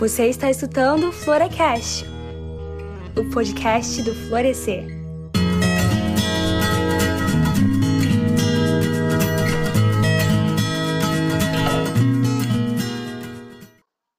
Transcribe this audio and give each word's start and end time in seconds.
Você 0.00 0.28
está 0.30 0.48
escutando 0.48 1.08
o 1.10 1.12
Florecast, 1.12 2.06
o 3.14 3.30
podcast 3.30 4.02
do 4.02 4.14
Florescer. 4.14 4.86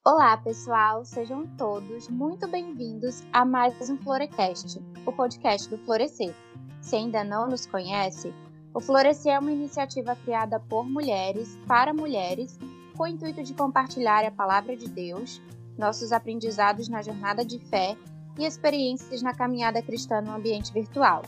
Olá, 0.06 0.38
pessoal, 0.38 1.04
sejam 1.04 1.48
todos 1.58 2.08
muito 2.10 2.48
bem-vindos 2.48 3.24
a 3.34 3.44
mais 3.44 3.90
um 3.90 3.98
Florecast, 3.98 4.80
o 5.04 5.12
podcast 5.12 5.68
do 5.68 5.80
Florescer. 5.80 6.36
Se 6.80 6.96
ainda 6.96 7.24
não 7.24 7.50
nos 7.50 7.66
conhece, 7.66 8.32
o 8.72 8.80
Florescer 8.80 9.34
é 9.34 9.40
uma 9.40 9.52
iniciativa 9.52 10.16
criada 10.16 10.60
por 10.60 10.88
mulheres, 10.88 11.58
para 11.68 11.92
mulheres, 11.92 12.60
com 12.96 13.06
o 13.06 13.08
intuito 13.08 13.42
de 13.42 13.56
compartilhar 13.56 14.24
a 14.24 14.30
palavra 14.30 14.78
de 14.78 14.88
Deus, 14.88 15.42
nossos 15.78 16.12
aprendizados 16.12 16.88
na 16.88 17.02
jornada 17.02 17.44
de 17.46 17.60
fé 17.60 17.96
e 18.38 18.46
experiências 18.46 19.22
na 19.22 19.34
caminhada 19.34 19.82
cristã 19.82 20.22
no 20.22 20.34
ambiente 20.34 20.72
virtual. 20.72 21.24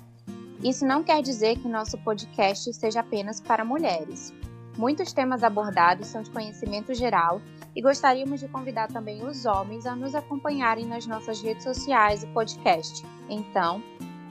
Isso 0.63 0.85
não 0.85 1.03
quer 1.03 1.21
dizer 1.21 1.57
que 1.57 1.67
nosso 1.67 1.97
podcast 1.97 2.73
seja 2.73 3.02
apenas 3.02 3.41
para 3.41 3.66
mulheres. 3.66 4.33
Muitos 4.77 5.11
temas 5.13 5.43
abordados 5.43 6.07
são 6.07 6.23
de 6.23 6.31
conhecimento 6.31 6.93
geral 6.93 7.41
e 7.75 7.81
gostaríamos 7.81 8.39
de 8.39 8.47
convidar 8.47 8.88
também 8.88 9.23
os 9.25 9.45
homens 9.45 9.85
a 9.85 9.95
nos 9.95 10.16
acompanharem 10.16 10.85
nas 10.85 11.05
nossas 11.05 11.41
redes 11.41 11.63
sociais 11.63 12.23
e 12.23 12.27
podcast. 12.27 13.05
Então, 13.30 13.83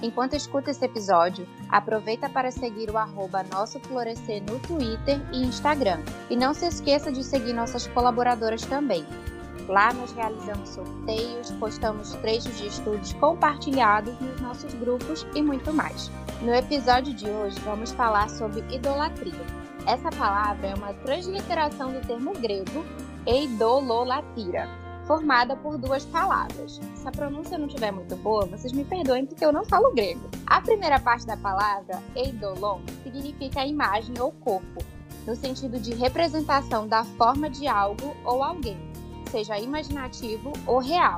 Enquanto 0.03 0.35
escuta 0.35 0.73
esse 0.73 0.85
episódio, 0.85 1.47
aproveita 1.69 2.29
para 2.29 2.51
seguir 2.51 2.91
o 2.91 2.99
arroba 2.99 3.45
Nosso 3.45 3.79
Florescer 3.79 4.43
no 4.43 4.59
Twitter 4.59 5.21
e 5.33 5.45
Instagram. 5.45 6.01
E 6.29 6.35
não 6.35 6.53
se 6.53 6.67
esqueça 6.67 7.13
de 7.13 7.23
seguir 7.23 7.53
nossas 7.53 7.87
colaboradoras 7.87 8.63
também. 8.63 9.07
Lá 9.69 9.93
nós 9.93 10.13
realizamos 10.13 10.71
sorteios, 10.71 11.51
postamos 11.53 12.13
trechos 12.17 12.59
de 12.59 12.67
estudos 12.67 13.13
compartilhados 13.15 14.19
nos 14.21 14.41
nossos 14.41 14.73
grupos 14.75 15.27
e 15.35 15.43
muito 15.43 15.73
mais. 15.73 16.11
No 16.41 16.53
episódio 16.53 17.15
de 17.15 17.29
hoje 17.29 17.59
vamos 17.61 17.93
falar 17.93 18.29
sobre 18.29 18.61
idolatria. 18.75 19.47
Essa 19.87 20.11
palavra 20.11 20.69
é 20.69 20.75
uma 20.75 20.93
transliteração 20.95 21.93
do 21.93 22.01
termo 22.07 22.33
grego 22.35 22.85
eidololatira, 23.27 24.69
formada 25.07 25.57
por 25.57 25.79
duas 25.79 26.05
palavras. 26.07 26.81
Se 26.95 27.09
a 27.09 27.13
pronúncia 27.13 27.57
não 27.57 27.67
estiver 27.67 27.93
muito 27.93 28.17
boa, 28.17 28.47
vocês 28.47 28.73
me 28.73 28.85
perdoem 28.85 29.27
porque 29.27 29.45
eu 29.45 29.53
não 29.53 29.65
falo 29.65 29.93
grego. 29.93 30.29
A 30.47 30.61
primeira 30.61 30.99
parte 30.99 31.27
da 31.27 31.37
palavra, 31.37 32.03
eidolon, 32.17 32.81
significa 33.05 33.65
imagem 33.65 34.15
ou 34.21 34.33
corpo, 34.33 34.85
no 35.27 35.37
sentido 35.37 35.79
de 35.79 35.95
representação 35.95 36.89
da 36.89 37.05
forma 37.05 37.49
de 37.49 37.69
algo 37.69 38.17
ou 38.25 38.43
alguém, 38.43 38.92
seja 39.33 39.59
imaginativo 39.59 40.53
ou 40.67 40.79
real. 40.79 41.17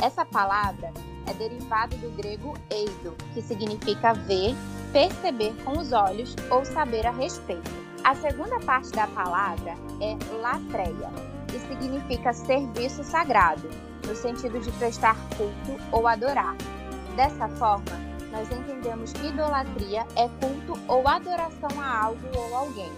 Essa 0.00 0.24
palavra 0.24 0.92
é 1.26 1.34
derivada 1.34 1.96
do 1.96 2.08
grego 2.16 2.54
eido, 2.70 3.14
que 3.34 3.42
significa 3.42 4.14
ver, 4.14 4.54
perceber 4.92 5.52
com 5.64 5.72
os 5.72 5.92
olhos 5.92 6.36
ou 6.48 6.64
saber 6.64 7.04
a 7.04 7.10
respeito. 7.10 7.70
A 8.04 8.14
segunda 8.14 8.58
parte 8.60 8.92
da 8.92 9.08
palavra 9.08 9.74
é 10.00 10.16
latreia, 10.40 11.10
e 11.52 11.58
significa 11.58 12.32
serviço 12.32 13.02
sagrado, 13.02 13.68
no 14.06 14.14
sentido 14.14 14.60
de 14.60 14.70
prestar 14.72 15.16
culto 15.36 15.82
ou 15.90 16.06
adorar. 16.06 16.56
Dessa 17.16 17.48
forma, 17.48 17.98
nós 18.30 18.48
entendemos 18.50 19.12
que 19.12 19.26
idolatria 19.26 20.06
é 20.14 20.28
culto 20.40 20.80
ou 20.86 21.06
adoração 21.06 21.80
a 21.80 22.04
algo 22.04 22.28
ou 22.34 22.54
alguém, 22.54 22.92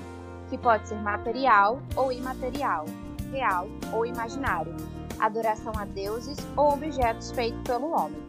que 0.51 0.59
pode 0.59 0.87
ser 0.89 1.01
material 1.01 1.81
ou 1.97 2.13
imaterial, 2.13 2.85
real 3.33 3.67
ou 3.93 4.05
imaginário, 4.05 4.77
adoração 5.19 5.73
a 5.77 5.87
deuses 5.87 6.37
ou 6.57 6.75
objetos 6.75 7.33
feitos 7.33 7.63
pelo 7.63 7.91
homem. 7.91 8.21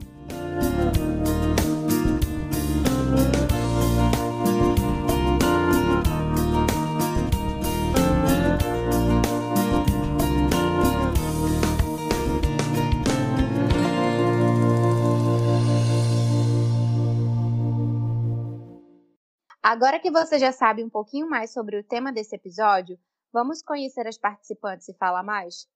Agora 19.61 19.99
que 19.99 20.11
você 20.11 20.37
já 20.37 20.51
sabe 20.51 20.83
um 20.83 20.89
pouquinho 20.89 21.27
mais 21.27 21.51
sobre 21.51 21.77
o 21.77 21.83
tema 21.83 22.11
desse 22.11 22.35
episódio, 22.35 22.97
vamos 23.33 23.63
conhecer 23.63 24.07
as 24.07 24.17
participantes 24.17 24.87
e 24.87 24.93
falar 24.93 25.23
mais? 25.23 25.67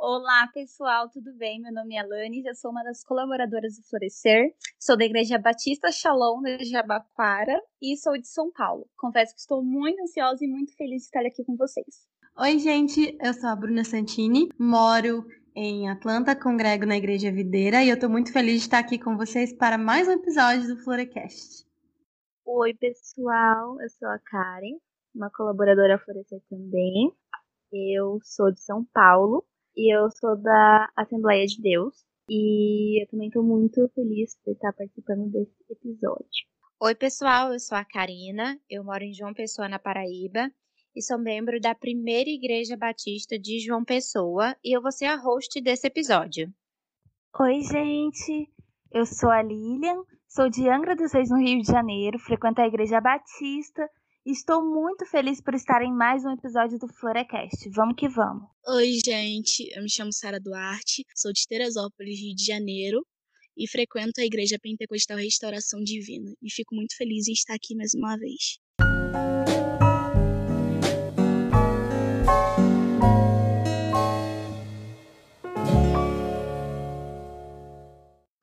Olá, 0.00 0.48
pessoal, 0.54 1.10
tudo 1.10 1.34
bem? 1.36 1.60
Meu 1.60 1.72
nome 1.72 1.94
é 1.94 2.00
Alane, 2.00 2.42
eu 2.44 2.54
sou 2.54 2.70
uma 2.70 2.82
das 2.82 3.04
colaboradoras 3.04 3.76
do 3.76 3.86
Florescer, 3.88 4.54
sou 4.80 4.96
da 4.96 5.04
Igreja 5.04 5.38
Batista 5.38 5.92
Shalom 5.92 6.40
de 6.42 6.64
Jabaquara 6.64 7.60
e 7.80 7.96
sou 7.96 8.14
de 8.14 8.26
São 8.26 8.50
Paulo. 8.50 8.88
Confesso 8.96 9.34
que 9.34 9.40
estou 9.40 9.62
muito 9.62 10.00
ansiosa 10.00 10.44
e 10.44 10.48
muito 10.48 10.74
feliz 10.76 11.02
de 11.02 11.08
estar 11.08 11.26
aqui 11.26 11.44
com 11.44 11.56
vocês. 11.56 12.08
Oi, 12.40 12.58
gente, 12.58 13.18
eu 13.20 13.34
sou 13.34 13.50
a 13.50 13.56
Bruna 13.56 13.84
Santini, 13.84 14.48
moro 14.58 15.26
em 15.60 15.88
Atlanta, 15.88 16.36
congrego 16.36 16.86
na 16.86 16.96
Igreja 16.96 17.32
Videira 17.32 17.82
e 17.82 17.88
eu 17.88 17.96
estou 17.96 18.08
muito 18.08 18.32
feliz 18.32 18.60
de 18.60 18.60
estar 18.60 18.78
aqui 18.78 18.96
com 18.96 19.16
vocês 19.16 19.52
para 19.52 19.76
mais 19.76 20.06
um 20.06 20.12
episódio 20.12 20.68
do 20.68 20.80
Florecast. 20.84 21.66
Oi, 22.46 22.74
pessoal, 22.74 23.76
eu 23.82 23.90
sou 23.90 24.08
a 24.08 24.20
Karen, 24.20 24.78
uma 25.12 25.28
colaboradora 25.30 25.98
Florescer 25.98 26.40
também. 26.48 27.12
Eu 27.72 28.20
sou 28.22 28.52
de 28.52 28.60
São 28.60 28.84
Paulo 28.94 29.44
e 29.76 29.92
eu 29.92 30.08
sou 30.12 30.36
da 30.36 30.88
Assembleia 30.94 31.44
de 31.44 31.60
Deus 31.60 32.06
e 32.30 33.02
eu 33.02 33.08
também 33.08 33.26
estou 33.26 33.42
muito 33.42 33.88
feliz 33.96 34.38
por 34.44 34.52
estar 34.52 34.72
participando 34.72 35.28
desse 35.28 35.56
episódio. 35.68 36.46
Oi, 36.80 36.94
pessoal, 36.94 37.52
eu 37.52 37.58
sou 37.58 37.76
a 37.76 37.84
Karina, 37.84 38.56
eu 38.70 38.84
moro 38.84 39.02
em 39.02 39.12
João 39.12 39.34
Pessoa, 39.34 39.68
na 39.68 39.80
Paraíba 39.80 40.52
e 40.98 41.02
sou 41.02 41.16
membro 41.16 41.60
da 41.60 41.76
primeira 41.76 42.28
Igreja 42.28 42.76
Batista 42.76 43.38
de 43.38 43.60
João 43.60 43.84
Pessoa 43.84 44.56
e 44.64 44.76
eu 44.76 44.82
vou 44.82 44.90
ser 44.90 45.04
a 45.04 45.14
host 45.14 45.60
desse 45.60 45.86
episódio. 45.86 46.52
Oi, 47.38 47.60
gente! 47.62 48.50
Eu 48.90 49.06
sou 49.06 49.30
a 49.30 49.40
Lilian, 49.40 50.02
sou 50.26 50.50
de 50.50 50.68
Angra 50.68 50.96
dos 50.96 51.12
Reis, 51.12 51.30
no 51.30 51.38
Rio 51.38 51.62
de 51.62 51.68
Janeiro, 51.68 52.18
frequento 52.18 52.60
a 52.60 52.66
Igreja 52.66 53.00
Batista 53.00 53.88
e 54.26 54.32
estou 54.32 54.60
muito 54.60 55.06
feliz 55.06 55.40
por 55.40 55.54
estar 55.54 55.82
em 55.82 55.92
mais 55.92 56.24
um 56.24 56.32
episódio 56.32 56.80
do 56.80 56.88
Florecast. 56.88 57.70
Vamos 57.70 57.94
que 57.96 58.08
vamos! 58.08 58.48
Oi, 58.66 58.94
gente! 59.04 59.70
Eu 59.76 59.84
me 59.84 59.90
chamo 59.90 60.12
Sara 60.12 60.40
Duarte, 60.40 61.04
sou 61.14 61.32
de 61.32 61.46
Teresópolis, 61.46 62.18
Rio 62.18 62.34
de 62.34 62.44
Janeiro 62.44 63.06
e 63.56 63.68
frequento 63.68 64.20
a 64.20 64.24
Igreja 64.24 64.58
Pentecostal 64.60 65.18
Restauração 65.18 65.80
Divina 65.80 66.32
e 66.42 66.50
fico 66.50 66.74
muito 66.74 66.96
feliz 66.96 67.28
em 67.28 67.32
estar 67.34 67.54
aqui 67.54 67.76
mais 67.76 67.94
uma 67.94 68.16
vez. 68.16 68.58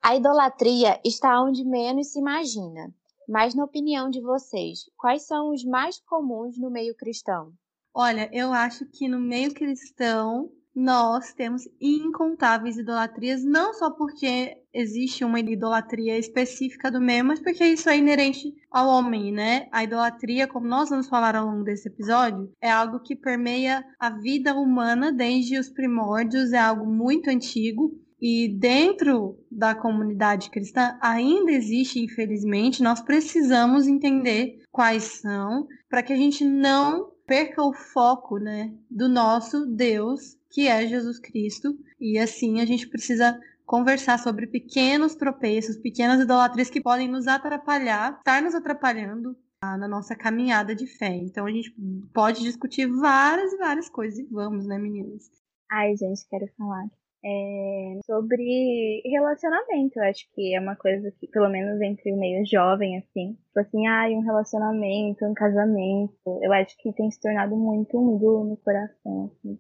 A 0.07 0.16
idolatria 0.16 1.01
está 1.03 1.41
onde 1.41 1.66
menos 1.66 2.11
se 2.11 2.19
imagina. 2.19 2.93
Mas, 3.27 3.55
na 3.55 3.63
opinião 3.63 4.07
de 4.07 4.21
vocês, 4.21 4.81
quais 4.95 5.25
são 5.25 5.51
os 5.51 5.66
mais 5.66 5.99
comuns 5.99 6.59
no 6.59 6.69
meio 6.69 6.95
cristão? 6.95 7.51
Olha, 7.91 8.29
eu 8.31 8.53
acho 8.53 8.85
que 8.85 9.07
no 9.07 9.19
meio 9.19 9.51
cristão 9.51 10.51
nós 10.75 11.33
temos 11.33 11.63
incontáveis 11.81 12.77
idolatrias, 12.77 13.44
não 13.44 13.73
só 13.73 13.89
porque 13.89 14.55
existe 14.71 15.25
uma 15.25 15.39
idolatria 15.39 16.19
específica 16.19 16.91
do 16.91 17.01
meio, 17.01 17.25
mas 17.25 17.39
porque 17.39 17.65
isso 17.65 17.89
é 17.89 17.97
inerente 17.97 18.53
ao 18.69 18.88
homem, 18.88 19.31
né? 19.31 19.68
A 19.71 19.83
idolatria, 19.83 20.47
como 20.47 20.68
nós 20.68 20.89
vamos 20.89 21.09
falar 21.09 21.35
ao 21.35 21.47
longo 21.47 21.63
desse 21.63 21.88
episódio, 21.88 22.51
é 22.62 22.69
algo 22.69 23.00
que 23.00 23.15
permeia 23.15 23.83
a 24.00 24.12
vida 24.12 24.53
humana 24.53 25.12
desde 25.12 25.57
os 25.57 25.68
primórdios, 25.68 26.53
é 26.53 26.59
algo 26.59 26.85
muito 26.85 27.27
antigo 27.27 28.05
e 28.27 28.48
dentro 28.48 29.38
da 29.51 29.75
comunidade 29.75 30.50
cristã 30.50 30.98
ainda 31.00 31.51
existe, 31.51 32.04
infelizmente, 32.04 32.81
nós 32.81 33.00
precisamos 33.00 33.86
entender 33.86 34.63
quais 34.72 35.04
são 35.22 35.68
para 35.88 36.01
que 36.01 36.12
a 36.12 36.16
gente 36.16 36.44
não 36.44 37.12
perca 37.27 37.62
o 37.62 37.72
foco, 37.72 38.39
né, 38.39 38.74
do 38.89 39.07
nosso 39.07 39.68
Deus, 39.68 40.39
que 40.50 40.68
é 40.68 40.88
Jesus 40.88 41.19
Cristo, 41.19 41.77
e 42.00 42.18
assim 42.18 42.62
a 42.62 42.66
gente 42.66 42.88
precisa 42.89 43.39
conversar 43.63 44.18
sobre 44.18 44.48
pequenos 44.48 45.13
tropeços, 45.13 45.78
pequenas 45.78 46.19
idolatrias 46.19 46.71
que 46.71 46.81
podem 46.81 47.07
nos 47.07 47.28
atrapalhar, 47.28 48.18
estar 48.18 48.42
nos 48.42 48.56
atrapalhando 48.56 49.38
na 49.62 49.88
nossa 49.88 50.16
caminhada 50.16 50.74
de 50.74 50.88
fé. 50.88 51.16
Então 51.16 51.45
a 51.45 51.51
gente 51.51 51.71
pode 52.12 52.42
discutir 52.42 52.88
várias 52.88 53.54
e 53.54 53.57
várias 53.57 53.88
coisas 53.88 54.18
e 54.18 54.24
vamos, 54.24 54.66
né, 54.66 54.80
meninas? 54.80 55.30
Ai, 55.69 55.95
gente, 55.95 56.28
quero 56.28 56.48
falar 56.57 56.88
é 57.25 58.00
sobre 58.06 59.01
relacionamento. 59.06 60.00
Eu 60.00 60.04
acho 60.04 60.25
que 60.33 60.56
é 60.56 60.60
uma 60.60 60.75
coisa 60.75 61.12
que, 61.19 61.27
pelo 61.27 61.50
menos 61.50 61.81
entre 61.81 62.13
o 62.13 62.18
meio 62.18 62.45
jovem, 62.45 62.98
assim, 62.98 63.33
tipo 63.33 63.60
assim, 63.60 63.88
ah, 63.88 64.07
um 64.10 64.22
relacionamento, 64.22 65.25
um 65.25 65.33
casamento, 65.33 66.39
eu 66.44 66.54
acho 66.54 66.77
que 66.77 66.94
tem 66.94 67.10
se 67.12 67.19
tornado 67.19 67.56
muito 67.56 67.98
um 67.98 68.16
ídolo 68.18 68.45
no 68.45 68.57
coração, 68.57 69.31
assim, 69.33 69.57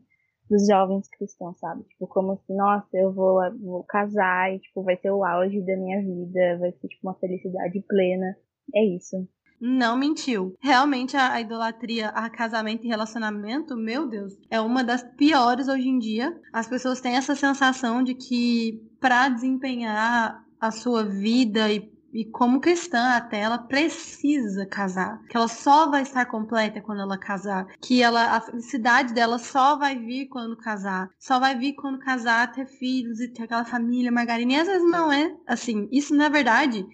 dos 0.49 0.67
jovens 0.67 1.07
cristãos, 1.09 1.57
sabe? 1.59 1.83
Tipo, 1.85 2.07
como 2.07 2.33
assim, 2.33 2.55
nossa, 2.55 2.87
eu 2.93 3.11
vou, 3.13 3.39
vou 3.59 3.83
casar 3.83 4.53
e, 4.53 4.59
tipo, 4.59 4.83
vai 4.83 4.95
ser 4.97 5.11
o 5.11 5.23
auge 5.23 5.61
da 5.65 5.75
minha 5.75 6.01
vida, 6.01 6.59
vai 6.59 6.71
ser, 6.71 6.87
tipo, 6.87 7.07
uma 7.07 7.15
felicidade 7.15 7.81
plena. 7.87 8.37
É 8.75 8.83
isso. 8.83 9.27
Não 9.59 9.97
mentiu. 9.97 10.55
Realmente 10.59 11.15
a, 11.15 11.39
idolatria 11.39 12.09
a 12.09 12.29
casamento 12.29 12.85
e 12.85 12.87
relacionamento, 12.87 13.75
meu 13.75 14.07
Deus, 14.07 14.33
é 14.49 14.59
uma 14.59 14.83
das 14.83 15.03
piores 15.03 15.67
hoje 15.67 15.87
em 15.87 15.97
dia. 15.97 16.39
As 16.51 16.67
pessoas 16.67 17.01
têm 17.01 17.15
essa 17.15 17.35
sensação 17.35 18.03
de 18.03 18.13
que 18.13 18.81
para 18.99 19.29
desempenhar 19.29 20.43
a 20.59 20.71
sua 20.71 21.03
vida 21.03 21.71
e, 21.71 21.91
e 22.13 22.25
como 22.25 22.59
cristã 22.59 23.15
até 23.15 23.39
ela 23.39 23.57
precisa 23.57 24.65
casar, 24.65 25.21
que 25.29 25.37
ela 25.37 25.47
só 25.47 25.89
vai 25.89 26.01
estar 26.01 26.25
completa 26.25 26.81
quando 26.81 27.01
ela 27.01 27.17
casar, 27.17 27.67
que 27.81 28.01
ela 28.01 28.35
a 28.35 28.41
felicidade 28.41 29.13
dela 29.13 29.37
só 29.37 29.77
vai 29.77 29.97
vir 29.97 30.27
quando 30.27 30.57
casar, 30.57 31.09
só 31.19 31.39
vai 31.39 31.55
vir 31.55 31.73
quando 31.73 31.99
casar, 31.99 32.51
ter 32.51 32.65
filhos 32.65 33.19
e 33.19 33.27
ter 33.27 33.43
aquela 33.43 33.65
família 33.65 34.11
margarina. 34.11 34.53
E 34.53 34.59
às 34.59 34.67
vezes 34.67 34.89
não 34.89 35.11
é 35.11 35.35
assim. 35.47 35.87
Isso 35.91 36.15
na 36.15 36.29
verdade 36.29 36.85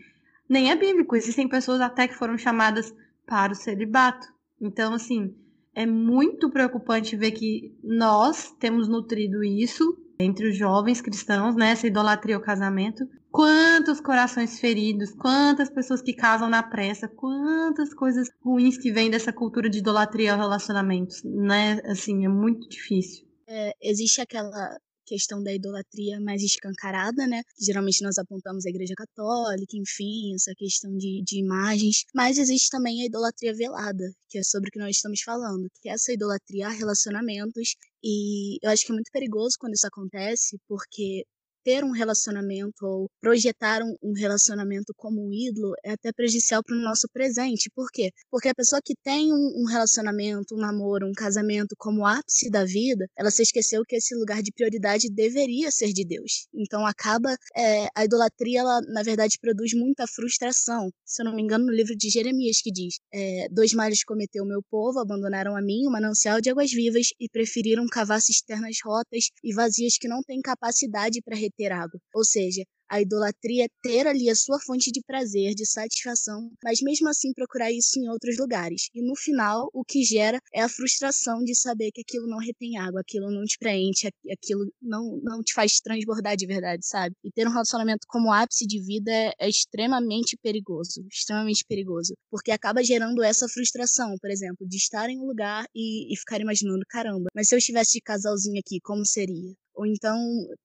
nem 0.51 0.69
é 0.69 0.75
bíblico. 0.75 1.15
Existem 1.15 1.47
pessoas 1.47 1.79
até 1.79 2.09
que 2.09 2.13
foram 2.13 2.37
chamadas 2.37 2.93
para 3.25 3.53
o 3.53 3.55
celibato. 3.55 4.27
Então, 4.59 4.93
assim, 4.93 5.33
é 5.73 5.85
muito 5.85 6.49
preocupante 6.49 7.15
ver 7.15 7.31
que 7.31 7.73
nós 7.81 8.51
temos 8.59 8.89
nutrido 8.89 9.41
isso 9.45 9.97
entre 10.19 10.49
os 10.49 10.57
jovens 10.57 10.99
cristãos, 10.99 11.55
né? 11.55 11.71
Essa 11.71 11.87
idolatria 11.87 12.35
ao 12.35 12.41
casamento. 12.41 13.07
Quantos 13.31 14.01
corações 14.01 14.59
feridos, 14.59 15.13
quantas 15.13 15.69
pessoas 15.69 16.01
que 16.01 16.13
casam 16.13 16.49
na 16.49 16.61
pressa, 16.61 17.07
quantas 17.07 17.93
coisas 17.93 18.27
ruins 18.43 18.77
que 18.77 18.91
vêm 18.91 19.09
dessa 19.09 19.31
cultura 19.31 19.69
de 19.69 19.79
idolatria 19.79 20.33
ao 20.33 20.39
relacionamentos, 20.39 21.23
né? 21.23 21.79
Assim, 21.85 22.25
é 22.25 22.29
muito 22.29 22.67
difícil. 22.67 23.25
É, 23.47 23.73
existe 23.81 24.19
aquela 24.19 24.77
questão 25.11 25.43
da 25.43 25.53
idolatria 25.53 26.21
mais 26.21 26.41
escancarada, 26.41 27.27
né? 27.27 27.43
Geralmente 27.59 28.01
nós 28.01 28.17
apontamos 28.17 28.65
a 28.65 28.69
Igreja 28.69 28.93
Católica, 28.95 29.75
enfim, 29.75 30.33
essa 30.33 30.53
questão 30.55 30.95
de, 30.95 31.21
de 31.21 31.37
imagens. 31.37 32.05
Mas 32.15 32.37
existe 32.37 32.69
também 32.69 33.01
a 33.01 33.05
idolatria 33.05 33.53
velada, 33.53 34.05
que 34.29 34.37
é 34.37 34.43
sobre 34.43 34.69
o 34.69 34.71
que 34.71 34.79
nós 34.79 34.95
estamos 34.95 35.21
falando, 35.21 35.69
que 35.81 35.89
é 35.89 35.93
essa 35.93 36.13
idolatria 36.13 36.67
a 36.67 36.69
relacionamentos. 36.69 37.75
E 38.01 38.57
eu 38.63 38.69
acho 38.71 38.85
que 38.85 38.91
é 38.91 38.95
muito 38.95 39.11
perigoso 39.11 39.57
quando 39.59 39.73
isso 39.73 39.85
acontece, 39.85 40.57
porque 40.65 41.25
ter 41.63 41.83
um 41.83 41.91
relacionamento 41.91 42.85
ou 42.85 43.09
projetar 43.19 43.81
um, 43.81 43.95
um 44.01 44.13
relacionamento 44.13 44.93
como 44.95 45.25
um 45.25 45.31
ídolo 45.33 45.73
é 45.83 45.91
até 45.91 46.11
prejudicial 46.11 46.63
para 46.63 46.75
o 46.75 46.81
nosso 46.81 47.07
presente. 47.13 47.69
Por 47.73 47.89
quê? 47.91 48.11
Porque 48.29 48.49
a 48.49 48.55
pessoa 48.55 48.81
que 48.83 48.93
tem 49.03 49.31
um, 49.31 49.61
um, 49.61 49.65
relacionamento, 49.65 50.55
um 50.55 50.59
namoro, 50.59 51.07
um 51.07 51.13
casamento 51.13 51.75
como 51.77 52.05
ápice 52.05 52.49
da 52.49 52.65
vida, 52.65 53.07
ela 53.17 53.31
se 53.31 53.41
esqueceu 53.41 53.83
que 53.87 53.95
esse 53.95 54.15
lugar 54.15 54.41
de 54.41 54.51
prioridade 54.51 55.09
deveria 55.09 55.71
ser 55.71 55.93
de 55.93 56.05
Deus. 56.05 56.47
Então 56.53 56.85
acaba 56.85 57.35
é, 57.55 57.87
a 57.95 58.05
idolatria, 58.05 58.61
ela 58.61 58.81
na 58.81 59.03
verdade 59.03 59.37
produz 59.39 59.73
muita 59.73 60.05
frustração. 60.07 60.89
Se 61.05 61.21
eu 61.21 61.25
não 61.25 61.35
me 61.35 61.41
engano, 61.41 61.65
no 61.65 61.71
livro 61.71 61.95
de 61.95 62.09
Jeremias 62.09 62.61
que 62.61 62.71
diz: 62.71 62.99
é, 63.13 63.47
dois 63.51 63.73
males 63.73 64.03
cometeu 64.03 64.43
o 64.43 64.47
meu 64.47 64.61
povo, 64.69 64.99
abandonaram 64.99 65.55
a 65.55 65.61
mim, 65.61 65.85
o 65.87 65.91
manancial 65.91 66.41
de 66.41 66.49
águas 66.49 66.71
vivas 66.71 67.07
e 67.19 67.29
preferiram 67.29 67.85
cavar 67.87 68.21
cisternas 68.21 68.77
rotas 68.83 69.29
e 69.43 69.53
vazias 69.53 69.97
que 69.97 70.07
não 70.07 70.21
têm 70.21 70.41
capacidade 70.41 71.21
para 71.21 71.35
ter 71.51 71.71
água. 71.71 71.99
Ou 72.13 72.23
seja, 72.23 72.63
a 72.91 72.99
idolatria 72.99 73.63
é 73.63 73.69
ter 73.81 74.05
ali 74.05 74.29
a 74.29 74.35
sua 74.35 74.59
fonte 74.59 74.91
de 74.91 75.01
prazer, 75.07 75.55
de 75.55 75.65
satisfação, 75.65 76.51
mas 76.61 76.81
mesmo 76.81 77.07
assim 77.07 77.31
procurar 77.33 77.71
isso 77.71 77.97
em 77.97 78.09
outros 78.09 78.37
lugares. 78.37 78.89
E 78.93 79.01
no 79.01 79.15
final, 79.15 79.69
o 79.73 79.81
que 79.85 80.03
gera 80.03 80.37
é 80.53 80.61
a 80.61 80.67
frustração 80.67 81.41
de 81.41 81.55
saber 81.55 81.91
que 81.93 82.01
aquilo 82.01 82.27
não 82.27 82.37
retém 82.37 82.77
água, 82.77 82.99
aquilo 82.99 83.31
não 83.31 83.45
te 83.45 83.57
preenche, 83.57 84.09
aquilo 84.29 84.69
não, 84.81 85.17
não 85.23 85.41
te 85.41 85.53
faz 85.53 85.79
transbordar 85.79 86.35
de 86.35 86.45
verdade, 86.45 86.85
sabe? 86.85 87.15
E 87.23 87.31
ter 87.31 87.47
um 87.47 87.51
relacionamento 87.51 88.05
como 88.09 88.33
ápice 88.33 88.67
de 88.67 88.81
vida 88.81 89.33
é, 89.39 89.47
extremamente 89.47 90.37
perigoso, 90.43 91.01
extremamente 91.09 91.63
perigoso, 91.65 92.13
porque 92.29 92.51
acaba 92.51 92.83
gerando 92.83 93.23
essa 93.23 93.47
frustração, 93.47 94.17
por 94.19 94.29
exemplo, 94.29 94.67
de 94.67 94.75
estar 94.75 95.09
em 95.09 95.17
um 95.17 95.27
lugar 95.27 95.63
e, 95.73 96.13
e 96.13 96.17
ficar 96.17 96.41
imaginando, 96.41 96.83
caramba, 96.89 97.29
mas 97.33 97.47
se 97.47 97.55
eu 97.55 97.59
estivesse 97.59 97.93
de 97.93 98.01
casalzinho 98.01 98.59
aqui, 98.59 98.81
como 98.81 99.05
seria? 99.05 99.53
Ou 99.73 99.85
então 99.85 100.17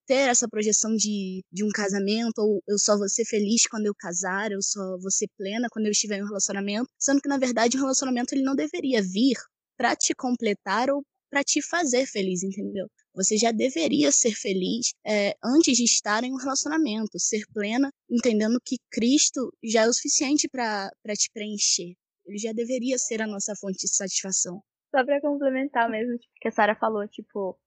ter 0.05 0.29
essa 0.29 0.47
projeção 0.47 0.95
de, 0.95 1.43
de 1.51 1.63
um 1.63 1.69
casamento, 1.69 2.39
ou 2.39 2.61
eu 2.67 2.77
só 2.77 2.97
vou 2.97 3.09
ser 3.09 3.25
feliz 3.25 3.67
quando 3.67 3.85
eu 3.85 3.95
casar, 3.95 4.51
eu 4.51 4.61
só 4.61 4.97
vou 4.99 5.11
ser 5.11 5.27
plena 5.37 5.67
quando 5.71 5.85
eu 5.85 5.91
estiver 5.91 6.17
em 6.17 6.23
um 6.23 6.27
relacionamento, 6.27 6.89
sendo 6.99 7.21
que 7.21 7.29
na 7.29 7.37
verdade 7.37 7.77
o 7.77 7.79
um 7.79 7.83
relacionamento 7.83 8.33
ele 8.33 8.43
não 8.43 8.55
deveria 8.55 9.01
vir 9.01 9.37
para 9.77 9.95
te 9.95 10.13
completar 10.15 10.89
ou 10.89 11.03
para 11.29 11.43
te 11.43 11.61
fazer 11.61 12.05
feliz, 12.05 12.41
entendeu? 12.43 12.87
Você 13.13 13.37
já 13.37 13.51
deveria 13.51 14.11
ser 14.11 14.33
feliz 14.33 14.93
é, 15.05 15.35
antes 15.43 15.75
de 15.75 15.83
estar 15.83 16.23
em 16.23 16.31
um 16.31 16.37
relacionamento, 16.37 17.19
ser 17.19 17.43
plena, 17.53 17.91
entendendo 18.09 18.59
que 18.63 18.77
Cristo 18.91 19.51
já 19.63 19.83
é 19.83 19.87
o 19.87 19.93
suficiente 19.93 20.47
para 20.47 20.91
te 21.17 21.29
preencher. 21.33 21.95
Ele 22.25 22.37
já 22.37 22.53
deveria 22.53 22.97
ser 22.97 23.21
a 23.21 23.27
nossa 23.27 23.55
fonte 23.55 23.79
de 23.79 23.89
satisfação. 23.89 24.61
Só 24.95 25.03
para 25.03 25.21
complementar 25.21 25.89
mesmo, 25.89 26.17
tipo, 26.17 26.33
que 26.39 26.47
a 26.47 26.51
Sara 26.51 26.75
falou, 26.75 27.07
tipo, 27.07 27.57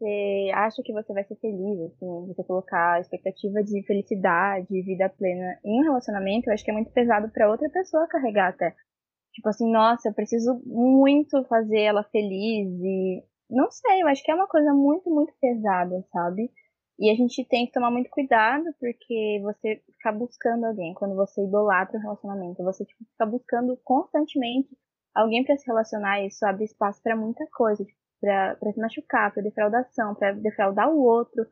você 0.00 0.50
acha 0.54 0.82
que 0.82 0.92
você 0.92 1.12
vai 1.12 1.24
ser 1.24 1.36
feliz, 1.36 1.80
assim, 1.80 2.26
você 2.26 2.42
colocar 2.44 2.94
a 2.94 3.00
expectativa 3.00 3.62
de 3.62 3.82
felicidade, 3.86 4.82
vida 4.82 5.10
plena 5.10 5.58
em 5.62 5.80
um 5.80 5.84
relacionamento, 5.84 6.48
eu 6.48 6.54
acho 6.54 6.64
que 6.64 6.70
é 6.70 6.74
muito 6.74 6.90
pesado 6.90 7.30
para 7.30 7.50
outra 7.50 7.68
pessoa 7.68 8.08
carregar 8.08 8.48
até. 8.48 8.74
Tipo 9.34 9.48
assim, 9.50 9.70
nossa, 9.70 10.08
eu 10.08 10.14
preciso 10.14 10.60
muito 10.64 11.44
fazer 11.44 11.80
ela 11.80 12.02
feliz 12.04 12.68
e 12.82 13.22
não 13.50 13.70
sei, 13.70 14.02
eu 14.02 14.08
acho 14.08 14.22
que 14.24 14.30
é 14.30 14.34
uma 14.34 14.48
coisa 14.48 14.72
muito, 14.72 15.10
muito 15.10 15.32
pesada, 15.40 16.02
sabe? 16.12 16.50
E 16.98 17.10
a 17.10 17.14
gente 17.14 17.44
tem 17.46 17.66
que 17.66 17.72
tomar 17.72 17.90
muito 17.90 18.10
cuidado 18.10 18.64
porque 18.78 19.40
você 19.42 19.82
fica 19.96 20.12
buscando 20.12 20.64
alguém, 20.64 20.94
quando 20.94 21.14
você 21.14 21.42
idolatra 21.44 21.98
um 21.98 22.02
relacionamento, 22.02 22.62
você 22.62 22.84
tipo, 22.84 23.04
fica 23.04 23.26
buscando 23.26 23.78
constantemente 23.84 24.68
alguém 25.14 25.44
para 25.44 25.56
se 25.56 25.66
relacionar, 25.66 26.20
e 26.20 26.28
isso 26.28 26.44
abre 26.46 26.64
espaço 26.64 27.02
para 27.02 27.16
muita 27.16 27.44
coisa. 27.52 27.84
Tipo, 27.84 27.98
para 28.20 28.72
se 28.72 28.80
machucar, 28.80 29.32
para 29.32 29.42
defraudação, 29.42 30.14
para 30.14 30.32
defraudar 30.32 30.90
o 30.90 31.00
outro, 31.00 31.46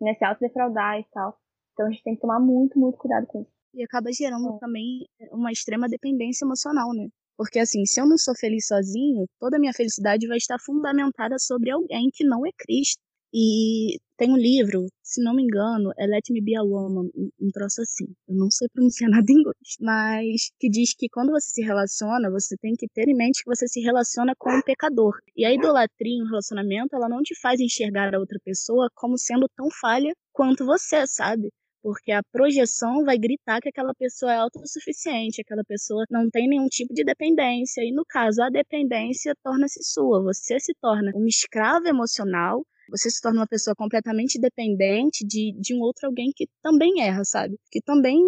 né, 0.00 0.14
se 0.14 0.24
autodefraudar 0.24 0.98
e 0.98 1.04
tal. 1.12 1.38
Então 1.72 1.86
a 1.86 1.90
gente 1.90 2.02
tem 2.02 2.14
que 2.14 2.20
tomar 2.20 2.40
muito, 2.40 2.78
muito 2.78 2.98
cuidado 2.98 3.26
com 3.26 3.42
isso. 3.42 3.50
E 3.74 3.84
acaba 3.84 4.10
gerando 4.12 4.56
é. 4.56 4.58
também 4.58 5.06
uma 5.30 5.52
extrema 5.52 5.88
dependência 5.88 6.44
emocional, 6.44 6.92
né? 6.92 7.08
Porque 7.36 7.60
assim, 7.60 7.84
se 7.84 8.00
eu 8.00 8.06
não 8.06 8.18
sou 8.18 8.34
feliz 8.34 8.66
sozinho, 8.66 9.26
toda 9.38 9.56
a 9.56 9.60
minha 9.60 9.72
felicidade 9.72 10.26
vai 10.26 10.38
estar 10.38 10.58
fundamentada 10.58 11.38
sobre 11.38 11.70
alguém 11.70 12.10
que 12.12 12.24
não 12.24 12.44
é 12.44 12.50
Cristo. 12.58 13.00
E 13.32 13.98
tem 14.18 14.32
um 14.32 14.36
livro, 14.36 14.86
se 15.00 15.22
não 15.22 15.32
me 15.32 15.44
engano, 15.44 15.92
é 15.96 16.04
Let 16.04 16.28
Me 16.30 16.40
Be 16.42 16.56
a 16.56 16.62
Woman, 16.62 17.08
um 17.40 17.50
troço 17.52 17.82
assim. 17.82 18.06
Eu 18.28 18.34
não 18.34 18.50
sei 18.50 18.68
pronunciar 18.68 19.08
nada 19.14 19.24
em 19.30 19.36
inglês, 19.36 19.76
mas 19.80 20.50
que 20.58 20.68
diz 20.68 20.92
que 20.92 21.08
quando 21.08 21.30
você 21.30 21.50
se 21.52 21.62
relaciona, 21.62 22.28
você 22.28 22.56
tem 22.56 22.74
que 22.74 22.88
ter 22.88 23.08
em 23.08 23.16
mente 23.16 23.44
que 23.44 23.50
você 23.50 23.68
se 23.68 23.80
relaciona 23.80 24.34
com 24.36 24.50
um 24.50 24.60
pecador. 24.60 25.14
E 25.36 25.44
a 25.44 25.54
idolatria 25.54 26.12
em 26.12 26.22
um 26.22 26.26
relacionamento, 26.26 26.96
ela 26.96 27.08
não 27.08 27.22
te 27.22 27.38
faz 27.40 27.60
enxergar 27.60 28.12
a 28.12 28.18
outra 28.18 28.40
pessoa 28.44 28.90
como 28.92 29.16
sendo 29.16 29.48
tão 29.56 29.68
falha 29.70 30.12
quanto 30.32 30.66
você, 30.66 31.06
sabe? 31.06 31.50
porque 31.80 32.10
a 32.10 32.22
projeção 32.32 33.04
vai 33.04 33.16
gritar 33.16 33.60
que 33.60 33.68
aquela 33.68 33.94
pessoa 33.94 34.32
é 34.32 34.36
autossuficiente, 34.36 35.40
aquela 35.40 35.62
pessoa 35.64 36.04
não 36.10 36.28
tem 36.28 36.48
nenhum 36.48 36.66
tipo 36.66 36.92
de 36.92 37.04
dependência, 37.04 37.82
e 37.82 37.92
no 37.92 38.04
caso, 38.04 38.42
a 38.42 38.50
dependência 38.50 39.32
torna-se 39.44 39.82
sua, 39.84 40.20
você 40.20 40.58
se 40.58 40.74
torna 40.80 41.12
uma 41.14 41.28
escrava 41.28 41.88
emocional 41.88 42.66
você 42.90 43.10
se 43.10 43.20
torna 43.20 43.40
uma 43.40 43.46
pessoa 43.46 43.74
completamente 43.74 44.38
dependente 44.38 45.26
de, 45.26 45.54
de 45.58 45.74
um 45.74 45.80
outro 45.80 46.06
alguém 46.06 46.30
que 46.34 46.46
também 46.62 47.02
erra, 47.02 47.24
sabe? 47.24 47.56
Que 47.70 47.80
também 47.80 48.18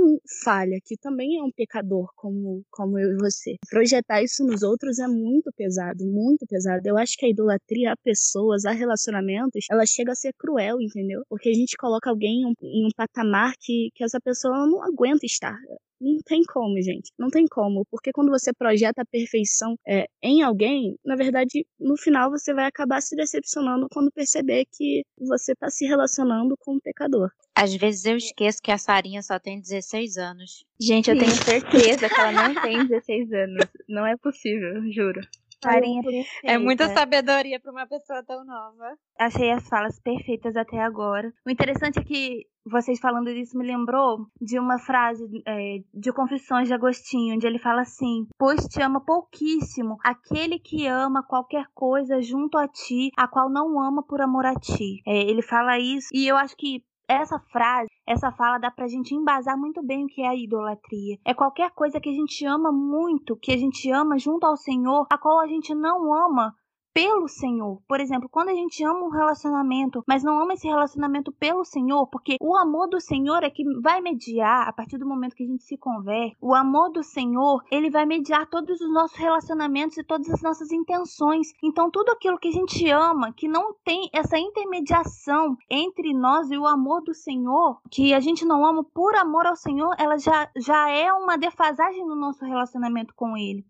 falha, 0.44 0.78
que 0.84 0.96
também 0.96 1.38
é 1.38 1.42
um 1.42 1.50
pecador 1.50 2.08
como, 2.16 2.62
como 2.70 2.98
eu 2.98 3.12
e 3.12 3.16
você. 3.16 3.56
Projetar 3.68 4.22
isso 4.22 4.44
nos 4.44 4.62
outros 4.62 4.98
é 4.98 5.06
muito 5.06 5.50
pesado, 5.56 6.04
muito 6.06 6.46
pesado. 6.46 6.86
Eu 6.86 6.96
acho 6.96 7.16
que 7.16 7.26
a 7.26 7.30
idolatria 7.30 7.92
a 7.92 7.96
pessoas, 7.96 8.64
a 8.64 8.72
relacionamentos, 8.72 9.66
ela 9.70 9.84
chega 9.86 10.12
a 10.12 10.14
ser 10.14 10.32
cruel, 10.38 10.80
entendeu? 10.80 11.22
Porque 11.28 11.48
a 11.48 11.54
gente 11.54 11.76
coloca 11.76 12.10
alguém 12.10 12.42
em 12.42 12.46
um, 12.46 12.54
em 12.62 12.86
um 12.86 12.90
patamar 12.96 13.54
que, 13.58 13.90
que 13.94 14.04
essa 14.04 14.20
pessoa 14.20 14.66
não 14.66 14.82
aguenta 14.82 15.26
estar. 15.26 15.56
Não 16.00 16.18
tem 16.24 16.42
como, 16.44 16.80
gente. 16.80 17.12
Não 17.18 17.28
tem 17.28 17.46
como. 17.46 17.84
Porque 17.90 18.10
quando 18.12 18.30
você 18.30 18.52
projeta 18.52 19.02
a 19.02 19.06
perfeição 19.06 19.76
é, 19.86 20.06
em 20.22 20.42
alguém, 20.42 20.96
na 21.04 21.14
verdade, 21.14 21.66
no 21.78 21.96
final 21.96 22.30
você 22.30 22.54
vai 22.54 22.64
acabar 22.64 23.00
se 23.02 23.14
decepcionando 23.14 23.86
quando 23.92 24.10
perceber 24.10 24.64
que 24.72 25.02
você 25.18 25.52
está 25.52 25.68
se 25.68 25.86
relacionando 25.86 26.54
com 26.58 26.74
um 26.74 26.80
pecador. 26.80 27.30
Às 27.54 27.74
vezes 27.74 28.04
eu 28.06 28.16
esqueço 28.16 28.62
que 28.62 28.70
a 28.70 28.78
Sarinha 28.78 29.22
só 29.22 29.38
tem 29.38 29.60
16 29.60 30.16
anos. 30.16 30.64
Gente, 30.80 31.10
eu 31.10 31.18
tenho 31.18 31.30
certeza 31.44 32.08
que 32.08 32.20
ela 32.20 32.32
não 32.32 32.62
tem 32.62 32.86
16 32.86 33.32
anos. 33.32 33.66
Não 33.88 34.06
é 34.06 34.16
possível, 34.16 34.82
juro. 34.90 35.20
Karen 35.60 36.00
é, 36.44 36.54
é 36.54 36.58
muita 36.58 36.88
sabedoria 36.88 37.60
para 37.60 37.70
uma 37.72 37.86
pessoa 37.86 38.22
tão 38.24 38.44
nova. 38.44 38.96
Achei 39.18 39.50
as 39.50 39.68
falas 39.68 40.00
perfeitas 40.00 40.56
até 40.56 40.80
agora. 40.80 41.32
O 41.46 41.50
interessante 41.50 41.98
é 41.98 42.04
que 42.04 42.46
vocês 42.64 43.00
falando 43.00 43.32
disso 43.32 43.56
me 43.56 43.66
lembrou 43.66 44.26
de 44.40 44.58
uma 44.58 44.78
frase 44.78 45.24
é, 45.46 45.78
de 45.92 46.12
Confissões 46.12 46.68
de 46.68 46.74
Agostinho, 46.74 47.34
onde 47.34 47.46
ele 47.46 47.58
fala 47.58 47.82
assim: 47.82 48.26
Pois 48.38 48.64
te 48.66 48.82
ama 48.82 49.00
pouquíssimo 49.04 49.96
aquele 50.04 50.58
que 50.58 50.86
ama 50.86 51.22
qualquer 51.22 51.66
coisa 51.74 52.20
junto 52.20 52.58
a 52.58 52.68
ti, 52.68 53.10
a 53.16 53.26
qual 53.26 53.50
não 53.50 53.80
ama 53.80 54.02
por 54.02 54.20
amor 54.20 54.46
a 54.46 54.54
ti. 54.54 55.02
É, 55.06 55.22
ele 55.22 55.42
fala 55.42 55.78
isso, 55.78 56.08
e 56.12 56.26
eu 56.26 56.36
acho 56.36 56.56
que 56.56 56.84
essa 57.12 57.38
frase, 57.38 57.88
essa 58.06 58.30
fala 58.30 58.58
dá 58.58 58.70
pra 58.70 58.86
gente 58.86 59.14
embasar 59.14 59.58
muito 59.58 59.82
bem 59.82 60.04
o 60.04 60.06
que 60.06 60.22
é 60.22 60.28
a 60.28 60.34
idolatria. 60.34 61.18
É 61.24 61.34
qualquer 61.34 61.70
coisa 61.72 62.00
que 62.00 62.08
a 62.08 62.12
gente 62.12 62.44
ama 62.44 62.70
muito, 62.70 63.36
que 63.36 63.52
a 63.52 63.56
gente 63.56 63.90
ama 63.90 64.18
junto 64.18 64.44
ao 64.44 64.56
Senhor, 64.56 65.06
a 65.10 65.18
qual 65.18 65.40
a 65.40 65.46
gente 65.46 65.74
não 65.74 66.12
ama 66.12 66.54
pelo 66.92 67.28
Senhor. 67.28 67.80
Por 67.88 68.00
exemplo, 68.00 68.28
quando 68.28 68.48
a 68.48 68.54
gente 68.54 68.84
ama 68.84 69.06
um 69.06 69.10
relacionamento, 69.10 70.02
mas 70.06 70.22
não 70.22 70.40
ama 70.40 70.54
esse 70.54 70.66
relacionamento 70.66 71.32
pelo 71.32 71.64
Senhor, 71.64 72.06
porque 72.08 72.36
o 72.40 72.56
amor 72.56 72.88
do 72.88 73.00
Senhor 73.00 73.42
é 73.42 73.50
que 73.50 73.64
vai 73.80 74.00
mediar 74.00 74.68
a 74.68 74.72
partir 74.72 74.98
do 74.98 75.06
momento 75.06 75.34
que 75.34 75.44
a 75.44 75.46
gente 75.46 75.64
se 75.64 75.76
converte. 75.76 76.36
O 76.40 76.54
amor 76.54 76.90
do 76.90 77.02
Senhor, 77.02 77.62
ele 77.70 77.90
vai 77.90 78.04
mediar 78.04 78.48
todos 78.48 78.80
os 78.80 78.92
nossos 78.92 79.16
relacionamentos 79.16 79.96
e 79.96 80.04
todas 80.04 80.28
as 80.30 80.42
nossas 80.42 80.70
intenções. 80.72 81.52
Então, 81.62 81.90
tudo 81.90 82.10
aquilo 82.10 82.38
que 82.38 82.48
a 82.48 82.52
gente 82.52 82.88
ama, 82.90 83.32
que 83.32 83.48
não 83.48 83.74
tem 83.84 84.08
essa 84.12 84.38
intermediação 84.38 85.56
entre 85.70 86.12
nós 86.12 86.50
e 86.50 86.58
o 86.58 86.66
amor 86.66 87.02
do 87.02 87.14
Senhor, 87.14 87.80
que 87.90 88.12
a 88.14 88.20
gente 88.20 88.44
não 88.44 88.64
ama 88.64 88.84
por 88.84 89.14
amor 89.14 89.46
ao 89.46 89.56
Senhor, 89.56 89.94
ela 89.98 90.18
já, 90.18 90.50
já 90.56 90.90
é 90.90 91.12
uma 91.12 91.36
defasagem 91.36 92.04
no 92.06 92.16
nosso 92.16 92.44
relacionamento 92.44 93.14
com 93.14 93.36
Ele. 93.36 93.64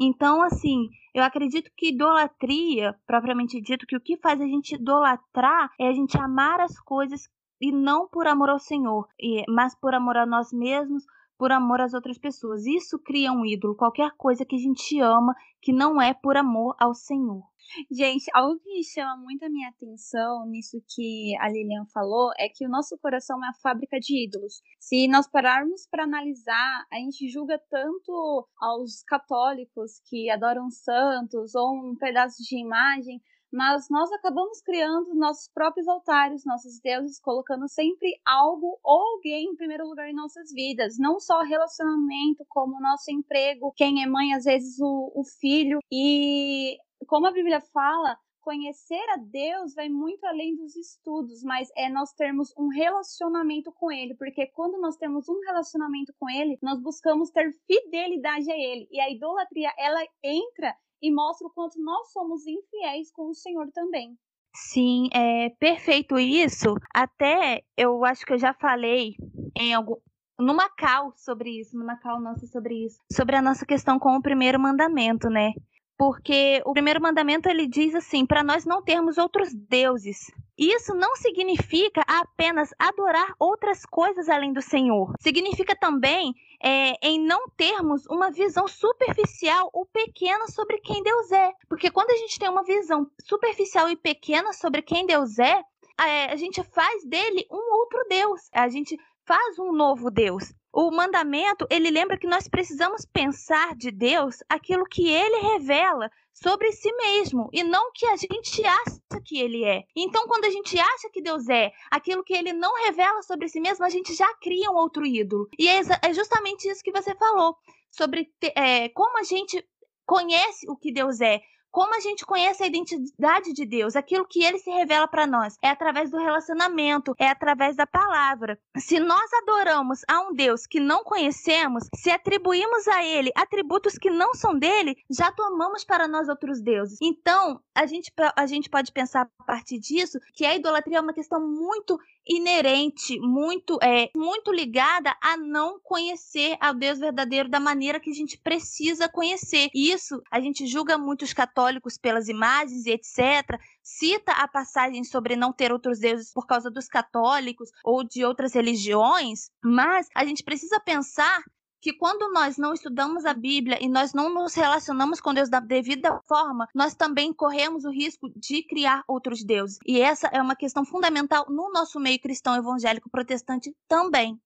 Então, 0.00 0.42
assim, 0.42 0.88
eu 1.12 1.22
acredito 1.24 1.70
que 1.76 1.88
idolatria, 1.88 2.94
propriamente 3.06 3.60
dito, 3.60 3.86
que 3.86 3.96
o 3.96 4.00
que 4.00 4.16
faz 4.16 4.40
a 4.40 4.44
gente 4.44 4.76
idolatrar 4.76 5.70
é 5.78 5.88
a 5.88 5.92
gente 5.92 6.16
amar 6.16 6.60
as 6.60 6.78
coisas 6.80 7.28
e 7.60 7.72
não 7.72 8.08
por 8.08 8.26
amor 8.26 8.50
ao 8.50 8.58
Senhor, 8.58 9.08
mas 9.48 9.74
por 9.74 9.94
amor 9.94 10.16
a 10.16 10.26
nós 10.26 10.52
mesmos, 10.52 11.04
por 11.36 11.50
amor 11.52 11.80
às 11.80 11.94
outras 11.94 12.18
pessoas. 12.18 12.66
Isso 12.66 12.98
cria 12.98 13.32
um 13.32 13.44
ídolo, 13.44 13.74
qualquer 13.74 14.12
coisa 14.16 14.44
que 14.44 14.56
a 14.56 14.58
gente 14.58 15.00
ama 15.00 15.34
que 15.60 15.72
não 15.72 16.00
é 16.00 16.14
por 16.14 16.36
amor 16.36 16.76
ao 16.78 16.94
Senhor. 16.94 17.42
Gente, 17.90 18.30
algo 18.34 18.58
que 18.60 18.82
chama 18.82 19.16
muito 19.18 19.44
a 19.44 19.50
minha 19.50 19.68
atenção 19.68 20.46
nisso 20.46 20.82
que 20.88 21.36
a 21.38 21.48
Lilian 21.48 21.84
falou 21.92 22.30
é 22.38 22.48
que 22.48 22.66
o 22.66 22.68
nosso 22.68 22.96
coração 22.98 23.44
é 23.44 23.48
a 23.48 23.60
fábrica 23.62 23.98
de 24.00 24.24
ídolos. 24.24 24.62
Se 24.80 25.06
nós 25.06 25.28
pararmos 25.28 25.86
para 25.90 26.04
analisar, 26.04 26.86
a 26.90 26.96
gente 26.96 27.28
julga 27.28 27.60
tanto 27.70 28.48
aos 28.58 29.02
católicos 29.02 30.00
que 30.08 30.30
adoram 30.30 30.70
santos 30.70 31.54
ou 31.54 31.74
um 31.74 31.94
pedaço 31.96 32.42
de 32.42 32.58
imagem, 32.58 33.20
mas 33.52 33.88
nós 33.90 34.10
acabamos 34.12 34.60
criando 34.60 35.14
nossos 35.14 35.48
próprios 35.52 35.88
altares, 35.88 36.44
nossos 36.44 36.80
deuses, 36.80 37.20
colocando 37.20 37.68
sempre 37.68 38.20
algo 38.24 38.78
ou 38.82 39.00
alguém 39.14 39.46
em 39.46 39.56
primeiro 39.56 39.86
lugar 39.86 40.08
em 40.08 40.14
nossas 40.14 40.52
vidas, 40.52 40.98
não 40.98 41.18
só 41.18 41.42
relacionamento, 41.42 42.44
como 42.48 42.80
nosso 42.80 43.10
emprego, 43.10 43.72
quem 43.76 44.02
é 44.02 44.06
mãe, 44.06 44.34
às 44.34 44.44
vezes 44.44 44.78
o, 44.80 45.12
o 45.14 45.24
filho, 45.40 45.78
e 45.90 46.76
como 47.06 47.26
a 47.26 47.32
Bíblia 47.32 47.60
fala, 47.60 48.16
conhecer 48.48 49.04
a 49.10 49.18
Deus 49.18 49.74
vai 49.74 49.90
muito 49.90 50.24
além 50.24 50.56
dos 50.56 50.74
estudos, 50.74 51.42
mas 51.42 51.68
é 51.76 51.90
nós 51.90 52.14
termos 52.14 52.52
um 52.56 52.68
relacionamento 52.68 53.70
com 53.72 53.92
Ele, 53.92 54.14
porque 54.14 54.46
quando 54.46 54.80
nós 54.80 54.96
temos 54.96 55.28
um 55.28 55.38
relacionamento 55.40 56.14
com 56.18 56.30
Ele, 56.30 56.58
nós 56.62 56.80
buscamos 56.80 57.30
ter 57.30 57.52
fidelidade 57.66 58.50
a 58.50 58.56
Ele, 58.56 58.88
e 58.90 59.00
a 59.00 59.10
idolatria 59.10 59.70
ela 59.78 60.00
entra 60.24 60.74
e 61.02 61.12
mostra 61.12 61.46
o 61.46 61.50
quanto 61.50 61.80
nós 61.80 62.12
somos 62.12 62.46
infiéis 62.46 63.10
com 63.10 63.28
o 63.28 63.34
Senhor 63.34 63.70
também. 63.72 64.16
Sim, 64.54 65.08
é 65.12 65.50
perfeito 65.50 66.18
isso. 66.18 66.74
Até 66.92 67.62
eu 67.76 68.04
acho 68.04 68.24
que 68.26 68.32
eu 68.32 68.38
já 68.38 68.52
falei 68.52 69.14
em 69.56 69.74
algum 69.74 69.96
numa 70.40 70.68
cal 70.68 71.12
sobre 71.16 71.58
isso, 71.60 71.76
numa 71.76 71.96
cal 71.96 72.20
nossa 72.20 72.46
sobre 72.46 72.86
isso, 72.86 73.00
sobre 73.12 73.34
a 73.34 73.42
nossa 73.42 73.66
questão 73.66 73.98
com 73.98 74.16
o 74.16 74.22
primeiro 74.22 74.58
mandamento, 74.58 75.28
né? 75.28 75.52
Porque 75.98 76.62
o 76.64 76.72
primeiro 76.72 77.02
mandamento 77.02 77.48
ele 77.48 77.66
diz 77.66 77.94
assim: 77.94 78.24
para 78.24 78.44
nós 78.44 78.64
não 78.64 78.80
termos 78.80 79.18
outros 79.18 79.52
deuses. 79.52 80.30
Isso 80.56 80.94
não 80.94 81.14
significa 81.16 82.02
apenas 82.06 82.70
adorar 82.78 83.32
outras 83.38 83.84
coisas 83.84 84.28
além 84.28 84.52
do 84.52 84.62
Senhor. 84.62 85.12
Significa 85.20 85.76
também 85.76 86.34
é, 86.62 86.94
em 87.02 87.20
não 87.20 87.48
termos 87.56 88.06
uma 88.06 88.30
visão 88.30 88.66
superficial 88.66 89.70
ou 89.72 89.86
pequena 89.86 90.48
sobre 90.48 90.78
quem 90.78 91.02
Deus 91.02 91.30
é. 91.30 91.52
Porque 91.68 91.90
quando 91.90 92.10
a 92.10 92.16
gente 92.16 92.38
tem 92.38 92.48
uma 92.48 92.64
visão 92.64 93.08
superficial 93.24 93.88
e 93.88 93.96
pequena 93.96 94.52
sobre 94.52 94.82
quem 94.82 95.06
Deus 95.06 95.38
é, 95.38 95.62
é 96.00 96.32
a 96.32 96.36
gente 96.36 96.62
faz 96.64 97.04
dele 97.04 97.46
um 97.50 97.74
outro 97.76 98.04
Deus. 98.08 98.40
A 98.52 98.68
gente 98.68 98.98
faz 99.24 99.58
um 99.60 99.72
novo 99.72 100.10
Deus. 100.10 100.52
O 100.80 100.92
mandamento, 100.92 101.66
ele 101.68 101.90
lembra 101.90 102.16
que 102.16 102.28
nós 102.28 102.46
precisamos 102.46 103.04
pensar 103.04 103.74
de 103.74 103.90
Deus 103.90 104.36
aquilo 104.48 104.84
que 104.84 105.08
ele 105.08 105.38
revela 105.38 106.08
sobre 106.32 106.70
si 106.70 106.92
mesmo 106.92 107.48
e 107.52 107.64
não 107.64 107.88
o 107.88 107.92
que 107.92 108.06
a 108.06 108.14
gente 108.14 108.64
acha 108.64 109.20
que 109.24 109.40
ele 109.40 109.64
é. 109.64 109.82
Então, 109.96 110.28
quando 110.28 110.44
a 110.44 110.50
gente 110.50 110.78
acha 110.78 111.10
que 111.12 111.20
Deus 111.20 111.48
é 111.48 111.72
aquilo 111.90 112.22
que 112.22 112.32
ele 112.32 112.52
não 112.52 112.72
revela 112.84 113.20
sobre 113.22 113.48
si 113.48 113.58
mesmo, 113.60 113.84
a 113.84 113.88
gente 113.88 114.14
já 114.14 114.32
cria 114.34 114.70
um 114.70 114.76
outro 114.76 115.04
ídolo. 115.04 115.48
E 115.58 115.68
é, 115.68 115.80
é 116.00 116.12
justamente 116.14 116.68
isso 116.68 116.84
que 116.84 116.92
você 116.92 117.12
falou 117.16 117.56
sobre 117.90 118.30
é, 118.54 118.88
como 118.90 119.18
a 119.18 119.24
gente 119.24 119.60
conhece 120.06 120.64
o 120.70 120.76
que 120.76 120.92
Deus 120.92 121.20
é, 121.20 121.40
como 121.70 121.94
a 121.94 122.00
gente 122.00 122.24
conhece 122.24 122.62
a 122.62 122.66
identidade 122.66 123.52
de 123.52 123.64
Deus, 123.66 123.96
aquilo 123.96 124.26
que 124.26 124.44
ele 124.44 124.58
se 124.58 124.70
revela 124.70 125.06
para 125.06 125.26
nós, 125.26 125.56
é 125.62 125.68
através 125.68 126.10
do 126.10 126.18
relacionamento, 126.18 127.14
é 127.18 127.28
através 127.28 127.76
da 127.76 127.86
palavra. 127.86 128.58
Se 128.76 128.98
nós 128.98 129.30
adoramos 129.42 130.00
a 130.08 130.20
um 130.20 130.34
Deus 130.34 130.66
que 130.66 130.80
não 130.80 131.04
conhecemos, 131.04 131.84
se 131.94 132.10
atribuímos 132.10 132.86
a 132.88 133.04
ele 133.04 133.30
atributos 133.34 133.94
que 133.94 134.10
não 134.10 134.34
são 134.34 134.58
dele, 134.58 134.96
já 135.10 135.30
tomamos 135.32 135.84
para 135.84 136.08
nós 136.08 136.28
outros 136.28 136.60
deuses. 136.60 136.98
Então, 137.02 137.60
a 137.74 137.86
gente, 137.86 138.12
a 138.36 138.46
gente 138.46 138.68
pode 138.68 138.92
pensar 138.92 139.28
a 139.38 139.44
partir 139.44 139.78
disso 139.78 140.18
que 140.34 140.44
a 140.44 140.54
idolatria 140.54 140.98
é 140.98 141.00
uma 141.00 141.12
questão 141.12 141.40
muito 141.40 141.98
inerente, 142.28 143.18
muito 143.20 143.78
é, 143.82 144.10
muito 144.14 144.52
ligada 144.52 145.16
a 145.20 145.36
não 145.36 145.80
conhecer 145.80 146.56
ao 146.60 146.74
Deus 146.74 146.98
verdadeiro 146.98 147.48
da 147.48 147.58
maneira 147.58 147.98
que 147.98 148.10
a 148.10 148.14
gente 148.14 148.36
precisa 148.38 149.08
conhecer. 149.08 149.70
Isso 149.74 150.20
a 150.30 150.40
gente 150.40 150.66
julga 150.66 150.98
muitos 150.98 151.32
católicos 151.32 151.96
pelas 151.96 152.28
imagens 152.28 152.84
e 152.86 152.90
etc. 152.90 153.58
Cita 153.82 154.32
a 154.32 154.46
passagem 154.46 155.02
sobre 155.04 155.36
não 155.36 155.52
ter 155.52 155.72
outros 155.72 155.98
deuses 155.98 156.32
por 156.32 156.46
causa 156.46 156.70
dos 156.70 156.86
católicos 156.86 157.70
ou 157.82 158.04
de 158.04 158.24
outras 158.24 158.52
religiões, 158.54 159.50
mas 159.64 160.06
a 160.14 160.24
gente 160.24 160.44
precisa 160.44 160.78
pensar 160.80 161.42
que 161.80 161.92
quando 161.92 162.32
nós 162.32 162.56
não 162.56 162.74
estudamos 162.74 163.24
a 163.24 163.32
Bíblia 163.32 163.78
e 163.80 163.88
nós 163.88 164.12
não 164.12 164.32
nos 164.32 164.54
relacionamos 164.54 165.20
com 165.20 165.32
Deus 165.32 165.48
da 165.48 165.60
devida 165.60 166.20
forma, 166.26 166.68
nós 166.74 166.94
também 166.94 167.32
corremos 167.32 167.84
o 167.84 167.90
risco 167.90 168.28
de 168.36 168.62
criar 168.62 169.02
outros 169.06 169.44
deuses. 169.44 169.78
E 169.86 170.00
essa 170.00 170.28
é 170.28 170.42
uma 170.42 170.56
questão 170.56 170.84
fundamental 170.84 171.46
no 171.48 171.70
nosso 171.72 172.00
meio 172.00 172.18
cristão 172.20 172.56
evangélico 172.56 173.10
protestante 173.10 173.74
também. 173.86 174.38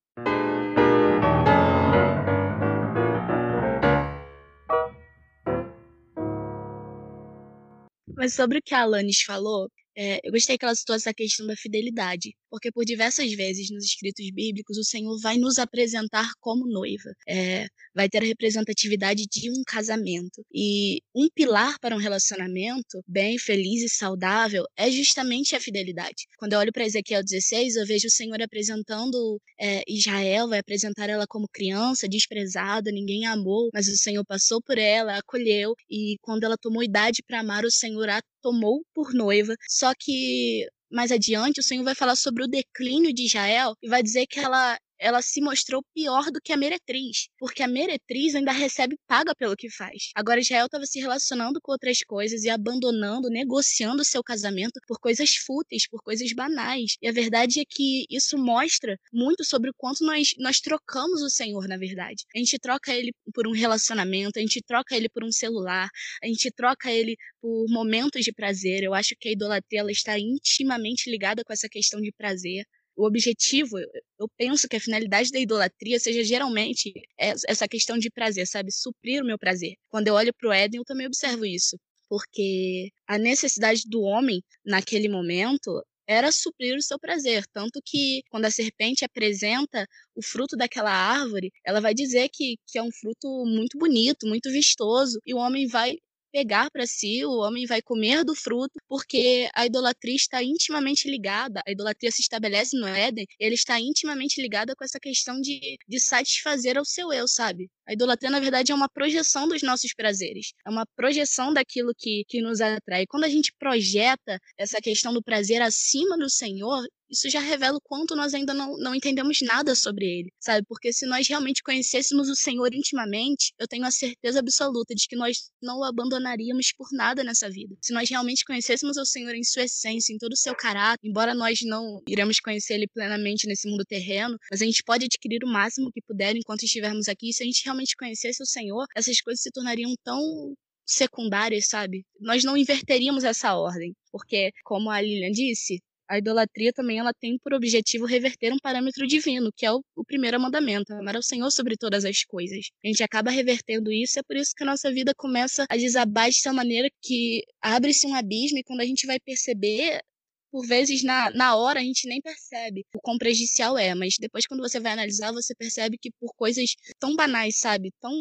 Mas 8.15 8.35
sobre 8.35 8.59
o 8.59 8.63
que 8.63 8.75
a 8.75 8.83
Alanis 8.83 9.23
falou, 9.23 9.69
é, 9.97 10.21
eu 10.23 10.31
gostei 10.31 10.57
que 10.57 10.65
ela 10.65 10.75
citou 10.75 10.95
essa 10.95 11.13
questão 11.13 11.47
da 11.47 11.57
fidelidade, 11.57 12.37
porque 12.53 12.71
por 12.71 12.85
diversas 12.85 13.33
vezes 13.33 13.71
nos 13.71 13.83
escritos 13.83 14.31
bíblicos 14.31 14.77
o 14.77 14.85
Senhor 14.85 15.19
vai 15.23 15.39
nos 15.39 15.59
apresentar 15.59 16.31
como 16.39 16.67
noiva, 16.67 17.11
é, 17.27 17.67
vai 17.95 18.11
ter 18.11 18.19
a 18.19 18.27
representatividade 18.27 19.25
de 19.27 19.51
um 19.51 19.63
casamento. 19.67 20.45
E 20.53 21.01
um 21.15 21.31
pilar 21.35 21.79
para 21.81 21.97
um 21.97 21.99
relacionamento 21.99 23.03
bem, 23.09 23.39
feliz 23.39 23.83
e 23.83 23.89
saudável 23.89 24.67
é 24.77 24.91
justamente 24.91 25.57
a 25.57 25.61
fidelidade. 25.61 26.27
Quando 26.37 26.53
eu 26.53 26.59
olho 26.59 26.73
para 26.73 26.85
Ezequiel 26.85 27.25
16, 27.25 27.77
eu 27.77 27.87
vejo 27.87 28.09
o 28.09 28.15
Senhor 28.15 28.43
apresentando 28.43 29.41
é, 29.59 29.83
Israel, 29.89 30.49
vai 30.49 30.59
apresentar 30.59 31.09
ela 31.09 31.27
como 31.27 31.49
criança, 31.51 32.07
desprezada, 32.07 32.93
ninguém 32.93 33.25
a 33.25 33.33
amou, 33.33 33.71
mas 33.73 33.89
o 33.89 33.97
Senhor 33.97 34.27
passou 34.27 34.61
por 34.61 34.77
ela, 34.77 35.17
acolheu, 35.17 35.75
e 35.89 36.19
quando 36.21 36.45
ela 36.45 36.59
tomou 36.59 36.83
idade 36.83 37.23
para 37.27 37.41
amar, 37.41 37.65
o 37.65 37.71
Senhor 37.71 38.11
a 38.11 38.21
tomou 38.43 38.85
por 38.95 39.15
noiva. 39.15 39.55
Só 39.67 39.93
que 39.99 40.67
mais 40.93 41.11
adiante 41.11 41.61
o 41.61 41.63
Senhor 41.63 41.85
vai 41.85 41.95
falar 41.95 42.17
sobre 42.17 42.45
o 42.45 42.49
declínio 42.49 43.13
de 43.13 43.25
Israel 43.27 43.75
e 43.83 43.89
vai 43.89 44.03
dizer 44.03 44.27
que 44.27 44.39
ela 44.39 44.79
ela 45.03 45.21
se 45.21 45.41
mostrou 45.41 45.83
pior 45.93 46.31
do 46.31 46.41
que 46.41 46.53
a 46.53 46.57
meretriz, 46.57 47.29
porque 47.39 47.63
a 47.63 47.69
meretriz 47.69 48.35
ainda 48.35 48.53
recebe 48.53 48.97
paga 49.07 49.35
pelo 49.35 49.57
que 49.57 49.69
faz. 49.69 50.11
Agora 50.15 50.41
Israel 50.41 50.67
estava 50.67 50.87
se 50.87 51.01
relacionando 51.01 51.61
com 51.61 51.73
outras 51.73 51.99
coisas 52.03 52.45
e 52.45 52.51
abandonando, 52.51 53.29
negociando 53.29 54.05
seu 54.05 54.23
casamento 54.23 54.81
por 54.87 54.99
coisas 55.01 55.35
fúteis, 55.35 55.89
por 55.89 56.01
coisas 56.03 56.33
banais. 56.33 56.97
E 57.03 57.09
a 57.09 57.13
verdade 57.13 57.61
é 57.61 57.65
que 57.69 58.07
isso 58.09 58.39
mostra 58.39 58.97
muito 59.13 59.45
sobre 59.45 59.71
o 59.71 59.75
quanto 59.77 60.05
nós, 60.05 60.35
nós 60.39 60.61
trocamos 60.61 61.21
o 61.21 61.29
Senhor, 61.29 61.67
na 61.67 61.77
verdade. 61.77 62.25
A 62.35 62.39
gente 62.39 62.59
troca 62.59 62.93
ele 62.93 63.13
por 63.35 63.47
um 63.49 63.53
relacionamento, 63.53 64.39
a 64.39 64.43
gente 64.43 64.63
troca 64.63 64.97
ele 64.97 65.09
por 65.09 65.25
um 65.25 65.33
celular, 65.33 65.89
a 66.23 66.27
gente 66.29 66.51
troca 66.53 66.91
ele 66.93 67.17
por 67.41 67.67
momentos 67.69 68.25
de 68.25 68.33
prazer. 68.33 68.85
Eu 68.85 68.95
acho 68.95 69.17
que 69.19 69.29
a 69.29 69.33
idolatria 69.33 69.81
ela 69.81 69.91
está 69.91 70.17
intimamente 70.19 71.11
ligada 71.11 71.43
com 71.45 71.53
essa 71.53 71.69
questão 71.69 72.01
de 72.01 72.13
prazer. 72.13 72.65
O 72.97 73.07
objetivo, 73.07 73.79
eu 74.19 74.29
penso 74.37 74.69
que 74.69 74.77
a 74.77 74.81
finalidade 74.81 75.31
da 75.31 75.41
idolatria 75.41 75.99
seja 75.99 76.23
geralmente 76.23 76.93
essa 77.19 77.67
questão 77.67 77.99
de 77.99 78.11
prazer, 78.11 78.47
sabe? 78.47 78.71
Suprir 78.71 79.23
o 79.23 79.27
meu 79.27 79.39
prazer. 79.39 79.75
Quando 79.89 80.09
eu 80.09 80.15
olho 80.15 80.33
para 80.35 80.49
o 80.49 80.53
Éden, 80.53 80.79
eu 80.79 80.85
também 80.85 81.07
observo 81.07 81.45
isso. 81.47 81.77
Porque 82.09 82.91
a 83.07 83.19
necessidade 83.19 83.83
do 83.89 84.03
homem, 84.03 84.43
naquele 84.65 85.09
momento, 85.09 85.83
era 86.07 86.31
suprir 86.31 86.77
o 86.77 86.83
seu 86.83 86.99
prazer. 86.99 87.47
Tanto 87.53 87.81
que, 87.85 88.23
quando 88.31 88.45
a 88.45 88.51
serpente 88.51 89.05
apresenta 89.05 89.87
o 90.15 90.23
fruto 90.23 90.57
daquela 90.57 90.93
árvore, 90.93 91.51
ela 91.65 91.81
vai 91.81 91.95
dizer 91.95 92.29
que, 92.31 92.57
que 92.67 92.79
é 92.79 92.83
um 92.83 92.93
fruto 92.93 93.45
muito 93.47 93.79
bonito, 93.79 94.27
muito 94.27 94.51
vistoso, 94.51 95.19
e 95.27 95.33
o 95.35 95.39
homem 95.39 95.67
vai 95.67 95.97
pegar 96.33 96.71
para 96.71 96.87
si, 96.87 97.25
o 97.25 97.39
homem 97.39 97.67
vai 97.67 97.83
comer 97.83 98.25
do 98.25 98.35
fruto, 98.35 98.81
porque 98.89 99.49
a 99.55 99.67
idolatria 99.67 100.17
está 100.17 100.43
intimamente 100.43 101.09
ligada, 101.09 101.63
a 101.67 101.71
idolatria 101.71 102.11
se 102.11 102.23
estabelece 102.23 102.77
no 102.77 102.87
Éden, 102.87 103.27
ele 103.39 103.55
está 103.55 103.79
intimamente 103.79 104.41
ligada 104.41 104.75
com 104.75 104.85
essa 104.85 104.99
questão 104.99 105.41
de, 105.41 105.77
de 105.87 106.01
satisfazer 106.01 106.79
ao 106.79 106.85
seu 106.85 107.13
eu, 107.13 107.29
sabe? 107.29 107.71
A 107.87 107.93
idolatria, 107.93 108.31
na 108.31 108.41
verdade, 108.41 108.73
é 108.73 108.75
uma 108.75 108.89
projeção 108.89 109.47
dos 109.47 109.63
nossos 109.63 109.93
prazeres, 109.93 110.53
é 110.67 110.71
uma 110.71 110.87
projeção 110.97 111.53
daquilo 111.53 111.93
que, 111.97 112.25
que 112.29 112.41
nos 112.41 112.61
atrai. 112.61 113.07
Quando 113.07 113.25
a 113.25 113.29
gente 113.29 113.53
projeta 113.59 114.41
essa 114.57 114.81
questão 114.81 115.13
do 115.13 115.23
prazer 115.23 115.61
acima 115.61 116.17
do 116.17 116.31
Senhor, 116.31 116.83
isso 117.13 117.29
já 117.29 117.41
revela 117.41 117.77
o 117.77 117.81
quanto 117.81 118.17
nós 118.17 118.33
ainda 118.33 118.55
não, 118.55 118.77
não 118.79 118.95
entendemos 118.95 119.39
nada 119.43 119.75
sobre 119.75 120.07
ele, 120.07 120.33
sabe? 120.41 120.65
Porque 120.67 120.93
se 120.93 121.07
nós 121.07 121.29
realmente 121.29 121.63
conhecêssemos 121.63 122.29
o 122.29 122.35
Senhor 122.35 122.75
intimamente, 122.75 123.53
eu 123.59 123.69
tenho 123.69 123.85
a 123.85 123.91
certeza 123.91 124.41
absoluta 124.41 124.95
de 124.95 125.07
que 125.07 125.15
nós 125.15 125.51
não 125.63 125.81
o 125.81 125.85
abandonaríamos 125.85 126.73
por 126.77 126.89
nada 126.93 127.23
nessa 127.23 127.51
vida. 127.51 127.77
Se 127.83 127.93
nós 127.93 128.09
realmente 128.09 128.45
conhecêssemos 128.45 128.97
o 128.97 129.05
Senhor 129.05 129.35
em 129.35 129.45
sua 129.45 129.65
essência, 129.65 130.13
em 130.13 130.19
todo 130.19 130.33
o 130.33 130.37
seu 130.37 130.55
caráter, 130.55 130.99
embora 131.05 131.35
nós 131.35 131.61
não 131.63 132.01
iremos 132.09 132.41
conhecer 132.41 132.75
ele 132.75 132.89
plenamente 132.89 133.47
nesse 133.47 133.69
mundo 133.69 133.85
terreno, 133.85 134.37
mas 134.51 134.63
a 134.63 134.65
gente 134.65 134.83
pode 134.83 135.05
adquirir 135.05 135.45
o 135.45 135.53
máximo 135.53 135.93
que 135.93 136.01
puder 136.03 136.35
enquanto 136.35 136.65
estivermos 136.65 137.09
aqui. 137.09 137.29
E 137.31 137.33
se 137.33 137.43
a 137.43 137.47
gente 137.47 137.63
realmente 137.65 137.95
conhecesse 137.97 138.43
o 138.43 138.47
Senhor, 138.47 138.87
essas 138.97 139.21
coisas 139.21 139.43
se 139.43 139.51
tornariam 139.51 139.93
tão 140.03 140.55
secundárias, 140.87 141.69
sabe? 141.69 142.05
Nós 142.21 142.45
não 142.45 142.57
inverteríamos 142.57 143.25
essa 143.25 143.55
ordem, 143.55 143.95
porque, 144.11 144.51
como 144.65 144.91
a 144.91 145.01
Lilian 145.01 145.31
disse, 145.31 145.79
a 146.13 146.19
idolatria 146.19 146.75
também 146.75 146.99
ela 146.99 147.15
tem 147.15 147.39
por 147.39 147.55
objetivo 147.55 148.05
reverter 148.05 148.53
um 148.53 148.59
parâmetro 148.63 149.07
divino, 149.07 149.51
que 149.57 149.65
é 149.65 149.73
o, 149.73 149.83
o, 149.97 150.05
primeiro 150.05 150.39
mandamento, 150.39 150.93
amar 150.93 151.17
ao 151.17 151.23
Senhor 151.23 151.51
sobre 151.51 151.75
todas 151.75 152.05
as 152.05 152.23
coisas. 152.23 152.67
A 152.85 152.87
gente 152.87 153.03
acaba 153.03 153.31
revertendo 153.31 153.91
isso, 153.91 154.19
é 154.19 154.23
por 154.23 154.37
isso 154.37 154.53
que 154.55 154.63
a 154.63 154.67
nossa 154.67 154.93
vida 154.93 155.15
começa 155.17 155.65
a 155.71 155.75
desabar 155.75 156.29
de 156.29 156.43
tal 156.43 156.53
maneira 156.53 156.91
que 157.01 157.43
abre-se 157.63 158.07
um 158.07 158.15
abismo 158.15 158.59
e 158.59 158.63
quando 158.63 158.83
a 158.83 158.85
gente 158.85 159.07
vai 159.07 159.19
perceber, 159.19 160.03
por 160.51 160.67
vezes 160.67 161.03
na, 161.03 161.31
na 161.31 161.57
hora 161.57 161.81
a 161.81 161.83
gente 161.83 162.07
nem 162.07 162.21
percebe 162.21 162.85
o 162.95 163.01
quão 163.01 163.17
prejudicial 163.17 163.79
é, 163.79 163.95
mas 163.95 164.17
depois 164.21 164.47
quando 164.47 164.61
você 164.61 164.79
vai 164.79 164.93
analisar, 164.93 165.33
você 165.33 165.55
percebe 165.55 165.97
que 165.97 166.11
por 166.21 166.35
coisas 166.37 166.77
tão 166.99 167.17
banais, 167.17 167.59
sabe, 167.59 167.91
tão 168.03 168.13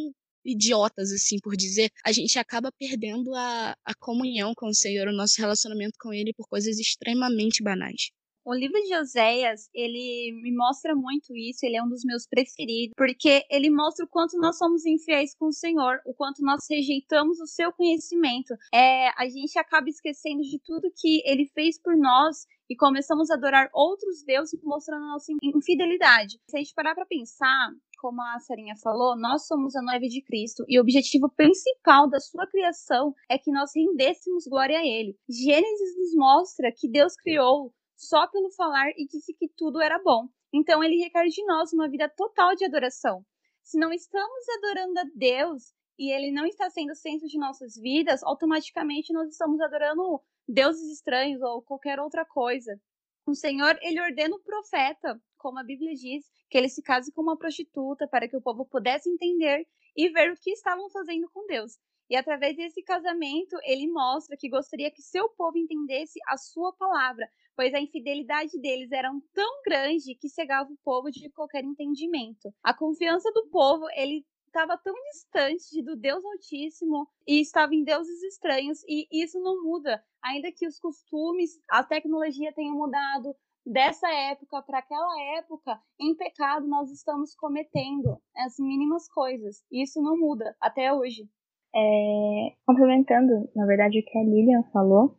idiotas, 0.46 1.12
assim 1.12 1.38
por 1.40 1.56
dizer, 1.56 1.90
a 2.06 2.12
gente 2.12 2.38
acaba 2.40 2.72
perdendo 2.72 3.34
a, 3.36 3.76
a 3.86 3.94
comunhão 3.96 4.54
com 4.56 4.68
o 4.68 4.76
Senhor, 4.76 5.08
o 5.08 5.16
nosso 5.16 5.40
relacionamento 5.40 5.98
com 6.00 6.14
Ele 6.14 6.34
por 6.34 6.48
coisas 6.48 6.80
extremamente 6.80 7.64
banais. 7.64 8.12
O 8.44 8.56
livro 8.56 8.82
de 8.82 8.96
Oséias, 8.96 9.70
ele 9.72 10.32
me 10.42 10.52
mostra 10.52 10.96
muito 10.96 11.36
isso, 11.36 11.64
ele 11.64 11.78
é 11.78 11.84
um 11.84 11.88
dos 11.88 12.04
meus 12.04 12.26
preferidos, 12.26 12.96
porque 12.98 13.46
ele 13.52 13.70
mostra 13.70 14.04
o 14.04 14.10
quanto 14.10 14.36
nós 14.40 14.58
somos 14.58 14.84
infiéis 14.84 15.36
com 15.36 15.50
o 15.50 15.54
Senhor, 15.54 16.02
o 16.08 16.14
quanto 16.16 16.42
nós 16.42 16.66
rejeitamos 16.68 17.40
o 17.40 17.46
seu 17.46 17.72
conhecimento. 17.72 18.56
É, 18.74 19.10
a 19.10 19.30
gente 19.30 19.60
acaba 19.60 19.88
esquecendo 19.88 20.42
de 20.42 20.60
tudo 20.66 20.92
que 21.00 21.22
ele 21.24 21.46
fez 21.54 21.80
por 21.80 21.96
nós 21.96 22.48
e 22.68 22.76
começamos 22.76 23.30
a 23.30 23.36
adorar 23.36 23.70
outros 23.74 24.24
deuses, 24.24 24.60
mostrando 24.64 25.04
a 25.04 25.10
nossa 25.10 25.32
infidelidade. 25.44 26.40
Se 26.50 26.58
a 26.58 26.60
gente 26.60 26.74
parar 26.74 26.96
para 26.96 27.06
pensar, 27.06 27.70
como 28.02 28.20
a 28.20 28.40
Sarinha 28.40 28.76
falou, 28.76 29.16
nós 29.16 29.46
somos 29.46 29.76
a 29.76 29.82
noiva 29.84 30.08
de 30.08 30.24
Cristo 30.24 30.66
e 30.68 30.80
o 30.80 30.82
objetivo 30.82 31.30
principal 31.30 32.10
da 32.10 32.20
sua 32.20 32.48
criação 32.48 33.14
é 33.30 33.38
que 33.38 33.52
nós 33.52 33.70
rendêssemos 33.76 34.48
glória 34.48 34.80
a 34.80 34.84
Ele. 34.84 35.16
Gênesis 35.30 35.96
nos 35.96 36.16
mostra 36.16 36.74
que 36.76 36.90
Deus 36.90 37.16
criou 37.16 37.72
só 37.96 38.26
pelo 38.26 38.50
falar 38.50 38.90
e 38.98 39.06
disse 39.06 39.36
que 39.36 39.48
tudo 39.48 39.80
era 39.80 40.02
bom. 40.02 40.28
Então 40.52 40.84
ele 40.84 40.98
requer 40.98 41.28
de 41.28 41.46
nós 41.46 41.72
uma 41.74 41.88
vida 41.88 42.10
total 42.10 42.56
de 42.56 42.66
adoração. 42.66 43.24
Se 43.62 43.78
não 43.78 43.94
estamos 43.94 44.50
adorando 44.58 45.00
a 45.00 45.04
Deus 45.14 45.72
e 46.00 46.12
ele 46.12 46.32
não 46.32 46.48
está 46.48 46.72
sendo 46.72 46.94
o 46.94 46.96
centro 46.96 47.28
de 47.28 47.38
nossas 47.38 47.76
vidas, 47.76 48.24
automaticamente 48.24 49.14
nós 49.14 49.30
estamos 49.30 49.62
adorando 49.62 50.20
deuses 50.48 50.92
estranhos 50.92 51.40
ou 51.44 51.62
qualquer 51.62 52.00
outra 52.00 52.26
coisa. 52.26 52.82
O 53.28 53.36
Senhor, 53.36 53.78
ele 53.84 54.02
ordena 54.02 54.36
o 54.36 54.42
profeta, 54.42 55.22
como 55.38 55.60
a 55.60 55.64
Bíblia 55.64 55.94
diz, 55.94 56.26
que 56.52 56.58
ele 56.58 56.68
se 56.68 56.84
case 56.84 57.14
com 57.14 57.22
uma 57.22 57.38
prostituta 57.38 58.06
para 58.06 58.28
que 58.28 58.36
o 58.36 58.42
povo 58.42 58.66
pudesse 58.66 59.10
entender 59.10 59.66
e 59.96 60.10
ver 60.10 60.34
o 60.34 60.36
que 60.36 60.52
estavam 60.52 60.90
fazendo 60.90 61.30
com 61.32 61.48
Deus. 61.48 61.80
E 62.10 62.16
através 62.18 62.58
desse 62.58 62.84
casamento, 62.84 63.56
ele 63.64 63.88
mostra 63.88 64.36
que 64.36 64.50
gostaria 64.50 64.92
que 64.92 65.02
seu 65.02 65.30
povo 65.30 65.58
entendesse 65.58 66.20
a 66.28 66.36
sua 66.36 66.74
palavra, 66.74 67.26
pois 67.56 67.74
a 67.74 67.80
infidelidade 67.80 68.60
deles 68.60 68.92
era 68.92 69.10
tão 69.34 69.62
grande 69.66 70.14
que 70.16 70.28
cegava 70.28 70.70
o 70.70 70.78
povo 70.84 71.10
de 71.10 71.30
qualquer 71.30 71.64
entendimento. 71.64 72.54
A 72.62 72.74
confiança 72.74 73.32
do 73.32 73.48
povo, 73.48 73.86
ele 73.96 74.26
estava 74.48 74.78
tão 74.78 74.94
distante 75.14 75.82
do 75.82 75.96
Deus 75.96 76.22
Altíssimo 76.26 77.08
e 77.26 77.40
estava 77.40 77.74
em 77.74 77.86
deuses 77.86 78.22
estranhos, 78.24 78.84
e 78.86 79.08
isso 79.10 79.40
não 79.40 79.64
muda, 79.64 80.04
ainda 80.22 80.52
que 80.52 80.68
os 80.68 80.78
costumes, 80.78 81.62
a 81.70 81.82
tecnologia 81.82 82.52
tenha 82.54 82.74
mudado, 82.74 83.34
dessa 83.66 84.08
época 84.10 84.62
para 84.64 84.80
aquela 84.80 85.22
época, 85.38 85.80
em 86.00 86.16
pecado 86.16 86.68
nós 86.68 86.92
estamos 86.92 87.36
cometendo 87.36 88.18
as 88.36 88.58
mínimas 88.60 89.08
coisas. 89.10 89.64
Isso 89.72 90.02
não 90.02 90.18
muda 90.18 90.56
até 90.60 90.94
hoje. 90.94 91.28
É, 91.74 92.54
complementando, 92.66 93.50
na 93.56 93.66
verdade, 93.66 94.00
o 94.00 94.04
que 94.04 94.18
a 94.18 94.24
Lilian 94.24 94.64
falou 94.74 95.18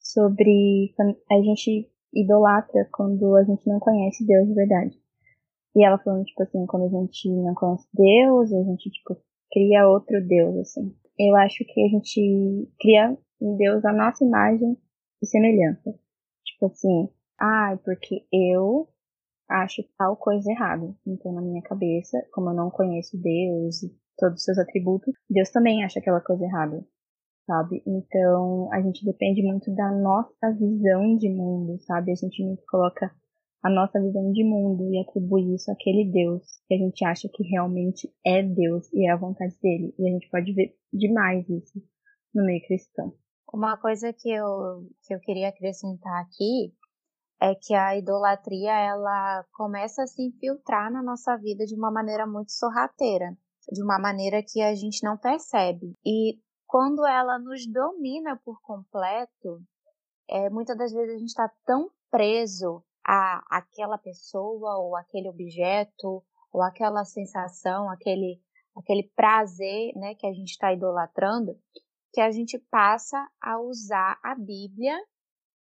sobre 0.00 0.94
a 1.30 1.36
gente 1.42 1.90
idolatra 2.12 2.88
quando 2.92 3.36
a 3.36 3.44
gente 3.44 3.66
não 3.68 3.78
conhece 3.78 4.26
Deus 4.26 4.46
de 4.46 4.54
verdade. 4.54 4.98
E 5.76 5.84
ela 5.84 5.98
falando, 5.98 6.24
tipo 6.24 6.42
assim, 6.42 6.66
quando 6.66 6.84
a 6.84 7.00
gente 7.00 7.28
não 7.28 7.54
conhece 7.54 7.88
Deus, 7.92 8.52
a 8.52 8.62
gente, 8.62 8.90
tipo, 8.90 9.16
cria 9.50 9.88
outro 9.88 10.24
Deus, 10.24 10.56
assim. 10.58 10.94
Eu 11.18 11.34
acho 11.36 11.64
que 11.64 11.84
a 11.84 11.88
gente 11.88 12.68
cria 12.78 13.16
em 13.40 13.56
Deus 13.56 13.84
a 13.84 13.92
nossa 13.92 14.24
imagem 14.24 14.76
e 15.22 15.26
semelhança. 15.26 15.92
Tipo 16.44 16.66
assim, 16.66 17.08
ah, 17.38 17.78
porque 17.84 18.26
eu 18.32 18.88
acho 19.48 19.82
tal 19.98 20.16
coisa 20.16 20.50
errada. 20.50 20.94
Então, 21.06 21.32
na 21.32 21.42
minha 21.42 21.62
cabeça, 21.62 22.18
como 22.32 22.50
eu 22.50 22.54
não 22.54 22.70
conheço 22.70 23.20
Deus 23.20 23.82
e 23.82 23.94
todos 24.16 24.38
os 24.38 24.44
seus 24.44 24.58
atributos, 24.58 25.14
Deus 25.28 25.50
também 25.50 25.84
acha 25.84 25.98
aquela 25.98 26.20
coisa 26.20 26.44
errada, 26.44 26.84
sabe? 27.46 27.82
Então, 27.86 28.72
a 28.72 28.80
gente 28.80 29.04
depende 29.04 29.42
muito 29.42 29.74
da 29.74 29.90
nossa 29.90 30.52
visão 30.52 31.16
de 31.16 31.28
mundo, 31.28 31.78
sabe? 31.82 32.12
A 32.12 32.14
gente 32.14 32.42
muito 32.42 32.64
coloca 32.68 33.10
a 33.62 33.70
nossa 33.70 34.00
visão 34.00 34.30
de 34.30 34.44
mundo 34.44 34.92
e 34.92 35.00
atribui 35.00 35.54
isso 35.54 35.70
àquele 35.70 36.10
Deus 36.10 36.42
que 36.68 36.74
a 36.74 36.78
gente 36.78 37.04
acha 37.04 37.28
que 37.32 37.42
realmente 37.44 38.12
é 38.24 38.42
Deus 38.42 38.92
e 38.92 39.08
é 39.08 39.10
a 39.10 39.16
vontade 39.16 39.56
dele. 39.62 39.94
E 39.98 40.06
a 40.06 40.12
gente 40.12 40.28
pode 40.28 40.52
ver 40.52 40.74
demais 40.92 41.48
isso 41.48 41.82
no 42.34 42.44
meio 42.44 42.60
cristão. 42.66 43.14
Uma 43.52 43.76
coisa 43.78 44.12
que 44.12 44.30
eu, 44.30 44.86
que 45.06 45.14
eu 45.14 45.20
queria 45.20 45.48
acrescentar 45.48 46.22
aqui 46.22 46.74
é 47.40 47.54
que 47.54 47.74
a 47.74 47.96
idolatria 47.96 48.72
ela 48.72 49.44
começa 49.52 50.02
a 50.02 50.06
se 50.06 50.22
infiltrar 50.22 50.90
na 50.90 51.02
nossa 51.02 51.36
vida 51.36 51.64
de 51.66 51.74
uma 51.74 51.90
maneira 51.90 52.26
muito 52.26 52.52
sorrateira, 52.52 53.36
de 53.70 53.82
uma 53.82 53.98
maneira 53.98 54.42
que 54.42 54.62
a 54.62 54.74
gente 54.74 55.02
não 55.02 55.16
percebe. 55.16 55.94
E 56.04 56.38
quando 56.66 57.06
ela 57.06 57.38
nos 57.38 57.66
domina 57.66 58.40
por 58.44 58.60
completo, 58.62 59.62
é, 60.28 60.48
muitas 60.50 60.76
das 60.76 60.92
vezes 60.92 61.14
a 61.14 61.18
gente 61.18 61.28
está 61.28 61.50
tão 61.64 61.90
preso 62.10 62.82
a 63.06 63.44
aquela 63.50 63.98
pessoa 63.98 64.78
ou 64.78 64.96
aquele 64.96 65.28
objeto 65.28 66.24
ou 66.52 66.62
aquela 66.62 67.04
sensação, 67.04 67.90
aquele 67.90 68.40
aquele 68.76 69.04
prazer, 69.14 69.92
né, 69.94 70.14
que 70.16 70.26
a 70.26 70.32
gente 70.32 70.50
está 70.50 70.72
idolatrando, 70.72 71.56
que 72.12 72.20
a 72.20 72.30
gente 72.30 72.58
passa 72.70 73.24
a 73.40 73.60
usar 73.60 74.18
a 74.22 74.34
Bíblia 74.34 74.98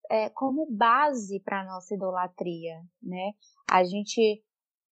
é, 0.10 0.30
como 0.30 0.68
base 0.70 1.40
para 1.40 1.62
a 1.62 1.66
nossa 1.66 1.94
idolatria, 1.94 2.82
né? 3.02 3.32
A 3.70 3.84
gente 3.84 4.44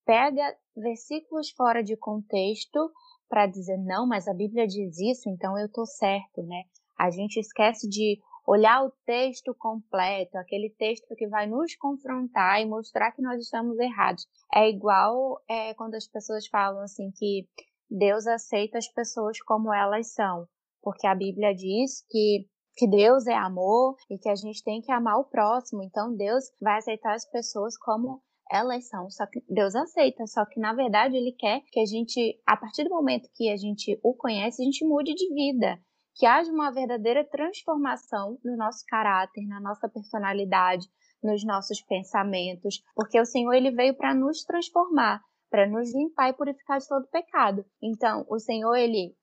pega 0.06 0.56
versículos 0.76 1.52
fora 1.52 1.84
de 1.84 1.96
contexto 1.96 2.92
para 3.30 3.48
dizer 3.48 3.78
não, 3.78 4.08
mas 4.08 4.28
a 4.28 4.34
Bíblia 4.34 4.68
diz 4.68 5.00
isso, 5.00 5.30
então 5.30 5.58
eu 5.58 5.72
tô 5.72 5.86
certo, 5.86 6.44
né? 6.44 6.64
A 6.98 7.10
gente 7.10 7.40
esquece 7.40 7.88
de 7.90 8.20
olhar 8.46 8.84
o 8.84 8.92
texto 9.06 9.56
completo, 9.56 10.38
aquele 10.38 10.70
texto 10.70 11.16
que 11.16 11.28
vai 11.28 11.48
nos 11.48 11.76
confrontar 11.76 12.62
e 12.62 12.66
mostrar 12.66 13.12
que 13.12 13.22
nós 13.22 13.42
estamos 13.42 13.80
errados. 13.80 14.28
É 14.54 14.70
igual 14.70 15.42
é, 15.50 15.74
quando 15.74 15.96
as 15.96 16.08
pessoas 16.08 16.48
falam 16.48 16.82
assim 16.82 17.10
que 17.16 17.48
Deus 17.90 18.28
aceita 18.28 18.78
as 18.78 18.88
pessoas 18.88 19.40
como 19.42 19.74
elas 19.74 20.14
são, 20.14 20.48
porque 20.82 21.08
a 21.08 21.16
Bíblia 21.16 21.56
diz 21.56 22.06
que 22.10 22.48
que 22.76 22.88
Deus 22.88 23.28
é 23.28 23.36
amor 23.36 23.96
e 24.10 24.18
que 24.18 24.30
a 24.30 24.36
gente 24.36 24.64
tem 24.64 24.82
que 24.82 24.92
amar 24.92 25.20
o 25.20 25.26
próximo. 25.26 25.84
Então 25.84 26.16
Deus 26.16 26.46
vai 26.62 26.78
aceitar 26.78 27.14
as 27.14 27.26
pessoas 27.30 27.78
como 27.78 28.22
elas 28.52 28.88
são, 28.88 29.10
só 29.10 29.26
que 29.26 29.44
Deus 29.50 29.76
aceita, 29.76 30.28
só 30.28 30.46
que 30.46 30.60
na 30.60 30.74
verdade 30.74 31.16
ele 31.16 31.32
quer 31.32 31.62
que 31.72 31.80
a 31.80 31.86
gente, 31.86 32.40
a 32.46 32.56
partir 32.56 32.84
do 32.84 32.90
momento 32.90 33.30
que 33.34 33.50
a 33.50 33.58
gente 33.58 34.00
o 34.04 34.14
conhece, 34.14 34.62
a 34.62 34.66
gente 34.66 34.86
mude 34.86 35.14
de 35.16 35.34
vida, 35.34 35.80
que 36.16 36.26
haja 36.26 36.52
uma 36.52 36.72
verdadeira 36.72 37.24
transformação 37.24 38.38
no 38.44 38.56
nosso 38.56 38.84
caráter, 38.88 39.48
na 39.48 39.60
nossa 39.60 39.90
personalidade, 39.90 40.88
nos 41.24 41.44
nossos 41.44 41.82
pensamentos, 41.82 42.84
porque 42.94 43.20
o 43.20 43.26
Senhor 43.26 43.54
ele 43.54 43.72
veio 43.72 43.96
para 43.96 44.14
nos 44.14 44.44
transformar, 44.44 45.22
para 45.50 45.68
nos 45.68 45.94
limpar 45.94 46.30
e 46.30 46.34
purificar 46.34 46.80
de 46.80 46.88
todo 46.88 47.08
pecado. 47.08 47.66
Então, 47.82 48.26
o 48.30 48.40
Senhor 48.40 48.76
ele 48.76 49.16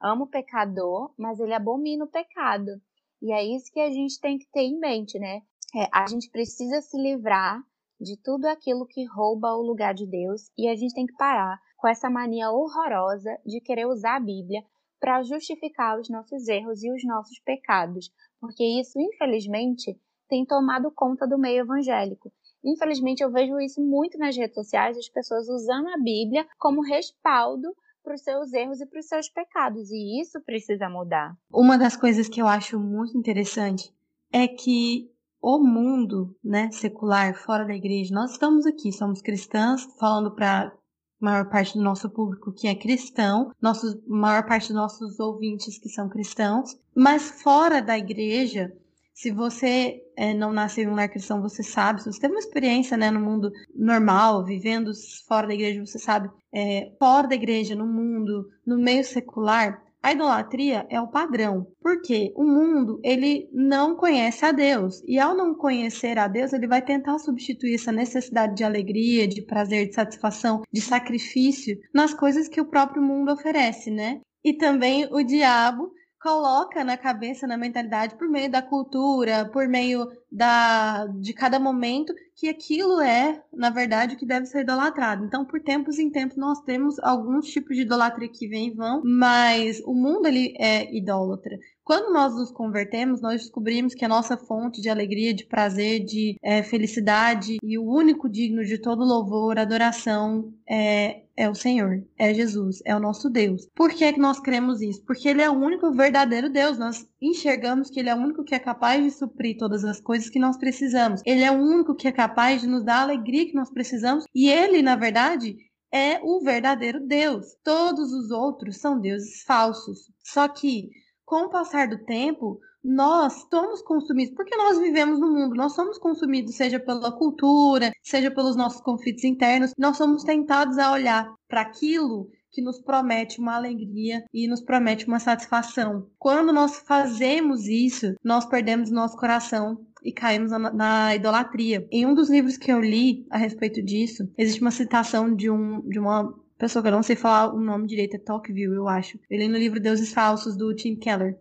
ama 0.00 0.24
o 0.24 0.28
pecador, 0.28 1.12
mas 1.18 1.40
ele 1.40 1.52
abomina 1.52 2.04
o 2.04 2.10
pecado. 2.10 2.80
E 3.20 3.32
é 3.32 3.44
isso 3.44 3.72
que 3.72 3.80
a 3.80 3.90
gente 3.90 4.20
tem 4.20 4.38
que 4.38 4.46
ter 4.52 4.62
em 4.62 4.78
mente, 4.78 5.18
né? 5.18 5.42
É, 5.74 5.88
a 5.92 6.06
gente 6.06 6.30
precisa 6.30 6.80
se 6.80 6.96
livrar 6.96 7.62
de 8.00 8.16
tudo 8.16 8.46
aquilo 8.46 8.86
que 8.86 9.04
rouba 9.04 9.54
o 9.54 9.62
lugar 9.62 9.92
de 9.92 10.06
Deus 10.06 10.50
e 10.56 10.68
a 10.68 10.76
gente 10.76 10.94
tem 10.94 11.06
que 11.06 11.16
parar 11.16 11.60
com 11.76 11.88
essa 11.88 12.08
mania 12.08 12.50
horrorosa 12.50 13.36
de 13.44 13.60
querer 13.60 13.86
usar 13.86 14.16
a 14.16 14.20
Bíblia 14.20 14.62
para 15.00 15.22
justificar 15.22 15.98
os 15.98 16.08
nossos 16.08 16.48
erros 16.48 16.82
e 16.82 16.90
os 16.90 17.04
nossos 17.04 17.38
pecados, 17.40 18.10
porque 18.40 18.64
isso, 18.64 19.00
infelizmente, 19.00 19.98
tem 20.28 20.44
tomado 20.44 20.90
conta 20.90 21.26
do 21.26 21.38
meio 21.38 21.60
evangélico. 21.60 22.32
Infelizmente, 22.64 23.22
eu 23.22 23.30
vejo 23.30 23.60
isso 23.60 23.80
muito 23.80 24.18
nas 24.18 24.36
redes 24.36 24.54
sociais, 24.54 24.98
as 24.98 25.08
pessoas 25.08 25.48
usando 25.48 25.88
a 25.88 25.98
Bíblia 25.98 26.46
como 26.58 26.82
respaldo 26.82 27.74
para 28.08 28.14
os 28.14 28.22
seus 28.22 28.52
erros 28.54 28.80
e 28.80 28.86
para 28.86 29.00
os 29.00 29.06
seus 29.06 29.28
pecados, 29.28 29.90
e 29.90 30.22
isso 30.22 30.40
precisa 30.40 30.88
mudar. 30.88 31.36
Uma 31.52 31.76
das 31.76 31.94
coisas 31.94 32.26
que 32.26 32.40
eu 32.40 32.46
acho 32.48 32.80
muito 32.80 33.18
interessante 33.18 33.92
é 34.32 34.48
que 34.48 35.10
o 35.42 35.58
mundo, 35.58 36.34
né, 36.42 36.70
secular, 36.72 37.34
fora 37.34 37.66
da 37.66 37.74
igreja, 37.74 38.14
nós 38.14 38.32
estamos 38.32 38.64
aqui, 38.64 38.90
somos 38.92 39.20
cristãs, 39.20 39.84
falando 40.00 40.34
para 40.34 40.72
maior 41.20 41.50
parte 41.50 41.76
do 41.76 41.84
nosso 41.84 42.08
público 42.08 42.50
que 42.52 42.66
é 42.66 42.74
cristão, 42.74 43.50
nosso, 43.60 44.02
maior 44.06 44.46
parte 44.46 44.68
dos 44.68 44.76
nossos 44.76 45.20
ouvintes 45.20 45.78
que 45.78 45.90
são 45.90 46.08
cristãos, 46.08 46.80
mas 46.96 47.42
fora 47.42 47.82
da 47.82 47.98
igreja, 47.98 48.72
se 49.18 49.32
você 49.32 50.00
é, 50.16 50.32
não 50.32 50.52
nasceu 50.52 50.84
em 50.84 50.86
um 50.86 50.94
lar 50.94 51.08
cristão, 51.08 51.42
você 51.42 51.60
sabe, 51.60 52.00
se 52.00 52.12
você 52.12 52.20
teve 52.20 52.34
uma 52.34 52.38
experiência 52.38 52.96
né, 52.96 53.10
no 53.10 53.18
mundo 53.18 53.50
normal, 53.74 54.44
vivendo 54.44 54.92
fora 55.26 55.48
da 55.48 55.54
igreja, 55.54 55.84
você 55.84 55.98
sabe, 55.98 56.30
é, 56.54 56.92
fora 57.00 57.26
da 57.26 57.34
igreja, 57.34 57.74
no 57.74 57.84
mundo, 57.84 58.48
no 58.64 58.78
meio 58.78 59.02
secular, 59.02 59.82
a 60.00 60.12
idolatria 60.12 60.86
é 60.88 61.00
o 61.00 61.08
padrão, 61.08 61.66
porque 61.82 62.32
o 62.36 62.44
mundo 62.44 63.00
ele 63.02 63.50
não 63.52 63.96
conhece 63.96 64.44
a 64.44 64.52
Deus. 64.52 65.02
E 65.04 65.18
ao 65.18 65.36
não 65.36 65.52
conhecer 65.52 66.16
a 66.16 66.28
Deus 66.28 66.52
ele 66.52 66.68
vai 66.68 66.80
tentar 66.80 67.18
substituir 67.18 67.74
essa 67.74 67.90
necessidade 67.90 68.54
de 68.54 68.62
alegria, 68.62 69.26
de 69.26 69.42
prazer, 69.42 69.88
de 69.88 69.96
satisfação, 69.96 70.62
de 70.72 70.80
sacrifício 70.80 71.76
nas 71.92 72.14
coisas 72.14 72.46
que 72.46 72.60
o 72.60 72.70
próprio 72.70 73.02
mundo 73.02 73.32
oferece, 73.32 73.90
né? 73.90 74.20
E 74.44 74.52
também 74.54 75.08
o 75.12 75.24
diabo 75.24 75.90
coloca 76.20 76.82
na 76.84 76.96
cabeça, 76.96 77.46
na 77.46 77.56
mentalidade, 77.56 78.16
por 78.16 78.28
meio 78.28 78.50
da 78.50 78.62
cultura, 78.62 79.48
por 79.52 79.68
meio 79.68 80.10
da, 80.30 81.06
de 81.06 81.32
cada 81.32 81.58
momento, 81.58 82.12
que 82.38 82.48
aquilo 82.48 83.00
é, 83.00 83.42
na 83.52 83.68
verdade, 83.68 84.14
o 84.14 84.16
que 84.16 84.24
deve 84.24 84.46
ser 84.46 84.60
idolatrado. 84.60 85.24
Então, 85.24 85.44
por 85.44 85.60
tempos 85.60 85.98
em 85.98 86.08
tempos, 86.08 86.36
nós 86.36 86.60
temos 86.60 86.96
alguns 87.00 87.48
tipos 87.48 87.74
de 87.74 87.82
idolatria 87.82 88.28
que 88.28 88.46
vêm 88.46 88.68
e 88.68 88.74
vão, 88.74 89.02
mas 89.04 89.82
o 89.84 89.92
mundo 89.92 90.28
ele 90.28 90.54
é 90.56 90.94
idólatra. 90.96 91.58
Quando 91.88 92.12
nós 92.12 92.34
nos 92.34 92.52
convertemos, 92.52 93.22
nós 93.22 93.40
descobrimos 93.40 93.94
que 93.94 94.04
a 94.04 94.08
nossa 94.08 94.36
fonte 94.36 94.78
de 94.78 94.90
alegria, 94.90 95.32
de 95.32 95.46
prazer, 95.46 96.04
de 96.04 96.36
é, 96.42 96.62
felicidade 96.62 97.56
e 97.62 97.78
o 97.78 97.82
único 97.82 98.28
digno 98.28 98.62
de 98.62 98.76
todo 98.76 99.02
louvor, 99.02 99.58
adoração 99.58 100.52
é, 100.68 101.22
é 101.34 101.48
o 101.48 101.54
Senhor, 101.54 102.04
é 102.18 102.34
Jesus, 102.34 102.82
é 102.84 102.94
o 102.94 103.00
nosso 103.00 103.30
Deus. 103.30 103.66
Por 103.74 103.90
que, 103.90 104.04
é 104.04 104.12
que 104.12 104.20
nós 104.20 104.38
cremos 104.38 104.82
isso? 104.82 105.02
Porque 105.06 105.28
Ele 105.28 105.40
é 105.40 105.48
o 105.48 105.54
único 105.54 105.90
verdadeiro 105.92 106.50
Deus. 106.50 106.76
Nós 106.76 107.06
enxergamos 107.22 107.88
que 107.88 108.00
Ele 108.00 108.10
é 108.10 108.14
o 108.14 108.18
único 108.18 108.44
que 108.44 108.54
é 108.54 108.58
capaz 108.58 109.02
de 109.02 109.10
suprir 109.10 109.56
todas 109.56 109.82
as 109.82 109.98
coisas 109.98 110.28
que 110.28 110.38
nós 110.38 110.58
precisamos. 110.58 111.22
Ele 111.24 111.42
é 111.42 111.50
o 111.50 111.54
único 111.54 111.94
que 111.94 112.06
é 112.06 112.12
capaz 112.12 112.27
de 112.60 112.66
nos 112.66 112.84
dar 112.84 113.00
a 113.00 113.02
alegria 113.02 113.46
que 113.46 113.54
nós 113.54 113.70
precisamos. 113.70 114.24
E 114.34 114.48
Ele, 114.50 114.82
na 114.82 114.96
verdade, 114.96 115.56
é 115.92 116.20
o 116.22 116.40
verdadeiro 116.40 117.00
Deus. 117.06 117.46
Todos 117.62 118.12
os 118.12 118.30
outros 118.30 118.76
são 118.76 119.00
deuses 119.00 119.42
falsos. 119.42 120.10
Só 120.22 120.48
que 120.48 120.90
com 121.24 121.44
o 121.44 121.50
passar 121.50 121.88
do 121.88 122.04
tempo, 122.06 122.58
nós 122.82 123.46
somos 123.50 123.82
consumidos, 123.82 124.34
porque 124.34 124.56
nós 124.56 124.78
vivemos 124.78 125.20
no 125.20 125.30
mundo, 125.30 125.54
nós 125.54 125.74
somos 125.74 125.98
consumidos, 125.98 126.54
seja 126.54 126.80
pela 126.80 127.12
cultura, 127.12 127.92
seja 128.02 128.30
pelos 128.30 128.56
nossos 128.56 128.80
conflitos 128.80 129.24
internos, 129.24 129.72
nós 129.76 129.98
somos 129.98 130.24
tentados 130.24 130.78
a 130.78 130.92
olhar 130.92 131.30
para 131.46 131.60
aquilo 131.60 132.30
que 132.50 132.62
nos 132.62 132.80
promete 132.80 133.40
uma 133.40 133.56
alegria 133.56 134.24
e 134.32 134.48
nos 134.48 134.60
promete 134.60 135.06
uma 135.06 135.18
satisfação. 135.18 136.08
Quando 136.18 136.52
nós 136.52 136.78
fazemos 136.80 137.66
isso, 137.66 138.14
nós 138.22 138.46
perdemos 138.46 138.90
nosso 138.90 139.16
coração 139.16 139.78
e 140.02 140.12
caímos 140.12 140.50
na, 140.50 140.58
na, 140.72 141.14
idolatria. 141.14 141.86
Em 141.90 142.06
um 142.06 142.14
dos 142.14 142.30
livros 142.30 142.56
que 142.56 142.72
eu 142.72 142.80
li 142.80 143.26
a 143.30 143.38
respeito 143.38 143.82
disso, 143.82 144.28
existe 144.36 144.60
uma 144.60 144.70
citação 144.70 145.34
de, 145.34 145.50
um, 145.50 145.80
de 145.88 145.98
uma 145.98 146.32
pessoa 146.58 146.82
que 146.82 146.88
eu 146.88 146.92
não 146.92 147.02
sei 147.02 147.16
falar 147.16 147.54
o 147.54 147.60
nome 147.60 147.86
direito, 147.86 148.16
é 148.16 148.18
Tocqueville, 148.18 148.74
eu 148.74 148.88
acho. 148.88 149.18
Eu 149.30 149.38
li 149.38 149.48
no 149.48 149.58
livro 149.58 149.80
Deuses 149.80 150.12
Falsos, 150.12 150.56
do 150.56 150.74
Tim 150.74 150.96
Keller, 150.96 151.38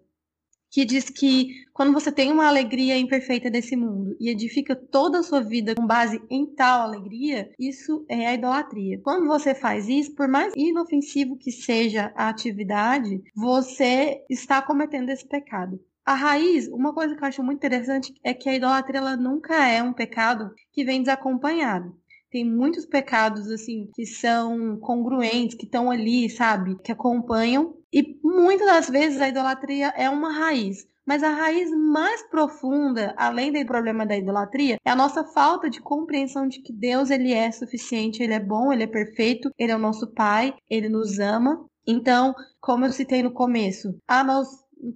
que 0.69 0.86
diz 0.86 1.10
que 1.10 1.65
quando 1.73 1.93
você 1.93 2.12
tem 2.12 2.32
uma 2.32 2.47
alegria 2.47 2.97
imperfeita 2.97 3.49
desse 3.49 3.75
mundo 3.75 4.15
e 4.19 4.30
edifica 4.30 4.75
toda 4.75 5.19
a 5.19 5.23
sua 5.23 5.41
vida 5.41 5.75
com 5.75 5.86
base 5.86 6.21
em 6.30 6.45
tal 6.45 6.82
alegria, 6.82 7.49
isso 7.60 8.06
é 8.10 8.27
a 8.27 8.34
idolatria. 8.34 8.99
Quando 9.03 9.27
você 9.27 9.56
faz 9.56 9.88
isso, 9.88 10.13
por 10.15 10.27
mais 10.27 10.53
inofensivo 10.56 11.38
que 11.38 11.51
seja 11.51 12.12
a 12.15 12.30
atividade, 12.30 13.21
você 13.36 14.23
está 14.30 14.62
cometendo 14.62 15.10
esse 15.10 15.27
pecado. 15.27 15.80
A 16.06 16.13
raiz, 16.13 16.67
uma 16.69 16.93
coisa 16.93 17.15
que 17.15 17.23
eu 17.23 17.27
acho 17.27 17.43
muito 17.43 17.58
interessante 17.58 18.13
é 18.23 18.34
que 18.34 18.49
a 18.49 18.56
idolatria 18.56 18.99
ela 18.99 19.17
nunca 19.17 19.67
é 19.67 19.84
um 19.84 19.93
pecado 19.93 20.51
que 20.71 20.86
vem 20.86 21.01
desacompanhado 21.01 21.93
tem 22.30 22.43
muitos 22.43 22.86
pecados 22.86 23.49
assim 23.49 23.89
que 23.93 24.06
são 24.06 24.77
congruentes, 24.77 25.56
que 25.56 25.65
estão 25.65 25.89
ali, 25.89 26.30
sabe, 26.30 26.77
que 26.84 26.91
acompanham. 26.91 27.76
E 27.97 28.19
muitas 28.23 28.67
das 28.67 28.89
vezes 28.91 29.19
a 29.19 29.27
idolatria 29.27 29.91
é 29.97 30.07
uma 30.07 30.31
raiz. 30.31 30.88
Mas 31.03 31.23
a 31.23 31.31
raiz 31.31 31.71
mais 31.71 32.21
profunda, 32.29 33.15
além 33.17 33.51
do 33.51 33.65
problema 33.65 34.05
da 34.05 34.15
idolatria, 34.15 34.77
é 34.86 34.91
a 34.91 34.95
nossa 34.95 35.23
falta 35.23 35.67
de 35.67 35.81
compreensão 35.81 36.47
de 36.47 36.62
que 36.62 36.71
Deus 36.71 37.10
ele 37.10 37.33
é 37.33 37.51
suficiente, 37.51 38.21
ele 38.21 38.33
é 38.33 38.39
bom, 38.39 38.71
ele 38.71 38.83
é 38.83 38.88
perfeito, 38.88 39.49
ele 39.57 39.71
é 39.71 39.75
o 39.75 39.79
nosso 39.79 40.13
pai, 40.13 40.53
ele 40.69 40.89
nos 40.89 41.17
ama. 41.17 41.65
Então, 41.88 42.36
como 42.62 42.86
eu 42.86 42.91
citei 42.91 43.23
no 43.23 43.31
começo, 43.31 43.97
ah, 44.07 44.23
nós 44.23 44.47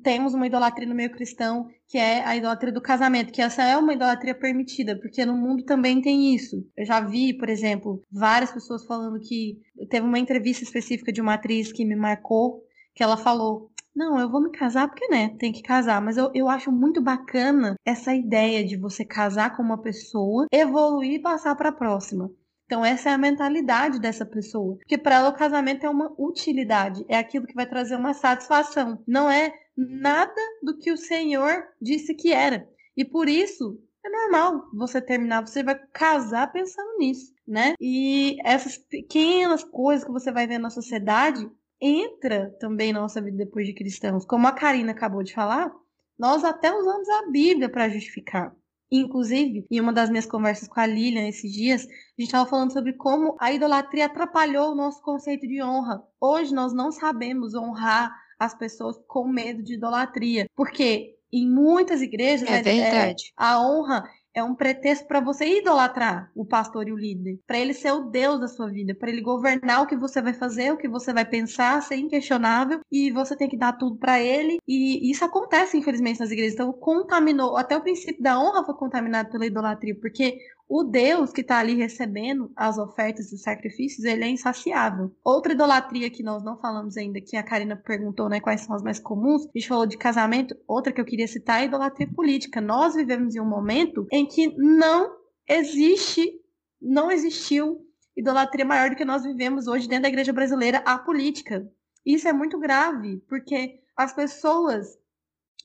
temos 0.03 0.35
uma 0.35 0.45
idolatria 0.45 0.87
no 0.87 0.93
meio 0.93 1.11
cristão, 1.11 1.67
que 1.87 1.97
é 1.97 2.23
a 2.23 2.35
idolatria 2.35 2.71
do 2.71 2.81
casamento, 2.81 3.33
que 3.33 3.41
essa 3.41 3.63
é 3.63 3.75
uma 3.77 3.93
idolatria 3.93 4.35
permitida, 4.35 4.95
porque 4.95 5.25
no 5.25 5.35
mundo 5.35 5.63
também 5.63 6.01
tem 6.01 6.35
isso. 6.35 6.63
Eu 6.77 6.85
já 6.85 6.99
vi, 6.99 7.33
por 7.33 7.49
exemplo, 7.49 8.03
várias 8.11 8.51
pessoas 8.51 8.85
falando 8.85 9.19
que 9.19 9.57
teve 9.89 10.05
uma 10.05 10.19
entrevista 10.19 10.63
específica 10.63 11.11
de 11.11 11.19
uma 11.19 11.33
atriz 11.33 11.71
que 11.71 11.83
me 11.83 11.95
marcou, 11.95 12.61
que 12.93 13.03
ela 13.03 13.17
falou: 13.17 13.71
não, 13.95 14.19
eu 14.19 14.29
vou 14.29 14.41
me 14.41 14.51
casar 14.51 14.87
porque, 14.87 15.07
né, 15.07 15.35
tem 15.37 15.51
que 15.51 15.61
casar. 15.61 16.01
Mas 16.01 16.17
eu, 16.17 16.31
eu 16.33 16.47
acho 16.47 16.71
muito 16.71 17.01
bacana 17.01 17.75
essa 17.85 18.15
ideia 18.15 18.65
de 18.65 18.77
você 18.77 19.03
casar 19.03 19.55
com 19.55 19.61
uma 19.61 19.81
pessoa, 19.81 20.47
evoluir 20.51 21.13
e 21.13 21.21
passar 21.21 21.55
para 21.55 21.69
a 21.69 21.73
próxima. 21.73 22.31
Então, 22.65 22.85
essa 22.85 23.09
é 23.09 23.13
a 23.13 23.17
mentalidade 23.17 23.99
dessa 23.99 24.25
pessoa. 24.25 24.77
Porque 24.77 24.97
para 24.97 25.15
ela 25.15 25.29
o 25.29 25.35
casamento 25.35 25.85
é 25.85 25.89
uma 25.89 26.13
utilidade, 26.17 27.05
é 27.09 27.17
aquilo 27.17 27.45
que 27.45 27.53
vai 27.53 27.67
trazer 27.67 27.97
uma 27.97 28.13
satisfação. 28.13 29.03
Não 29.05 29.29
é 29.29 29.53
nada 29.75 30.41
do 30.63 30.77
que 30.77 30.89
o 30.89 30.97
Senhor 30.97 31.65
disse 31.81 32.13
que 32.13 32.31
era. 32.31 32.69
E 32.95 33.03
por 33.03 33.27
isso 33.27 33.77
é 34.05 34.09
normal 34.09 34.69
você 34.73 35.01
terminar, 35.01 35.45
você 35.45 35.61
vai 35.63 35.77
casar 35.93 36.51
pensando 36.51 36.97
nisso, 36.97 37.33
né? 37.45 37.73
E 37.79 38.37
essas 38.43 38.77
pequenas 38.77 39.65
coisas 39.65 40.05
que 40.05 40.11
você 40.11 40.31
vai 40.31 40.47
ver 40.47 40.57
na 40.57 40.69
sociedade 40.69 41.45
entra 41.81 42.55
também 42.59 42.93
na 42.93 43.01
nossa 43.01 43.21
vida 43.21 43.37
depois 43.37 43.65
de 43.65 43.73
cristãos. 43.73 44.25
Como 44.25 44.47
a 44.47 44.51
Karina 44.51 44.91
acabou 44.91 45.23
de 45.23 45.33
falar, 45.33 45.71
nós 46.17 46.43
até 46.43 46.71
usamos 46.71 47.09
a 47.09 47.31
Bíblia 47.31 47.67
para 47.67 47.89
justificar. 47.89 48.55
Inclusive, 48.91 49.65
em 49.71 49.79
uma 49.79 49.93
das 49.93 50.09
minhas 50.09 50.25
conversas 50.25 50.67
com 50.67 50.79
a 50.79 50.85
Lilian 50.85 51.27
esses 51.27 51.51
dias, 51.51 51.85
a 51.85 51.87
gente 52.21 52.27
estava 52.27 52.49
falando 52.49 52.73
sobre 52.73 52.93
como 52.93 53.37
a 53.39 53.51
idolatria 53.51 54.05
atrapalhou 54.05 54.73
o 54.73 54.75
nosso 54.75 55.01
conceito 55.01 55.47
de 55.47 55.63
honra. 55.63 56.03
Hoje 56.19 56.53
nós 56.53 56.73
não 56.73 56.91
sabemos 56.91 57.55
honrar 57.55 58.13
as 58.37 58.53
pessoas 58.53 58.97
com 59.07 59.27
medo 59.27 59.63
de 59.63 59.75
idolatria, 59.75 60.45
porque 60.55 61.15
em 61.31 61.49
muitas 61.49 62.01
igrejas 62.01 62.49
é, 62.49 62.61
verdade. 62.61 63.29
É, 63.29 63.31
a 63.37 63.61
honra 63.61 64.03
é 64.33 64.43
um 64.43 64.55
pretexto 64.55 65.07
para 65.07 65.19
você 65.19 65.59
idolatrar 65.59 66.31
o 66.35 66.45
pastor 66.45 66.87
e 66.87 66.91
o 66.91 66.97
líder, 66.97 67.39
para 67.45 67.59
ele 67.59 67.73
ser 67.73 67.91
o 67.91 68.09
Deus 68.09 68.39
da 68.39 68.47
sua 68.47 68.69
vida, 68.69 68.95
para 68.95 69.09
ele 69.09 69.21
governar 69.21 69.81
o 69.81 69.87
que 69.87 69.95
você 69.95 70.21
vai 70.21 70.33
fazer, 70.33 70.71
o 70.71 70.77
que 70.77 70.87
você 70.87 71.13
vai 71.13 71.25
pensar, 71.25 71.81
ser 71.81 71.95
inquestionável 71.95 72.79
e 72.91 73.11
você 73.11 73.35
tem 73.35 73.49
que 73.49 73.57
dar 73.57 73.73
tudo 73.73 73.97
para 73.97 74.19
ele. 74.21 74.57
E 74.67 75.09
isso 75.09 75.25
acontece, 75.25 75.77
infelizmente, 75.77 76.19
nas 76.19 76.31
igrejas. 76.31 76.53
Então, 76.53 76.71
contaminou, 76.71 77.57
até 77.57 77.75
o 77.75 77.81
princípio 77.81 78.21
da 78.21 78.39
honra 78.39 78.63
foi 78.63 78.75
contaminado 78.75 79.29
pela 79.29 79.45
idolatria, 79.45 79.95
porque 79.99 80.37
o 80.73 80.85
Deus 80.85 81.33
que 81.33 81.41
está 81.41 81.59
ali 81.59 81.75
recebendo 81.75 82.49
as 82.55 82.77
ofertas 82.77 83.29
e 83.29 83.35
os 83.35 83.41
sacrifícios, 83.41 84.05
ele 84.05 84.23
é 84.23 84.29
insaciável. 84.29 85.13
Outra 85.21 85.51
idolatria 85.51 86.09
que 86.09 86.23
nós 86.23 86.41
não 86.41 86.57
falamos 86.57 86.95
ainda, 86.95 87.19
que 87.19 87.35
a 87.35 87.43
Karina 87.43 87.75
perguntou, 87.75 88.29
né, 88.29 88.39
quais 88.39 88.61
são 88.61 88.73
as 88.73 88.81
mais 88.81 88.97
comuns, 88.97 89.43
a 89.43 89.51
gente 89.53 89.67
falou 89.67 89.85
de 89.85 89.97
casamento, 89.97 90.55
outra 90.65 90.93
que 90.93 91.01
eu 91.01 91.03
queria 91.03 91.27
citar 91.27 91.59
é 91.59 91.63
a 91.63 91.65
idolatria 91.65 92.07
política. 92.07 92.61
Nós 92.61 92.95
vivemos 92.95 93.35
em 93.35 93.41
um 93.41 93.45
momento 93.45 94.07
em 94.09 94.25
que 94.25 94.55
não 94.55 95.11
existe, 95.45 96.39
não 96.81 97.11
existiu 97.11 97.85
idolatria 98.15 98.63
maior 98.63 98.91
do 98.91 98.95
que 98.95 99.03
nós 99.03 99.23
vivemos 99.23 99.67
hoje 99.67 99.89
dentro 99.89 100.03
da 100.03 100.09
igreja 100.09 100.31
brasileira, 100.31 100.81
a 100.85 100.97
política. 100.97 101.69
Isso 102.05 102.29
é 102.29 102.33
muito 102.33 102.57
grave, 102.57 103.17
porque 103.27 103.81
as 103.97 104.13
pessoas 104.13 104.97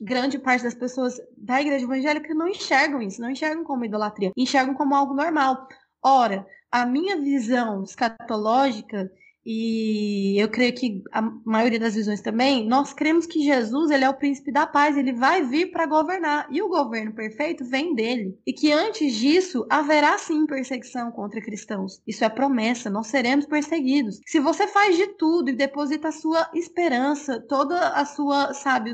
grande 0.01 0.39
parte 0.39 0.65
das 0.65 0.75
pessoas 0.75 1.19
da 1.37 1.61
igreja 1.61 1.85
evangélica 1.85 2.35
não 2.35 2.49
enxergam 2.49 3.03
isso, 3.03 3.21
não 3.21 3.31
enxergam 3.31 3.65
como 3.65 3.85
idolatria, 3.85 4.33
enxergam 4.37 4.75
como 4.75 4.95
algo 4.95 5.15
normal. 5.15 5.67
Ora, 6.03 6.47
a 6.71 6.85
minha 6.85 7.17
visão 7.17 7.83
escatológica 7.83 9.11
e 9.49 10.37
eu 10.43 10.49
creio 10.49 10.75
que 10.75 11.05
a 11.13 11.23
maioria 11.45 11.79
das 11.79 11.95
visões 11.95 12.21
também, 12.21 12.67
nós 12.67 12.93
cremos 12.93 13.27
que 13.27 13.45
Jesus 13.45 13.93
ele 13.93 14.03
é 14.03 14.11
o 14.11 14.15
príncipe 14.15 14.51
da 14.51 14.67
paz, 14.67 14.97
ele 14.97 15.13
vai 15.13 15.45
vir 15.45 15.71
para 15.71 15.87
governar 15.87 16.49
e 16.51 16.61
o 16.61 16.69
governo 16.69 17.15
perfeito 17.15 17.65
vem 17.65 17.95
dele. 17.95 18.37
E 18.45 18.53
que 18.53 18.73
antes 18.73 19.15
disso 19.15 19.65
haverá 19.71 20.19
sim 20.19 20.47
perseguição 20.47 21.13
contra 21.13 21.41
cristãos. 21.41 22.03
Isso 22.05 22.25
é 22.25 22.29
promessa, 22.29 22.91
nós 22.91 23.07
seremos 23.07 23.47
perseguidos. 23.47 24.21
Se 24.27 24.41
você 24.41 24.67
faz 24.67 24.97
de 24.97 25.07
tudo 25.17 25.49
e 25.49 25.57
deposita 25.57 26.09
a 26.09 26.13
sua 26.13 26.51
esperança, 26.53 27.41
toda 27.49 27.91
a 27.91 28.05
sua, 28.05 28.53
sabe, 28.53 28.91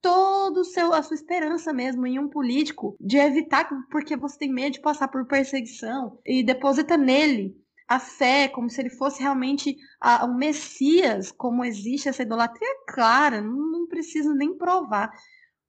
todo 0.00 0.64
seu, 0.64 0.92
a 0.94 1.02
sua 1.02 1.14
esperança 1.14 1.72
mesmo 1.72 2.06
em 2.06 2.18
um 2.18 2.28
político, 2.28 2.96
de 3.00 3.16
evitar, 3.16 3.68
porque 3.90 4.16
você 4.16 4.38
tem 4.38 4.52
medo 4.52 4.74
de 4.74 4.80
passar 4.80 5.08
por 5.08 5.26
perseguição, 5.26 6.18
e 6.24 6.42
deposita 6.42 6.96
nele 6.96 7.56
a 7.88 7.98
fé, 7.98 8.48
como 8.48 8.68
se 8.68 8.80
ele 8.80 8.90
fosse 8.90 9.20
realmente 9.22 9.76
a, 10.00 10.26
o 10.26 10.34
Messias, 10.34 11.32
como 11.32 11.64
existe 11.64 12.08
essa 12.08 12.22
idolatria 12.22 12.68
clara, 12.86 13.40
não, 13.40 13.70
não 13.70 13.86
precisa 13.86 14.34
nem 14.34 14.56
provar. 14.56 15.10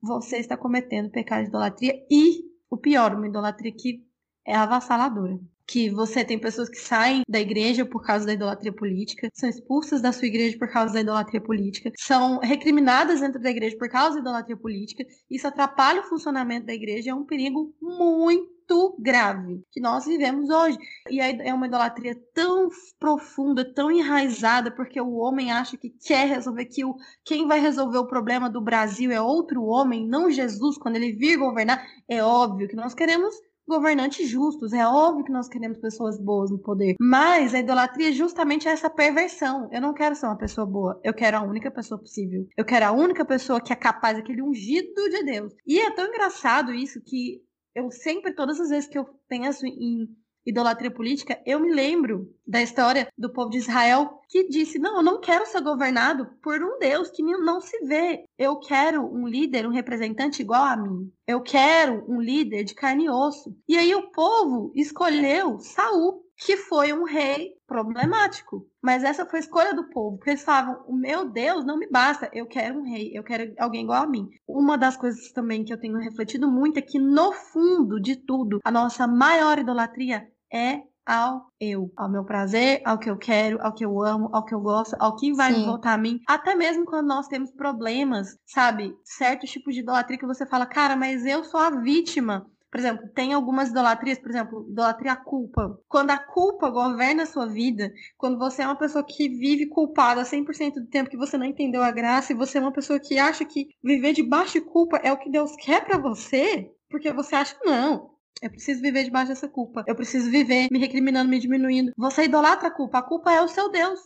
Você 0.01 0.37
está 0.37 0.57
cometendo 0.57 1.09
pecado 1.09 1.43
de 1.43 1.49
idolatria 1.49 1.93
e, 2.11 2.43
o 2.69 2.77
pior, 2.77 3.13
uma 3.15 3.27
idolatria 3.27 3.71
que 3.71 4.05
é 4.45 4.55
avassaladora 4.55 5.39
que 5.69 5.87
você 5.87 6.25
tem 6.25 6.39
pessoas 6.39 6.67
que 6.67 6.79
saem 6.79 7.21
da 7.29 7.39
igreja 7.39 7.85
por 7.85 8.03
causa 8.03 8.25
da 8.25 8.33
idolatria 8.33 8.73
política, 8.73 9.29
são 9.31 9.47
expulsas 9.47 10.01
da 10.01 10.11
sua 10.11 10.27
igreja 10.27 10.57
por 10.57 10.67
causa 10.67 10.95
da 10.95 11.01
idolatria 11.01 11.39
política, 11.39 11.91
são 11.95 12.39
recriminadas 12.39 13.21
dentro 13.21 13.39
da 13.39 13.51
igreja 13.51 13.77
por 13.77 13.87
causa 13.87 14.15
da 14.15 14.21
idolatria 14.21 14.57
política. 14.57 15.05
Isso 15.29 15.47
atrapalha 15.47 16.01
o 16.01 16.09
funcionamento 16.09 16.65
da 16.65 16.73
igreja, 16.73 17.11
é 17.11 17.13
um 17.13 17.23
perigo 17.23 17.71
muito 17.79 18.97
grave 18.99 19.63
que 19.71 19.79
nós 19.79 20.05
vivemos 20.05 20.49
hoje. 20.49 20.77
E 21.07 21.19
é 21.21 21.53
uma 21.53 21.67
idolatria 21.67 22.15
tão 22.33 22.69
profunda, 22.99 23.63
tão 23.63 23.91
enraizada, 23.91 24.71
porque 24.71 24.99
o 24.99 25.17
homem 25.17 25.51
acha 25.51 25.77
que 25.77 25.89
quer 25.89 26.27
resolver 26.27 26.65
que 26.65 26.83
o, 26.83 26.95
quem 27.23 27.47
vai 27.47 27.59
resolver 27.59 27.99
o 27.99 28.07
problema 28.07 28.49
do 28.49 28.61
Brasil 28.61 29.11
é 29.11 29.21
outro 29.21 29.63
homem, 29.65 30.07
não 30.07 30.31
Jesus, 30.31 30.79
quando 30.79 30.95
ele 30.95 31.13
vir 31.13 31.37
governar. 31.37 31.85
É 32.07 32.23
óbvio 32.23 32.67
que 32.67 32.75
nós 32.75 32.95
queremos 32.95 33.35
governantes 33.69 34.27
justos. 34.27 34.73
É 34.73 34.85
óbvio 34.85 35.23
que 35.23 35.31
nós 35.31 35.47
queremos 35.47 35.77
pessoas 35.77 36.19
boas 36.19 36.51
no 36.51 36.59
poder. 36.59 36.95
Mas 36.99 37.53
a 37.53 37.59
idolatria 37.59 38.09
é 38.09 38.11
justamente 38.11 38.67
essa 38.67 38.89
perversão. 38.89 39.69
Eu 39.71 39.79
não 39.79 39.93
quero 39.93 40.15
ser 40.15 40.25
uma 40.25 40.37
pessoa 40.37 40.67
boa. 40.67 40.99
Eu 41.03 41.13
quero 41.13 41.37
a 41.37 41.41
única 41.41 41.71
pessoa 41.71 41.99
possível. 41.99 42.45
Eu 42.57 42.65
quero 42.65 42.85
a 42.85 42.91
única 42.91 43.23
pessoa 43.23 43.61
que 43.61 43.71
é 43.71 43.75
capaz 43.75 44.17
daquele 44.17 44.41
ungido 44.41 45.09
de 45.09 45.23
Deus. 45.23 45.53
E 45.65 45.79
é 45.79 45.91
tão 45.91 46.07
engraçado 46.07 46.73
isso 46.73 46.99
que 47.05 47.41
eu 47.75 47.89
sempre, 47.91 48.33
todas 48.33 48.59
as 48.59 48.69
vezes 48.69 48.89
que 48.89 48.97
eu 48.97 49.05
penso 49.27 49.65
em 49.65 50.07
idolatria 50.49 50.91
política, 50.91 51.39
eu 51.45 51.59
me 51.59 51.71
lembro 51.71 52.33
da 52.45 52.61
história 52.61 53.07
do 53.17 53.31
povo 53.31 53.49
de 53.49 53.57
Israel 53.57 54.19
que 54.27 54.47
disse: 54.47 54.79
Não, 54.79 54.97
eu 54.97 55.03
não 55.03 55.19
quero 55.19 55.45
ser 55.45 55.61
governado 55.61 56.27
por 56.41 56.61
um 56.61 56.79
Deus 56.79 57.09
que 57.09 57.23
não 57.23 57.61
se 57.61 57.85
vê. 57.85 58.23
Eu 58.37 58.59
quero 58.59 59.05
um 59.05 59.27
líder, 59.27 59.67
um 59.67 59.71
representante 59.71 60.41
igual 60.41 60.63
a 60.63 60.75
mim. 60.75 61.11
Eu 61.27 61.41
quero 61.41 62.03
um 62.07 62.19
líder 62.19 62.63
de 62.63 62.73
carne 62.73 63.05
e 63.05 63.09
osso. 63.09 63.55
E 63.67 63.77
aí 63.77 63.93
o 63.93 64.11
povo 64.11 64.71
escolheu 64.75 65.59
Saul, 65.59 66.23
que 66.35 66.57
foi 66.57 66.93
um 66.93 67.03
rei 67.03 67.53
problemático. 67.67 68.65
Mas 68.81 69.03
essa 69.03 69.25
foi 69.25 69.39
a 69.39 69.41
escolha 69.41 69.73
do 69.73 69.89
povo, 69.89 70.17
porque 70.17 70.31
eles 70.31 70.43
falavam: 70.43 70.83
o 70.87 70.95
meu 70.95 71.29
Deus 71.29 71.65
não 71.65 71.77
me 71.77 71.87
basta, 71.87 72.29
eu 72.33 72.47
quero 72.47 72.79
um 72.79 72.83
rei, 72.83 73.11
eu 73.13 73.23
quero 73.23 73.53
alguém 73.59 73.83
igual 73.83 74.03
a 74.03 74.07
mim. 74.07 74.27
Uma 74.47 74.77
das 74.77 74.95
coisas 74.95 75.31
também 75.31 75.63
que 75.63 75.73
eu 75.73 75.79
tenho 75.79 75.97
refletido 75.97 76.49
muito 76.49 76.77
é 76.77 76.81
que, 76.81 76.97
no 76.97 77.31
fundo 77.33 77.99
de 77.99 78.15
tudo, 78.15 78.59
a 78.63 78.71
nossa 78.71 79.05
maior 79.05 79.59
idolatria 79.59 80.27
é 80.51 80.81
ao 81.05 81.47
eu, 81.59 81.91
ao 81.97 82.07
meu 82.07 82.23
prazer, 82.23 82.81
ao 82.85 82.99
que 82.99 83.09
eu 83.09 83.17
quero, 83.17 83.59
ao 83.61 83.73
que 83.73 83.83
eu 83.83 83.99
amo, 84.03 84.29
ao 84.31 84.45
que 84.45 84.53
eu 84.53 84.59
gosto, 84.59 84.95
ao 84.99 85.15
que 85.15 85.33
vai 85.33 85.51
Sim. 85.51 85.65
voltar 85.65 85.93
a 85.93 85.97
mim. 85.97 86.19
Até 86.27 86.53
mesmo 86.53 86.85
quando 86.85 87.07
nós 87.07 87.27
temos 87.27 87.51
problemas, 87.51 88.37
sabe? 88.45 88.95
Certos 89.03 89.49
tipos 89.49 89.73
de 89.73 89.79
idolatria 89.79 90.19
que 90.19 90.27
você 90.27 90.45
fala, 90.45 90.67
cara, 90.67 90.95
mas 90.95 91.25
eu 91.25 91.43
sou 91.43 91.59
a 91.59 91.71
vítima. 91.71 92.45
Por 92.71 92.79
exemplo, 92.79 93.09
tem 93.15 93.33
algumas 93.33 93.69
idolatrias, 93.69 94.19
por 94.19 94.29
exemplo, 94.29 94.67
idolatria 94.69 95.13
à 95.13 95.15
culpa. 95.15 95.79
Quando 95.87 96.11
a 96.11 96.19
culpa 96.19 96.69
governa 96.69 97.23
a 97.23 97.25
sua 97.25 97.47
vida, 97.47 97.91
quando 98.15 98.37
você 98.37 98.61
é 98.61 98.65
uma 98.67 98.77
pessoa 98.77 99.03
que 99.03 99.27
vive 99.27 99.65
culpada 99.65 100.21
100% 100.21 100.75
do 100.75 100.85
tempo 100.85 101.09
que 101.09 101.17
você 101.17 101.35
não 101.35 101.45
entendeu 101.47 101.81
a 101.81 101.89
graça, 101.89 102.31
e 102.31 102.35
você 102.35 102.59
é 102.59 102.61
uma 102.61 102.71
pessoa 102.71 102.99
que 102.99 103.17
acha 103.17 103.43
que 103.43 103.69
viver 103.83 104.13
debaixo 104.13 104.53
de 104.53 104.61
culpa 104.61 104.97
é 104.97 105.11
o 105.11 105.17
que 105.17 105.31
Deus 105.31 105.55
quer 105.55 105.83
para 105.83 105.97
você, 105.97 106.69
porque 106.87 107.11
você 107.11 107.35
acha, 107.35 107.57
não, 107.63 108.11
eu 108.41 108.49
preciso 108.49 108.81
viver 108.81 109.03
debaixo 109.03 109.29
dessa 109.29 109.47
culpa. 109.47 109.83
Eu 109.87 109.95
preciso 109.95 110.29
viver 110.31 110.67
me 110.71 110.79
recriminando, 110.79 111.29
me 111.29 111.39
diminuindo. 111.39 111.91
Você 111.97 112.23
idolatra 112.23 112.69
a 112.69 112.71
culpa. 112.71 112.99
A 112.99 113.03
culpa 113.03 113.31
é 113.31 113.41
o 113.41 113.47
seu 113.47 113.69
Deus. 113.69 113.99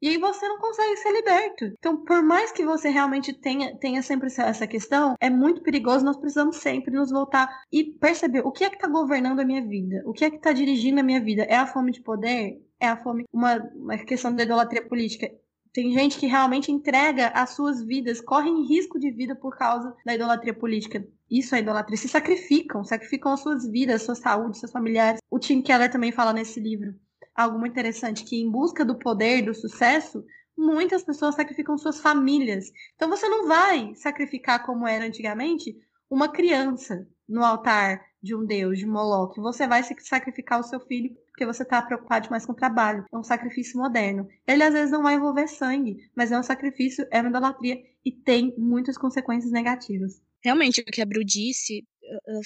E 0.00 0.08
aí 0.08 0.18
você 0.18 0.46
não 0.46 0.58
consegue 0.58 0.96
ser 0.98 1.12
liberto. 1.12 1.64
Então, 1.78 2.04
por 2.04 2.22
mais 2.22 2.52
que 2.52 2.64
você 2.64 2.90
realmente 2.90 3.32
tenha, 3.32 3.74
tenha 3.78 4.02
sempre 4.02 4.28
essa 4.28 4.66
questão, 4.66 5.14
é 5.18 5.30
muito 5.30 5.62
perigoso. 5.62 6.04
Nós 6.04 6.16
precisamos 6.16 6.56
sempre 6.56 6.94
nos 6.94 7.10
voltar 7.10 7.48
e 7.72 7.84
perceber 7.84 8.40
o 8.40 8.52
que 8.52 8.64
é 8.64 8.68
que 8.68 8.76
está 8.76 8.88
governando 8.88 9.40
a 9.40 9.44
minha 9.44 9.66
vida, 9.66 10.02
o 10.04 10.12
que 10.12 10.24
é 10.24 10.30
que 10.30 10.36
está 10.36 10.52
dirigindo 10.52 11.00
a 11.00 11.02
minha 11.02 11.22
vida. 11.22 11.44
É 11.44 11.56
a 11.56 11.66
fome 11.66 11.90
de 11.90 12.02
poder? 12.02 12.60
É 12.78 12.88
a 12.88 13.02
fome, 13.02 13.24
uma, 13.32 13.56
uma 13.74 13.96
questão 13.98 14.34
da 14.34 14.42
idolatria 14.42 14.86
política. 14.86 15.30
Tem 15.74 15.92
gente 15.92 16.18
que 16.18 16.26
realmente 16.26 16.72
entrega 16.72 17.28
as 17.28 17.50
suas 17.50 17.82
vidas, 17.82 18.20
correm 18.20 18.64
risco 18.64 18.98
de 18.98 19.10
vida 19.10 19.34
por 19.34 19.58
causa 19.58 19.94
da 20.06 20.14
idolatria 20.14 20.54
política. 20.54 21.06
Isso 21.28 21.54
é 21.54 21.58
idolatria. 21.58 21.98
Se 21.98 22.08
sacrificam, 22.08 22.84
sacrificam 22.84 23.32
as 23.32 23.40
suas 23.40 23.66
vidas, 23.66 24.02
sua 24.02 24.14
saúde, 24.14 24.56
seus 24.56 24.70
familiares. 24.70 25.20
O 25.28 25.38
Tim 25.38 25.60
Keller 25.60 25.90
também 25.90 26.12
fala 26.12 26.32
nesse 26.32 26.60
livro 26.60 26.94
algo 27.34 27.58
muito 27.58 27.72
interessante, 27.72 28.24
que 28.24 28.36
em 28.36 28.48
busca 28.48 28.84
do 28.84 28.96
poder, 28.96 29.42
do 29.42 29.54
sucesso, 29.54 30.24
muitas 30.56 31.02
pessoas 31.02 31.34
sacrificam 31.34 31.76
suas 31.76 31.98
famílias. 31.98 32.70
Então 32.94 33.08
você 33.08 33.28
não 33.28 33.48
vai 33.48 33.94
sacrificar 33.96 34.64
como 34.64 34.86
era 34.86 35.04
antigamente 35.04 35.76
uma 36.08 36.28
criança 36.28 37.08
no 37.28 37.44
altar 37.44 38.00
de 38.24 38.34
um 38.34 38.44
deus, 38.44 38.78
de 38.78 38.86
Moloch. 38.86 39.38
Você 39.38 39.68
vai 39.68 39.82
sacrificar 39.82 40.58
o 40.58 40.64
seu 40.64 40.80
filho 40.80 41.14
porque 41.26 41.44
você 41.44 41.62
está 41.62 41.82
preocupado 41.82 42.24
demais 42.24 42.46
com 42.46 42.52
o 42.52 42.56
trabalho. 42.56 43.04
É 43.12 43.18
um 43.18 43.22
sacrifício 43.22 43.78
moderno. 43.78 44.26
Ele 44.46 44.62
às 44.62 44.72
vezes 44.72 44.90
não 44.90 45.02
vai 45.02 45.16
envolver 45.16 45.46
sangue, 45.46 45.98
mas 46.16 46.32
é 46.32 46.38
um 46.38 46.42
sacrifício, 46.42 47.06
é 47.10 47.20
uma 47.20 47.28
idolatria 47.28 47.82
e 48.04 48.10
tem 48.10 48.54
muitas 48.56 48.96
consequências 48.96 49.52
negativas. 49.52 50.22
Realmente, 50.42 50.80
o 50.80 50.84
que 50.84 51.02
a 51.02 51.06
Bru 51.06 51.24
disse, 51.24 51.84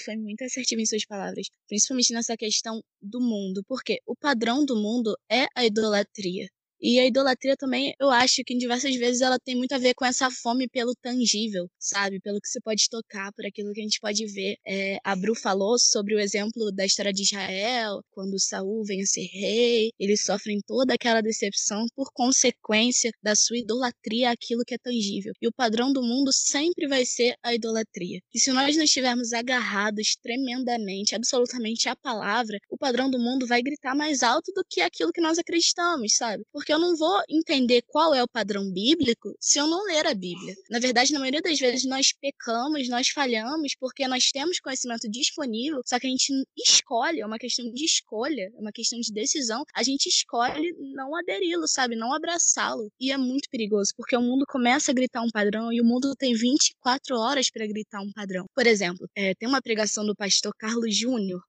foi 0.05 0.17
muito 0.17 0.43
assertiva 0.43 0.81
em 0.81 0.87
suas 0.87 1.05
palavras, 1.05 1.49
principalmente 1.69 2.13
nessa 2.13 2.37
questão 2.37 2.81
do 3.03 3.21
mundo, 3.21 3.63
porque 3.67 4.01
o 4.07 4.17
padrão 4.17 4.65
do 4.65 4.77
mundo 4.77 5.17
é 5.31 5.47
a 5.55 5.65
idolatria. 5.65 6.49
E 6.81 6.99
a 7.01 7.07
idolatria 7.07 7.57
também, 7.57 7.95
eu 8.01 8.11
acho 8.11 8.43
que 8.45 8.55
em 8.55 8.59
diversas 8.59 8.95
vezes 8.97 9.21
ela 9.21 9.39
tem 9.39 9.57
muito 9.57 9.73
a 9.73 9.79
ver 9.79 9.95
com 9.95 10.05
essa 10.05 10.31
fome 10.31 10.69
pelo 10.69 10.95
tangível, 10.95 11.69
sabe? 11.79 12.21
Pelo 12.21 12.41
que 12.41 12.49
se 12.49 12.61
pode 12.61 12.89
tocar, 12.89 13.33
por 13.33 13.45
aquilo 13.45 13.73
que 13.73 13.81
a 13.81 13.83
gente 13.83 14.01
pode 14.01 14.27
ver. 14.27 14.57
É, 14.67 14.99
a 15.05 15.17
Bru 15.17 15.35
falou 15.35 15.79
sobre 15.79 16.15
o 16.15 16.21
exemplo 16.21 16.71
da 16.73 16.85
história 16.85 17.13
de 17.13 17.23
Israel, 17.23 18.01
quando 18.11 18.39
Saul 18.39 18.85
vem 18.85 19.03
a 19.03 19.07
ser 19.07 19.27
rei, 19.27 19.91
eles 19.99 20.23
sofrem 20.25 20.61
toda 20.67 20.95
aquela 20.95 21.21
decepção 21.21 21.87
por 21.97 22.11
consequência 22.13 23.11
da 23.23 23.35
sua 23.35 23.59
idolatria 23.59 24.31
àquilo 24.31 24.63
que 24.65 24.75
é 24.75 24.79
tangível. 24.79 25.33
E 25.41 25.49
o 25.49 25.53
padrão 25.53 25.93
do 25.93 26.03
mundo 26.03 26.33
sempre 26.33 26.87
vai 26.87 27.05
ser 27.05 27.35
a 27.43 27.55
idolatria. 27.55 28.21
E 28.33 28.39
se 28.39 28.53
nós 28.53 28.77
não 28.77 28.85
estivermos 28.85 29.33
agarrados 29.33 30.17
tremendamente, 30.23 31.15
absolutamente 31.15 31.89
à 31.89 31.97
palavra, 31.97 32.59
o 32.71 32.79
padrão 32.79 33.11
do 33.11 33.19
mundo 33.19 33.47
vai 33.47 33.63
gritar 33.63 33.95
mais 33.95 34.23
alto 34.23 34.53
do 34.55 34.65
que 34.69 34.81
aquilo 34.81 35.13
que 35.13 35.21
nós 35.21 35.39
acreditamos, 35.39 36.15
sabe? 36.15 36.45
Porque 36.53 36.68
eu 36.73 36.79
não 36.79 36.97
vou 36.97 37.23
entender 37.29 37.83
qual 37.87 38.15
é 38.15 38.23
o 38.23 38.29
padrão 38.29 38.71
bíblico 38.73 39.35
se 39.41 39.59
eu 39.59 39.67
não 39.67 39.85
ler 39.85 40.07
a 40.07 40.15
Bíblia. 40.15 40.55
Na 40.71 40.79
verdade, 40.79 41.13
na 41.13 41.19
maioria 41.19 41.41
das 41.41 41.59
vezes 41.59 41.85
nós 41.85 42.13
pecamos, 42.13 42.89
nós 42.89 43.09
falhamos 43.09 43.75
porque 43.79 44.07
nós 44.07 44.31
temos 44.31 44.61
conhecimento 44.61 45.09
disponível, 45.11 45.81
só 45.85 45.99
que 45.99 46.07
a 46.07 46.11
gente 46.11 46.33
escolhe, 46.57 47.21
é 47.21 47.27
uma 47.27 47.39
questão 47.39 47.71
de 47.73 47.85
escolha, 47.85 48.51
é 48.55 48.61
uma 48.61 48.73
questão 48.73 48.99
de 49.01 49.13
decisão. 49.13 49.65
A 49.75 49.83
gente 49.83 50.07
escolhe 50.07 50.75
não 50.95 51.15
aderi-lo, 51.17 51.67
sabe? 51.67 51.97
Não 51.97 52.13
abraçá-lo. 52.13 52.91
E 53.01 53.11
é 53.13 53.17
muito 53.17 53.49
perigoso, 53.51 53.93
porque 53.97 54.17
o 54.17 54.23
mundo 54.23 54.45
começa 54.49 54.91
a 54.91 54.95
gritar 54.95 55.23
um 55.23 55.31
padrão 55.31 55.73
e 55.73 55.81
o 55.81 55.85
mundo 55.85 56.15
tem 56.17 56.35
24 56.35 57.17
horas 57.17 57.51
para 57.51 57.67
gritar 57.67 58.01
um 58.01 58.13
padrão. 58.13 58.47
Por 58.55 58.67
exemplo, 58.67 59.09
é, 59.15 59.35
tem 59.35 59.49
uma 59.49 59.63
pregação 59.63 60.05
do 60.05 60.15
pastor 60.15 60.53
Carlos 60.59 60.97
Júnior, 60.97 61.41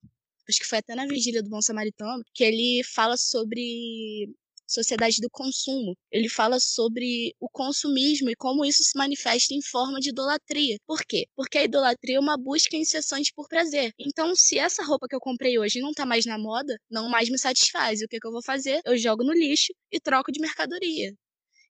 acho 0.50 0.60
que 0.60 0.66
foi 0.66 0.80
até 0.80 0.96
na 0.96 1.06
vigília 1.06 1.44
do 1.44 1.50
Bom 1.50 1.62
Samaritano, 1.62 2.24
que 2.34 2.44
ele 2.44 2.82
fala 2.84 3.16
sobre 3.16 4.28
sociedade 4.70 5.18
do 5.22 5.30
consumo. 5.30 5.96
Ele 6.12 6.30
fala 6.30 6.60
sobre 6.60 7.34
o 7.40 7.50
consumismo 7.50 8.30
e 8.30 8.36
como 8.36 8.66
isso 8.66 8.84
se 8.84 8.98
manifesta 8.98 9.54
em 9.54 9.62
forma 9.62 10.00
de 10.00 10.10
idolatria. 10.10 10.78
Por 10.86 11.02
quê? 11.04 11.28
Porque 11.36 11.58
a 11.58 11.64
idolatria 11.64 12.18
é 12.18 12.20
uma 12.20 12.38
busca 12.38 12.76
incessante 12.78 13.32
por 13.36 13.48
prazer. 13.48 13.92
Então, 14.00 14.36
se 14.36 14.58
essa 14.58 14.84
roupa 14.84 15.08
que 15.08 15.16
eu 15.16 15.20
comprei 15.20 15.58
hoje 15.60 15.80
não 15.80 15.92
tá 15.92 16.06
mais 16.06 16.26
na 16.26 16.38
moda, 16.38 16.78
não 16.90 17.10
mais 17.10 17.30
me 17.30 17.38
satisfaz. 17.38 18.02
O 18.02 18.08
que, 18.08 18.20
que 18.20 18.28
eu 18.28 18.32
vou 18.32 18.44
fazer? 18.44 18.82
Eu 18.86 18.98
jogo 18.98 19.24
no 19.24 19.34
lixo 19.34 19.74
e 19.92 20.00
troco 20.00 20.32
de 20.32 20.40
mercadoria. 20.40 21.14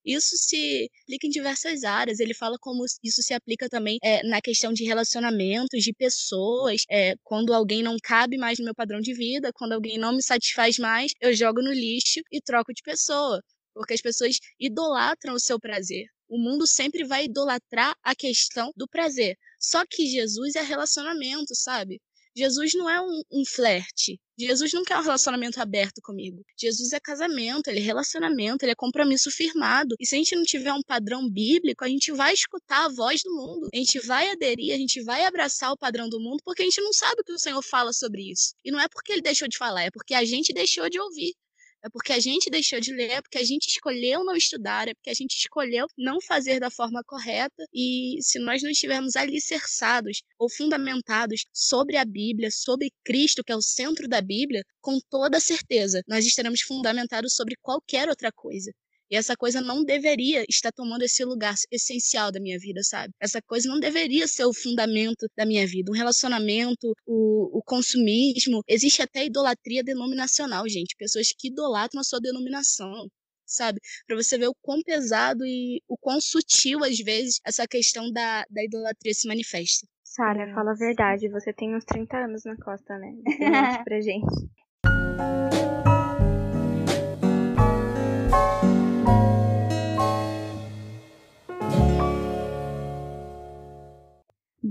Isso 0.09 0.35
se 0.37 0.89
aplica 1.03 1.27
em 1.27 1.29
diversas 1.29 1.83
áreas. 1.83 2.19
Ele 2.19 2.33
fala 2.33 2.57
como 2.59 2.83
isso 3.03 3.21
se 3.21 3.31
aplica 3.31 3.69
também 3.69 3.99
é, 4.03 4.23
na 4.27 4.41
questão 4.41 4.73
de 4.73 4.83
relacionamentos, 4.83 5.83
de 5.83 5.93
pessoas. 5.93 6.81
É, 6.89 7.13
quando 7.23 7.53
alguém 7.53 7.83
não 7.83 7.95
cabe 8.01 8.35
mais 8.35 8.57
no 8.57 8.65
meu 8.65 8.73
padrão 8.73 8.99
de 8.99 9.13
vida, 9.13 9.51
quando 9.53 9.73
alguém 9.73 9.99
não 9.99 10.11
me 10.15 10.23
satisfaz 10.23 10.79
mais, 10.79 11.11
eu 11.21 11.31
jogo 11.31 11.61
no 11.61 11.71
lixo 11.71 12.21
e 12.31 12.41
troco 12.41 12.73
de 12.73 12.81
pessoa. 12.81 13.39
Porque 13.71 13.93
as 13.93 14.01
pessoas 14.01 14.39
idolatram 14.59 15.35
o 15.35 15.39
seu 15.39 15.59
prazer. 15.59 16.05
O 16.27 16.39
mundo 16.39 16.65
sempre 16.65 17.03
vai 17.03 17.25
idolatrar 17.25 17.95
a 18.03 18.15
questão 18.15 18.71
do 18.75 18.87
prazer. 18.87 19.37
Só 19.59 19.85
que 19.87 20.07
Jesus 20.07 20.55
é 20.55 20.61
relacionamento, 20.63 21.53
sabe? 21.53 22.01
Jesus 22.35 22.73
não 22.73 22.89
é 22.89 22.99
um, 22.99 23.21
um 23.31 23.45
flerte. 23.45 24.19
Jesus 24.39 24.71
não 24.73 24.83
quer 24.83 24.97
um 24.97 25.01
relacionamento 25.01 25.61
aberto 25.61 26.01
comigo. 26.01 26.43
Jesus 26.57 26.93
é 26.93 26.99
casamento, 26.99 27.67
ele 27.67 27.79
é 27.79 27.83
relacionamento, 27.83 28.63
ele 28.63 28.71
é 28.71 28.75
compromisso 28.75 29.29
firmado. 29.29 29.95
E 29.99 30.05
se 30.05 30.15
a 30.15 30.17
gente 30.17 30.35
não 30.35 30.43
tiver 30.43 30.73
um 30.73 30.81
padrão 30.81 31.29
bíblico, 31.29 31.83
a 31.83 31.87
gente 31.89 32.11
vai 32.11 32.33
escutar 32.33 32.85
a 32.85 32.89
voz 32.89 33.21
do 33.23 33.33
mundo. 33.35 33.69
A 33.73 33.77
gente 33.77 33.99
vai 33.99 34.29
aderir, 34.31 34.73
a 34.73 34.77
gente 34.77 35.01
vai 35.03 35.25
abraçar 35.25 35.71
o 35.71 35.77
padrão 35.77 36.07
do 36.07 36.19
mundo, 36.19 36.41
porque 36.43 36.61
a 36.61 36.65
gente 36.65 36.81
não 36.81 36.93
sabe 36.93 37.21
o 37.21 37.23
que 37.23 37.33
o 37.33 37.39
Senhor 37.39 37.61
fala 37.61 37.91
sobre 37.91 38.31
isso. 38.31 38.53
E 38.63 38.71
não 38.71 38.79
é 38.79 38.87
porque 38.87 39.11
ele 39.11 39.21
deixou 39.21 39.47
de 39.47 39.57
falar, 39.57 39.83
é 39.83 39.91
porque 39.91 40.13
a 40.13 40.23
gente 40.23 40.53
deixou 40.53 40.89
de 40.89 40.99
ouvir 40.99 41.33
é 41.83 41.89
porque 41.89 42.13
a 42.13 42.19
gente 42.19 42.49
deixou 42.49 42.79
de 42.79 42.93
ler, 42.93 43.11
é 43.11 43.21
porque 43.21 43.37
a 43.37 43.43
gente 43.43 43.67
escolheu 43.67 44.23
não 44.23 44.35
estudar, 44.35 44.87
é 44.87 44.93
porque 44.93 45.09
a 45.09 45.13
gente 45.13 45.33
escolheu 45.35 45.87
não 45.97 46.19
fazer 46.21 46.59
da 46.59 46.69
forma 46.69 47.03
correta. 47.05 47.65
E 47.73 48.17
se 48.21 48.39
nós 48.39 48.61
não 48.61 48.69
estivermos 48.69 49.15
alicerçados 49.15 50.21
ou 50.37 50.49
fundamentados 50.49 51.45
sobre 51.53 51.97
a 51.97 52.05
Bíblia, 52.05 52.51
sobre 52.51 52.91
Cristo, 53.03 53.43
que 53.43 53.51
é 53.51 53.55
o 53.55 53.61
centro 53.61 54.07
da 54.07 54.21
Bíblia, 54.21 54.63
com 54.81 54.99
toda 55.09 55.39
certeza 55.39 56.01
nós 56.07 56.25
estaremos 56.25 56.61
fundamentados 56.61 57.33
sobre 57.35 57.55
qualquer 57.61 58.09
outra 58.09 58.31
coisa. 58.31 58.71
E 59.09 59.15
essa 59.15 59.35
coisa 59.35 59.61
não 59.61 59.83
deveria 59.83 60.43
estar 60.49 60.71
tomando 60.71 61.03
esse 61.03 61.23
lugar 61.25 61.55
essencial 61.71 62.31
da 62.31 62.39
minha 62.39 62.59
vida, 62.59 62.81
sabe? 62.83 63.13
Essa 63.19 63.41
coisa 63.41 63.67
não 63.67 63.79
deveria 63.79 64.27
ser 64.27 64.45
o 64.45 64.53
fundamento 64.53 65.27
da 65.35 65.45
minha 65.45 65.65
vida. 65.65 65.91
Um 65.91 65.95
relacionamento, 65.95 66.93
o, 67.05 67.57
o 67.57 67.63
consumismo. 67.63 68.61
Existe 68.67 69.01
até 69.01 69.25
idolatria 69.25 69.83
denominacional, 69.83 70.67
gente. 70.69 70.95
Pessoas 70.97 71.33
que 71.37 71.47
idolatram 71.47 72.01
a 72.01 72.03
sua 72.03 72.19
denominação 72.19 73.07
sabe? 73.51 73.79
Para 74.05 74.15
você 74.15 74.37
ver 74.37 74.47
o 74.47 74.55
quão 74.61 74.81
pesado 74.83 75.43
e 75.43 75.81
o 75.87 75.97
quão 75.97 76.21
sutil, 76.21 76.83
às 76.83 76.99
vezes, 76.99 77.39
essa 77.43 77.67
questão 77.67 78.11
da, 78.11 78.45
da 78.47 78.63
idolatria 78.63 79.13
se 79.13 79.27
manifesta. 79.27 79.87
Sara, 80.03 80.53
fala 80.53 80.71
a 80.71 80.75
verdade, 80.75 81.29
você 81.29 81.53
tem 81.53 81.75
uns 81.75 81.85
30 81.85 82.17
anos 82.17 82.43
na 82.43 82.55
costa, 82.57 82.97
né? 82.97 83.13
Pra 83.85 84.01
gente. 84.01 85.78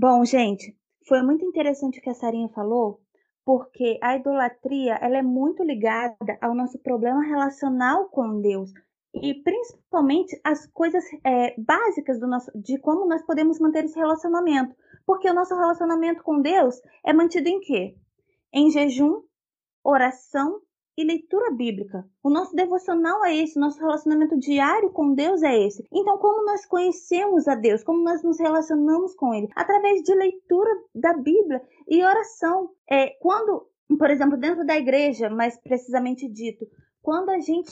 Bom, 0.01 0.23
gente, 0.23 0.73
foi 1.09 1.21
muito 1.21 1.43
interessante 1.43 1.99
o 1.99 2.01
que 2.01 2.09
a 2.09 2.13
Sarinha 2.13 2.47
falou, 2.47 3.01
porque 3.43 3.99
a 4.01 4.15
idolatria 4.15 4.93
ela 5.01 5.17
é 5.17 5.21
muito 5.21 5.61
ligada 5.61 6.37
ao 6.39 6.55
nosso 6.55 6.79
problema 6.79 7.21
relacional 7.21 8.07
com 8.07 8.39
Deus 8.39 8.71
e 9.13 9.33
principalmente 9.43 10.39
as 10.41 10.65
coisas 10.67 11.03
é, 11.21 11.53
básicas 11.59 12.17
do 12.17 12.27
nosso, 12.29 12.49
de 12.55 12.79
como 12.79 13.09
nós 13.09 13.21
podemos 13.23 13.59
manter 13.59 13.83
esse 13.83 13.99
relacionamento, 13.99 14.73
porque 15.05 15.29
o 15.29 15.33
nosso 15.33 15.53
relacionamento 15.53 16.23
com 16.23 16.41
Deus 16.41 16.81
é 17.05 17.11
mantido 17.11 17.49
em 17.49 17.59
quê? 17.59 17.97
Em 18.53 18.71
jejum, 18.71 19.21
oração 19.83 20.61
e 20.99 21.03
leitura 21.05 21.49
bíblica. 21.51 22.05
O 22.21 22.29
nosso 22.29 22.53
devocional 22.53 23.23
é 23.23 23.33
esse, 23.37 23.57
o 23.57 23.61
nosso 23.61 23.79
relacionamento 23.79 24.37
diário 24.37 24.91
com 24.91 25.13
Deus 25.13 25.41
é 25.41 25.57
esse. 25.65 25.87
Então, 25.93 26.17
como 26.17 26.45
nós 26.45 26.65
conhecemos 26.65 27.47
a 27.47 27.55
Deus, 27.55 27.85
como 27.85 28.03
nós 28.03 28.21
nos 28.21 28.37
relacionamos 28.37 29.15
com 29.15 29.33
Ele? 29.33 29.47
Através 29.55 30.03
de 30.03 30.13
leitura 30.13 30.69
da 30.93 31.13
Bíblia 31.13 31.61
e 31.87 32.03
oração. 32.03 32.71
É, 32.91 33.11
quando, 33.21 33.65
por 33.97 34.11
exemplo, 34.11 34.37
dentro 34.37 34.65
da 34.65 34.77
igreja, 34.77 35.29
mais 35.29 35.57
precisamente 35.61 36.27
dito, 36.27 36.67
quando 37.01 37.29
a 37.29 37.39
gente 37.39 37.71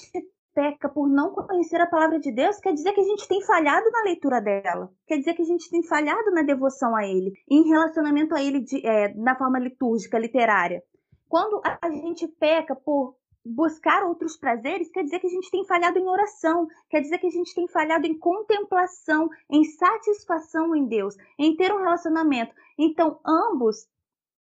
peca 0.56 0.88
por 0.88 1.10
não 1.10 1.34
conhecer 1.34 1.82
a 1.82 1.86
palavra 1.86 2.20
de 2.20 2.32
Deus, 2.32 2.58
quer 2.60 2.74
dizer 2.74 2.94
que 2.94 3.02
a 3.02 3.04
gente 3.04 3.28
tem 3.28 3.44
falhado 3.44 3.92
na 3.92 4.04
leitura 4.04 4.40
dela, 4.40 4.90
quer 5.06 5.18
dizer 5.18 5.34
que 5.34 5.42
a 5.42 5.46
gente 5.46 5.70
tem 5.70 5.84
falhado 5.84 6.32
na 6.32 6.44
devoção 6.44 6.96
a 6.96 7.06
Ele, 7.06 7.34
em 7.52 7.68
relacionamento 7.68 8.34
a 8.34 8.42
Ele 8.42 8.62
de, 8.62 8.88
é, 8.88 9.13
na 9.16 9.36
forma 9.36 9.60
litúrgica, 9.60 10.18
literária. 10.18 10.82
Quando 11.30 11.62
a 11.63 11.90
gente 11.90 12.28
peca 12.28 12.76
por 12.76 13.16
buscar 13.44 14.04
outros 14.04 14.36
prazeres, 14.36 14.90
quer 14.90 15.04
dizer 15.04 15.20
que 15.20 15.28
a 15.28 15.30
gente 15.30 15.50
tem 15.50 15.66
falhado 15.66 15.98
em 15.98 16.08
oração, 16.08 16.68
quer 16.90 17.02
dizer 17.02 17.18
que 17.18 17.28
a 17.28 17.32
gente 17.32 17.54
tem 17.56 17.68
falhado 17.68 18.06
em 18.06 18.18
contemplação, 18.18 19.30
em 19.50 19.63
satisfação 19.63 20.76
em 20.76 20.86
Deus, 20.86 21.16
em 21.40 21.56
ter 21.56 21.74
um 21.74 21.80
relacionamento. 21.80 22.54
Então, 22.78 23.20
ambos, 23.26 23.88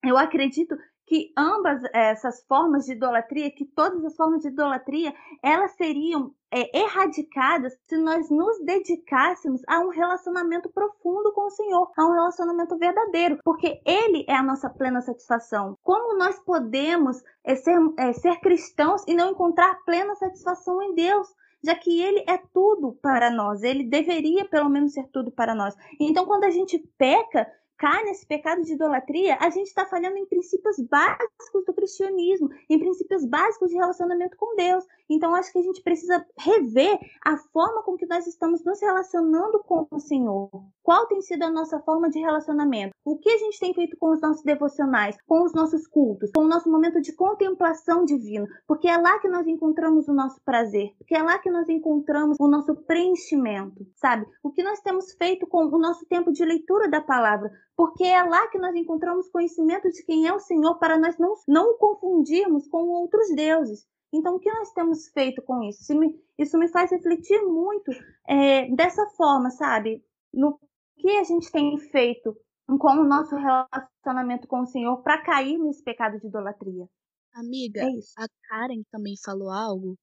eu 0.03 0.17
acredito 0.17 0.77
que 1.07 1.31
ambas 1.37 1.81
essas 1.93 2.43
formas 2.45 2.85
de 2.85 2.91
idolatria, 2.91 3.49
que 3.49 3.65
todas 3.65 4.03
as 4.03 4.15
formas 4.15 4.41
de 4.41 4.49
idolatria, 4.49 5.13
elas 5.41 5.71
seriam 5.71 6.35
é, 6.51 6.77
erradicadas 6.77 7.77
se 7.87 7.97
nós 7.97 8.29
nos 8.29 8.59
dedicássemos 8.65 9.61
a 9.67 9.79
um 9.79 9.87
relacionamento 9.87 10.69
profundo 10.69 11.31
com 11.31 11.47
o 11.47 11.49
Senhor, 11.49 11.89
a 11.97 12.05
um 12.05 12.11
relacionamento 12.11 12.77
verdadeiro, 12.77 13.39
porque 13.43 13.81
Ele 13.85 14.25
é 14.27 14.35
a 14.35 14.43
nossa 14.43 14.69
plena 14.69 15.01
satisfação. 15.01 15.77
Como 15.81 16.17
nós 16.17 16.37
podemos 16.39 17.23
é, 17.41 17.55
ser, 17.55 17.79
é, 17.97 18.11
ser 18.11 18.41
cristãos 18.41 19.01
e 19.07 19.15
não 19.15 19.31
encontrar 19.31 19.79
plena 19.85 20.13
satisfação 20.15 20.81
em 20.83 20.93
Deus? 20.93 21.27
já 21.63 21.73
que 21.73 22.01
ele 22.01 22.23
é 22.27 22.37
tudo 22.53 22.93
para 23.01 23.31
nós, 23.31 23.63
ele 23.63 23.83
deveria 23.83 24.45
pelo 24.45 24.69
menos 24.69 24.93
ser 24.93 25.07
tudo 25.11 25.31
para 25.31 25.55
nós. 25.55 25.75
Então, 25.99 26.23
quando 26.23 26.43
a 26.43 26.51
gente 26.51 26.77
peca, 26.99 27.51
cai 27.77 28.03
nesse 28.03 28.25
pecado 28.25 28.63
de 28.63 28.73
idolatria, 28.73 29.37
a 29.39 29.49
gente 29.49 29.67
está 29.67 29.85
falhando 29.85 30.17
em 30.17 30.25
princípios 30.25 30.79
básicos 30.79 31.63
do 31.65 31.73
cristianismo, 31.73 32.49
em 32.69 32.79
princípios 32.79 33.23
básicos 33.25 33.69
de 33.69 33.75
relacionamento 33.75 34.35
com 34.35 34.55
Deus. 34.55 34.83
Então, 35.09 35.33
acho 35.33 35.51
que 35.51 35.59
a 35.59 35.63
gente 35.63 35.81
precisa 35.81 36.25
rever 36.37 36.99
a 37.23 37.37
forma 37.37 37.81
com 37.83 37.95
que 37.95 38.05
nós 38.05 38.27
estamos 38.27 38.63
nos 38.63 38.81
relacionando 38.81 39.59
com 39.59 39.87
o 39.89 39.99
Senhor. 39.99 40.49
Qual 40.83 41.07
tem 41.07 41.21
sido 41.21 41.43
a 41.43 41.49
nossa 41.49 41.79
forma 41.79 42.09
de 42.09 42.19
relacionamento? 42.19 42.93
O 43.05 43.17
que 43.17 43.29
a 43.29 43.37
gente 43.37 43.59
tem 43.59 43.73
feito 43.73 43.95
com 43.97 44.11
os 44.11 44.21
nossos 44.21 44.43
devocionais, 44.43 45.17
com 45.25 45.43
os 45.43 45.53
nossos 45.53 45.87
cultos, 45.87 46.31
com 46.35 46.43
o 46.43 46.47
nosso 46.47 46.69
momento 46.69 47.01
de 47.01 47.13
contemplação 47.13 48.03
divina? 48.03 48.47
Porque 48.67 48.87
é 48.87 48.97
lá 48.97 49.19
que 49.19 49.29
nós 49.29 49.47
encontramos 49.47 50.07
o 50.07 50.13
nosso 50.13 50.41
prazer, 50.43 50.93
porque 50.97 51.15
é 51.15 51.23
lá 51.23 51.39
que 51.39 51.49
nós 51.49 51.69
encontramos 51.69 52.37
o 52.39 52.47
nosso 52.47 52.75
preenchimento, 52.75 53.85
sabe? 53.95 54.25
O 54.43 54.51
que 54.51 54.63
nós 54.63 54.81
temos 54.81 55.13
feito 55.13 55.47
com 55.47 55.65
o 55.65 55.79
nosso 55.79 56.05
tempo 56.05 56.31
de 56.31 56.43
leitura 56.43 56.89
da 56.89 57.01
palavra, 57.01 57.49
porque 57.75 58.03
é 58.03 58.23
lá 58.23 58.47
que 58.47 58.57
nós 58.57 58.75
encontramos 58.75 59.29
conhecimento 59.29 59.89
de 59.89 60.03
quem 60.03 60.27
é 60.27 60.33
o 60.33 60.39
Senhor 60.39 60.75
para 60.79 60.97
nós 60.97 61.17
não, 61.17 61.33
não 61.47 61.71
o 61.71 61.77
confundirmos 61.77 62.67
com 62.67 62.87
outros 62.87 63.29
deuses. 63.35 63.85
Então, 64.13 64.35
o 64.35 64.39
que 64.39 64.51
nós 64.51 64.71
temos 64.71 65.07
feito 65.09 65.41
com 65.41 65.61
isso? 65.63 65.81
Isso 65.81 65.95
me, 65.99 66.23
isso 66.37 66.57
me 66.57 66.67
faz 66.69 66.91
refletir 66.91 67.41
muito 67.43 67.91
é, 68.27 68.69
dessa 68.73 69.05
forma, 69.17 69.49
sabe? 69.51 70.03
No 70.33 70.59
que 70.97 71.09
a 71.11 71.23
gente 71.23 71.51
tem 71.51 71.77
feito 71.77 72.35
com 72.67 72.91
o 72.91 73.07
nosso 73.07 73.35
relacionamento 73.35 74.47
com 74.47 74.61
o 74.61 74.65
Senhor 74.65 75.01
para 75.01 75.23
cair 75.23 75.57
nesse 75.57 75.83
pecado 75.83 76.19
de 76.19 76.27
idolatria. 76.27 76.87
Amiga, 77.33 77.81
é 77.81 77.85
a 78.17 78.27
Karen 78.49 78.81
também 78.91 79.15
falou 79.23 79.51
algo. 79.51 79.95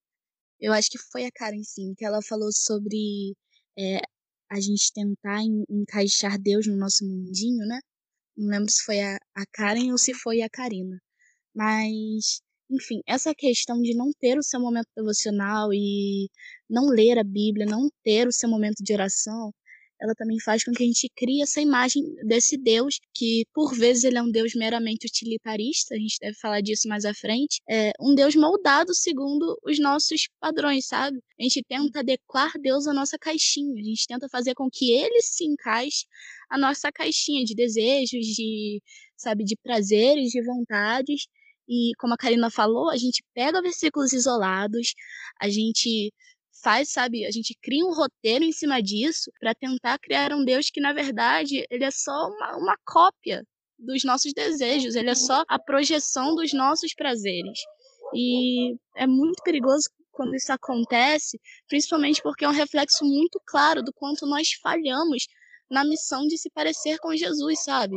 Eu 0.61 0.73
acho 0.73 0.89
que 0.89 0.99
foi 0.99 1.27
a 1.27 1.33
Karen, 1.35 1.63
sim, 1.63 1.95
que 1.97 2.05
ela 2.05 2.21
falou 2.23 2.51
sobre 2.53 3.35
é, 3.77 4.01
a 4.51 4.61
gente 4.61 4.93
tentar 4.95 5.41
encaixar 5.69 6.39
Deus 6.39 6.67
no 6.67 6.77
nosso 6.77 7.05
mundinho, 7.05 7.67
né? 7.67 7.81
Não 8.37 8.49
lembro 8.49 8.71
se 8.71 8.83
foi 8.85 9.01
a, 9.01 9.17
a 9.35 9.45
Karen 9.53 9.91
ou 9.91 9.99
se 9.99 10.15
foi 10.15 10.43
a 10.43 10.49
Karina. 10.49 10.99
Mas, 11.55 12.41
enfim, 12.71 13.01
essa 13.07 13.35
questão 13.35 13.81
de 13.81 13.95
não 13.95 14.11
ter 14.19 14.39
o 14.39 14.43
seu 14.43 14.61
momento 14.61 14.89
devocional 14.97 15.73
e 15.73 16.29
não 16.69 16.89
ler 16.89 17.19
a 17.19 17.25
Bíblia, 17.25 17.67
não 17.67 17.89
ter 18.03 18.27
o 18.27 18.33
seu 18.33 18.49
momento 18.49 18.83
de 18.83 18.93
oração, 18.93 19.53
ela 20.01 20.15
também 20.15 20.39
faz 20.41 20.65
com 20.65 20.73
que 20.73 20.83
a 20.83 20.87
gente 20.87 21.09
crie 21.17 21.43
essa 21.43 21.61
imagem 21.61 22.03
desse 22.27 22.57
Deus, 22.57 23.01
que 23.15 23.45
por 23.55 23.75
vezes 23.75 24.05
ele 24.05 24.19
é 24.19 24.23
um 24.23 24.31
Deus 24.31 24.55
meramente 24.55 25.07
utilitarista, 25.07 25.95
a 25.95 25.99
gente 25.99 26.19
deve 26.21 26.37
falar 26.39 26.61
disso 26.61 26.89
mais 26.89 27.05
à 27.05 27.15
frente, 27.15 27.61
é 27.69 27.93
um 28.01 28.15
Deus 28.15 28.35
moldado 28.35 28.95
segundo 28.95 29.59
os 29.65 29.79
nossos 29.79 30.29
padrões, 30.41 30.87
sabe? 30.87 31.19
A 31.41 31.43
gente 31.43 31.63
tenta 31.67 32.01
adequar 32.01 32.53
Deus 32.61 32.87
à 32.87 32.93
nossa 32.93 33.17
caixinha, 33.19 33.81
a 33.81 33.85
gente 33.85 34.07
tenta 34.07 34.29
fazer 34.29 34.55
com 34.55 34.69
que 34.71 34.93
ele 34.93 35.23
se 35.23 35.45
encaixe 35.45 36.07
à 36.51 36.59
nossa 36.59 36.91
caixinha 36.93 37.45
de 37.45 37.55
desejos, 37.55 38.27
de, 38.27 38.83
sabe, 39.17 39.45
de 39.45 39.57
prazeres, 39.63 40.31
de 40.31 40.43
vontades. 40.45 41.27
E 41.69 41.93
como 41.99 42.15
a 42.15 42.17
Karina 42.17 42.51
falou, 42.51 42.91
a 42.91 42.97
gente 42.97 43.23
pega 43.35 43.63
versículos 43.63 44.13
isolados, 44.13 44.95
a 45.41 45.49
gente 45.49 46.13
faz, 46.63 46.91
sabe? 46.91 47.27
A 47.27 47.31
gente 47.31 47.57
cria 47.63 47.85
um 47.85 47.95
roteiro 47.95 48.45
em 48.45 48.53
cima 48.53 48.83
disso 48.83 49.31
para 49.39 49.55
tentar 49.55 49.99
criar 49.99 50.33
um 50.33 50.45
Deus 50.45 50.71
que, 50.71 50.81
na 50.81 50.93
verdade, 50.93 51.65
ele 51.71 51.85
é 51.85 51.91
só 51.91 52.29
uma, 52.29 52.57
uma 52.57 52.77
cópia 52.85 53.45
dos 53.79 54.05
nossos 54.05 54.33
desejos, 54.33 54.95
ele 54.95 55.11
é 55.11 55.15
só 55.15 55.45
a 55.49 55.59
projeção 55.59 56.35
dos 56.35 56.53
nossos 56.53 56.95
prazeres. 56.95 57.59
E 58.15 58.77
é 58.97 59.07
muito 59.07 59.43
perigoso 59.43 59.89
quando 60.13 60.35
isso 60.35 60.53
acontece, 60.53 61.41
principalmente 61.69 62.23
porque 62.23 62.45
é 62.45 62.49
um 62.49 62.53
reflexo 62.53 63.05
muito 63.05 63.41
claro 63.45 63.83
do 63.83 63.93
quanto 63.93 64.27
nós 64.27 64.53
falhamos 64.63 65.27
na 65.71 65.85
missão 65.85 66.27
de 66.27 66.39
se 66.39 66.49
parecer 66.51 66.99
com 66.99 67.17
Jesus, 67.17 67.63
sabe? 67.65 67.97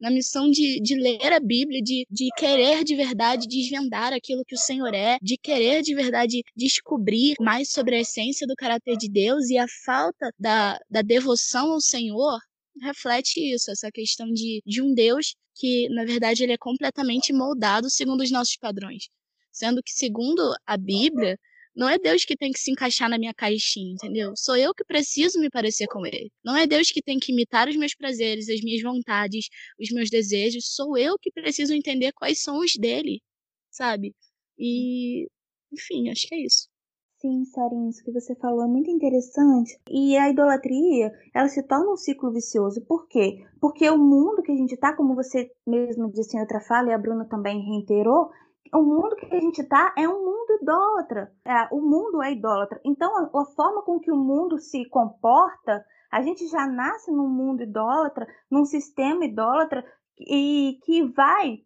Na 0.00 0.10
missão 0.10 0.50
de, 0.50 0.80
de 0.80 0.94
ler 0.96 1.32
a 1.32 1.40
Bíblia, 1.40 1.80
de, 1.82 2.06
de 2.10 2.28
querer 2.36 2.84
de 2.84 2.94
verdade 2.94 3.46
desvendar 3.46 4.12
aquilo 4.12 4.44
que 4.44 4.54
o 4.54 4.58
Senhor 4.58 4.92
é, 4.94 5.18
de 5.22 5.36
querer 5.36 5.82
de 5.82 5.94
verdade 5.94 6.42
descobrir 6.56 7.34
mais 7.40 7.70
sobre 7.70 7.96
a 7.96 8.00
essência 8.00 8.46
do 8.46 8.54
caráter 8.54 8.96
de 8.96 9.08
Deus 9.08 9.48
e 9.50 9.58
a 9.58 9.66
falta 9.84 10.32
da, 10.38 10.78
da 10.90 11.02
devoção 11.02 11.72
ao 11.72 11.80
Senhor 11.80 12.38
reflete 12.82 13.40
isso, 13.40 13.70
essa 13.70 13.90
questão 13.90 14.26
de, 14.32 14.60
de 14.66 14.82
um 14.82 14.94
Deus 14.94 15.34
que, 15.54 15.88
na 15.90 16.04
verdade, 16.04 16.42
ele 16.42 16.52
é 16.52 16.58
completamente 16.58 17.32
moldado 17.32 17.88
segundo 17.88 18.22
os 18.22 18.30
nossos 18.30 18.56
padrões. 18.56 19.08
Sendo 19.52 19.82
que, 19.82 19.92
segundo 19.92 20.54
a 20.66 20.76
Bíblia, 20.76 21.38
não 21.74 21.88
é 21.88 21.98
Deus 21.98 22.24
que 22.24 22.36
tem 22.36 22.52
que 22.52 22.58
se 22.58 22.70
encaixar 22.70 23.08
na 23.08 23.18
minha 23.18 23.34
caixinha, 23.34 23.92
entendeu? 23.94 24.32
Sou 24.36 24.56
eu 24.56 24.72
que 24.74 24.84
preciso 24.84 25.40
me 25.40 25.50
parecer 25.50 25.86
com 25.88 26.06
Ele. 26.06 26.30
Não 26.44 26.56
é 26.56 26.66
Deus 26.66 26.90
que 26.90 27.02
tem 27.02 27.18
que 27.18 27.32
imitar 27.32 27.68
os 27.68 27.76
meus 27.76 27.94
prazeres, 27.94 28.48
as 28.48 28.60
minhas 28.60 28.82
vontades, 28.82 29.48
os 29.80 29.90
meus 29.90 30.10
desejos. 30.10 30.74
Sou 30.74 30.96
eu 30.96 31.18
que 31.18 31.32
preciso 31.32 31.74
entender 31.74 32.12
quais 32.12 32.40
são 32.42 32.58
os 32.58 32.74
dele, 32.76 33.20
sabe? 33.70 34.14
E, 34.58 35.26
enfim, 35.72 36.10
acho 36.10 36.28
que 36.28 36.34
é 36.34 36.44
isso. 36.44 36.68
Sim, 37.24 37.42
Sarinha, 37.46 37.88
isso 37.88 38.04
que 38.04 38.12
você 38.12 38.34
falou 38.36 38.64
é 38.64 38.68
muito 38.68 38.90
interessante. 38.90 39.80
E 39.90 40.14
a 40.14 40.28
idolatria, 40.28 41.10
ela 41.34 41.48
se 41.48 41.62
torna 41.62 41.90
um 41.90 41.96
ciclo 41.96 42.30
vicioso. 42.30 42.82
Por 42.82 43.08
quê? 43.08 43.42
Porque 43.58 43.88
o 43.88 43.96
mundo 43.96 44.42
que 44.42 44.52
a 44.52 44.56
gente 44.56 44.76
tá, 44.76 44.94
como 44.94 45.14
você 45.14 45.50
mesmo 45.66 46.12
disse 46.12 46.36
em 46.36 46.40
outra 46.40 46.60
fala, 46.60 46.90
e 46.90 46.92
a 46.92 46.98
Bruna 46.98 47.24
também 47.24 47.64
reiterou, 47.64 48.28
o 48.72 48.82
mundo 48.82 49.16
que 49.16 49.26
a 49.26 49.40
gente 49.40 49.60
está 49.60 49.94
é 49.96 50.08
um 50.08 50.24
mundo 50.24 50.58
idólatra. 50.60 51.32
É, 51.44 51.68
o 51.74 51.80
mundo 51.80 52.22
é 52.22 52.32
idólatra. 52.32 52.80
Então, 52.84 53.14
a, 53.16 53.42
a, 53.42 53.44
forma 53.46 53.82
com 53.82 54.00
que 54.00 54.10
o 54.10 54.16
mundo 54.16 54.58
se 54.58 54.84
comporta, 54.88 55.84
a 56.10 56.22
gente 56.22 56.46
já 56.48 56.66
nasce 56.66 57.10
num 57.10 57.28
mundo 57.28 57.62
idólatra, 57.62 58.26
num 58.50 58.64
sistema 58.64 59.24
idólatra, 59.24 59.84
e 60.18 60.78
que 60.84 61.02
vai 61.02 61.60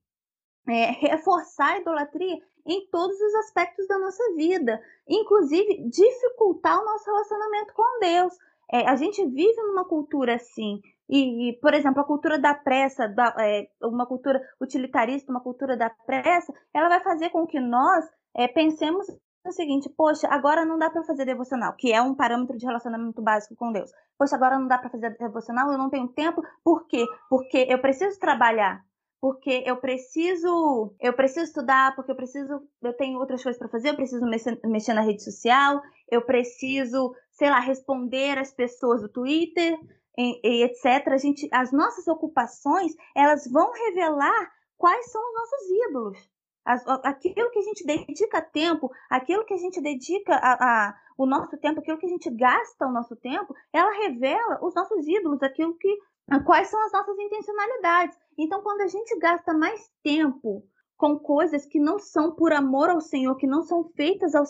é, 0.69 0.91
reforçar 0.91 1.75
a 1.75 1.79
idolatria 1.81 2.39
em 2.67 2.87
todos 2.91 3.19
os 3.19 3.35
aspectos 3.37 3.87
da 3.89 3.99
nossa 3.99 4.23
vida, 4.35 4.81
inclusive 5.09 5.89
dificultar 5.89 6.81
o 6.81 6.85
nosso 6.85 7.07
relacionamento 7.07 7.73
com 7.73 8.01
Deus. 8.01 8.35
É, 8.71 8.87
a 8.87 8.95
gente 8.97 9.25
vive 9.25 9.63
numa 9.63 9.87
cultura 9.87 10.35
assim, 10.35 10.81
e, 11.09 11.59
por 11.61 11.73
exemplo, 11.73 12.01
a 12.03 12.07
cultura 12.07 12.39
da 12.39 12.55
pressa, 12.55 13.09
da, 13.09 13.35
é, 13.39 13.69
uma 13.83 14.07
cultura 14.07 14.43
utilitarista, 14.61 15.31
uma 15.31 15.41
cultura 15.41 15.77
da 15.77 15.89
pressa, 15.89 16.53
ela 16.75 16.89
vai 16.89 17.01
fazer 17.03 17.31
com 17.31 17.47
que 17.47 17.59
nós 17.59 18.05
é, 18.37 18.47
pensemos 18.47 19.07
o 19.49 19.53
seguinte: 19.53 19.89
poxa, 19.89 20.29
agora 20.29 20.65
não 20.65 20.79
dá 20.79 20.91
para 20.91 21.03
fazer 21.05 21.25
devocional, 21.25 21.75
que 21.75 21.93
é 21.93 22.03
um 22.03 22.15
parâmetro 22.15 22.57
de 22.57 22.67
relacionamento 22.67 23.23
básico 23.23 23.57
com 23.57 23.73
Deus. 23.73 23.91
Poxa, 24.19 24.37
agora 24.37 24.59
não 24.59 24.67
dá 24.67 24.79
para 24.79 24.91
fazer 24.91 25.17
devocional, 25.17 25.73
eu 25.73 25.79
não 25.79 25.91
tenho 25.91 26.09
tempo. 26.09 26.43
Por 26.63 26.87
quê? 26.87 27.05
Porque 27.29 27.67
eu 27.69 27.81
preciso 27.81 28.19
trabalhar, 28.19 28.85
porque 29.21 29.65
eu 29.67 29.77
preciso, 29.77 30.95
eu 31.01 31.13
preciso 31.13 31.47
estudar, 31.47 31.95
porque 31.95 32.13
eu 32.13 32.17
preciso, 32.17 32.63
eu 32.83 32.93
tenho 32.93 33.19
outras 33.19 33.43
coisas 33.43 33.59
para 33.59 33.69
fazer, 33.69 33.91
eu 33.91 33.97
preciso 33.97 34.25
mexer, 34.27 34.61
mexer 34.65 34.93
na 34.93 35.01
rede 35.01 35.23
social, 35.23 35.81
eu 36.11 36.23
preciso, 36.23 37.15
sei 37.33 37.51
lá, 37.51 37.61
responder 37.61 38.39
as 38.39 38.53
pessoas 38.53 39.01
do 39.01 39.09
Twitter, 39.09 39.79
e, 40.19 40.41
e 40.43 40.65
etc. 40.65 41.07
A 41.13 41.17
gente, 41.17 41.49
as 41.53 41.71
nossas 41.71 42.09
ocupações, 42.09 42.93
elas 43.15 43.47
vão 43.47 43.71
revelar 43.73 44.53
quais 44.77 45.11
são 45.13 45.23
os 45.23 45.35
nossos 45.35 45.71
ídolos. 45.89 46.31
As, 46.65 46.87
aquilo 47.05 47.51
que 47.51 47.61
a 47.61 47.63
gente 47.63 47.87
dedica 47.87 48.43
tempo, 48.43 48.91
aquilo 49.09 49.45
que 49.47 49.55
a 49.55 49.59
gente 49.59 49.81
dedica 49.81 50.35
a, 50.35 50.89
a, 50.89 50.95
o 51.17 51.25
nosso 51.25 51.57
tempo, 51.57 51.81
aquilo 51.81 51.97
que 51.97 52.07
a 52.07 52.11
gente 52.11 52.29
gasta 52.31 52.87
o 52.87 52.93
nosso 52.93 53.17
tempo, 53.17 53.55
ela 53.73 53.91
revela 53.93 54.59
os 54.61 54.75
nossos 54.75 55.07
ídolos, 55.07 55.43
aquilo 55.43 55.79
que 55.79 55.99
quais 56.45 56.69
são 56.69 56.85
as 56.85 56.93
nossas 56.93 57.19
intencionalidades. 57.19 58.19
Então, 58.37 58.61
quando 58.63 58.83
a 58.83 58.87
gente 58.87 59.19
gasta 59.19 59.55
mais 59.55 59.91
tempo 60.03 60.63
com 60.99 61.17
coisas 61.17 61.65
que 61.65 61.79
não 61.79 61.97
são 62.01 62.33
por 62.33 62.53
amor 62.53 62.91
ao 62.91 63.01
Senhor, 63.01 63.37
que 63.37 63.47
não 63.47 63.63
são 63.63 63.85
feitas 63.85 64.35
ao, 64.35 64.45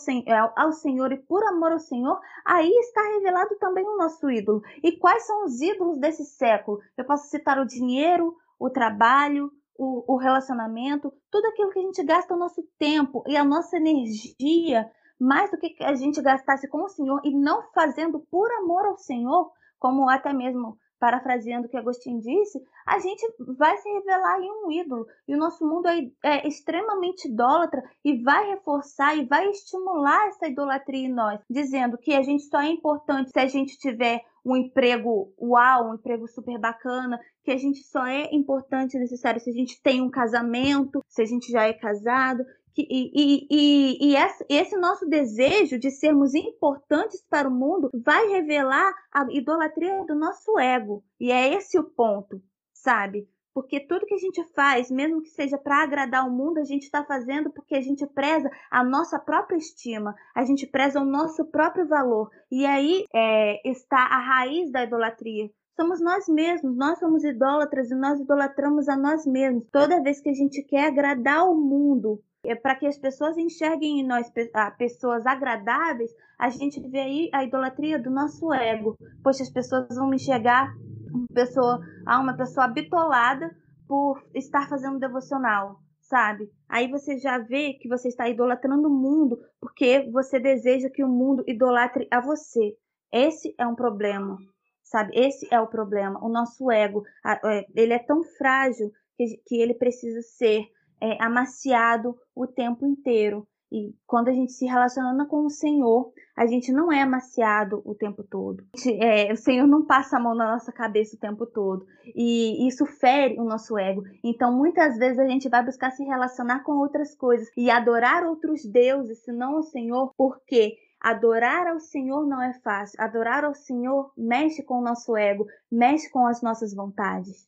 ao, 0.57 0.73
Senhor 0.73 1.13
e 1.13 1.19
por 1.19 1.45
amor 1.45 1.73
ao 1.73 1.79
Senhor, 1.79 2.19
aí 2.43 2.71
está 2.71 3.03
revelado 3.03 3.55
também 3.57 3.85
o 3.87 3.99
nosso 3.99 4.31
ídolo. 4.31 4.63
E 4.83 4.93
quais 4.93 5.27
são 5.27 5.45
os 5.45 5.61
ídolos 5.61 5.99
desse 5.99 6.25
século? 6.25 6.81
Eu 6.97 7.05
posso 7.05 7.29
citar 7.29 7.61
o 7.61 7.67
dinheiro, 7.67 8.35
o 8.59 8.71
trabalho, 8.71 9.53
o, 9.77 10.15
o 10.15 10.17
relacionamento, 10.17 11.13
tudo 11.31 11.45
aquilo 11.49 11.71
que 11.71 11.81
a 11.81 11.83
gente 11.83 12.03
gasta 12.03 12.35
o 12.35 12.39
nosso 12.39 12.63
tempo 12.79 13.23
e 13.27 13.37
a 13.37 13.45
nossa 13.45 13.77
energia, 13.77 14.91
mais 15.21 15.51
do 15.51 15.59
que 15.59 15.77
a 15.81 15.95
gente 15.95 16.23
gastasse 16.23 16.67
com 16.67 16.83
o 16.83 16.89
Senhor 16.89 17.21
e 17.25 17.31
não 17.31 17.63
fazendo 17.75 18.21
por 18.31 18.51
amor 18.53 18.87
ao 18.87 18.97
Senhor, 18.97 19.53
como 19.79 20.09
até 20.09 20.33
mesmo 20.33 20.79
parafraseando 20.99 21.67
o 21.67 21.71
que 21.71 21.77
Agostinho 21.77 22.21
disse, 22.21 22.63
a 22.87 22.99
gente 22.99 23.27
vai 23.57 23.77
se 23.79 23.89
revelar 23.89 24.41
em 24.41 24.51
um 24.51 24.73
ídolo. 24.73 25.07
E 25.27 25.35
o 25.35 25.39
nosso 25.39 25.67
mundo 25.67 25.87
é, 25.89 26.11
é, 26.23 26.49
extremamente 26.49 27.29
idólatra 27.29 27.83
e 28.05 28.23
vai 28.23 28.51
reforçar 28.51 29.17
e 29.17 29.25
vai 29.25 29.49
estimular 29.49 30.29
essa 30.29 30.49
idolatria 30.49 31.07
em 31.07 31.13
nós, 31.13 31.41
dizendo 31.49 31.99
que 31.99 32.15
a 32.15 32.23
gente 32.23 32.45
só 32.45 32.61
é 32.61 32.69
importante 32.69 33.31
se 33.31 33.39
a 33.39 33.47
gente 33.47 33.79
tiver 33.79 34.23
um 34.45 34.57
emprego 34.57 35.33
uau, 35.39 35.91
um 35.91 35.95
emprego 35.95 36.27
super 36.27 36.59
bacana, 36.59 37.21
que 37.45 37.51
a 37.51 37.57
gente 37.57 37.83
só 37.85 38.07
é 38.07 38.29
importante 38.35 38.97
e 38.97 39.01
necessário 39.01 39.41
se 39.41 39.51
a 39.51 39.53
gente 39.53 39.81
tem 39.83 40.01
um 40.01 40.11
casamento, 40.11 41.05
se 41.09 41.23
a 41.23 41.27
gente 41.27 41.51
já 41.51 41.65
é 41.65 41.73
casado, 41.73 42.45
e, 42.83 43.47
e, 43.51 44.13
e, 44.13 44.17
esse 44.49 44.77
nosso 44.77 45.07
desejo 45.07 45.79
de 45.79 45.91
sermos 45.91 46.35
importantes 46.35 47.25
para 47.29 47.49
o 47.49 47.53
mundo 47.53 47.91
vai 47.93 48.29
revelar 48.29 48.93
a 49.13 49.27
idolatria 49.31 50.05
do 50.05 50.15
nosso 50.15 50.59
ego. 50.59 51.03
E 51.19 51.33
é 51.33 51.55
esse 51.55 51.79
o 51.79 51.85
ponto, 51.85 52.41
sabe? 52.73 53.29
Porque 53.53 53.81
tudo 53.81 54.07
que 54.07 54.15
a 54.15 54.19
gente 54.19 54.45
faz, 54.55 54.89
mesmo 54.89 55.21
que 55.21 55.31
seja 55.31 55.59
para 55.59 55.83
agradar 55.83 56.25
o 56.25 56.31
mundo, 56.31 56.59
a 56.59 56.65
gente 56.65 56.85
está 56.85 57.05
fazendo 57.05 57.51
porque 57.51 57.75
a 57.75 57.81
gente 57.81 58.07
preza 58.07 58.49
a 58.71 58.85
nossa 58.85 59.19
própria 59.19 59.57
estima, 59.57 60.15
a 60.33 60.45
gente 60.45 60.65
preza 60.65 61.01
o 61.01 61.05
nosso 61.05 61.45
próprio 61.47 61.89
valor. 61.89 62.31
E 62.53 62.65
aí 62.65 63.05
é, 63.13 63.69
está 63.69 63.99
a 63.99 64.21
raiz 64.21 64.71
da 64.71 64.85
idolatria. 64.85 65.51
Somos 65.75 66.01
nós 66.01 66.29
mesmos, 66.29 66.77
nós 66.77 66.99
somos 66.99 67.25
idólatras 67.25 67.91
e 67.91 67.95
nós 67.95 68.21
idolatramos 68.21 68.89
a 68.89 68.97
nós 68.97 69.27
mesmos. 69.27 69.65
Toda 69.73 70.03
vez 70.03 70.21
que 70.21 70.29
a 70.29 70.35
gente 70.35 70.63
quer 70.63 70.87
agradar 70.87 71.49
o 71.49 71.57
mundo, 71.57 72.23
é 72.45 72.55
para 72.55 72.75
que 72.75 72.87
as 72.87 72.99
pessoas 72.99 73.37
enxerguem 73.37 74.01
em 74.01 74.07
nós 74.07 74.31
pessoas 74.77 75.27
agradáveis, 75.27 76.11
a 76.39 76.49
gente 76.51 76.81
vê 76.89 77.01
aí 77.01 77.31
a 77.33 77.45
idolatria 77.45 77.99
do 77.99 78.11
nosso 78.11 78.53
ego. 78.53 78.97
Pois 79.23 79.41
as 79.41 79.51
pessoas 79.51 79.89
vão 79.95 80.13
enxergar 80.15 80.73
uma 81.13 81.27
pessoa, 81.35 81.81
ah, 82.07 82.21
uma 82.21 82.37
pessoa 82.37 82.69
bitolada 82.69 83.55
por 83.87 84.23
estar 84.35 84.69
fazendo 84.69 84.99
devocional, 84.99 85.81
sabe? 86.01 86.51
Aí 86.69 86.89
você 86.89 87.19
já 87.19 87.39
vê 87.39 87.75
que 87.75 87.89
você 87.89 88.09
está 88.09 88.29
idolatrando 88.29 88.89
o 88.89 88.91
mundo 88.91 89.39
porque 89.61 90.09
você 90.13 90.39
deseja 90.39 90.91
que 90.91 91.03
o 91.03 91.09
mundo 91.09 91.43
idolatre 91.47 92.07
a 92.11 92.21
você. 92.21 92.77
Esse 93.11 93.55
é 93.59 93.67
um 93.67 93.75
problema, 93.75 94.37
sabe? 94.83 95.19
Esse 95.19 95.49
é 95.51 95.59
o 95.59 95.67
problema. 95.67 96.23
O 96.25 96.29
nosso 96.29 96.71
ego, 96.71 97.03
é, 97.25 97.67
ele 97.75 97.95
é 97.95 97.99
tão 97.99 98.23
frágil 98.23 98.93
que, 99.17 99.57
ele 99.57 99.75
precisa 99.75 100.21
ser 100.23 100.69
é, 101.01 101.23
amaciado 101.23 102.17
o 102.35 102.47
tempo 102.47 102.87
inteiro. 102.87 103.47
E 103.71 103.95
quando 104.07 104.29
a 104.29 104.33
gente 104.33 104.53
se 104.53 104.65
relaciona 104.65 105.27
com 105.27 105.45
o 105.45 105.51
Senhor, 105.51 106.11
a 106.35 106.47
gente 106.47 106.73
não 106.73 106.91
é 106.91 107.03
amaciado 107.03 107.83
o 107.85 107.95
tempo 107.95 108.25
todo. 108.25 108.65
É, 109.01 109.33
o 109.33 109.37
Senhor 109.37 109.67
não 109.67 109.85
passa 109.85 110.17
a 110.17 110.21
mão 110.21 110.35
na 110.35 110.53
nossa 110.53 110.73
cabeça 110.73 111.17
o 111.17 111.19
tempo 111.19 111.45
todo. 111.45 111.87
E 112.17 112.67
isso 112.67 112.87
fere 112.87 113.39
o 113.39 113.45
nosso 113.45 113.77
ego. 113.77 114.03
Então, 114.25 114.57
muitas 114.57 114.97
vezes 114.97 115.19
a 115.19 115.27
gente 115.27 115.49
vai 115.49 115.63
buscar 115.65 115.91
se 115.91 116.03
relacionar 116.03 116.61
com 116.61 116.73
outras 116.73 117.15
coisas 117.15 117.49
e 117.57 117.71
adorar 117.71 118.25
outros 118.25 118.65
deuses, 118.65 119.23
senão 119.23 119.59
o 119.59 119.63
Senhor, 119.63 120.13
porque 120.17 120.77
adorar 121.01 121.67
ao 121.67 121.79
Senhor 121.79 122.27
não 122.27 122.43
é 122.43 122.55
fácil. 122.55 123.01
Adorar 123.01 123.45
ao 123.45 123.55
Senhor 123.55 124.11
mexe 124.17 124.63
com 124.63 124.79
o 124.79 124.83
nosso 124.83 125.17
ego, 125.17 125.47
mexe 125.71 126.11
com 126.11 126.27
as 126.27 126.41
nossas 126.43 126.75
vontades. 126.75 127.47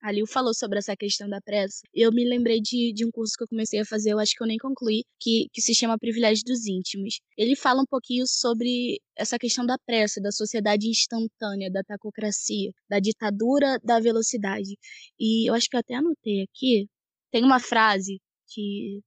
A 0.00 0.12
Lil 0.12 0.26
falou 0.26 0.54
sobre 0.54 0.78
essa 0.78 0.96
questão 0.96 1.28
da 1.28 1.40
pressa. 1.40 1.80
Eu 1.92 2.12
me 2.12 2.24
lembrei 2.24 2.60
de, 2.60 2.92
de 2.92 3.04
um 3.04 3.10
curso 3.10 3.34
que 3.36 3.42
eu 3.42 3.48
comecei 3.48 3.80
a 3.80 3.84
fazer, 3.84 4.12
eu 4.12 4.18
acho 4.18 4.34
que 4.34 4.42
eu 4.42 4.46
nem 4.46 4.58
concluí, 4.58 5.04
que, 5.20 5.48
que 5.52 5.60
se 5.60 5.74
chama 5.74 5.98
Privilégio 5.98 6.44
dos 6.44 6.66
Íntimos. 6.66 7.20
Ele 7.36 7.56
fala 7.56 7.82
um 7.82 7.86
pouquinho 7.86 8.24
sobre 8.26 9.00
essa 9.16 9.38
questão 9.38 9.66
da 9.66 9.76
pressa, 9.78 10.20
da 10.20 10.30
sociedade 10.30 10.88
instantânea, 10.88 11.70
da 11.70 11.82
tacocracia, 11.82 12.70
da 12.88 13.00
ditadura 13.00 13.78
da 13.82 13.98
velocidade. 13.98 14.76
E 15.18 15.50
eu 15.50 15.54
acho 15.54 15.68
que 15.68 15.76
eu 15.76 15.80
até 15.80 15.94
anotei 15.94 16.42
aqui, 16.42 16.88
tem 17.30 17.44
uma 17.44 17.60
frase 17.60 18.20
que, 18.48 19.00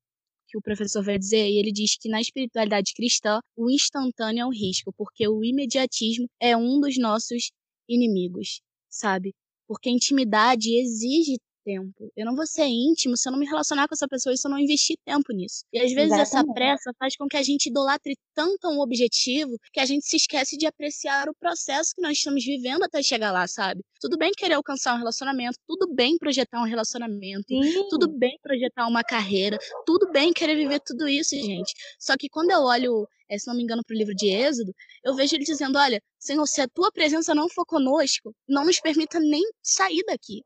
que 0.48 0.58
o 0.58 0.62
professor 0.62 1.04
vai 1.04 1.18
dizer, 1.18 1.50
e 1.50 1.58
ele 1.58 1.72
diz 1.72 1.98
que 1.98 2.10
na 2.10 2.20
espiritualidade 2.22 2.94
cristã, 2.94 3.40
o 3.56 3.70
instantâneo 3.70 4.42
é 4.42 4.46
um 4.46 4.52
risco, 4.52 4.94
porque 4.98 5.28
o 5.28 5.44
imediatismo 5.44 6.28
é 6.40 6.56
um 6.56 6.80
dos 6.80 6.98
nossos 6.98 7.52
inimigos, 7.88 8.62
sabe? 8.90 9.34
Porque 9.72 9.90
intimidade 9.90 10.78
exige 10.78 11.38
tempo. 11.64 12.12
Eu 12.16 12.26
não 12.26 12.36
vou 12.36 12.46
ser 12.46 12.66
íntimo 12.66 13.16
se 13.16 13.28
eu 13.28 13.32
não 13.32 13.40
me 13.40 13.46
relacionar 13.46 13.88
com 13.88 13.96
essa 13.96 14.08
pessoa 14.08 14.34
e 14.34 14.38
se 14.38 14.48
eu 14.48 14.52
não 14.52 14.60
investir 14.60 14.98
tempo 15.06 15.34
nisso. 15.34 15.64
E 15.72 15.80
às 15.80 15.92
vezes 15.92 16.12
Exatamente. 16.12 16.22
essa 16.22 16.54
pressa 16.54 16.92
faz 17.00 17.16
com 17.16 17.28
que 17.28 17.38
a 17.38 17.44
gente 17.44 17.68
idolatre 17.68 18.16
tanto 18.34 18.68
um 18.70 18.80
objetivo 18.80 19.58
que 19.72 19.80
a 19.80 19.86
gente 19.86 20.06
se 20.06 20.16
esquece 20.16 20.58
de 20.58 20.66
apreciar 20.66 21.30
o 21.30 21.36
processo 21.36 21.94
que 21.96 22.02
nós 22.02 22.18
estamos 22.18 22.44
vivendo 22.44 22.84
até 22.84 23.02
chegar 23.02 23.32
lá, 23.32 23.48
sabe? 23.48 23.82
Tudo 24.00 24.18
bem 24.18 24.32
querer 24.36 24.56
alcançar 24.56 24.96
um 24.96 24.98
relacionamento, 24.98 25.58
tudo 25.68 25.94
bem 25.94 26.18
projetar 26.18 26.62
um 26.62 26.66
relacionamento, 26.66 27.48
Sim. 27.48 27.88
tudo 27.90 28.08
bem 28.08 28.38
projetar 28.42 28.88
uma 28.88 29.04
carreira, 29.04 29.58
tudo 29.86 30.12
bem 30.12 30.34
querer 30.34 30.56
viver 30.56 30.82
tudo 30.86 31.08
isso, 31.08 31.36
gente. 31.36 31.74
Só 32.00 32.16
que 32.18 32.30
quando 32.30 32.52
eu 32.52 32.62
olho 32.62 33.08
é, 33.30 33.38
se 33.38 33.48
não 33.48 33.56
me 33.56 33.64
engano, 33.64 33.82
para 33.82 33.96
o 33.96 33.98
livro 33.98 34.14
de 34.14 34.28
Êxodo, 34.28 34.74
eu 35.06 35.16
vejo 35.16 35.36
ele 35.36 35.46
dizendo: 35.46 35.78
Olha, 35.78 36.02
Senhor, 36.20 36.46
se 36.46 36.60
a 36.60 36.68
tua 36.68 36.92
presença 36.92 37.34
não 37.34 37.48
for 37.48 37.66
conosco, 37.66 38.36
não 38.46 38.66
nos 38.66 38.82
permita 38.82 39.22
nem 39.22 39.42
sair 39.64 40.04
daqui 40.06 40.42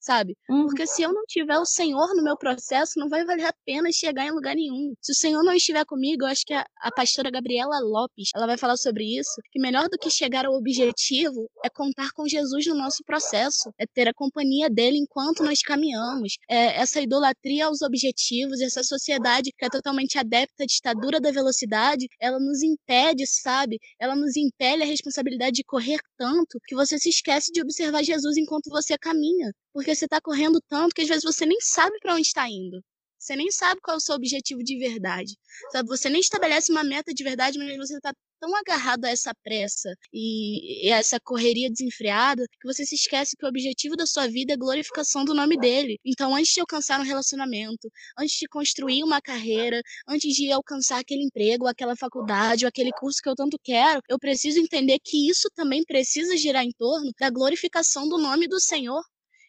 sabe? 0.00 0.36
Uhum. 0.48 0.66
Porque 0.66 0.86
se 0.86 1.02
eu 1.02 1.12
não 1.12 1.24
tiver 1.26 1.58
o 1.58 1.66
Senhor 1.66 2.14
no 2.14 2.22
meu 2.22 2.36
processo, 2.36 2.98
não 2.98 3.08
vai 3.08 3.24
valer 3.24 3.46
a 3.46 3.54
pena 3.64 3.92
chegar 3.92 4.26
em 4.26 4.32
lugar 4.32 4.54
nenhum. 4.54 4.94
Se 5.00 5.12
o 5.12 5.14
Senhor 5.14 5.42
não 5.44 5.52
estiver 5.52 5.84
comigo, 5.84 6.24
eu 6.24 6.28
acho 6.28 6.44
que 6.44 6.54
a, 6.54 6.64
a 6.80 6.90
pastora 6.90 7.30
Gabriela 7.30 7.78
Lopes, 7.80 8.30
ela 8.34 8.46
vai 8.46 8.56
falar 8.56 8.76
sobre 8.76 9.04
isso, 9.18 9.40
que 9.52 9.60
melhor 9.60 9.88
do 9.88 9.98
que 9.98 10.10
chegar 10.10 10.46
ao 10.46 10.54
objetivo 10.54 11.48
é 11.64 11.68
contar 11.68 12.10
com 12.12 12.26
Jesus 12.26 12.66
no 12.66 12.74
nosso 12.74 13.04
processo, 13.04 13.70
é 13.78 13.84
ter 13.86 14.08
a 14.08 14.14
companhia 14.14 14.70
dele 14.70 14.98
enquanto 14.98 15.44
nós 15.44 15.60
caminhamos. 15.62 16.36
É 16.48 16.80
essa 16.80 17.00
idolatria 17.00 17.66
aos 17.66 17.82
objetivos, 17.82 18.60
essa 18.60 18.82
sociedade 18.82 19.52
que 19.56 19.64
é 19.64 19.68
totalmente 19.68 20.18
adepta 20.18 20.64
à 20.64 20.66
ditadura 20.66 21.20
da 21.20 21.30
velocidade, 21.30 22.06
ela 22.18 22.38
nos 22.38 22.62
impede, 22.62 23.26
sabe? 23.26 23.78
Ela 23.98 24.16
nos 24.16 24.36
impele 24.36 24.82
a 24.82 24.86
responsabilidade 24.86 25.56
de 25.56 25.64
correr 25.64 25.98
tanto 26.16 26.58
que 26.66 26.74
você 26.74 26.98
se 26.98 27.08
esquece 27.08 27.52
de 27.52 27.60
observar 27.60 28.02
Jesus 28.02 28.36
enquanto 28.36 28.70
você 28.70 28.96
caminha. 28.96 29.52
Porque 29.72 29.94
você 29.94 30.04
está 30.04 30.20
correndo 30.20 30.60
tanto 30.68 30.94
que 30.94 31.02
às 31.02 31.08
vezes 31.08 31.24
você 31.24 31.46
nem 31.46 31.60
sabe 31.60 31.98
para 32.00 32.14
onde 32.14 32.26
está 32.26 32.48
indo. 32.48 32.82
Você 33.20 33.36
nem 33.36 33.50
sabe 33.50 33.80
qual 33.82 33.96
é 33.96 33.98
o 33.98 34.00
seu 34.00 34.14
objetivo 34.14 34.62
de 34.64 34.78
verdade. 34.78 35.36
Sabe? 35.70 35.88
Você 35.88 36.08
nem 36.08 36.20
estabelece 36.20 36.72
uma 36.72 36.82
meta 36.82 37.12
de 37.12 37.22
verdade, 37.22 37.58
mas 37.58 37.76
você 37.76 37.96
está 37.98 38.14
tão 38.40 38.56
agarrado 38.56 39.04
a 39.04 39.10
essa 39.10 39.32
pressa 39.42 39.94
e, 40.10 40.86
e 40.86 40.92
a 40.92 40.96
essa 40.96 41.20
correria 41.20 41.70
desenfreada 41.70 42.46
que 42.58 42.66
você 42.66 42.86
se 42.86 42.94
esquece 42.94 43.36
que 43.36 43.44
o 43.44 43.48
objetivo 43.48 43.94
da 43.94 44.06
sua 44.06 44.26
vida 44.26 44.52
é 44.52 44.54
a 44.54 44.58
glorificação 44.58 45.24
do 45.24 45.34
nome 45.34 45.58
dele. 45.58 45.98
Então, 46.02 46.34
antes 46.34 46.54
de 46.54 46.60
alcançar 46.60 46.98
um 46.98 47.04
relacionamento, 47.04 47.90
antes 48.18 48.36
de 48.38 48.48
construir 48.48 49.04
uma 49.04 49.20
carreira, 49.20 49.82
antes 50.08 50.34
de 50.34 50.50
alcançar 50.50 50.98
aquele 51.00 51.22
emprego, 51.22 51.66
aquela 51.66 51.94
faculdade, 51.94 52.64
ou 52.64 52.68
aquele 52.70 52.90
curso 52.92 53.20
que 53.22 53.28
eu 53.28 53.36
tanto 53.36 53.58
quero, 53.62 54.00
eu 54.08 54.18
preciso 54.18 54.58
entender 54.58 54.98
que 55.04 55.28
isso 55.28 55.48
também 55.54 55.84
precisa 55.84 56.36
girar 56.38 56.64
em 56.64 56.72
torno 56.72 57.12
da 57.20 57.28
glorificação 57.28 58.08
do 58.08 58.16
nome 58.16 58.48
do 58.48 58.58
Senhor. 58.58 59.02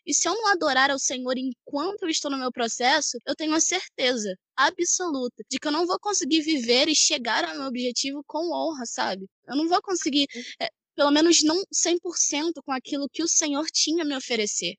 E 0.06 0.14
se 0.14 0.28
eu 0.28 0.34
não 0.34 0.48
adorar 0.48 0.90
ao 0.90 0.98
Senhor 1.00 1.38
enquanto 1.38 2.04
eu 2.04 2.10
estou 2.10 2.32
no 2.32 2.38
meu 2.38 2.52
processo, 2.52 3.18
eu 3.26 3.36
tenho 3.36 3.54
a 3.54 3.60
certeza 3.60 4.36
absoluta 4.56 5.44
de 5.50 5.60
que 5.60 5.68
eu 5.68 5.72
não 5.72 5.86
vou 5.86 6.00
conseguir 6.00 6.42
viver 6.42 6.88
e 6.88 6.96
chegar 6.96 7.46
ao 7.46 7.56
meu 7.56 7.68
objetivo 7.68 8.24
com 8.26 8.52
honra, 8.52 8.86
sabe? 8.86 9.28
Eu 9.48 9.56
não 9.56 9.68
vou 9.68 9.82
conseguir, 9.82 10.28
é, 10.60 10.70
pelo 10.96 11.12
menos 11.12 11.44
não 11.44 11.62
100% 11.72 12.62
com 12.66 12.72
aquilo 12.72 13.10
que 13.12 13.24
o 13.24 13.28
Senhor 13.28 13.66
tinha 13.72 14.04
a 14.04 14.06
me 14.06 14.16
oferecer. 14.16 14.76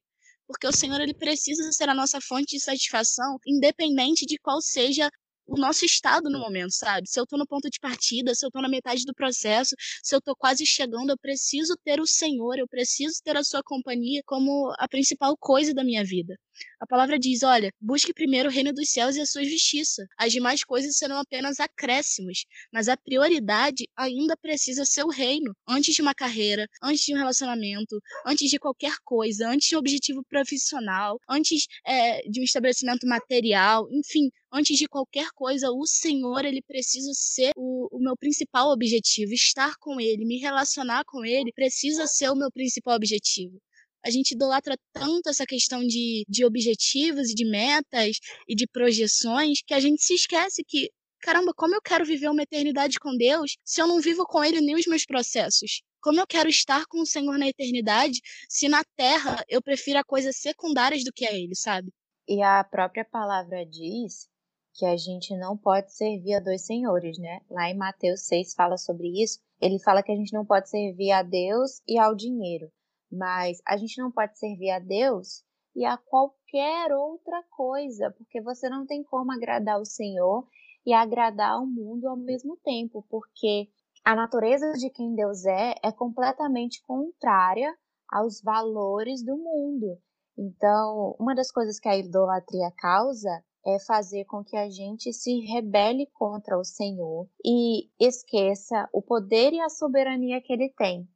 Porque 0.47 0.67
o 0.67 0.73
Senhor 0.73 1.01
ele 1.01 1.15
precisa 1.15 1.71
ser 1.73 1.89
a 1.89 1.95
nossa 1.95 2.21
fonte 2.21 2.57
de 2.57 2.61
satisfação, 2.61 3.39
independente 3.47 4.27
de 4.27 4.39
qual 4.39 4.61
seja 4.61 5.09
o 5.53 5.61
nosso 5.61 5.85
estado 5.85 6.31
no 6.31 6.39
momento, 6.39 6.73
sabe? 6.73 7.07
Se 7.09 7.21
eu 7.21 7.27
tô 7.27 7.37
no 7.37 7.47
ponto 7.47 7.69
de 7.69 7.79
partida, 7.79 8.35
se 8.35 8.45
eu 8.45 8.51
tô 8.51 8.61
na 8.63 8.69
metade 8.69 9.05
do 9.05 9.15
processo, 9.15 9.75
se 10.03 10.15
eu 10.15 10.21
tô 10.21 10.35
quase 10.35 10.65
chegando, 10.65 11.11
eu 11.11 11.19
preciso 11.19 11.77
ter 11.85 12.01
o 12.01 12.07
Senhor, 12.07 12.59
eu 12.59 12.67
preciso 12.67 13.21
ter 13.23 13.37
a 13.37 13.45
sua 13.45 13.63
companhia 13.63 14.23
como 14.25 14.73
a 14.79 14.89
principal 14.89 15.37
coisa 15.37 15.75
da 15.75 15.85
minha 15.85 16.03
vida. 16.05 16.39
A 16.81 16.87
palavra 16.87 17.19
diz: 17.19 17.43
olha, 17.43 17.71
busque 17.81 18.15
primeiro 18.15 18.49
o 18.49 18.53
reino 18.53 18.73
dos 18.73 18.91
céus 18.91 19.17
e 19.17 19.21
a 19.21 19.27
sua 19.27 19.45
justiça. 19.45 20.07
As 20.19 20.33
demais 20.33 20.65
coisas 20.65 20.97
serão 20.97 21.19
apenas 21.19 21.61
acréscimos, 21.61 22.45
mas 22.73 22.89
a 22.89 22.97
prioridade 22.97 23.87
ainda 23.97 24.37
precisa 24.37 24.85
ser 24.85 25.05
o 25.05 25.11
reino. 25.11 25.55
Antes 25.69 25.95
de 25.95 26.03
uma 26.03 26.15
carreira, 26.15 26.67
antes 26.83 27.05
de 27.05 27.15
um 27.15 27.19
relacionamento, 27.19 28.01
antes 28.27 28.51
de 28.51 28.59
qualquer 28.59 28.95
coisa, 29.05 29.49
antes 29.49 29.69
de 29.69 29.77
um 29.77 29.79
objetivo 29.79 30.25
profissional, 30.29 31.19
antes 31.29 31.67
é, 31.87 32.23
de 32.29 32.41
um 32.41 32.45
estabelecimento 32.45 33.07
material, 33.07 33.87
enfim, 33.91 34.31
antes 34.53 34.77
de 34.77 34.87
qualquer 34.87 35.31
coisa, 35.35 35.71
o 35.71 35.87
Senhor 35.87 36.45
ele 36.45 36.63
precisa 36.63 37.13
ser 37.15 37.53
o, 37.57 37.89
o 37.91 37.99
meu 37.99 38.17
principal 38.17 38.71
objetivo. 38.71 39.33
Estar 39.33 39.77
com 39.79 40.01
Ele, 40.01 40.25
me 40.25 40.39
relacionar 40.39 41.05
com 41.05 41.25
Ele, 41.25 41.53
precisa 41.53 42.07
ser 42.07 42.31
o 42.31 42.37
meu 42.37 42.51
principal 42.51 42.97
objetivo 42.97 43.59
a 44.05 44.11
gente 44.11 44.33
idolatra 44.33 44.77
tanto 44.93 45.29
essa 45.29 45.47
questão 45.47 45.87
de, 45.87 46.25
de 46.29 46.45
objetivos 46.45 47.31
e 47.31 47.35
de 47.35 47.45
metas 47.45 48.19
e 48.49 48.55
de 48.55 48.67
projeções 48.67 49.63
que 49.65 49.73
a 49.73 49.81
gente 49.81 50.03
se 50.03 50.15
esquece 50.15 50.65
que, 50.67 50.91
caramba, 51.21 51.53
como 51.55 51.75
eu 51.75 51.81
quero 51.81 52.05
viver 52.05 52.29
uma 52.29 52.43
eternidade 52.43 52.99
com 52.99 53.17
Deus 53.17 53.57
se 53.65 53.81
eu 53.81 53.87
não 53.87 54.01
vivo 54.01 54.27
com 54.27 54.45
Ele 54.45 54.61
nem 54.61 54.75
os 54.75 54.87
meus 54.87 55.07
processos? 55.07 55.83
Como 56.01 56.21
eu 56.21 56.27
quero 56.27 56.49
estar 56.49 56.85
com 56.87 57.01
o 57.01 57.07
Senhor 57.07 57.39
na 57.39 57.49
eternidade 57.49 58.21
se 58.49 58.69
na 58.69 58.83
terra 58.97 59.45
eu 59.49 59.63
prefiro 59.63 60.05
coisas 60.05 60.37
secundárias 60.37 61.05
do 61.05 61.13
que 61.13 61.25
a 61.25 61.33
Ele, 61.33 61.55
sabe? 61.55 61.93
E 62.29 62.43
a 62.43 62.65
própria 62.65 63.05
palavra 63.05 63.65
diz 63.65 64.29
que 64.75 64.87
a 64.87 64.97
gente 64.97 65.37
não 65.37 65.57
pode 65.57 65.93
servir 65.93 66.35
a 66.35 66.41
dois 66.41 66.65
senhores, 66.65 67.19
né? 67.19 67.41
Lá 67.51 67.69
em 67.69 67.77
Mateus 67.77 68.23
6 68.23 68.55
fala 68.55 68.77
sobre 68.77 69.23
isso. 69.23 69.39
Ele 69.61 69.79
fala 69.79 70.03
que 70.03 70.11
a 70.11 70.17
gente 70.17 70.33
não 70.33 70.45
pode 70.45 70.69
servir 70.71 71.13
a 71.13 71.23
Deus 71.23 71.83
e 71.87 71.99
ao 71.99 72.15
dinheiro. 72.15 72.71
Mas 73.11 73.61
a 73.67 73.77
gente 73.77 74.01
não 74.01 74.11
pode 74.11 74.39
servir 74.39 74.71
a 74.71 74.79
Deus 74.79 75.45
e 75.75 75.85
a 75.85 75.97
qualquer 75.97 76.93
outra 76.93 77.43
coisa, 77.51 78.11
porque 78.17 78.41
você 78.41 78.69
não 78.69 78.87
tem 78.87 79.03
como 79.03 79.33
agradar 79.33 79.81
o 79.81 79.85
Senhor 79.85 80.47
e 80.85 80.93
agradar 80.93 81.61
o 81.63 81.67
mundo 81.67 82.09
ao 82.09 82.17
mesmo 82.17 82.57
tempo, 82.65 83.05
porque 83.09 83.69
a 84.05 84.17
natureza 84.17 84.73
de 84.73 84.91
quem 84.91 85.15
Deus 85.15 85.45
é 85.45 85.75
é 85.83 85.93
completamente 85.93 86.83
contrária 86.83 87.75
aos 88.11 88.43
valores 88.43 89.25
do 89.25 89.37
mundo. 89.37 89.99
Então, 90.37 91.15
uma 91.19 91.35
das 91.35 91.51
coisas 91.51 91.79
que 91.79 91.89
a 91.89 91.97
idolatria 91.97 92.71
causa 92.79 93.43
é 93.65 93.79
fazer 93.79 94.25
com 94.25 94.43
que 94.43 94.57
a 94.57 94.69
gente 94.69 95.13
se 95.13 95.41
rebele 95.41 96.07
contra 96.13 96.59
o 96.59 96.65
Senhor 96.65 97.29
e 97.45 97.89
esqueça 97.99 98.89
o 98.93 99.01
poder 99.01 99.53
e 99.53 99.61
a 99.61 99.69
soberania 99.69 100.41
que 100.41 100.53
ele 100.53 100.69
tem. 100.71 101.09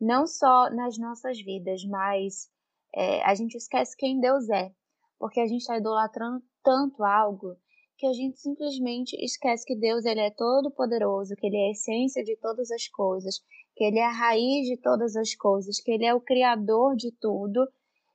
Não 0.00 0.26
só 0.26 0.70
nas 0.70 0.96
nossas 0.98 1.40
vidas, 1.40 1.84
mas 1.84 2.48
é, 2.94 3.22
a 3.24 3.34
gente 3.34 3.56
esquece 3.56 3.96
quem 3.96 4.20
Deus 4.20 4.48
é, 4.48 4.72
porque 5.18 5.40
a 5.40 5.46
gente 5.46 5.60
está 5.60 5.76
idolatrando 5.76 6.42
tanto 6.62 7.02
algo 7.04 7.56
que 7.96 8.06
a 8.06 8.12
gente 8.12 8.40
simplesmente 8.40 9.14
esquece 9.24 9.64
que 9.64 9.76
Deus 9.76 10.04
ele 10.04 10.20
é 10.20 10.30
todo 10.30 10.70
poderoso, 10.70 11.36
que 11.36 11.46
ele 11.46 11.56
é 11.56 11.68
a 11.68 11.70
essência 11.70 12.24
de 12.24 12.36
todas 12.36 12.70
as 12.70 12.88
coisas, 12.88 13.40
que 13.76 13.84
ele 13.84 13.98
é 13.98 14.04
a 14.04 14.10
raiz 14.10 14.66
de 14.66 14.76
todas 14.76 15.14
as 15.14 15.34
coisas, 15.34 15.80
que 15.80 15.90
ele 15.90 16.04
é 16.04 16.14
o 16.14 16.20
criador 16.20 16.96
de 16.96 17.12
tudo 17.12 17.66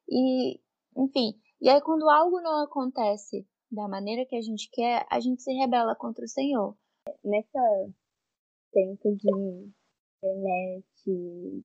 e, 0.10 0.60
enfim, 0.96 1.34
e 1.62 1.70
aí 1.70 1.82
quando 1.82 2.10
algo 2.10 2.42
não 2.42 2.64
acontece 2.64 3.48
da 3.72 3.88
maneira 3.88 4.26
que 4.26 4.36
a 4.36 4.42
gente 4.42 4.70
quer, 4.72 5.06
a 5.10 5.20
gente 5.20 5.42
se 5.42 5.52
rebela 5.54 5.96
contra 5.96 6.24
o 6.24 6.28
Senhor. 6.28 6.76
Nessa 7.24 7.60
tempo 8.72 9.16
de 9.16 9.30
internet, 10.24 11.64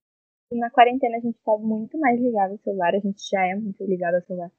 na 0.52 0.70
quarentena 0.70 1.16
a 1.16 1.20
gente 1.20 1.38
tá 1.44 1.56
muito 1.58 1.98
mais 1.98 2.20
ligado 2.20 2.52
ao 2.52 2.58
celular, 2.58 2.94
a 2.94 2.98
gente 2.98 3.22
já 3.28 3.44
é 3.46 3.54
muito 3.54 3.84
ligado 3.84 4.16
ao 4.16 4.22
celular. 4.22 4.52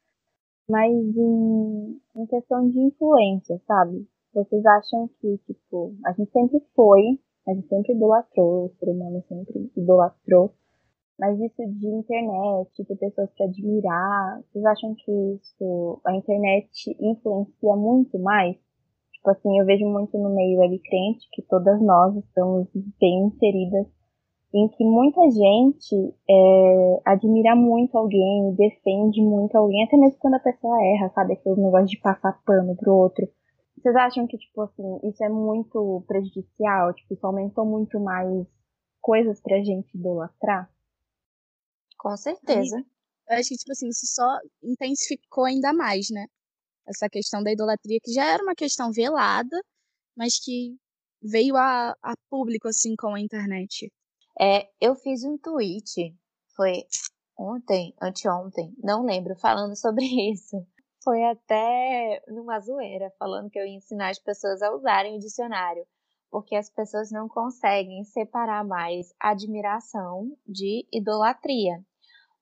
Mas 0.70 0.92
em, 0.94 2.02
em 2.16 2.26
questão 2.28 2.70
de 2.70 2.80
influência, 2.80 3.62
sabe? 3.68 4.08
Vocês 4.34 4.66
acham 4.66 5.10
que, 5.20 5.38
tipo, 5.40 5.96
a 6.06 6.14
gente 6.14 6.32
sempre 6.32 6.60
foi, 6.76 7.20
a 7.48 7.54
gente 7.54 7.68
sempre 7.68 7.94
idolatrou, 7.94 8.66
o 8.66 8.70
ser 8.80 8.90
humano 8.90 9.24
sempre 9.28 9.72
idolatrou 9.76 10.54
mas 11.20 11.40
isso 11.40 11.66
de 11.80 11.88
internet, 11.88 12.84
de 12.84 12.96
pessoas 12.96 13.32
que 13.34 13.44
admirar, 13.44 14.42
vocês 14.52 14.66
acham 14.66 14.96
que 14.96 15.12
isso, 15.12 16.02
a 16.06 16.16
internet 16.16 16.70
influencia 17.00 17.76
muito 17.76 18.18
mais? 18.20 18.58
Tipo 19.14 19.30
assim, 19.30 19.60
eu 19.60 19.66
vejo 19.66 19.86
muito 19.86 20.18
no 20.18 20.30
meio 20.30 20.60
web 20.60 20.78
crente 20.80 21.28
que 21.32 21.42
todas 21.44 21.82
nós 21.82 22.16
estamos 22.18 22.68
bem 23.00 23.28
inseridas 23.28 23.88
em 24.54 24.68
que 24.68 24.84
muita 24.84 25.22
gente 25.32 26.16
é, 26.30 27.02
admira 27.06 27.56
muito 27.56 27.98
alguém, 27.98 28.54
defende 28.54 29.22
muito 29.22 29.56
alguém, 29.56 29.84
até 29.84 29.98
mesmo 29.98 30.20
quando 30.20 30.36
a 30.36 30.40
pessoa 30.40 30.78
erra, 30.84 31.10
sabe? 31.10 31.34
Aquele 31.34 31.60
negócio 31.60 31.88
de 31.88 32.00
passar 32.00 32.40
pano 32.46 32.76
pro 32.76 32.94
outro. 32.94 33.28
Vocês 33.78 33.96
acham 33.96 34.28
que, 34.28 34.38
tipo 34.38 34.62
assim, 34.62 35.00
isso 35.04 35.24
é 35.24 35.30
muito 35.30 36.04
prejudicial? 36.08 36.94
Tipo, 36.94 37.16
isso 37.16 37.26
aumentou 37.26 37.66
muito 37.66 38.00
mais 38.00 38.46
coisas 39.02 39.42
pra 39.42 39.58
gente 39.64 39.98
idolatrar? 39.98 40.70
Com 42.04 42.18
certeza. 42.18 42.84
Eu 43.30 43.38
acho 43.38 43.48
que, 43.48 43.56
tipo 43.56 43.72
assim, 43.72 43.88
isso 43.88 44.06
só 44.08 44.38
intensificou 44.62 45.46
ainda 45.46 45.72
mais, 45.72 46.10
né? 46.12 46.26
Essa 46.86 47.08
questão 47.10 47.42
da 47.42 47.50
idolatria, 47.50 47.98
que 48.04 48.12
já 48.12 48.26
era 48.26 48.44
uma 48.44 48.54
questão 48.54 48.92
velada, 48.92 49.58
mas 50.14 50.38
que 50.38 50.76
veio 51.22 51.56
a, 51.56 51.96
a 52.04 52.14
público, 52.30 52.68
assim, 52.68 52.94
com 52.98 53.16
a 53.16 53.22
internet. 53.22 53.90
É, 54.38 54.68
eu 54.82 54.96
fiz 54.96 55.24
um 55.24 55.38
tweet, 55.38 56.14
foi 56.58 56.84
ontem, 57.40 57.96
anteontem, 58.02 58.76
não 58.84 59.06
lembro, 59.06 59.34
falando 59.38 59.78
sobre 59.78 60.04
isso. 60.30 60.58
Foi 61.02 61.24
até 61.24 62.22
numa 62.28 62.60
zoeira, 62.60 63.14
falando 63.18 63.50
que 63.50 63.58
eu 63.58 63.66
ia 63.66 63.78
ensinar 63.78 64.10
as 64.10 64.20
pessoas 64.20 64.62
a 64.62 64.76
usarem 64.76 65.16
o 65.16 65.20
dicionário, 65.20 65.88
porque 66.30 66.58
as 66.58 66.70
pessoas 66.70 67.12
não 67.12 67.30
conseguem 67.30 68.04
separar 68.04 68.66
mais 68.66 69.14
admiração 69.22 70.38
de 70.46 70.86
idolatria 70.92 71.82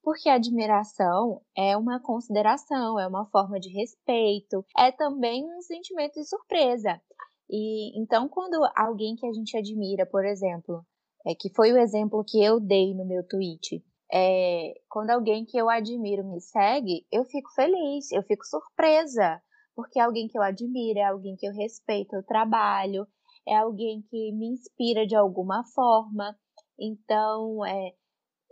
porque 0.03 0.29
admiração 0.29 1.41
é 1.55 1.75
uma 1.77 1.99
consideração, 1.99 2.99
é 2.99 3.07
uma 3.07 3.25
forma 3.27 3.59
de 3.59 3.69
respeito, 3.69 4.65
é 4.77 4.91
também 4.91 5.45
um 5.45 5.61
sentimento 5.61 6.13
de 6.13 6.25
surpresa. 6.25 7.01
E 7.49 7.99
então, 7.99 8.29
quando 8.29 8.57
alguém 8.75 9.15
que 9.15 9.25
a 9.25 9.33
gente 9.33 9.57
admira, 9.57 10.05
por 10.05 10.25
exemplo, 10.25 10.85
é, 11.25 11.35
que 11.35 11.53
foi 11.53 11.71
o 11.71 11.77
exemplo 11.77 12.23
que 12.25 12.43
eu 12.43 12.59
dei 12.59 12.93
no 12.93 13.05
meu 13.05 13.27
tweet, 13.27 13.83
é, 14.11 14.73
quando 14.89 15.11
alguém 15.11 15.45
que 15.45 15.57
eu 15.57 15.69
admiro 15.69 16.23
me 16.23 16.41
segue, 16.41 17.05
eu 17.11 17.23
fico 17.25 17.49
feliz, 17.53 18.11
eu 18.11 18.23
fico 18.23 18.45
surpresa, 18.45 19.41
porque 19.75 19.99
é 19.99 20.03
alguém 20.03 20.27
que 20.27 20.37
eu 20.37 20.41
admiro, 20.41 20.99
é 20.99 21.03
alguém 21.03 21.35
que 21.35 21.47
eu 21.47 21.53
respeito 21.53 22.17
o 22.17 22.23
trabalho, 22.23 23.07
é 23.47 23.55
alguém 23.55 24.01
que 24.09 24.31
me 24.33 24.47
inspira 24.47 25.05
de 25.05 25.15
alguma 25.15 25.63
forma. 25.73 26.35
Então, 26.79 27.65
é, 27.65 27.93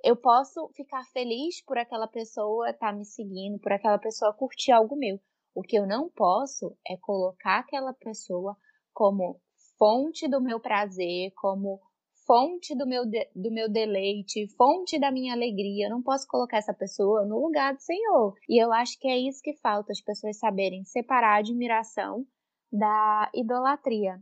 eu 0.04 0.16
posso 0.16 0.70
ficar 0.76 1.04
feliz 1.12 1.64
por 1.64 1.78
aquela 1.78 2.08
pessoa 2.08 2.70
estar 2.70 2.92
tá 2.92 2.94
me 2.94 3.06
seguindo, 3.06 3.60
por 3.60 3.72
aquela 3.72 3.98
pessoa 3.98 4.34
curtir 4.34 4.72
algo 4.72 4.96
meu. 4.96 5.20
O 5.54 5.62
que 5.62 5.78
eu 5.78 5.88
não 5.88 6.10
posso 6.10 6.78
é 6.88 6.96
colocar 6.98 7.60
aquela 7.60 7.94
pessoa 7.94 8.56
como 8.94 9.42
fonte 9.78 10.28
do 10.28 10.42
meu 10.42 10.60
prazer, 10.60 11.32
como 11.36 11.80
fonte 12.26 12.76
do 12.76 12.86
meu, 12.86 13.06
de, 13.06 13.28
do 13.36 13.52
meu 13.52 13.68
deleite, 13.68 14.48
fonte 14.56 15.00
da 15.00 15.12
minha 15.12 15.34
alegria. 15.34 15.88
Eu 15.88 15.90
não 15.90 16.04
posso 16.04 16.28
colocar 16.28 16.58
essa 16.58 16.74
pessoa 16.74 17.26
no 17.26 17.40
lugar 17.40 17.74
do 17.74 17.82
Senhor. 17.82 18.36
E 18.48 18.62
eu 18.64 18.72
acho 18.72 19.00
que 19.00 19.08
é 19.08 19.18
isso 19.18 19.42
que 19.42 19.56
falta, 19.56 19.92
as 19.92 20.02
pessoas 20.02 20.38
saberem 20.38 20.84
separar 20.84 21.36
a 21.36 21.40
admiração 21.40 22.26
da 22.72 23.32
idolatria. 23.34 24.22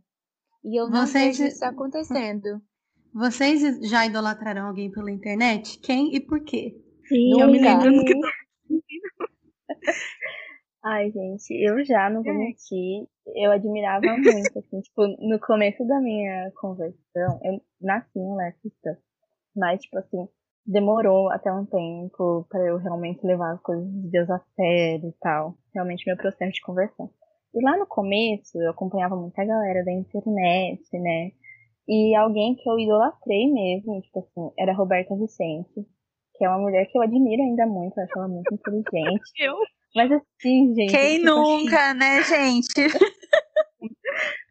E 0.63 0.79
eu 0.79 0.89
não 0.89 1.05
Vocês... 1.05 1.37
vejo 1.37 1.49
isso 1.49 1.65
acontecendo. 1.65 2.61
Vocês 3.17 3.89
já 3.89 4.05
idolatraram 4.05 4.67
alguém 4.67 4.91
pela 4.91 5.09
internet? 5.09 5.79
Quem 5.79 6.15
e 6.15 6.19
por 6.19 6.39
quê? 6.43 6.79
Sim, 7.07 7.41
eu 7.41 7.47
me 7.47 7.59
lembro 7.59 7.91
do 7.91 8.05
que 8.05 8.13
Ai, 10.85 11.09
gente, 11.09 11.51
eu 11.51 11.83
já 11.83 12.11
não 12.11 12.21
vou 12.21 12.33
mentir. 12.35 13.07
Eu 13.35 13.51
admirava 13.51 14.05
muito, 14.15 14.59
assim, 14.59 14.81
tipo, 14.81 15.07
no 15.19 15.39
começo 15.39 15.83
da 15.87 15.99
minha 15.99 16.51
conversão, 16.55 17.39
eu 17.43 17.59
nasci 17.81 18.19
em 18.19 18.35
Lexington, 18.35 18.95
mas, 19.55 19.81
tipo 19.81 19.97
assim, 19.97 20.27
demorou 20.63 21.31
até 21.31 21.51
um 21.51 21.65
tempo 21.65 22.45
para 22.49 22.67
eu 22.67 22.77
realmente 22.77 23.25
levar 23.25 23.53
as 23.53 23.61
coisas 23.61 23.85
de 23.91 24.11
Deus 24.11 24.29
a 24.29 24.39
sério 24.55 25.09
e 25.09 25.13
tal. 25.19 25.57
Realmente 25.73 26.05
meu 26.05 26.17
processo 26.17 26.53
de 26.53 26.61
conversão. 26.61 27.09
E 27.55 27.63
lá 27.63 27.75
no 27.77 27.87
começo, 27.87 28.61
eu 28.61 28.69
acompanhava 28.69 29.15
muita 29.15 29.43
galera 29.43 29.83
da 29.83 29.91
internet, 29.91 30.83
né? 30.99 31.31
E 31.87 32.15
alguém 32.15 32.55
que 32.55 32.69
eu 32.69 32.77
idolatrei 32.77 33.51
mesmo, 33.51 34.01
tipo 34.01 34.19
assim, 34.19 34.51
era 34.59 34.73
a 34.73 34.75
Roberta 34.75 35.15
Vicente, 35.15 35.87
que 36.35 36.45
é 36.45 36.49
uma 36.49 36.59
mulher 36.59 36.85
que 36.85 36.97
eu 36.97 37.01
admiro 37.01 37.41
ainda 37.41 37.65
muito, 37.65 37.97
eu 37.97 38.03
acho 38.03 38.17
ela 38.17 38.27
muito 38.27 38.53
inteligente. 38.53 39.21
Eu? 39.39 39.55
Mas 39.95 40.11
assim, 40.11 40.75
gente. 40.75 40.91
Quem 40.91 41.19
tipo, 41.19 41.29
assim 41.29 41.63
nunca, 41.63 41.89
assim... 41.89 41.97
né, 41.97 42.23
gente? 42.23 42.67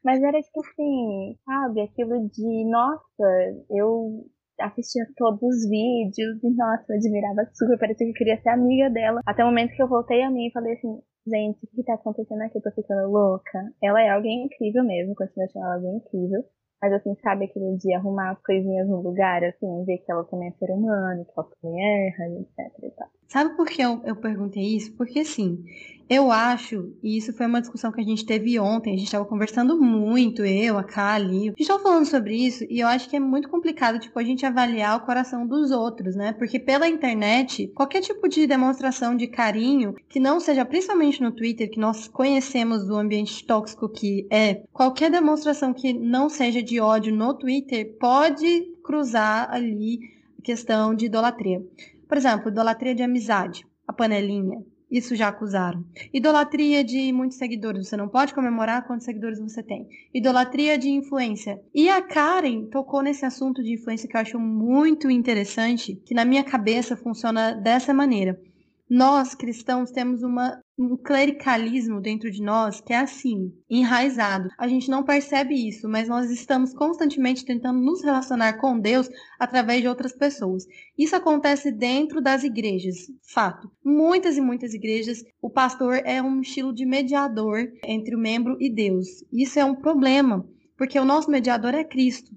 Mas 0.02 0.22
era 0.22 0.40
tipo 0.40 0.60
assim, 0.60 1.36
sabe, 1.44 1.80
aquilo 1.82 2.28
de, 2.28 2.64
nossa, 2.70 3.64
eu 3.70 4.24
assistia 4.60 5.04
todos 5.16 5.42
os 5.42 5.68
vídeos 5.68 6.42
e, 6.42 6.50
nossa, 6.56 6.84
eu 6.88 6.96
admirava 6.96 7.50
super, 7.54 7.78
parecia 7.78 8.06
que 8.06 8.12
eu 8.12 8.16
queria 8.16 8.40
ser 8.40 8.50
amiga 8.50 8.88
dela. 8.88 9.20
Até 9.26 9.42
o 9.42 9.48
momento 9.48 9.74
que 9.74 9.82
eu 9.82 9.88
voltei 9.88 10.22
a 10.22 10.30
mim 10.30 10.46
e 10.46 10.52
falei 10.52 10.74
assim, 10.74 11.00
gente, 11.26 11.58
o 11.64 11.76
que 11.76 11.82
tá 11.84 11.94
acontecendo 11.94 12.42
aqui? 12.42 12.58
Eu 12.58 12.62
tô 12.62 12.70
ficando 12.70 13.10
louca. 13.10 13.72
Ela 13.82 14.00
é 14.00 14.10
alguém 14.10 14.44
incrível 14.44 14.84
mesmo, 14.84 15.14
continuo 15.14 15.44
achando 15.44 15.64
ela 15.64 15.74
alguém 15.74 15.96
incrível. 15.96 16.44
Mas 16.80 16.92
assim, 16.92 17.14
sabe 17.22 17.46
aquele 17.46 17.76
de 17.78 17.94
arrumar 17.94 18.32
as 18.32 18.42
coisinhas 18.42 18.88
no 18.88 19.00
lugar, 19.00 19.42
assim, 19.42 19.84
ver 19.84 19.98
que 19.98 20.12
ela 20.12 20.24
também 20.24 20.48
é 20.48 20.52
ser 20.52 20.70
humano, 20.70 21.24
que 21.24 21.32
ela 21.36 21.48
também 21.60 22.08
erra, 22.08 22.24
etc. 22.40 23.06
Sabe 23.28 23.56
por 23.56 23.66
que 23.66 23.82
eu, 23.82 24.02
eu 24.04 24.16
perguntei 24.16 24.76
isso? 24.76 24.94
Porque 24.96 25.20
assim, 25.20 25.64
eu 26.08 26.30
acho, 26.30 26.92
e 27.02 27.16
isso 27.16 27.32
foi 27.32 27.46
uma 27.46 27.60
discussão 27.60 27.90
que 27.90 28.00
a 28.00 28.04
gente 28.04 28.24
teve 28.24 28.58
ontem, 28.60 28.94
a 28.94 28.96
gente 28.96 29.06
estava 29.06 29.24
conversando 29.24 29.76
muito, 29.80 30.44
eu, 30.44 30.78
a 30.78 30.84
Kali, 30.84 31.26
a 31.26 31.50
gente 31.50 31.62
estava 31.62 31.82
falando 31.82 32.06
sobre 32.06 32.36
isso, 32.36 32.64
e 32.70 32.78
eu 32.78 32.86
acho 32.86 33.08
que 33.10 33.16
é 33.16 33.20
muito 33.20 33.48
complicado, 33.48 33.98
tipo, 33.98 34.16
a 34.16 34.22
gente 34.22 34.46
avaliar 34.46 34.96
o 34.96 35.04
coração 35.04 35.44
dos 35.44 35.72
outros, 35.72 36.14
né? 36.14 36.32
Porque 36.32 36.60
pela 36.60 36.88
internet, 36.88 37.66
qualquer 37.74 38.02
tipo 38.02 38.28
de 38.28 38.46
demonstração 38.46 39.16
de 39.16 39.26
carinho, 39.26 39.96
que 40.08 40.20
não 40.20 40.38
seja, 40.38 40.64
principalmente 40.64 41.20
no 41.20 41.32
Twitter, 41.32 41.68
que 41.68 41.80
nós 41.80 42.06
conhecemos 42.06 42.86
do 42.86 42.96
ambiente 42.96 43.44
tóxico 43.44 43.88
que 43.88 44.28
é, 44.30 44.62
qualquer 44.72 45.10
demonstração 45.10 45.74
que 45.74 45.92
não 45.92 46.28
seja 46.28 46.62
de 46.62 46.78
ódio 46.78 47.12
no 47.14 47.34
Twitter 47.34 47.96
pode 47.98 48.62
cruzar 48.84 49.48
ali 49.50 49.98
a 50.38 50.42
questão 50.42 50.94
de 50.94 51.06
idolatria. 51.06 51.60
Por 52.08 52.16
exemplo, 52.16 52.48
idolatria 52.48 52.94
de 52.94 53.02
amizade, 53.02 53.66
a 53.88 53.92
panelinha, 53.92 54.62
isso 54.90 55.16
já 55.16 55.28
acusaram. 55.28 55.84
Idolatria 56.12 56.84
de 56.84 57.12
muitos 57.12 57.38
seguidores. 57.38 57.88
Você 57.88 57.96
não 57.96 58.08
pode 58.08 58.32
comemorar 58.32 58.86
quantos 58.86 59.04
seguidores 59.04 59.38
você 59.38 59.62
tem. 59.62 59.88
Idolatria 60.14 60.78
de 60.78 60.88
influência. 60.88 61.60
E 61.74 61.88
a 61.88 62.00
Karen 62.00 62.66
tocou 62.66 63.02
nesse 63.02 63.24
assunto 63.24 63.62
de 63.62 63.74
influência 63.74 64.08
que 64.08 64.16
eu 64.16 64.20
acho 64.20 64.38
muito 64.38 65.10
interessante, 65.10 66.00
que 66.04 66.14
na 66.14 66.24
minha 66.24 66.44
cabeça 66.44 66.96
funciona 66.96 67.52
dessa 67.52 67.92
maneira. 67.92 68.40
Nós, 68.88 69.34
cristãos, 69.34 69.90
temos 69.90 70.22
uma, 70.22 70.62
um 70.78 70.96
clericalismo 70.96 72.00
dentro 72.00 72.30
de 72.30 72.40
nós 72.40 72.80
que 72.80 72.92
é 72.92 72.98
assim, 72.98 73.52
enraizado. 73.68 74.48
A 74.56 74.68
gente 74.68 74.88
não 74.88 75.02
percebe 75.02 75.54
isso, 75.54 75.88
mas 75.88 76.08
nós 76.08 76.30
estamos 76.30 76.72
constantemente 76.72 77.44
tentando 77.44 77.80
nos 77.80 78.04
relacionar 78.04 78.60
com 78.60 78.78
Deus 78.78 79.08
através 79.40 79.82
de 79.82 79.88
outras 79.88 80.12
pessoas. 80.12 80.64
Isso 80.96 81.16
acontece 81.16 81.72
dentro 81.72 82.20
das 82.22 82.44
igrejas, 82.44 83.10
fato. 83.22 83.68
Muitas 83.84 84.36
e 84.36 84.40
muitas 84.40 84.72
igrejas, 84.72 85.24
o 85.42 85.50
pastor 85.50 86.00
é 86.04 86.22
um 86.22 86.40
estilo 86.40 86.72
de 86.72 86.86
mediador 86.86 87.68
entre 87.84 88.14
o 88.14 88.20
membro 88.20 88.56
e 88.60 88.70
Deus. 88.70 89.08
Isso 89.32 89.58
é 89.58 89.64
um 89.64 89.74
problema, 89.74 90.48
porque 90.78 90.96
o 90.96 91.04
nosso 91.04 91.28
mediador 91.28 91.74
é 91.74 91.82
Cristo. 91.82 92.30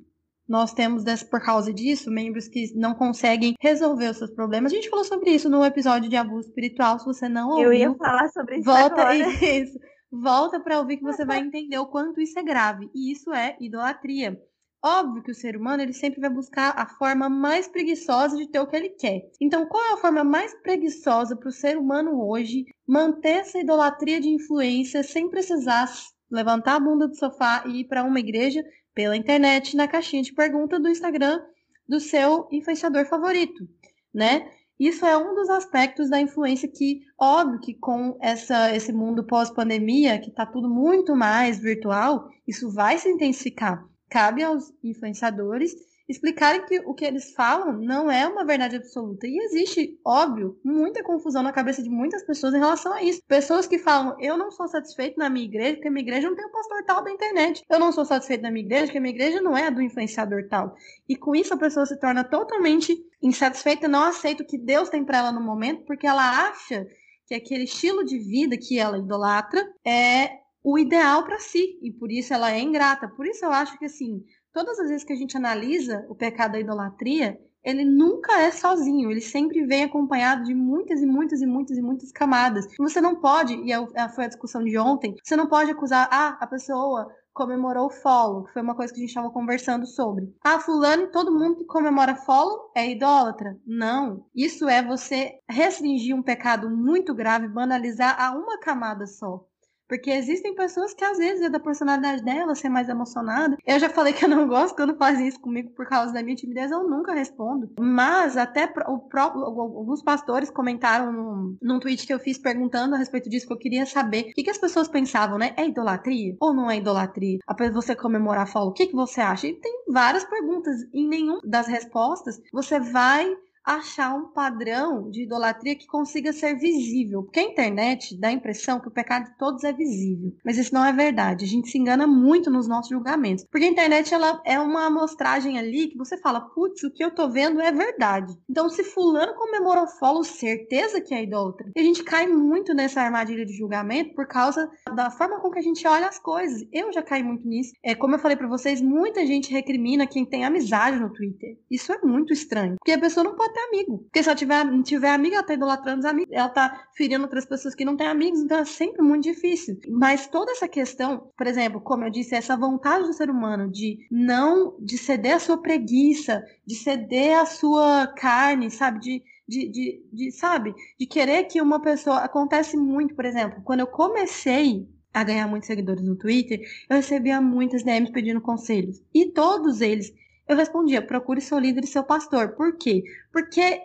Nós 0.49 0.73
temos, 0.73 1.03
por 1.29 1.39
causa 1.39 1.71
disso, 1.71 2.09
membros 2.09 2.47
que 2.47 2.73
não 2.75 2.95
conseguem 2.95 3.53
resolver 3.61 4.09
os 4.09 4.17
seus 4.17 4.31
problemas. 4.31 4.71
A 4.71 4.75
gente 4.75 4.89
falou 4.89 5.05
sobre 5.05 5.29
isso 5.29 5.47
no 5.47 5.63
episódio 5.63 6.09
de 6.09 6.15
abuso 6.15 6.47
espiritual. 6.47 6.97
Se 6.97 7.05
você 7.05 7.29
não 7.29 7.49
ouviu, 7.49 7.65
eu 7.65 7.73
ia 7.73 7.93
falar 7.93 8.27
sobre 8.29 8.55
isso 8.55 8.65
volta 8.65 9.01
agora. 9.01 9.15
isso. 9.45 9.77
Volta 10.11 10.59
para 10.59 10.79
ouvir 10.79 10.97
que 10.97 11.03
você 11.03 11.23
vai 11.23 11.37
entender 11.45 11.77
o 11.77 11.85
quanto 11.85 12.19
isso 12.19 12.39
é 12.39 12.41
grave. 12.41 12.89
E 12.95 13.11
isso 13.11 13.31
é 13.31 13.55
idolatria. 13.61 14.41
Óbvio 14.83 15.21
que 15.21 15.31
o 15.31 15.35
ser 15.35 15.55
humano 15.55 15.83
ele 15.83 15.93
sempre 15.93 16.19
vai 16.19 16.31
buscar 16.31 16.73
a 16.75 16.87
forma 16.87 17.29
mais 17.29 17.67
preguiçosa 17.67 18.35
de 18.35 18.49
ter 18.49 18.59
o 18.59 18.65
que 18.65 18.75
ele 18.75 18.89
quer. 18.89 19.29
Então, 19.39 19.67
qual 19.67 19.83
é 19.83 19.93
a 19.93 19.97
forma 19.97 20.23
mais 20.23 20.53
preguiçosa 20.63 21.35
para 21.35 21.49
o 21.49 21.51
ser 21.51 21.77
humano 21.77 22.25
hoje 22.25 22.65
manter 22.87 23.41
essa 23.41 23.59
idolatria 23.59 24.19
de 24.19 24.29
influência 24.29 25.03
sem 25.03 25.29
precisar 25.29 25.87
levantar 26.31 26.75
a 26.75 26.79
bunda 26.79 27.07
do 27.07 27.15
sofá 27.15 27.63
e 27.67 27.81
ir 27.81 27.87
para 27.87 28.03
uma 28.03 28.19
igreja 28.19 28.63
pela 28.99 29.15
internet 29.15 29.77
na 29.77 29.87
caixinha 29.87 30.21
de 30.21 30.33
pergunta 30.33 30.77
do 30.77 30.89
Instagram 30.89 31.39
do 31.87 32.01
seu 32.01 32.49
influenciador 32.51 33.05
favorito, 33.05 33.65
né? 34.13 34.51
Isso 34.77 35.05
é 35.05 35.17
um 35.17 35.33
dos 35.35 35.49
aspectos 35.49 36.09
da 36.09 36.19
influência 36.19 36.67
que, 36.67 37.03
óbvio 37.17 37.61
que 37.61 37.73
com 37.73 38.17
essa, 38.21 38.75
esse 38.75 38.91
mundo 38.91 39.25
pós-pandemia, 39.25 40.19
que 40.19 40.29
está 40.29 40.45
tudo 40.45 40.69
muito 40.69 41.15
mais 41.15 41.59
virtual, 41.59 42.27
isso 42.45 42.69
vai 42.73 42.97
se 42.97 43.07
intensificar. 43.07 43.81
Cabe 44.09 44.43
aos 44.43 44.65
influenciadores 44.83 45.73
explicarem 46.09 46.65
que 46.65 46.79
o 46.79 46.93
que 46.95 47.05
eles 47.05 47.33
falam 47.33 47.71
não 47.73 48.09
é 48.09 48.27
uma 48.27 48.43
verdade 48.43 48.75
absoluta. 48.75 49.27
E 49.27 49.37
existe, 49.37 49.99
óbvio, 50.03 50.59
muita 50.63 51.03
confusão 51.03 51.43
na 51.43 51.53
cabeça 51.53 51.83
de 51.83 51.89
muitas 51.89 52.23
pessoas 52.23 52.53
em 52.55 52.59
relação 52.59 52.91
a 52.91 53.03
isso. 53.03 53.21
Pessoas 53.27 53.67
que 53.67 53.77
falam, 53.77 54.15
eu 54.19 54.35
não 54.35 54.49
sou 54.49 54.67
satisfeito 54.67 55.19
na 55.19 55.29
minha 55.29 55.45
igreja, 55.45 55.75
porque 55.75 55.89
minha 55.89 56.01
igreja 56.01 56.27
não 56.27 56.35
tem 56.35 56.45
o 56.45 56.49
um 56.49 56.51
pastor 56.51 56.83
tal 56.83 57.03
da 57.03 57.11
internet. 57.11 57.63
Eu 57.69 57.79
não 57.79 57.91
sou 57.91 58.03
satisfeito 58.03 58.41
na 58.41 58.49
minha 58.49 58.65
igreja, 58.65 58.85
porque 58.85 58.99
minha 58.99 59.13
igreja 59.13 59.39
não 59.39 59.55
é 59.55 59.67
a 59.67 59.69
do 59.69 59.83
influenciador 59.83 60.47
tal. 60.49 60.75
E 61.07 61.15
com 61.15 61.35
isso 61.35 61.53
a 61.53 61.57
pessoa 61.57 61.85
se 61.85 61.99
torna 61.99 62.23
totalmente 62.23 62.97
insatisfeita, 63.21 63.87
não 63.87 64.03
aceita 64.03 64.41
o 64.41 64.47
que 64.47 64.57
Deus 64.57 64.89
tem 64.89 65.05
para 65.05 65.19
ela 65.19 65.31
no 65.31 65.41
momento, 65.41 65.85
porque 65.85 66.07
ela 66.07 66.47
acha 66.47 66.87
que 67.27 67.35
aquele 67.35 67.65
estilo 67.65 68.03
de 68.03 68.17
vida 68.17 68.57
que 68.57 68.79
ela 68.79 68.97
idolatra 68.97 69.63
é 69.85 70.39
o 70.63 70.77
ideal 70.77 71.23
para 71.23 71.39
si, 71.39 71.79
e 71.81 71.91
por 71.91 72.11
isso 72.11 72.33
ela 72.33 72.51
é 72.51 72.59
ingrata. 72.59 73.07
Por 73.07 73.27
isso 73.27 73.45
eu 73.45 73.51
acho 73.51 73.77
que 73.77 73.85
assim, 73.85 74.23
todas 74.53 74.79
as 74.79 74.89
vezes 74.89 75.03
que 75.03 75.13
a 75.13 75.15
gente 75.15 75.37
analisa 75.37 76.05
o 76.09 76.15
pecado 76.15 76.53
da 76.53 76.59
idolatria, 76.59 77.39
ele 77.63 77.83
nunca 77.83 78.41
é 78.41 78.51
sozinho, 78.51 79.11
ele 79.11 79.21
sempre 79.21 79.65
vem 79.65 79.83
acompanhado 79.83 80.43
de 80.43 80.53
muitas 80.53 81.01
e 81.01 81.05
muitas 81.05 81.41
e 81.41 81.45
muitas 81.45 81.77
e 81.77 81.81
muitas 81.81 82.11
camadas. 82.11 82.65
Você 82.77 83.01
não 83.01 83.19
pode, 83.19 83.53
e 83.55 83.71
é 83.71 83.79
é, 83.95 84.09
foi 84.09 84.25
a 84.25 84.29
discussão 84.29 84.63
de 84.63 84.77
ontem, 84.77 85.15
você 85.23 85.35
não 85.35 85.47
pode 85.47 85.71
acusar, 85.71 86.07
ah, 86.11 86.37
a 86.39 86.47
pessoa 86.47 87.07
comemorou 87.33 87.87
o 87.87 87.89
follow, 87.89 88.43
que 88.43 88.53
foi 88.53 88.61
uma 88.61 88.75
coisa 88.75 88.91
que 88.91 88.99
a 88.99 89.01
gente 89.01 89.09
estava 89.09 89.29
conversando 89.29 89.85
sobre. 89.85 90.33
Ah, 90.43 90.59
fulano, 90.59 91.09
todo 91.09 91.31
mundo 91.31 91.55
que 91.55 91.65
comemora 91.65 92.15
follow 92.15 92.71
é 92.75 92.91
idólatra. 92.91 93.57
Não. 93.65 94.25
Isso 94.35 94.67
é 94.67 94.83
você 94.83 95.39
restringir 95.49 96.13
um 96.13 96.23
pecado 96.23 96.69
muito 96.69 97.13
grave, 97.15 97.47
banalizar 97.47 98.19
a 98.21 98.31
uma 98.31 98.59
camada 98.59 99.05
só. 99.07 99.45
Porque 99.89 100.11
existem 100.11 100.53
pessoas 100.53 100.93
que 100.93 101.03
às 101.03 101.17
vezes 101.17 101.41
é 101.41 101.49
da 101.49 101.59
personalidade 101.59 102.23
dela 102.23 102.53
ser 102.53 102.69
mais 102.69 102.87
emocionada. 102.87 103.57
Eu 103.65 103.79
já 103.79 103.89
falei 103.89 104.13
que 104.13 104.23
eu 104.23 104.29
não 104.29 104.47
gosto 104.47 104.75
quando 104.75 104.95
fazem 104.95 105.27
isso 105.27 105.39
comigo 105.39 105.71
por 105.71 105.87
causa 105.87 106.13
da 106.13 106.21
minha 106.21 106.35
timidez, 106.35 106.69
eu 106.69 106.87
nunca 106.87 107.11
respondo. 107.11 107.71
Mas 107.79 108.37
até 108.37 108.71
o 108.87 108.99
próprio, 108.99 109.43
alguns 109.43 110.03
pastores 110.03 110.51
comentaram 110.51 111.11
num, 111.11 111.57
num 111.59 111.79
tweet 111.79 112.05
que 112.05 112.13
eu 112.13 112.19
fiz 112.19 112.37
perguntando 112.37 112.93
a 112.93 112.99
respeito 112.99 113.29
disso, 113.29 113.47
que 113.47 113.53
eu 113.53 113.57
queria 113.57 113.85
saber 113.87 114.29
o 114.29 114.33
que, 114.33 114.43
que 114.43 114.51
as 114.51 114.59
pessoas 114.59 114.87
pensavam, 114.87 115.39
né? 115.39 115.53
É 115.57 115.65
idolatria 115.65 116.35
ou 116.39 116.53
não 116.53 116.69
é 116.69 116.77
idolatria? 116.77 117.39
De 117.59 117.69
você 117.71 117.95
comemorar 117.95 118.47
a 118.55 118.63
o 118.63 118.71
que, 118.71 118.87
que 118.87 118.95
você 118.95 119.21
acha? 119.21 119.47
E 119.47 119.53
tem 119.53 119.83
várias 119.87 120.23
perguntas. 120.23 120.75
Em 120.93 121.07
nenhuma 121.07 121.41
das 121.43 121.67
respostas 121.67 122.39
você 122.53 122.79
vai 122.79 123.35
achar 123.65 124.15
um 124.15 124.31
padrão 124.31 125.09
de 125.09 125.23
idolatria 125.23 125.75
que 125.75 125.87
consiga 125.87 126.33
ser 126.33 126.55
visível. 126.55 127.23
Porque 127.23 127.39
a 127.39 127.43
internet 127.43 128.19
dá 128.19 128.29
a 128.29 128.31
impressão 128.31 128.79
que 128.79 128.87
o 128.87 128.91
pecado 128.91 129.25
de 129.25 129.37
todos 129.37 129.63
é 129.63 129.71
visível. 129.71 130.33
Mas 130.43 130.57
isso 130.57 130.73
não 130.73 130.83
é 130.83 130.91
verdade. 130.91 131.45
A 131.45 131.47
gente 131.47 131.69
se 131.69 131.77
engana 131.77 132.07
muito 132.07 132.49
nos 132.49 132.67
nossos 132.67 132.89
julgamentos. 132.89 133.45
Porque 133.51 133.65
a 133.65 133.69
internet 133.69 134.13
ela 134.13 134.41
é 134.45 134.59
uma 134.59 134.85
amostragem 134.85 135.57
ali 135.57 135.87
que 135.87 135.97
você 135.97 136.17
fala, 136.17 136.41
putz, 136.41 136.83
o 136.83 136.91
que 136.91 137.03
eu 137.03 137.11
tô 137.11 137.29
vendo 137.29 137.61
é 137.61 137.71
verdade. 137.71 138.33
Então, 138.49 138.69
se 138.69 138.83
fulano 138.83 139.35
comemorou 139.35 139.87
follow, 139.87 140.23
certeza 140.23 141.01
que 141.01 141.13
é 141.13 141.23
idólatra. 141.23 141.71
E 141.75 141.79
a 141.79 141.83
gente 141.83 142.03
cai 142.03 142.27
muito 142.27 142.73
nessa 142.73 143.01
armadilha 143.01 143.45
de 143.45 143.53
julgamento 143.53 144.13
por 144.13 144.27
causa 144.27 144.69
da 144.95 145.09
forma 145.11 145.39
com 145.39 145.51
que 145.51 145.59
a 145.59 145.63
gente 145.63 145.85
olha 145.87 146.07
as 146.07 146.19
coisas. 146.19 146.67
Eu 146.71 146.91
já 146.91 147.01
caí 147.01 147.23
muito 147.23 147.47
nisso. 147.47 147.71
É, 147.83 147.95
como 147.95 148.15
eu 148.15 148.19
falei 148.19 148.37
para 148.37 148.47
vocês, 148.47 148.81
muita 148.81 149.25
gente 149.25 149.51
recrimina 149.51 150.07
quem 150.07 150.25
tem 150.25 150.45
amizade 150.45 150.99
no 150.99 151.11
Twitter. 151.11 151.57
Isso 151.69 151.91
é 151.91 151.99
muito 152.03 152.33
estranho. 152.33 152.75
Porque 152.77 152.91
a 152.91 152.99
pessoa 152.99 153.23
não 153.23 153.35
pode 153.35 153.48
ter 153.51 153.59
amigo. 153.61 153.99
Porque 153.99 154.23
se 154.23 154.29
ela 154.29 154.35
tiver, 154.37 154.65
não 154.65 154.83
tiver 154.83 155.09
amiga, 155.09 155.37
ela 155.37 155.45
tá 155.45 155.53
idolatrando 155.53 155.99
os 155.99 156.05
amigos. 156.05 156.33
Ela 156.33 156.49
tá 156.49 156.87
ferindo 156.95 157.23
outras 157.23 157.45
pessoas 157.45 157.75
que 157.75 157.85
não 157.85 157.97
têm 157.97 158.07
amigos, 158.07 158.39
então 158.39 158.59
é 158.59 158.65
sempre 158.65 159.01
muito 159.01 159.23
difícil. 159.23 159.77
Mas 159.89 160.27
toda 160.27 160.51
essa 160.51 160.67
questão, 160.67 161.31
por 161.37 161.47
exemplo, 161.47 161.81
como 161.81 162.03
eu 162.03 162.09
disse, 162.09 162.35
essa 162.35 162.57
vontade 162.57 163.05
do 163.05 163.13
ser 163.13 163.29
humano 163.29 163.69
de 163.69 164.07
não, 164.11 164.75
de 164.79 164.97
ceder 164.97 165.35
a 165.35 165.39
sua 165.39 165.61
preguiça, 165.61 166.43
de 166.65 166.75
ceder 166.75 167.39
a 167.39 167.45
sua 167.45 168.07
carne, 168.07 168.69
sabe? 168.69 168.99
De, 168.99 169.23
de, 169.47 169.69
de, 169.69 170.03
de, 170.11 170.31
sabe? 170.31 170.73
De 170.99 171.05
querer 171.05 171.45
que 171.45 171.61
uma 171.61 171.81
pessoa. 171.81 172.19
Acontece 172.19 172.77
muito, 172.77 173.15
por 173.15 173.25
exemplo, 173.25 173.61
quando 173.63 173.81
eu 173.81 173.87
comecei 173.87 174.87
a 175.13 175.23
ganhar 175.23 175.47
muitos 175.47 175.67
seguidores 175.67 176.03
no 176.03 176.15
Twitter, 176.15 176.61
eu 176.89 176.95
recebia 176.95 177.41
muitas 177.41 177.83
DMs 177.83 178.11
pedindo 178.11 178.41
conselhos. 178.41 179.01
E 179.13 179.25
todos 179.31 179.81
eles 179.81 180.13
eu 180.49 180.55
respondia: 180.57 181.01
procure 181.05 181.39
seu 181.39 181.59
líder 181.59 181.83
e 181.83 181.87
seu 181.87 182.03
pastor. 182.03 182.55
Por 182.55 182.75
quê? 182.75 183.03
Porque 183.31 183.81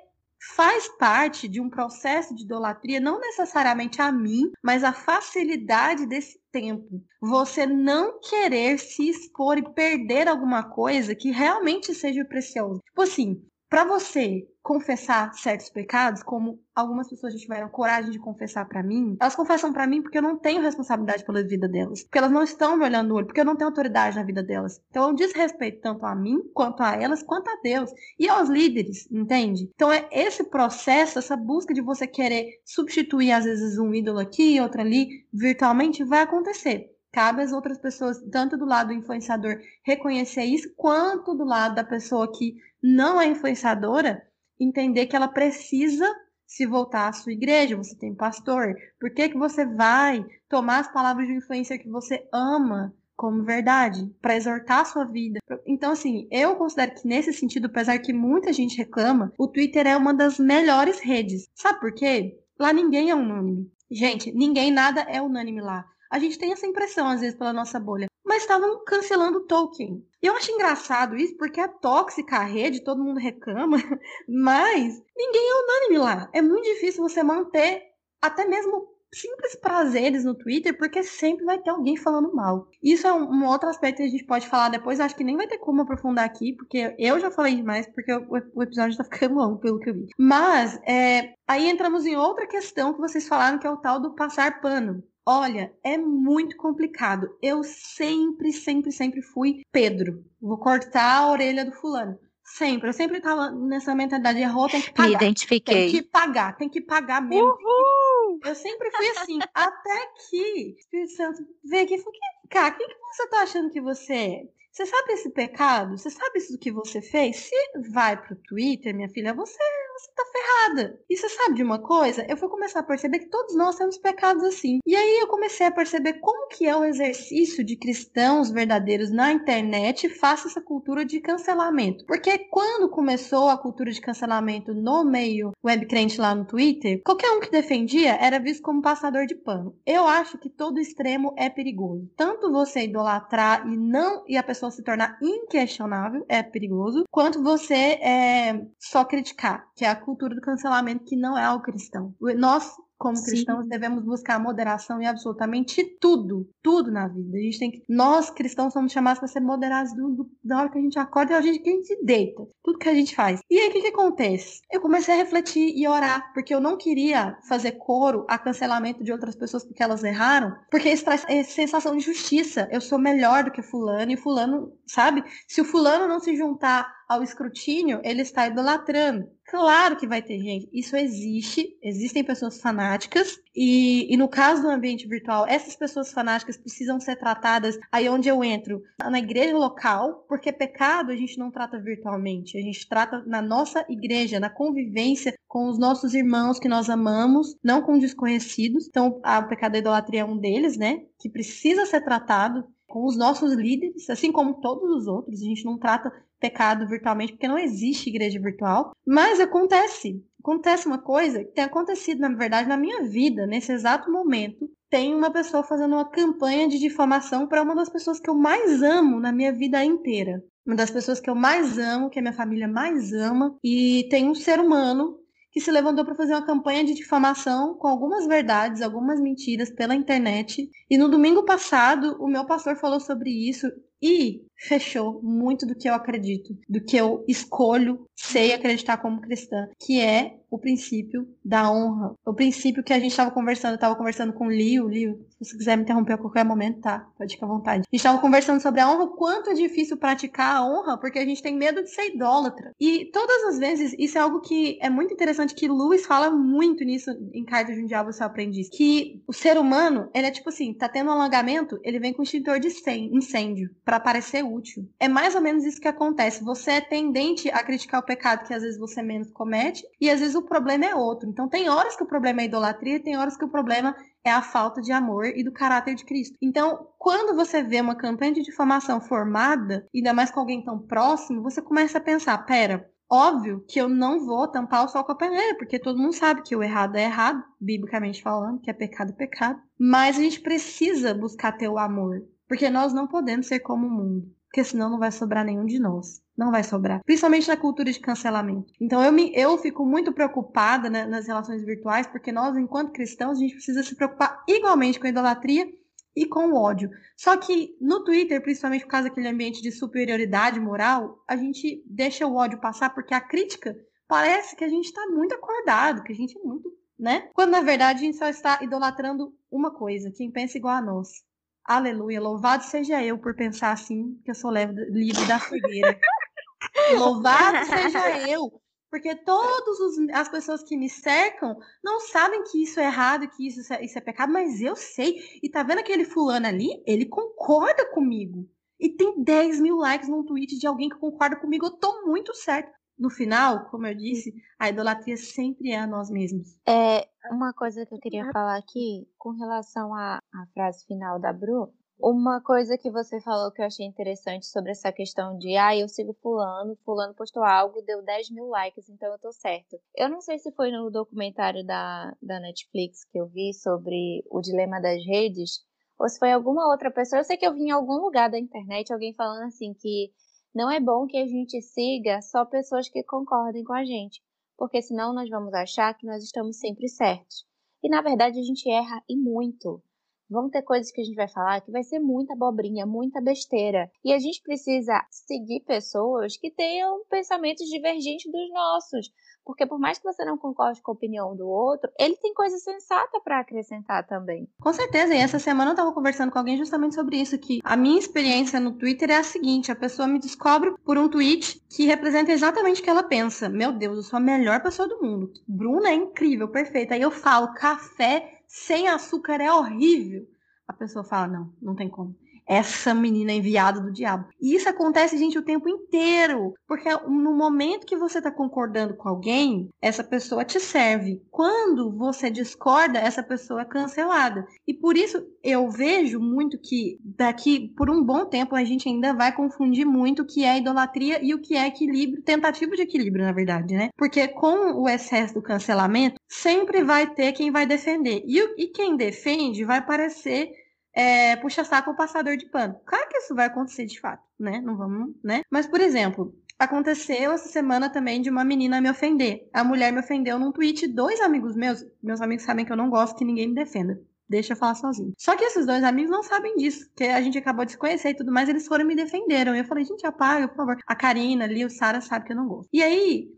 faz 0.56 0.88
parte 0.98 1.46
de 1.46 1.60
um 1.60 1.70
processo 1.70 2.34
de 2.34 2.42
idolatria, 2.42 3.00
não 3.00 3.20
necessariamente 3.20 4.00
a 4.00 4.10
mim, 4.10 4.50
mas 4.62 4.82
a 4.82 4.92
facilidade 4.92 6.06
desse 6.06 6.40
tempo. 6.50 7.02
Você 7.20 7.66
não 7.66 8.18
querer 8.20 8.78
se 8.78 9.08
expor 9.08 9.58
e 9.58 9.74
perder 9.74 10.26
alguma 10.26 10.62
coisa 10.62 11.14
que 11.14 11.30
realmente 11.30 11.94
seja 11.94 12.24
precioso. 12.24 12.80
Tipo 12.86 13.02
assim, 13.02 13.42
para 13.74 13.84
você 13.84 14.46
confessar 14.62 15.34
certos 15.34 15.68
pecados, 15.68 16.22
como 16.22 16.60
algumas 16.76 17.10
pessoas 17.10 17.32
já 17.32 17.40
tiveram 17.40 17.68
coragem 17.68 18.12
de 18.12 18.20
confessar 18.20 18.68
para 18.68 18.84
mim, 18.84 19.16
elas 19.20 19.34
confessam 19.34 19.72
para 19.72 19.84
mim 19.84 20.00
porque 20.00 20.16
eu 20.16 20.22
não 20.22 20.38
tenho 20.38 20.62
responsabilidade 20.62 21.24
pela 21.24 21.42
vida 21.42 21.66
delas, 21.66 22.04
porque 22.04 22.18
elas 22.18 22.30
não 22.30 22.44
estão 22.44 22.76
me 22.76 22.84
olhando 22.84 23.08
no 23.08 23.16
olho, 23.16 23.26
porque 23.26 23.40
eu 23.40 23.44
não 23.44 23.56
tenho 23.56 23.68
autoridade 23.68 24.14
na 24.14 24.22
vida 24.22 24.44
delas. 24.44 24.80
Então 24.90 25.08
eu 25.08 25.14
desrespeito 25.16 25.80
tanto 25.80 26.06
a 26.06 26.14
mim, 26.14 26.38
quanto 26.54 26.84
a 26.84 26.94
elas, 26.94 27.20
quanto 27.20 27.50
a 27.50 27.60
Deus 27.64 27.90
e 28.16 28.28
aos 28.28 28.48
líderes, 28.48 29.10
entende? 29.10 29.68
Então 29.74 29.92
é 29.92 30.08
esse 30.12 30.44
processo, 30.44 31.18
essa 31.18 31.36
busca 31.36 31.74
de 31.74 31.80
você 31.80 32.06
querer 32.06 32.60
substituir 32.64 33.32
às 33.32 33.44
vezes 33.44 33.76
um 33.76 33.92
ídolo 33.92 34.20
aqui, 34.20 34.60
outro 34.60 34.82
ali, 34.82 35.26
virtualmente 35.32 36.04
vai 36.04 36.22
acontecer. 36.22 36.93
Cabe 37.14 37.42
às 37.42 37.52
outras 37.52 37.78
pessoas, 37.78 38.20
tanto 38.32 38.56
do 38.56 38.64
lado 38.64 38.88
do 38.88 38.92
influenciador, 38.92 39.60
reconhecer 39.84 40.42
isso, 40.42 40.74
quanto 40.76 41.32
do 41.32 41.44
lado 41.44 41.76
da 41.76 41.84
pessoa 41.84 42.28
que 42.36 42.56
não 42.82 43.20
é 43.20 43.28
influenciadora, 43.28 44.20
entender 44.58 45.06
que 45.06 45.14
ela 45.14 45.28
precisa 45.28 46.12
se 46.44 46.66
voltar 46.66 47.06
à 47.06 47.12
sua 47.12 47.30
igreja, 47.30 47.76
você 47.76 47.96
tem 47.96 48.12
pastor. 48.12 48.74
Por 48.98 49.14
que, 49.14 49.28
que 49.28 49.38
você 49.38 49.64
vai 49.64 50.26
tomar 50.48 50.80
as 50.80 50.92
palavras 50.92 51.28
de 51.28 51.34
influencer 51.34 51.80
que 51.80 51.88
você 51.88 52.28
ama 52.32 52.92
como 53.14 53.44
verdade, 53.44 54.12
para 54.20 54.34
exortar 54.34 54.80
a 54.80 54.84
sua 54.84 55.04
vida? 55.04 55.38
Então, 55.64 55.92
assim, 55.92 56.26
eu 56.32 56.56
considero 56.56 56.96
que 56.96 57.06
nesse 57.06 57.32
sentido, 57.32 57.66
apesar 57.66 57.96
que 58.00 58.12
muita 58.12 58.52
gente 58.52 58.76
reclama, 58.76 59.32
o 59.38 59.46
Twitter 59.46 59.86
é 59.86 59.96
uma 59.96 60.12
das 60.12 60.36
melhores 60.40 60.98
redes. 60.98 61.46
Sabe 61.54 61.78
por 61.78 61.94
quê? 61.94 62.40
Lá 62.58 62.72
ninguém 62.72 63.10
é 63.10 63.14
unânime. 63.14 63.70
Gente, 63.88 64.32
ninguém 64.32 64.72
nada 64.72 65.02
é 65.02 65.22
unânime 65.22 65.60
lá. 65.60 65.84
A 66.14 66.18
gente 66.20 66.38
tem 66.38 66.52
essa 66.52 66.64
impressão, 66.64 67.08
às 67.08 67.20
vezes, 67.20 67.36
pela 67.36 67.52
nossa 67.52 67.80
bolha. 67.80 68.06
Mas 68.24 68.42
estavam 68.42 68.84
cancelando 68.84 69.48
Tolkien. 69.48 70.06
E 70.22 70.26
eu 70.26 70.36
acho 70.36 70.52
engraçado 70.52 71.16
isso, 71.16 71.36
porque 71.36 71.60
é 71.60 71.66
tóxica 71.66 72.36
a 72.36 72.44
rede, 72.44 72.84
todo 72.84 73.02
mundo 73.02 73.18
reclama, 73.18 73.78
mas 74.28 75.02
ninguém 75.16 75.50
é 75.50 75.64
unânime 75.64 75.98
lá. 75.98 76.30
É 76.32 76.40
muito 76.40 76.62
difícil 76.62 77.02
você 77.02 77.20
manter 77.20 77.82
até 78.22 78.46
mesmo 78.46 78.94
simples 79.12 79.56
prazeres 79.56 80.24
no 80.24 80.36
Twitter, 80.36 80.78
porque 80.78 81.02
sempre 81.02 81.44
vai 81.44 81.58
ter 81.58 81.70
alguém 81.70 81.96
falando 81.96 82.32
mal. 82.32 82.68
Isso 82.80 83.08
é 83.08 83.12
um, 83.12 83.44
outro 83.48 83.68
aspecto 83.68 83.96
que 83.96 84.04
a 84.04 84.08
gente 84.08 84.24
pode 84.24 84.46
falar 84.46 84.68
depois, 84.68 85.00
acho 85.00 85.16
que 85.16 85.24
nem 85.24 85.36
vai 85.36 85.48
ter 85.48 85.58
como 85.58 85.82
aprofundar 85.82 86.24
aqui, 86.24 86.52
porque 86.52 86.94
eu 86.96 87.18
já 87.18 87.28
falei 87.28 87.56
demais, 87.56 87.88
porque 87.88 88.12
o, 88.12 88.24
o 88.54 88.62
episódio 88.62 88.96
tá 88.96 89.02
ficando 89.02 89.34
longo, 89.34 89.58
pelo 89.58 89.80
que 89.80 89.90
eu 89.90 89.94
vi. 89.94 90.06
Mas, 90.16 90.80
é, 90.86 91.34
aí 91.48 91.68
entramos 91.68 92.06
em 92.06 92.16
outra 92.16 92.46
questão 92.46 92.94
que 92.94 93.00
vocês 93.00 93.26
falaram, 93.26 93.58
que 93.58 93.66
é 93.66 93.70
o 93.70 93.78
tal 93.78 93.98
do 93.98 94.14
passar 94.14 94.60
pano. 94.60 95.02
Olha, 95.26 95.72
é 95.82 95.96
muito 95.96 96.56
complicado. 96.56 97.34
Eu 97.40 97.62
sempre, 97.64 98.52
sempre, 98.52 98.92
sempre 98.92 99.22
fui 99.22 99.62
Pedro. 99.72 100.24
Vou 100.40 100.58
cortar 100.58 101.18
a 101.18 101.30
orelha 101.30 101.64
do 101.64 101.72
fulano. 101.72 102.18
Sempre. 102.44 102.90
Eu 102.90 102.92
sempre 102.92 103.20
tava 103.20 103.50
nessa 103.50 103.94
mentalidade. 103.94 104.38
Errou, 104.38 104.68
tem 104.68 104.82
que 104.82 104.92
pagar. 104.92 105.08
Me 105.08 105.14
identifiquei. 105.14 105.74
Tem 105.74 105.90
que 105.90 106.02
pagar, 106.02 106.56
tem 106.56 106.68
que 106.68 106.80
pagar 106.80 107.22
mesmo. 107.22 107.46
Uhul! 107.46 108.40
Eu 108.44 108.54
sempre 108.54 108.90
fui 108.90 109.08
assim. 109.08 109.38
até 109.54 110.06
que 110.28 110.74
o 110.76 110.78
Espírito 110.78 111.12
Santo 111.12 111.46
veio 111.64 111.84
aqui 111.84 111.94
e 111.94 111.98
falou: 111.98 112.12
cara, 112.50 112.74
o 112.74 112.76
que, 112.76 112.86
que 112.86 112.94
você 112.94 113.28
tá 113.28 113.42
achando 113.42 113.70
que 113.70 113.80
você 113.80 114.12
é? 114.12 114.48
Você 114.70 114.86
sabe 114.86 115.12
esse 115.12 115.30
pecado? 115.30 115.96
Você 115.96 116.10
sabe 116.10 116.38
isso 116.38 116.58
que 116.58 116.70
você 116.72 117.00
fez? 117.00 117.36
Se 117.36 117.90
vai 117.92 118.20
pro 118.20 118.36
Twitter, 118.36 118.94
minha 118.94 119.08
filha, 119.08 119.32
você, 119.32 119.62
você 119.98 120.10
tá 120.12 120.24
errada. 120.34 121.00
E 121.08 121.16
você 121.16 121.28
sabe 121.28 121.54
de 121.54 121.62
uma 121.62 121.78
coisa? 121.78 122.26
Eu 122.28 122.36
fui 122.36 122.48
começar 122.48 122.80
a 122.80 122.84
perceber 122.84 123.20
que 123.20 123.30
todos 123.30 123.54
nós 123.54 123.76
temos 123.76 123.96
pecados 123.98 124.42
assim. 124.42 124.78
E 124.86 124.94
aí 124.94 125.20
eu 125.20 125.28
comecei 125.28 125.66
a 125.66 125.70
perceber 125.70 126.14
como 126.14 126.48
que 126.48 126.66
é 126.66 126.76
o 126.76 126.84
exercício 126.84 127.64
de 127.64 127.76
cristãos 127.76 128.50
verdadeiros 128.50 129.10
na 129.10 129.32
internet 129.32 130.08
face 130.08 130.48
essa 130.48 130.60
cultura 130.60 131.04
de 131.04 131.20
cancelamento. 131.20 132.04
Porque 132.06 132.38
quando 132.50 132.90
começou 132.90 133.48
a 133.48 133.58
cultura 133.58 133.90
de 133.90 134.00
cancelamento 134.00 134.74
no 134.74 135.04
meio 135.04 135.52
web 135.64 135.86
crente 135.86 136.20
lá 136.20 136.34
no 136.34 136.44
Twitter, 136.44 137.00
qualquer 137.04 137.30
um 137.30 137.40
que 137.40 137.50
defendia 137.50 138.16
era 138.16 138.38
visto 138.38 138.62
como 138.62 138.82
passador 138.82 139.26
de 139.26 139.34
pano. 139.34 139.76
Eu 139.86 140.06
acho 140.06 140.38
que 140.38 140.48
todo 140.48 140.80
extremo 140.80 141.32
é 141.36 141.48
perigoso. 141.48 142.10
Tanto 142.16 142.50
você 142.50 142.84
idolatrar 142.84 143.66
e 143.66 143.76
não 143.76 144.24
e 144.26 144.36
a 144.36 144.42
pessoa 144.42 144.70
se 144.70 144.82
tornar 144.82 145.18
inquestionável 145.22 146.24
é 146.28 146.42
perigoso, 146.42 147.04
quanto 147.10 147.42
você 147.42 147.74
é, 147.74 148.60
só 148.78 149.04
criticar, 149.04 149.66
que 149.76 149.83
é 149.84 149.88
a 149.88 149.96
cultura 149.96 150.34
do 150.34 150.40
cancelamento 150.40 151.04
que 151.04 151.16
não 151.16 151.36
é 151.36 151.44
ao 151.44 151.62
cristão. 151.62 152.14
Nós 152.36 152.74
como 153.04 153.16
Sim. 153.16 153.24
cristãos, 153.24 153.68
devemos 153.68 154.04
buscar 154.04 154.38
moderação 154.38 155.00
em 155.00 155.06
absolutamente 155.06 155.84
tudo, 156.00 156.48
tudo 156.62 156.90
na 156.90 157.08
vida. 157.08 157.36
A 157.36 157.40
gente 157.40 157.58
tem 157.58 157.70
que, 157.70 157.82
nós 157.88 158.30
cristãos 158.30 158.72
somos 158.72 158.92
chamados 158.92 159.18
para 159.18 159.28
ser 159.28 159.40
moderados 159.40 159.94
do, 159.94 160.10
do, 160.10 160.30
da 160.42 160.58
hora 160.58 160.70
que 160.70 160.78
a 160.78 160.80
gente 160.80 160.98
acorda 160.98 161.32
e 161.32 161.36
a 161.36 161.40
gente 161.40 161.58
que 161.58 161.70
a 161.70 161.72
gente 161.72 162.04
deita, 162.04 162.46
tudo 162.62 162.78
que 162.78 162.88
a 162.88 162.94
gente 162.94 163.14
faz. 163.14 163.40
E 163.50 163.58
aí 163.58 163.68
o 163.68 163.72
que, 163.72 163.82
que 163.82 163.88
acontece? 163.88 164.60
Eu 164.72 164.80
comecei 164.80 165.14
a 165.14 165.18
refletir 165.18 165.76
e 165.76 165.86
orar, 165.86 166.32
porque 166.32 166.54
eu 166.54 166.60
não 166.60 166.76
queria 166.78 167.36
fazer 167.48 167.72
coro 167.72 168.24
a 168.28 168.38
cancelamento 168.38 169.02
de 169.02 169.12
outras 169.12 169.34
pessoas 169.34 169.64
porque 169.64 169.82
elas 169.82 170.02
erraram, 170.02 170.56
porque 170.70 170.90
isso 170.90 171.04
traz 171.04 171.26
sensação 171.46 171.96
de 171.96 172.02
justiça. 172.02 172.68
Eu 172.70 172.80
sou 172.80 172.98
melhor 172.98 173.44
do 173.44 173.50
que 173.50 173.62
fulano 173.62 174.12
e 174.12 174.16
fulano, 174.16 174.72
sabe? 174.86 175.24
Se 175.48 175.60
o 175.60 175.64
fulano 175.64 176.06
não 176.06 176.20
se 176.20 176.34
juntar 176.36 176.90
ao 177.08 177.22
escrutínio, 177.22 178.00
ele 178.02 178.22
está 178.22 178.46
idolatrando. 178.46 179.28
Claro 179.54 179.96
que 179.96 180.08
vai 180.08 180.20
ter 180.20 180.40
gente, 180.40 180.68
isso 180.72 180.96
existe, 180.96 181.78
existem 181.80 182.24
pessoas 182.24 182.60
fanáticas, 182.60 183.38
e, 183.54 184.12
e, 184.12 184.16
no 184.16 184.28
caso 184.28 184.62
do 184.62 184.68
ambiente 184.68 185.06
virtual, 185.06 185.46
essas 185.46 185.76
pessoas 185.76 186.12
fanáticas 186.12 186.56
precisam 186.56 186.98
ser 186.98 187.14
tratadas 187.14 187.78
aí 187.92 188.08
onde 188.08 188.28
eu 188.28 188.42
entro, 188.42 188.82
na 188.98 189.20
igreja 189.20 189.56
local, 189.56 190.24
porque 190.28 190.52
pecado 190.52 191.12
a 191.12 191.16
gente 191.16 191.38
não 191.38 191.52
trata 191.52 191.78
virtualmente, 191.78 192.58
a 192.58 192.60
gente 192.60 192.88
trata 192.88 193.22
na 193.26 193.40
nossa 193.40 193.86
igreja, 193.88 194.40
na 194.40 194.50
convivência 194.50 195.32
com 195.46 195.68
os 195.68 195.78
nossos 195.78 196.14
irmãos 196.14 196.58
que 196.58 196.68
nós 196.68 196.90
amamos, 196.90 197.56
não 197.62 197.80
com 197.80 197.96
desconhecidos. 197.96 198.88
Então, 198.88 199.20
a, 199.22 199.38
o 199.38 199.46
pecado 199.46 199.74
da 199.74 199.78
idolatria 199.78 200.22
é 200.22 200.24
um 200.24 200.36
deles, 200.36 200.76
né? 200.76 201.04
Que 201.20 201.30
precisa 201.30 201.86
ser 201.86 202.00
tratado 202.00 202.66
com 202.88 203.04
os 203.04 203.16
nossos 203.16 203.52
líderes, 203.52 204.10
assim 204.10 204.32
como 204.32 204.60
todos 204.60 204.90
os 204.90 205.06
outros. 205.06 205.40
A 205.40 205.44
gente 205.44 205.64
não 205.64 205.78
trata 205.78 206.12
pecado 206.44 206.86
virtualmente, 206.86 207.32
porque 207.32 207.48
não 207.48 207.58
existe 207.58 208.10
igreja 208.10 208.38
virtual. 208.38 208.92
Mas 209.06 209.40
acontece. 209.40 210.22
Acontece 210.38 210.86
uma 210.86 210.98
coisa 210.98 211.42
que 211.42 211.54
tem 211.54 211.64
acontecido, 211.64 212.20
na 212.20 212.28
verdade, 212.28 212.68
na 212.68 212.76
minha 212.76 213.02
vida, 213.04 213.46
nesse 213.46 213.72
exato 213.72 214.12
momento. 214.12 214.68
Tem 214.90 215.14
uma 215.14 215.30
pessoa 215.32 215.64
fazendo 215.64 215.94
uma 215.94 216.04
campanha 216.04 216.68
de 216.68 216.78
difamação 216.78 217.48
para 217.48 217.62
uma 217.62 217.74
das 217.74 217.88
pessoas 217.88 218.20
que 218.20 218.28
eu 218.28 218.34
mais 218.34 218.82
amo 218.82 219.18
na 219.18 219.32
minha 219.32 219.52
vida 219.52 219.82
inteira. 219.82 220.44
Uma 220.66 220.76
das 220.76 220.90
pessoas 220.90 221.18
que 221.18 221.30
eu 221.30 221.34
mais 221.34 221.78
amo, 221.78 222.10
que 222.10 222.18
a 222.18 222.22
minha 222.22 222.34
família 222.34 222.68
mais 222.68 223.10
ama. 223.14 223.56
E 223.64 224.06
tem 224.10 224.28
um 224.28 224.34
ser 224.34 224.60
humano 224.60 225.18
que 225.50 225.60
se 225.60 225.70
levantou 225.70 226.04
para 226.04 226.14
fazer 226.14 226.34
uma 226.34 226.44
campanha 226.44 226.84
de 226.84 226.94
difamação 226.94 227.74
com 227.74 227.88
algumas 227.88 228.26
verdades, 228.26 228.82
algumas 228.82 229.18
mentiras 229.18 229.70
pela 229.70 229.94
internet. 229.94 230.68
E 230.90 230.98
no 230.98 231.08
domingo 231.08 231.44
passado, 231.44 232.16
o 232.20 232.28
meu 232.28 232.44
pastor 232.44 232.76
falou 232.76 233.00
sobre 233.00 233.30
isso 233.30 233.66
e 234.02 234.42
fechou 234.66 235.20
muito 235.22 235.66
do 235.66 235.74
que 235.74 235.88
eu 235.88 235.94
acredito, 235.94 236.56
do 236.68 236.82
que 236.82 236.96
eu 236.96 237.24
escolho 237.28 238.04
sei 238.16 238.52
acreditar 238.52 238.96
como 238.98 239.20
cristã, 239.20 239.68
que 239.78 240.00
é 240.00 240.36
o 240.54 240.58
princípio 240.58 241.26
da 241.44 241.68
honra. 241.70 242.14
O 242.24 242.32
princípio 242.32 242.84
que 242.84 242.92
a 242.92 242.98
gente 242.98 243.10
estava 243.10 243.32
conversando, 243.32 243.72
eu 243.72 243.74
estava 243.74 243.96
conversando 243.96 244.32
com 244.32 244.46
o 244.46 244.50
Lio, 244.50 244.88
Lio, 244.88 245.26
se 245.28 245.50
você 245.50 245.58
quiser 245.58 245.76
me 245.76 245.82
interromper 245.82 246.12
a 246.12 246.18
qualquer 246.18 246.44
momento, 246.44 246.80
tá? 246.80 247.08
Pode 247.18 247.34
ficar 247.34 247.46
à 247.46 247.48
vontade. 247.48 247.80
A 247.80 247.84
gente 247.90 247.94
estava 247.96 248.18
conversando 248.18 248.60
sobre 248.60 248.80
a 248.80 248.88
honra, 248.88 249.02
o 249.02 249.16
quanto 249.16 249.50
é 249.50 249.54
difícil 249.54 249.96
praticar 249.96 250.56
a 250.56 250.64
honra, 250.64 250.96
porque 250.96 251.18
a 251.18 251.24
gente 251.24 251.42
tem 251.42 251.56
medo 251.56 251.82
de 251.82 251.90
ser 251.90 252.14
idólatra. 252.14 252.72
E 252.78 253.06
todas 253.06 253.44
as 253.48 253.58
vezes, 253.58 253.96
isso 253.98 254.16
é 254.16 254.20
algo 254.20 254.40
que 254.40 254.78
é 254.80 254.88
muito 254.88 255.12
interessante, 255.12 255.56
que 255.56 255.66
Lewis 255.66 256.06
fala 256.06 256.30
muito 256.30 256.84
nisso 256.84 257.10
em 257.32 257.44
Carta 257.44 257.74
de 257.74 257.82
um 257.82 257.86
Diabo 257.86 258.12
Seu 258.12 258.26
Aprendiz, 258.26 258.68
que 258.68 259.24
o 259.26 259.32
ser 259.32 259.58
humano, 259.58 260.08
ele 260.14 260.28
é 260.28 260.30
tipo 260.30 260.50
assim, 260.50 260.72
tá 260.72 260.88
tendo 260.88 261.08
um 261.08 261.14
alongamento, 261.14 261.80
ele 261.82 261.98
vem 261.98 262.12
com 262.12 262.22
extintor 262.22 262.60
de 262.60 262.68
incêndio, 263.12 263.70
para 263.84 263.98
parecer 263.98 264.44
útil. 264.44 264.88
É 265.00 265.08
mais 265.08 265.34
ou 265.34 265.40
menos 265.40 265.64
isso 265.64 265.80
que 265.80 265.88
acontece. 265.88 266.44
Você 266.44 266.72
é 266.72 266.80
tendente 266.80 267.50
a 267.50 267.60
criticar 267.64 268.00
o 268.00 268.06
pecado 268.06 268.46
que 268.46 268.54
às 268.54 268.62
vezes 268.62 268.78
você 268.78 269.02
menos 269.02 269.32
comete, 269.32 269.84
e 270.00 270.08
às 270.08 270.20
vezes 270.20 270.36
o 270.36 270.43
problema 270.44 270.84
é 270.84 270.94
outro. 270.94 271.28
Então 271.28 271.48
tem 271.48 271.68
horas 271.68 271.96
que 271.96 272.02
o 272.02 272.06
problema 272.06 272.40
é 272.40 272.44
idolatria, 272.44 273.02
tem 273.02 273.16
horas 273.16 273.36
que 273.36 273.44
o 273.44 273.48
problema 273.48 273.94
é 274.24 274.30
a 274.30 274.42
falta 274.42 274.80
de 274.80 274.92
amor 274.92 275.26
e 275.26 275.44
do 275.44 275.52
caráter 275.52 275.94
de 275.94 276.04
Cristo. 276.04 276.36
Então, 276.40 276.88
quando 276.98 277.36
você 277.36 277.62
vê 277.62 277.80
uma 277.80 277.94
campanha 277.94 278.32
de 278.32 278.42
difamação 278.42 279.00
formada, 279.00 279.86
ainda 279.94 280.14
mais 280.14 280.30
com 280.30 280.40
alguém 280.40 280.64
tão 280.64 280.78
próximo, 280.78 281.42
você 281.42 281.60
começa 281.60 281.98
a 281.98 282.00
pensar, 282.00 282.38
pera, 282.38 282.90
óbvio 283.10 283.64
que 283.68 283.78
eu 283.78 283.88
não 283.88 284.24
vou 284.24 284.48
tampar 284.48 284.84
o 284.84 284.88
sol 284.88 285.04
com 285.04 285.12
a 285.12 285.16
peneira, 285.16 285.56
porque 285.58 285.78
todo 285.78 285.98
mundo 285.98 286.14
sabe 286.14 286.42
que 286.42 286.56
o 286.56 286.62
errado 286.62 286.96
é 286.96 287.04
errado, 287.04 287.42
biblicamente 287.60 288.22
falando, 288.22 288.60
que 288.60 288.70
é 288.70 288.74
pecado 288.74 289.10
é 289.10 289.14
pecado. 289.14 289.60
Mas 289.78 290.16
a 290.16 290.22
gente 290.22 290.40
precisa 290.40 291.12
buscar 291.12 291.52
ter 291.52 291.68
o 291.68 291.78
amor, 291.78 292.22
porque 292.48 292.70
nós 292.70 292.92
não 292.92 293.06
podemos 293.06 293.46
ser 293.46 293.60
como 293.60 293.86
o 293.86 293.90
mundo 293.90 294.34
porque 294.54 294.62
senão 294.62 294.88
não 294.88 295.00
vai 295.00 295.10
sobrar 295.10 295.44
nenhum 295.44 295.66
de 295.66 295.80
nós. 295.80 296.22
Não 296.36 296.52
vai 296.52 296.62
sobrar. 296.62 297.02
Principalmente 297.04 297.48
na 297.48 297.56
cultura 297.56 297.90
de 297.90 297.98
cancelamento. 297.98 298.72
Então 298.80 299.02
eu, 299.02 299.10
me, 299.10 299.32
eu 299.34 299.58
fico 299.58 299.84
muito 299.84 300.12
preocupada 300.12 300.88
né, 300.88 301.04
nas 301.06 301.26
relações 301.26 301.64
virtuais, 301.64 302.06
porque 302.06 302.30
nós, 302.30 302.56
enquanto 302.56 302.92
cristãos, 302.92 303.38
a 303.38 303.40
gente 303.40 303.54
precisa 303.54 303.82
se 303.82 303.96
preocupar 303.96 304.44
igualmente 304.46 305.00
com 305.00 305.08
a 305.08 305.10
idolatria 305.10 305.68
e 306.14 306.24
com 306.24 306.50
o 306.50 306.54
ódio. 306.54 306.88
Só 307.16 307.36
que 307.36 307.76
no 307.80 308.04
Twitter, 308.04 308.40
principalmente 308.40 308.84
por 308.84 308.92
causa 308.92 309.08
daquele 309.08 309.26
ambiente 309.26 309.60
de 309.60 309.72
superioridade 309.72 310.60
moral, 310.60 311.24
a 311.26 311.34
gente 311.34 311.82
deixa 311.84 312.24
o 312.24 312.36
ódio 312.36 312.60
passar 312.60 312.94
porque 312.94 313.12
a 313.12 313.20
crítica 313.20 313.76
parece 314.06 314.54
que 314.54 314.62
a 314.62 314.68
gente 314.68 314.84
está 314.84 315.04
muito 315.08 315.34
acordado, 315.34 316.04
que 316.04 316.12
a 316.12 316.16
gente 316.16 316.38
é 316.38 316.42
muito, 316.44 316.72
né? 316.96 317.28
Quando 317.34 317.50
na 317.50 317.60
verdade 317.60 317.98
a 317.98 318.02
gente 318.02 318.16
só 318.16 318.28
está 318.28 318.60
idolatrando 318.62 319.34
uma 319.50 319.72
coisa, 319.72 320.12
quem 320.12 320.30
pensa 320.30 320.56
igual 320.56 320.76
a 320.76 320.80
nós. 320.80 321.24
Aleluia, 321.64 322.20
louvado 322.20 322.62
seja 322.62 323.02
eu 323.02 323.18
por 323.18 323.34
pensar 323.34 323.72
assim, 323.72 324.20
que 324.22 324.30
eu 324.30 324.34
sou 324.34 324.50
livre 324.52 325.26
da 325.26 325.40
cegueira. 325.40 325.98
louvado 326.98 327.64
seja 327.66 328.28
eu, 328.28 328.60
porque 328.90 329.14
todas 329.14 329.98
as 330.12 330.28
pessoas 330.28 330.62
que 330.62 330.76
me 330.76 330.90
cercam 330.90 331.56
não 331.82 332.00
sabem 332.00 332.44
que 332.44 332.62
isso 332.62 332.78
é 332.78 332.84
errado, 332.84 333.28
que 333.28 333.46
isso 333.46 333.72
é, 333.72 333.82
isso 333.82 333.96
é 333.96 334.00
pecado, 334.02 334.30
mas 334.30 334.60
eu 334.60 334.76
sei. 334.76 335.16
E 335.42 335.48
tá 335.48 335.62
vendo 335.62 335.78
aquele 335.78 336.04
fulano 336.04 336.46
ali? 336.46 336.82
Ele 336.86 337.06
concorda 337.06 337.90
comigo. 337.92 338.46
E 338.78 338.90
tem 338.90 339.22
10 339.24 339.58
mil 339.60 339.76
likes 339.76 340.08
num 340.08 340.22
tweet 340.22 340.58
de 340.58 340.66
alguém 340.66 340.90
que 340.90 340.98
concorda 340.98 341.36
comigo. 341.36 341.66
Eu 341.66 341.78
tô 341.78 342.06
muito 342.06 342.34
certo. 342.34 342.70
No 342.98 343.10
final, 343.10 343.68
como 343.70 343.86
eu 343.86 343.94
disse, 343.94 344.34
a 344.58 344.68
idolatria 344.68 345.16
sempre 345.16 345.70
é 345.70 345.78
a 345.78 345.86
nós 345.86 346.10
mesmos. 346.10 346.56
É, 346.66 347.08
uma 347.30 347.52
coisa 347.52 347.84
que 347.84 347.94
eu 347.94 347.98
queria 347.98 348.30
falar 348.32 348.56
aqui, 348.56 349.08
com 349.18 349.30
relação 349.30 349.94
à, 349.94 350.18
à 350.32 350.46
frase 350.54 350.86
final 350.86 351.18
da 351.18 351.32
Bru, 351.32 351.72
uma 351.98 352.40
coisa 352.40 352.76
que 352.76 352.90
você 352.90 353.20
falou 353.20 353.50
que 353.52 353.62
eu 353.62 353.66
achei 353.66 353.86
interessante 353.86 354.46
sobre 354.46 354.72
essa 354.72 354.92
questão 354.92 355.38
de 355.38 355.56
ah, 355.56 355.76
eu 355.76 355.88
sigo 355.88 356.12
fulano, 356.20 356.76
fulano 356.84 357.14
postou 357.14 357.42
algo, 357.42 357.82
deu 357.82 358.02
10 358.02 358.30
mil 358.30 358.46
likes, 358.48 358.88
então 358.88 359.10
eu 359.12 359.18
tô 359.18 359.32
certo. 359.32 359.78
Eu 359.96 360.08
não 360.08 360.20
sei 360.20 360.38
se 360.38 360.52
foi 360.52 360.70
no 360.70 360.90
documentário 360.90 361.64
da, 361.64 362.14
da 362.20 362.40
Netflix 362.40 363.04
que 363.04 363.18
eu 363.18 363.26
vi 363.26 363.54
sobre 363.54 364.24
o 364.30 364.40
dilema 364.40 364.80
das 364.80 365.04
redes, 365.06 365.64
ou 365.98 366.08
se 366.08 366.18
foi 366.18 366.32
alguma 366.32 366.68
outra 366.68 366.90
pessoa. 366.90 367.20
Eu 367.20 367.24
sei 367.24 367.36
que 367.36 367.46
eu 367.46 367.54
vi 367.54 367.62
em 367.62 367.70
algum 367.70 367.96
lugar 367.96 368.28
da 368.28 368.38
internet 368.38 368.92
alguém 368.92 369.14
falando 369.14 369.44
assim 369.44 369.72
que 369.72 370.12
não 370.54 370.70
é 370.70 370.78
bom 370.78 371.06
que 371.06 371.16
a 371.16 371.26
gente 371.26 371.60
siga 371.60 372.22
só 372.22 372.44
pessoas 372.44 372.88
que 372.88 373.02
concordem 373.02 373.64
com 373.64 373.72
a 373.72 373.84
gente, 373.84 374.22
porque 374.56 374.80
senão 374.80 375.12
nós 375.12 375.28
vamos 375.28 375.52
achar 375.52 375.92
que 375.94 376.06
nós 376.06 376.22
estamos 376.22 376.58
sempre 376.58 376.88
certos. 376.88 377.44
E 377.82 377.88
na 377.88 378.00
verdade 378.00 378.38
a 378.38 378.42
gente 378.42 378.70
erra 378.70 379.02
e 379.08 379.16
muito. 379.16 379.82
Vão 380.28 380.48
ter 380.48 380.62
coisas 380.62 380.90
que 380.90 381.00
a 381.00 381.04
gente 381.04 381.16
vai 381.16 381.28
falar 381.28 381.60
que 381.60 381.70
vai 381.70 381.82
ser 381.82 381.98
muita 381.98 382.32
abobrinha, 382.32 382.86
muita 382.86 383.20
besteira. 383.20 383.90
E 384.04 384.12
a 384.12 384.18
gente 384.18 384.42
precisa 384.42 385.04
seguir 385.10 385.60
pessoas 385.60 386.36
que 386.36 386.50
tenham 386.50 387.04
pensamentos 387.10 387.68
divergentes 387.68 388.30
dos 388.30 388.50
nossos. 388.52 389.12
Porque 389.44 389.66
por 389.66 389.78
mais 389.78 389.98
que 389.98 390.04
você 390.04 390.24
não 390.24 390.38
concorde 390.38 390.80
com 390.80 390.90
a 390.90 390.94
opinião 390.94 391.36
do 391.36 391.46
outro, 391.46 391.90
ele 391.98 392.16
tem 392.16 392.32
coisa 392.32 392.56
sensata 392.56 393.20
para 393.20 393.40
acrescentar 393.40 394.06
também. 394.06 394.48
Com 394.58 394.72
certeza, 394.72 395.14
e 395.14 395.18
essa 395.18 395.38
semana 395.38 395.70
eu 395.70 395.74
estava 395.74 395.92
conversando 395.92 396.32
com 396.32 396.38
alguém 396.38 396.56
justamente 396.56 396.94
sobre 396.94 397.18
isso, 397.18 397.38
que 397.38 397.60
a 397.62 397.76
minha 397.76 397.98
experiência 397.98 398.58
no 398.58 398.72
Twitter 398.72 399.10
é 399.10 399.16
a 399.16 399.22
seguinte, 399.22 399.70
a 399.70 399.76
pessoa 399.76 400.08
me 400.08 400.18
descobre 400.18 400.74
por 400.84 400.96
um 400.96 401.08
tweet 401.08 401.60
que 401.68 401.84
representa 401.84 402.32
exatamente 402.32 402.80
o 402.80 402.84
que 402.84 402.90
ela 402.90 403.02
pensa. 403.02 403.48
Meu 403.48 403.72
Deus, 403.72 403.96
eu 403.96 404.02
sou 404.02 404.16
a 404.16 404.20
melhor 404.20 404.62
pessoa 404.62 404.88
do 404.88 405.02
mundo. 405.02 405.30
Bruna 405.46 405.90
é 405.90 405.94
incrível, 405.94 406.48
perfeita. 406.48 406.94
Aí 406.94 407.02
eu 407.02 407.10
falo, 407.10 407.52
café 407.52 408.33
sem 408.54 408.86
açúcar 408.86 409.40
é 409.40 409.52
horrível. 409.52 410.28
A 410.68 410.72
pessoa 410.72 411.04
fala, 411.04 411.26
não, 411.26 411.56
não 411.60 411.74
tem 411.74 411.90
como. 411.90 412.16
Essa 412.46 412.94
menina 412.94 413.32
enviada 413.32 413.80
do 413.80 413.92
diabo. 413.92 414.26
E 414.40 414.54
isso 414.54 414.68
acontece, 414.68 415.16
gente, 415.18 415.38
o 415.38 415.44
tempo 415.44 415.68
inteiro. 415.68 416.54
Porque 416.66 416.88
no 417.08 417.34
momento 417.34 417.86
que 417.86 417.96
você 417.96 418.18
está 418.18 418.30
concordando 418.30 418.94
com 418.94 419.08
alguém, 419.08 419.68
essa 419.80 420.04
pessoa 420.04 420.44
te 420.44 420.60
serve. 420.60 421.22
Quando 421.30 421.90
você 421.96 422.30
discorda, 422.30 422.98
essa 422.98 423.22
pessoa 423.22 423.62
é 423.62 423.64
cancelada. 423.64 424.46
E 424.66 424.74
por 424.74 424.96
isso 424.96 425.24
eu 425.42 425.70
vejo 425.70 426.20
muito 426.20 426.58
que 426.58 426.98
daqui 427.02 427.68
por 427.76 427.90
um 427.90 428.02
bom 428.02 428.26
tempo 428.26 428.54
a 428.54 428.64
gente 428.64 428.88
ainda 428.88 429.12
vai 429.12 429.34
confundir 429.34 429.86
muito 429.86 430.22
o 430.22 430.26
que 430.26 430.44
é 430.44 430.58
idolatria 430.58 431.22
e 431.22 431.34
o 431.34 431.40
que 431.40 431.56
é 431.56 431.66
equilíbrio, 431.66 432.22
tentativa 432.22 432.74
de 432.74 432.82
equilíbrio, 432.82 433.24
na 433.24 433.32
verdade, 433.32 433.74
né? 433.74 433.90
Porque 433.96 434.28
com 434.28 434.82
o 434.82 434.88
excesso 434.88 435.34
do 435.34 435.42
cancelamento, 435.42 436.16
sempre 436.28 436.82
vai 436.82 437.06
ter 437.14 437.32
quem 437.32 437.50
vai 437.50 437.66
defender. 437.66 438.22
E, 438.26 438.38
e 438.58 438.68
quem 438.68 438.96
defende 438.96 439.64
vai 439.64 439.84
parecer 439.84 440.50
é, 440.94 441.36
puxa-saco 441.36 441.90
ou 441.90 441.96
passador 441.96 442.36
de 442.36 442.46
pano. 442.46 442.76
Claro 442.86 443.08
que 443.08 443.18
isso 443.18 443.34
vai 443.34 443.46
acontecer 443.46 443.86
de 443.86 444.00
fato, 444.00 444.22
né? 444.38 444.60
Não 444.60 444.76
vamos, 444.76 445.14
né? 445.22 445.42
Mas, 445.50 445.66
por 445.66 445.80
exemplo, 445.80 446.34
aconteceu 446.58 447.32
essa 447.32 447.48
semana 447.48 447.90
também 447.90 448.22
de 448.22 448.30
uma 448.30 448.44
menina 448.44 448.80
me 448.80 448.90
ofender. 448.90 449.48
A 449.52 449.64
mulher 449.64 449.92
me 449.92 450.00
ofendeu 450.00 450.38
num 450.38 450.52
tweet, 450.52 450.86
dois 450.86 451.20
amigos 451.20 451.56
meus, 451.56 451.84
meus 452.02 452.20
amigos 452.20 452.44
sabem 452.44 452.64
que 452.64 452.72
eu 452.72 452.76
não 452.76 452.90
gosto 452.90 453.16
que 453.16 453.24
ninguém 453.24 453.48
me 453.48 453.54
defenda. 453.54 454.00
Deixa 454.26 454.54
eu 454.54 454.56
falar 454.56 454.74
sozinho. 454.74 455.12
Só 455.18 455.36
que 455.36 455.44
esses 455.44 455.66
dois 455.66 455.84
amigos 455.84 456.10
não 456.10 456.22
sabem 456.22 456.56
disso, 456.56 456.88
que 456.96 457.04
a 457.04 457.20
gente 457.20 457.36
acabou 457.36 457.64
de 457.64 457.72
se 457.72 457.78
conhecer 457.78 458.10
e 458.10 458.16
tudo 458.16 458.32
mais, 458.32 458.48
eles 458.48 458.66
foram 458.66 458.84
e 458.84 458.88
me 458.88 458.96
defenderam. 458.96 459.54
Eu 459.54 459.64
falei, 459.64 459.84
gente, 459.84 460.06
apaga, 460.06 460.48
por 460.48 460.56
favor. 460.56 460.78
A 460.86 460.96
Karina 460.96 461.44
ali, 461.44 461.64
o 461.64 461.70
Sara 461.70 462.00
sabe 462.00 462.24
que 462.24 462.32
eu 462.32 462.36
não 462.36 462.48
gosto. 462.48 462.68
E 462.72 462.82
aí, 462.82 463.28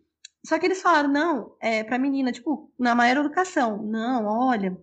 só 0.47 0.59
que 0.59 0.67
eles 0.67 0.81
falaram, 0.81 1.09
não, 1.09 1.57
é 1.61 1.83
pra 1.83 1.99
menina, 1.99 2.31
tipo, 2.31 2.71
na 2.79 2.95
maior 2.95 3.19
educação. 3.19 3.83
Não, 3.83 4.27
olha, 4.27 4.79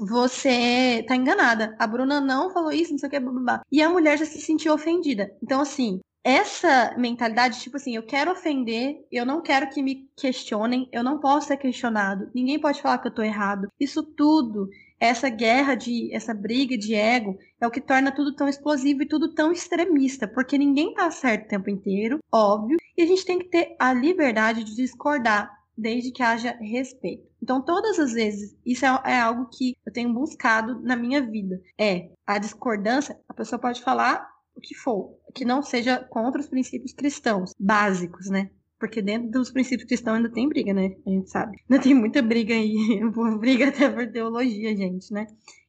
você 0.00 1.04
tá 1.06 1.16
enganada. 1.16 1.74
A 1.78 1.86
Bruna 1.86 2.20
não 2.20 2.50
falou 2.50 2.72
isso, 2.72 2.92
não 2.92 2.98
sei 2.98 3.08
o 3.08 3.10
que, 3.10 3.20
blá, 3.20 3.32
blá, 3.32 3.42
blá. 3.42 3.62
E 3.70 3.82
a 3.82 3.90
mulher 3.90 4.18
já 4.18 4.24
se 4.24 4.40
sentiu 4.40 4.74
ofendida. 4.74 5.30
Então, 5.42 5.60
assim, 5.60 6.00
essa 6.24 6.94
mentalidade, 6.98 7.60
tipo 7.60 7.76
assim, 7.76 7.96
eu 7.96 8.02
quero 8.02 8.32
ofender, 8.32 9.06
eu 9.10 9.24
não 9.24 9.40
quero 9.40 9.70
que 9.70 9.82
me 9.82 10.08
questionem, 10.16 10.88
eu 10.92 11.02
não 11.02 11.18
posso 11.18 11.48
ser 11.48 11.56
questionado, 11.56 12.30
ninguém 12.34 12.60
pode 12.60 12.82
falar 12.82 12.98
que 12.98 13.08
eu 13.08 13.14
tô 13.14 13.22
errado. 13.22 13.68
Isso 13.80 14.02
tudo, 14.02 14.68
essa 15.00 15.28
guerra 15.28 15.74
de, 15.74 16.14
essa 16.14 16.34
briga 16.34 16.76
de 16.76 16.94
ego, 16.94 17.38
é 17.60 17.66
o 17.66 17.70
que 17.70 17.80
torna 17.80 18.12
tudo 18.12 18.34
tão 18.34 18.48
explosivo 18.48 19.02
e 19.02 19.08
tudo 19.08 19.32
tão 19.32 19.52
extremista, 19.52 20.28
porque 20.28 20.58
ninguém 20.58 20.92
tá 20.92 21.10
certo 21.10 21.46
o 21.46 21.48
tempo 21.48 21.70
inteiro, 21.70 22.18
óbvio, 22.32 22.76
e 22.96 23.02
a 23.02 23.06
gente 23.06 23.24
tem 23.24 23.38
que 23.38 23.48
ter 23.48 23.74
a 23.78 23.92
liberdade 23.92 24.64
de 24.64 24.74
discordar, 24.74 25.50
desde 25.78 26.10
que 26.10 26.22
haja 26.22 26.56
respeito. 26.60 27.28
Então, 27.40 27.64
todas 27.64 27.98
as 27.98 28.12
vezes, 28.12 28.56
isso 28.66 28.84
é, 28.84 28.88
é, 29.06 29.20
algo 29.20 29.48
que 29.48 29.76
eu 29.86 29.92
tenho 29.92 30.12
buscado 30.12 30.80
na 30.82 30.96
minha 30.96 31.24
vida. 31.24 31.60
É 31.78 32.10
a 32.26 32.38
discordância, 32.38 33.18
a 33.28 33.32
pessoa 33.32 33.60
pode 33.60 33.80
falar 33.82 34.28
o 34.54 34.60
que 34.60 34.74
for, 34.74 35.16
que 35.34 35.44
não 35.44 35.62
seja 35.62 35.98
contra 36.10 36.40
os 36.40 36.48
princípios 36.48 36.92
cristãos 36.92 37.52
básicos, 37.58 38.28
né? 38.28 38.50
Porque 38.78 39.00
dentro 39.00 39.30
dos 39.30 39.50
princípios 39.50 39.88
cristãos 39.88 40.16
ainda 40.16 40.30
tem 40.30 40.48
briga, 40.48 40.74
né? 40.74 40.96
A 41.06 41.10
gente 41.10 41.30
sabe. 41.30 41.56
Ainda 41.68 41.82
tem 41.82 41.94
muita 41.94 42.20
briga 42.20 42.54
aí. 42.54 43.00
briga 43.38 43.68
até 43.68 43.88
por 43.88 44.10
teologia, 44.10 44.76
gente, 44.76 45.12
né? 45.12 45.26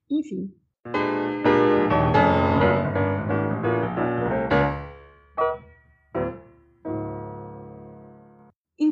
Enfim. 0.09 0.51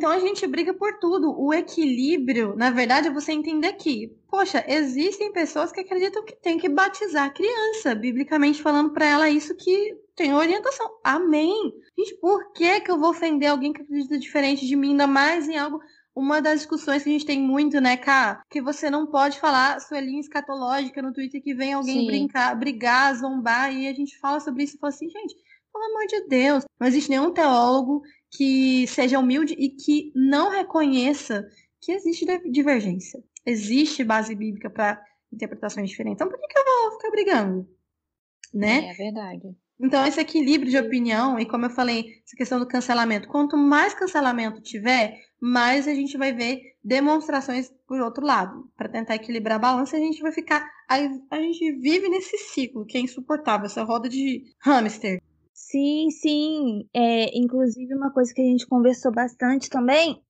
Então 0.08 0.16
a 0.16 0.22
gente 0.22 0.48
briga 0.48 0.74
por 0.74 1.00
tudo. 1.00 1.38
O 1.38 1.54
equilíbrio, 1.54 2.56
na 2.56 2.72
verdade, 2.72 3.10
é 3.10 3.12
você 3.12 3.34
entender 3.34 3.74
que, 3.74 4.08
poxa, 4.30 4.64
existem 4.66 5.34
pessoas 5.34 5.70
que 5.70 5.82
acreditam 5.82 6.24
que 6.24 6.34
tem 6.34 6.58
que 6.58 6.70
batizar 6.70 7.26
a 7.26 7.30
criança, 7.30 7.94
biblicamente 7.94 8.62
falando 8.62 8.94
para 8.94 9.06
ela 9.06 9.30
isso 9.30 9.54
que 9.54 9.98
tem 10.16 10.34
orientação. 10.34 10.90
Amém. 11.04 11.74
Gente, 12.00 12.16
por 12.22 12.54
que, 12.54 12.80
que 12.80 12.90
eu 12.90 12.98
vou 12.98 13.10
ofender 13.10 13.50
alguém 13.50 13.74
que 13.74 13.82
acredita 13.82 14.18
diferente 14.18 14.66
de 14.66 14.78
mim, 14.78 14.92
ainda 14.92 15.08
mais 15.08 15.50
em 15.50 15.58
algo 15.58 15.82
uma 16.16 16.42
das 16.42 16.60
discussões 16.60 17.04
que 17.04 17.10
a 17.10 17.12
gente 17.12 17.26
tem 17.26 17.42
muito, 17.42 17.82
né, 17.82 17.98
Cá? 17.98 18.42
Que 18.50 18.62
você 18.62 18.90
não 18.90 19.08
pode 19.08 19.42
falar 19.42 19.82
sua 19.82 20.00
linha 20.00 20.22
escatológica 20.22 21.02
no 21.02 21.12
Twitter 21.12 21.44
que 21.44 21.54
vem 21.54 21.74
alguém 21.74 22.08
brincar, 22.08 22.56
brigar, 22.56 23.14
zombar, 23.14 23.76
e 23.76 23.90
a 23.90 23.94
gente 23.94 24.18
fala 24.20 24.40
sobre 24.40 24.64
isso 24.64 24.78
e 24.78 24.80
fala 24.80 24.94
assim, 24.94 25.10
gente, 25.10 25.36
pelo 25.78 25.84
amor 25.84 26.08
de 26.08 26.28
Deus, 26.28 26.64
não 26.80 26.88
existe 26.88 27.10
nenhum 27.10 27.32
teólogo 27.32 28.02
que 28.32 28.86
seja 28.88 29.20
humilde 29.20 29.54
e 29.58 29.70
que 29.70 30.12
não 30.16 30.50
reconheça 30.50 31.48
que 31.80 31.92
existe 31.92 32.26
divergência. 32.50 33.24
Existe 33.46 34.04
base 34.04 34.36
bíblica 34.36 34.70
para 34.70 35.02
interpretações 35.32 35.90
diferentes. 35.90 36.18
Então, 36.18 36.30
por 36.30 36.40
que, 36.40 36.48
que 36.48 36.60
eu 36.60 36.64
vou 36.66 36.92
ficar 36.94 37.12
brigando? 37.12 37.70
Né? 38.54 38.90
É 38.90 38.94
verdade. 38.94 39.56
Então, 39.80 40.06
esse 40.06 40.20
equilíbrio 40.20 40.72
de 40.72 40.78
opinião, 40.78 41.40
e 41.40 41.46
como 41.46 41.66
eu 41.66 41.70
falei, 41.70 42.22
essa 42.26 42.36
questão 42.36 42.58
do 42.58 42.68
cancelamento, 42.68 43.28
quanto 43.28 43.56
mais 43.56 43.94
cancelamento 43.94 44.60
tiver, 44.60 45.16
mais 45.40 45.88
a 45.88 45.94
gente 45.94 46.18
vai 46.18 46.34
ver 46.34 46.76
demonstrações 46.84 47.72
por 47.88 48.02
outro 48.02 48.26
lado. 48.26 48.72
Para 48.76 48.90
tentar 48.90 49.16
equilibrar 49.16 49.58
a 49.58 49.60
balança, 49.60 49.96
a 49.96 50.00
gente 50.00 50.22
vai 50.22 50.32
ficar. 50.32 50.68
Aí 50.90 51.10
a 51.30 51.40
gente 51.40 51.72
vive 51.74 52.10
nesse 52.10 52.38
ciclo 52.40 52.86
que 52.86 52.98
é 52.98 53.02
insuportável, 53.02 53.68
essa 53.68 53.84
roda 53.84 54.10
de 54.10 54.46
hamster. 54.60 55.22
Sim, 55.58 56.12
sim. 56.12 56.88
É, 56.94 57.36
inclusive, 57.36 57.94
uma 57.96 58.12
coisa 58.14 58.32
que 58.32 58.42
a 58.42 58.46
gente 58.46 58.68
conversou 58.68 59.12
bastante 59.12 59.70
também 59.72 60.22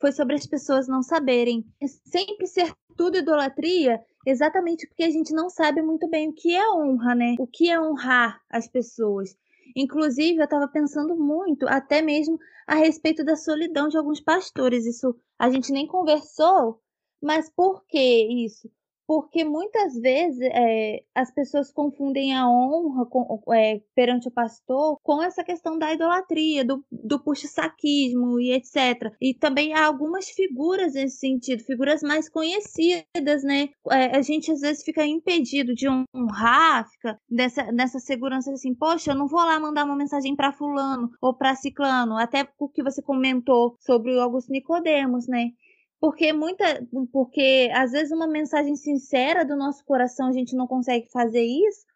foi 0.00 0.12
sobre 0.12 0.34
as 0.34 0.46
pessoas 0.46 0.88
não 0.88 1.02
saberem. 1.02 1.64
Sempre 2.06 2.46
ser 2.46 2.74
tudo 2.96 3.18
idolatria, 3.18 4.02
exatamente 4.26 4.86
porque 4.88 5.04
a 5.04 5.10
gente 5.10 5.34
não 5.34 5.50
sabe 5.50 5.82
muito 5.82 6.08
bem 6.08 6.30
o 6.30 6.32
que 6.32 6.54
é 6.54 6.68
honra, 6.72 7.14
né? 7.14 7.36
O 7.38 7.46
que 7.46 7.70
é 7.70 7.78
honrar 7.78 8.40
as 8.48 8.66
pessoas. 8.66 9.36
Inclusive, 9.76 10.38
eu 10.40 10.44
estava 10.44 10.66
pensando 10.66 11.14
muito, 11.16 11.68
até 11.68 12.00
mesmo 12.00 12.38
a 12.66 12.74
respeito 12.74 13.22
da 13.22 13.36
solidão 13.36 13.88
de 13.88 13.98
alguns 13.98 14.20
pastores. 14.20 14.86
Isso 14.86 15.14
a 15.38 15.50
gente 15.50 15.70
nem 15.70 15.86
conversou, 15.86 16.80
mas 17.22 17.50
por 17.50 17.84
que 17.86 18.44
isso? 18.46 18.70
Porque 19.12 19.44
muitas 19.44 19.92
vezes 20.00 20.40
é, 20.40 21.02
as 21.14 21.30
pessoas 21.30 21.70
confundem 21.70 22.34
a 22.34 22.48
honra 22.48 23.04
com, 23.04 23.42
é, 23.52 23.82
perante 23.94 24.26
o 24.26 24.30
pastor 24.30 24.98
com 25.02 25.22
essa 25.22 25.44
questão 25.44 25.78
da 25.78 25.92
idolatria, 25.92 26.64
do, 26.64 26.82
do 26.90 27.22
puxa-saquismo 27.22 28.40
e 28.40 28.54
etc. 28.54 29.12
E 29.20 29.34
também 29.34 29.74
há 29.74 29.84
algumas 29.84 30.30
figuras 30.30 30.94
nesse 30.94 31.18
sentido, 31.18 31.62
figuras 31.62 32.00
mais 32.00 32.26
conhecidas, 32.26 33.44
né? 33.44 33.68
É, 33.90 34.16
a 34.16 34.22
gente 34.22 34.50
às 34.50 34.60
vezes 34.60 34.82
fica 34.82 35.04
impedido 35.04 35.74
de 35.74 35.86
honrar, 35.90 36.88
fica 36.88 37.20
nessa, 37.30 37.70
nessa 37.70 37.98
segurança 37.98 38.50
assim, 38.50 38.74
poxa, 38.74 39.10
eu 39.10 39.14
não 39.14 39.28
vou 39.28 39.40
lá 39.40 39.60
mandar 39.60 39.84
uma 39.84 39.94
mensagem 39.94 40.34
para 40.34 40.54
fulano 40.54 41.10
ou 41.20 41.36
para 41.36 41.54
ciclano, 41.54 42.16
até 42.16 42.48
o 42.58 42.66
que 42.66 42.82
você 42.82 43.02
comentou 43.02 43.76
sobre 43.78 44.16
o 44.16 44.22
Augusto 44.22 44.50
Nicodemos, 44.50 45.28
né? 45.28 45.50
Porque 46.02 46.32
muita 46.32 46.84
porque 47.12 47.70
às 47.72 47.92
vezes 47.92 48.10
uma 48.10 48.26
mensagem 48.26 48.74
sincera 48.74 49.44
do 49.44 49.54
nosso 49.54 49.84
coração 49.84 50.26
a 50.26 50.32
gente 50.32 50.56
não 50.56 50.66
consegue 50.66 51.08
fazer 51.12 51.44
isso 51.44 51.86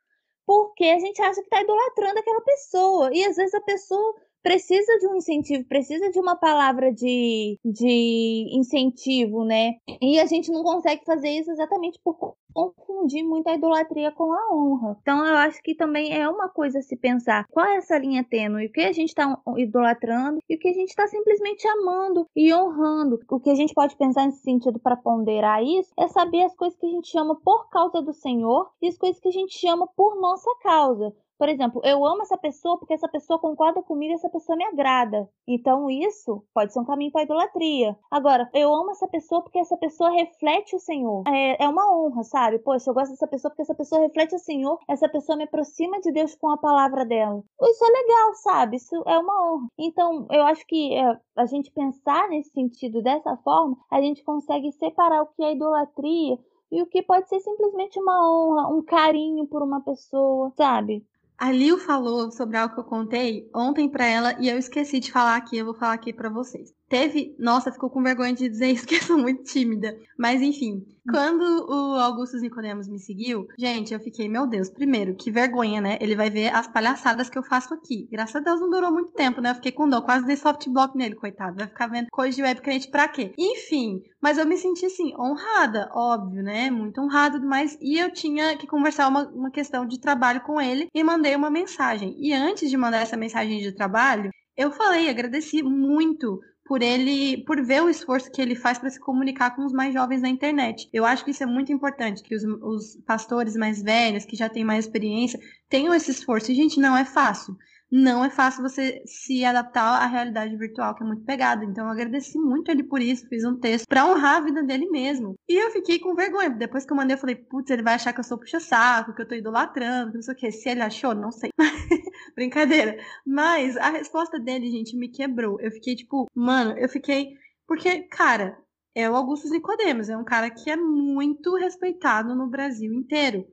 porque 0.47 0.85
a 0.85 1.01
gente 1.01 1.21
acha 1.21 1.41
que 1.41 1.49
está 1.49 1.61
idolatrando 1.61 2.21
aquela 2.21 2.41
pessoa. 2.41 3.11
E 3.13 3.25
às 3.25 3.35
vezes 3.35 3.53
a 3.53 3.61
pessoa 3.63 4.15
precisa 4.47 4.97
de 5.01 5.09
um 5.09 5.17
incentivo, 5.17 5.65
precisa 5.65 6.09
de 6.09 6.21
uma 6.21 6.37
palavra 6.37 6.93
de, 6.93 7.59
de 7.65 8.49
incentivo, 8.53 9.45
né? 9.45 9.73
E 10.01 10.21
a 10.21 10.27
gente 10.27 10.53
não 10.53 10.63
consegue 10.63 11.05
fazer 11.05 11.31
isso 11.31 11.51
exatamente 11.51 11.99
por 12.05 12.37
confundir 12.55 13.25
muito 13.25 13.49
a 13.49 13.55
idolatria 13.55 14.13
com 14.13 14.33
a 14.33 14.55
honra. 14.55 14.97
Então 15.03 15.27
eu 15.27 15.35
acho 15.35 15.61
que 15.63 15.75
também 15.75 16.17
é 16.17 16.29
uma 16.29 16.49
coisa 16.49 16.81
se 16.81 16.97
pensar. 16.97 17.45
Qual 17.51 17.67
é 17.67 17.79
essa 17.79 17.99
linha 17.99 18.23
tênue? 18.23 18.67
O 18.67 18.73
que 18.73 18.83
a 18.83 18.93
gente 18.93 19.09
está 19.09 19.37
idolatrando 19.57 20.39
e 20.49 20.55
o 20.55 20.59
que 20.61 20.69
a 20.69 20.73
gente 20.73 20.91
está 20.91 21.09
simplesmente 21.09 21.67
amando 21.67 22.29
e 22.37 22.55
honrando. 22.55 23.19
O 23.29 23.41
que 23.41 23.51
a 23.51 23.55
gente 23.57 23.75
pode 23.75 23.97
pensar 23.97 24.27
nesse 24.27 24.43
sentido 24.43 24.79
para 24.79 24.97
ponderar 24.97 25.61
isso 25.61 25.93
é 25.99 26.07
saber 26.07 26.45
as 26.45 26.55
coisas 26.55 26.79
que 26.79 26.87
a 26.87 26.91
gente 26.91 27.09
chama 27.09 27.35
por 27.35 27.69
causa 27.69 28.01
do 28.01 28.13
Senhor 28.13 28.71
e 28.81 28.87
as 28.87 28.97
coisas 28.97 29.21
que 29.21 29.29
a 29.29 29.33
gente 29.33 29.59
chama 29.59 29.89
por 29.97 30.21
nossa 30.21 30.51
causa. 30.63 31.13
Por 31.39 31.49
exemplo, 31.49 31.81
eu 31.85 32.05
amo 32.05 32.23
essa 32.23 32.37
pessoa 32.39 32.79
porque 32.79 32.95
essa 32.95 33.09
pessoa 33.09 33.39
concorda 33.39 33.83
comigo, 33.83 34.15
essa 34.15 34.29
pessoa 34.29 34.57
me 34.57 34.65
agrada. 34.65 35.29
Então 35.47 35.91
isso 35.91 36.43
pode 36.55 36.73
ser 36.73 36.81
um 36.81 36.85
caminho 36.85 37.13
para 37.13 37.23
idolatria. 37.23 37.97
Agora, 38.11 38.49
eu 38.55 38.75
amo 38.75 38.91
essa 38.91 39.07
pessoa 39.07 39.43
porque 39.43 39.59
essa 39.59 39.77
pessoa 39.77 40.11
reflete 40.11 40.75
o 40.75 40.79
Senhor. 40.79 41.23
É, 41.27 41.65
é 41.65 41.69
uma 41.69 41.95
honra, 41.95 42.23
sabe? 42.25 42.59
Poxa, 42.59 42.91
eu 42.91 42.95
gosto 42.95 43.11
dessa 43.11 43.27
pessoa 43.27 43.51
porque 43.51 43.63
essa 43.63 43.75
pessoa 43.75 44.01
reflete 44.01 44.35
o 44.35 44.39
Senhor, 44.39 44.79
essa 44.89 45.09
pessoa 45.09 45.37
me 45.37 45.45
aproxima 45.45 46.01
de 46.01 46.11
Deus 46.11 46.35
com 46.35 46.49
a 46.49 46.57
palavra 46.57 47.05
dela. 47.05 47.43
Isso 47.63 47.85
é 47.85 47.89
legal, 47.89 48.35
sabe? 48.37 48.77
Isso 48.77 48.95
é 49.07 49.19
uma 49.19 49.55
honra. 49.55 49.69
Então, 49.79 50.27
eu 50.31 50.43
acho 50.45 50.67
que 50.67 50.95
é, 50.95 51.19
a 51.37 51.47
gente 51.47 51.71
pensar 51.71 52.29
nesse 52.29 52.51
sentido 52.51 53.03
dessa 53.03 53.37
forma, 53.39 53.77
a 53.91 54.01
gente 54.01 54.25
consegue 54.25 54.73
separar 54.73 55.23
o 55.23 55.27
que 55.27 55.43
é 55.43 55.53
idolatria 55.53 56.39
e 56.71 56.83
o 56.83 56.87
que 56.87 57.03
pode 57.03 57.29
ser 57.29 57.41
simplesmente 57.41 57.99
uma 58.01 58.29
honra, 58.29 58.69
um 58.69 58.83
carinho 58.83 59.47
por 59.47 59.63
uma 59.63 59.81
pessoa, 59.81 60.51
sabe? 60.57 61.05
A 61.39 61.53
Lil 61.53 61.79
falou 61.79 62.31
sobre 62.31 62.57
algo 62.57 62.75
que 62.75 62.81
eu 62.81 62.85
contei 62.85 63.51
ontem 63.55 63.89
para 63.89 64.07
ela 64.07 64.37
e 64.41 64.49
eu 64.49 64.59
esqueci 64.59 64.99
de 65.01 65.13
falar 65.13 65.37
aqui, 65.37 65.59
eu 65.59 65.67
vou 65.67 65.75
falar 65.75 65.93
aqui 65.93 66.13
para 66.13 66.31
vocês. 66.31 66.73
Teve. 66.89 67.35
Nossa, 67.39 67.73
ficou 67.73 67.91
com 67.91 68.03
vergonha 68.03 68.33
de 68.33 68.49
dizer 68.49 68.69
isso, 68.69 68.87
que 68.87 68.97
eu 68.97 69.03
sou 69.03 69.19
muito 69.19 69.43
tímida. 69.43 69.97
Mas 70.17 70.41
enfim, 70.41 70.87
quando 71.11 71.43
o 71.69 71.95
Augusto 72.01 72.37
Nicodemos 72.39 72.89
me 72.89 72.99
seguiu, 72.99 73.47
gente, 73.59 73.93
eu 73.93 74.01
fiquei, 74.01 74.29
meu 74.29 74.47
Deus, 74.47 74.71
primeiro, 74.71 75.15
que 75.15 75.31
vergonha, 75.31 75.81
né? 75.81 75.99
Ele 76.01 76.17
vai 76.17 76.31
ver 76.31 76.55
as 76.55 76.67
palhaçadas 76.67 77.29
que 77.29 77.39
eu 77.39 77.43
faço 77.43 77.75
aqui. 77.75 78.09
Graças 78.11 78.37
a 78.37 78.41
Deus 78.41 78.61
não 78.61 78.71
durou 78.71 78.93
muito 78.93 79.13
tempo, 79.13 79.41
né? 79.41 79.51
Eu 79.51 79.55
fiquei 79.57 79.73
com 79.73 79.89
dó, 79.89 80.01
quase 80.01 80.27
dei 80.27 80.37
soft 80.37 80.69
block 80.69 80.97
nele, 80.97 81.15
coitado. 81.15 81.57
Vai 81.57 81.67
ficar 81.67 81.89
vendo 81.89 82.09
coisa 82.11 82.37
de 82.37 82.43
web 82.43 82.61
crente 82.61 82.89
pra 82.89 83.09
quê? 83.09 83.33
Enfim, 83.37 84.03
mas 84.21 84.39
eu 84.39 84.47
me 84.47 84.57
senti 84.57 84.87
assim, 84.87 85.13
honrada, 85.19 85.91
óbvio, 85.93 86.43
né? 86.43 86.71
Muito 86.71 87.01
honrada, 87.01 87.39
mas 87.41 87.77
e 87.81 87.99
eu 87.99 88.13
tinha 88.13 88.57
que 88.57 88.67
conversar 88.67 89.09
uma, 89.09 89.29
uma 89.29 89.51
questão 89.51 89.87
de 89.87 90.01
trabalho 90.01 90.41
com 90.43 90.61
ele 90.61 90.89
e 90.95 91.05
mandei 91.05 91.35
uma 91.35 91.51
mensagem. 91.51 92.17
E 92.19 92.33
antes 92.33 92.71
de 92.71 92.77
mandar 92.77 93.03
essa 93.03 93.17
mensagem 93.17 93.59
de 93.59 93.73
trabalho, 93.73 94.31
eu 94.57 94.71
falei, 94.71 95.09
agradeci 95.09 95.63
muito 95.63 96.41
por 96.67 96.83
ele, 96.83 97.45
por 97.45 97.63
ver 97.65 97.83
o 97.83 97.89
esforço 97.89 98.31
que 98.31 98.43
ele 98.43 98.55
faz 98.55 98.79
para 98.79 98.91
se 98.91 99.01
comunicar 99.01 99.55
com 99.55 99.65
os 99.65 99.73
mais 99.73 99.95
jovens 99.95 100.23
na 100.23 100.29
internet. 100.29 100.89
Eu 100.93 101.05
acho 101.05 101.25
que 101.25 101.31
isso 101.31 101.43
é 101.43 101.47
muito 101.47 101.73
importante, 101.73 102.23
que 102.23 102.35
os, 102.35 102.43
os 102.45 102.97
pastores 103.07 103.57
mais 103.57 103.83
velhos, 103.83 104.25
que 104.25 104.37
já 104.37 104.49
têm 104.49 104.65
mais 104.65 104.85
experiência, 104.85 105.39
tenham 105.69 105.95
esse 105.95 106.11
esforço. 106.11 106.51
E, 106.51 106.55
gente, 106.55 106.81
não 106.81 106.97
é 106.97 107.05
fácil 107.05 107.57
não 107.91 108.25
é 108.25 108.31
fácil 108.31 108.63
você 108.63 109.03
se 109.07 109.45
adaptar 109.45 110.03
à 110.03 110.07
realidade 110.07 110.57
virtual, 110.57 110.95
que 110.95 111.03
é 111.03 111.07
muito 111.07 111.25
pegada. 111.25 111.65
Então 111.65 111.85
eu 111.85 111.91
agradeci 111.91 112.39
muito 112.39 112.71
ele 112.71 112.83
por 112.83 113.01
isso, 113.01 113.29
fiz 113.29 113.45
um 113.45 113.59
texto 113.59 113.87
para 113.87 114.07
honrar 114.07 114.37
a 114.37 114.41
vida 114.41 114.63
dele 114.63 114.89
mesmo. 114.91 115.35
E 115.49 115.55
eu 115.55 115.71
fiquei 115.71 115.99
com 115.99 116.15
vergonha. 116.15 116.51
Depois 116.51 116.85
que 116.85 116.93
eu 116.93 116.97
mandei, 116.97 117.15
eu 117.15 117.21
falei, 117.21 117.37
putz, 117.37 117.71
ele 117.71 117.83
vai 117.83 117.95
achar 117.95 118.13
que 118.13 118.21
eu 118.21 118.25
sou 118.25 118.39
puxa-saco, 118.39 119.15
que 119.15 119.23
eu 119.23 119.29
tô 119.29 119.35
idolatrando, 119.35 120.15
não 120.15 120.23
sei 120.23 120.35
o 120.35 120.37
quê. 120.37 120.51
Se 120.51 120.69
ele 120.69 120.83
achou, 120.83 121.15
não 121.15 121.31
sei. 121.31 121.51
Brincadeira. 122.35 122.99
Mas 123.25 123.77
a 123.77 123.91
resposta 123.91 124.39
dele, 124.39 124.71
gente, 124.71 124.97
me 124.97 125.09
quebrou. 125.09 125.61
Eu 125.61 125.71
fiquei 125.71 125.95
tipo, 125.95 126.27
mano, 126.35 126.77
eu 126.79 126.89
fiquei. 126.89 127.35
Porque, 127.67 128.03
cara, 128.05 128.59
é 128.95 129.11
o 129.11 129.15
Augusto 129.15 129.49
Nicodemos, 129.51 130.09
é 130.09 130.17
um 130.17 130.25
cara 130.25 130.51
que 130.51 130.71
é 130.71 130.77
muito 130.77 131.55
respeitado 131.55 132.35
no 132.35 132.49
Brasil 132.49 132.93
inteiro. 132.93 133.47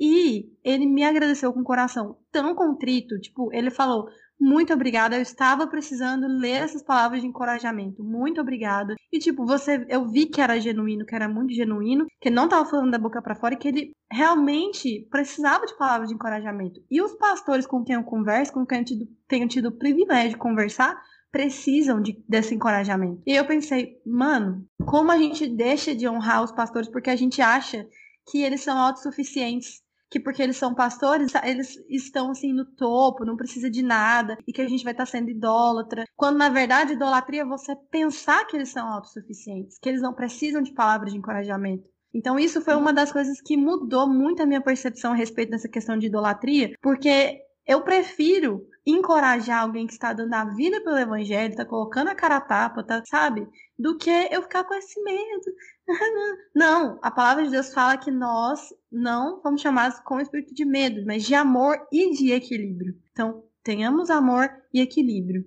E 0.00 0.48
ele 0.62 0.86
me 0.86 1.02
agradeceu 1.02 1.52
com 1.52 1.60
o 1.60 1.64
coração 1.64 2.16
tão 2.30 2.54
contrito, 2.54 3.18
tipo, 3.18 3.52
ele 3.52 3.70
falou: 3.70 4.08
"Muito 4.40 4.72
obrigada, 4.72 5.16
eu 5.16 5.22
estava 5.22 5.66
precisando 5.66 6.26
ler 6.26 6.62
essas 6.62 6.82
palavras 6.82 7.20
de 7.20 7.26
encorajamento. 7.26 8.04
Muito 8.04 8.40
obrigada". 8.40 8.94
E 9.12 9.18
tipo, 9.18 9.44
você 9.44 9.84
eu 9.88 10.08
vi 10.08 10.26
que 10.26 10.40
era 10.40 10.60
genuíno, 10.60 11.04
que 11.04 11.14
era 11.14 11.28
muito 11.28 11.52
genuíno, 11.52 12.06
que 12.20 12.30
não 12.30 12.44
estava 12.44 12.68
falando 12.68 12.92
da 12.92 12.98
boca 12.98 13.20
para 13.20 13.34
fora 13.34 13.54
e 13.54 13.56
que 13.58 13.68
ele 13.68 13.92
realmente 14.10 15.06
precisava 15.10 15.66
de 15.66 15.76
palavras 15.76 16.08
de 16.08 16.14
encorajamento. 16.14 16.80
E 16.90 17.02
os 17.02 17.14
pastores 17.16 17.66
com 17.66 17.82
quem 17.82 17.96
eu 17.96 18.04
converso, 18.04 18.52
com 18.52 18.64
quem 18.64 18.78
eu 18.78 18.84
tido, 18.84 19.08
tenho 19.26 19.48
tido 19.48 19.68
o 19.70 19.78
privilégio 19.78 20.30
de 20.30 20.36
conversar, 20.36 20.96
precisam 21.30 22.00
de, 22.00 22.22
desse 22.28 22.54
encorajamento. 22.54 23.22
E 23.26 23.34
eu 23.34 23.46
pensei, 23.46 24.00
mano, 24.06 24.66
como 24.86 25.10
a 25.10 25.18
gente 25.18 25.46
deixa 25.46 25.94
de 25.94 26.08
honrar 26.08 26.42
os 26.42 26.52
pastores 26.52 26.88
porque 26.88 27.10
a 27.10 27.16
gente 27.16 27.42
acha 27.42 27.86
que 28.30 28.42
eles 28.42 28.60
são 28.60 28.78
autossuficientes 28.78 29.82
que 30.10 30.20
porque 30.20 30.42
eles 30.42 30.56
são 30.56 30.74
pastores, 30.74 31.32
eles 31.44 31.76
estão 31.88 32.30
assim 32.30 32.52
no 32.52 32.64
topo, 32.64 33.24
não 33.24 33.36
precisa 33.36 33.70
de 33.70 33.82
nada, 33.82 34.38
e 34.46 34.52
que 34.52 34.62
a 34.62 34.68
gente 34.68 34.84
vai 34.84 34.92
estar 34.92 35.06
sendo 35.06 35.30
idólatra. 35.30 36.04
Quando 36.16 36.38
na 36.38 36.48
verdade 36.48 36.94
idolatria 36.94 37.42
é 37.42 37.46
você 37.46 37.76
pensar 37.90 38.46
que 38.46 38.56
eles 38.56 38.70
são 38.70 38.86
autossuficientes, 38.86 39.78
que 39.78 39.88
eles 39.88 40.02
não 40.02 40.14
precisam 40.14 40.62
de 40.62 40.72
palavras 40.72 41.12
de 41.12 41.18
encorajamento. 41.18 41.88
Então 42.12 42.38
isso 42.38 42.60
foi 42.62 42.74
uma 42.74 42.92
das 42.92 43.12
coisas 43.12 43.40
que 43.40 43.56
mudou 43.56 44.08
muito 44.08 44.42
a 44.42 44.46
minha 44.46 44.62
percepção 44.62 45.12
a 45.12 45.16
respeito 45.16 45.50
dessa 45.50 45.68
questão 45.68 45.98
de 45.98 46.06
idolatria, 46.06 46.72
porque 46.80 47.40
eu 47.68 47.82
prefiro 47.82 48.66
encorajar 48.86 49.62
alguém 49.62 49.86
que 49.86 49.92
está 49.92 50.14
dando 50.14 50.32
a 50.32 50.46
vida 50.46 50.82
pelo 50.82 50.96
evangelho, 50.96 51.50
está 51.50 51.66
colocando 51.66 52.08
a 52.08 52.14
cara 52.14 52.38
a 52.38 52.40
tapa, 52.40 52.82
tá, 52.82 53.02
sabe? 53.06 53.46
Do 53.78 53.98
que 53.98 54.10
eu 54.30 54.40
ficar 54.40 54.64
com 54.64 54.72
esse 54.72 54.98
medo. 55.02 55.44
não, 56.56 56.98
a 57.02 57.10
palavra 57.10 57.44
de 57.44 57.50
Deus 57.50 57.74
fala 57.74 57.98
que 57.98 58.10
nós 58.10 58.72
não 58.90 59.42
fomos 59.42 59.60
chamados 59.60 60.00
com 60.00 60.18
espírito 60.18 60.54
de 60.54 60.64
medo, 60.64 61.04
mas 61.06 61.24
de 61.24 61.34
amor 61.34 61.78
e 61.92 62.10
de 62.16 62.32
equilíbrio. 62.32 62.96
Então, 63.12 63.44
tenhamos 63.62 64.08
amor 64.08 64.50
e 64.72 64.80
equilíbrio. 64.80 65.44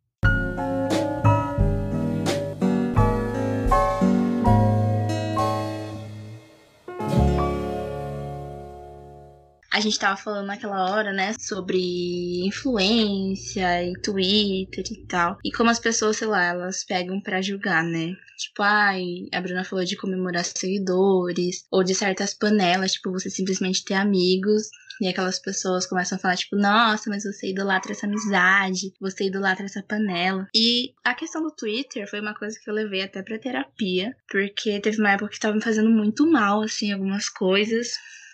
A 9.73 9.79
gente 9.79 9.97
tava 9.97 10.17
falando 10.17 10.47
naquela 10.47 10.91
hora, 10.91 11.13
né, 11.13 11.33
sobre 11.39 12.45
influência 12.45 13.83
e 13.83 13.93
Twitter 14.01 14.83
e 14.91 15.05
tal. 15.07 15.37
E 15.45 15.51
como 15.51 15.69
as 15.69 15.79
pessoas, 15.79 16.17
sei 16.17 16.27
lá, 16.27 16.43
elas 16.43 16.83
pegam 16.83 17.21
para 17.21 17.41
julgar, 17.41 17.83
né? 17.83 18.13
Tipo, 18.37 18.63
ai, 18.63 19.03
a 19.33 19.39
Bruna 19.39 19.63
falou 19.63 19.85
de 19.85 19.95
comemorar 19.95 20.43
seguidores, 20.43 21.65
ou 21.71 21.83
de 21.83 21.95
certas 21.95 22.33
panelas, 22.33 22.93
tipo, 22.93 23.11
você 23.11 23.29
simplesmente 23.29 23.85
ter 23.85 23.93
amigos 23.93 24.63
e 24.99 25.07
aquelas 25.07 25.39
pessoas 25.39 25.87
começam 25.87 26.15
a 26.17 26.21
falar, 26.21 26.35
tipo, 26.35 26.55
nossa, 26.55 27.09
mas 27.09 27.23
você 27.23 27.49
idolatra 27.49 27.91
essa 27.91 28.05
amizade, 28.05 28.93
você 28.99 29.25
idolatra 29.25 29.65
essa 29.65 29.81
panela. 29.81 30.47
E 30.53 30.93
a 31.03 31.15
questão 31.15 31.41
do 31.41 31.55
Twitter 31.55 32.07
foi 32.09 32.19
uma 32.19 32.35
coisa 32.35 32.59
que 32.63 32.69
eu 32.69 32.73
levei 32.73 33.01
até 33.01 33.23
pra 33.23 33.39
terapia, 33.39 34.15
porque 34.29 34.79
teve 34.79 34.99
uma 34.99 35.11
época 35.11 35.31
que 35.31 35.39
tava 35.39 35.55
me 35.55 35.63
fazendo 35.63 35.89
muito 35.89 36.29
mal, 36.29 36.61
assim, 36.61 36.91
algumas 36.91 37.29
coisas. 37.29 37.89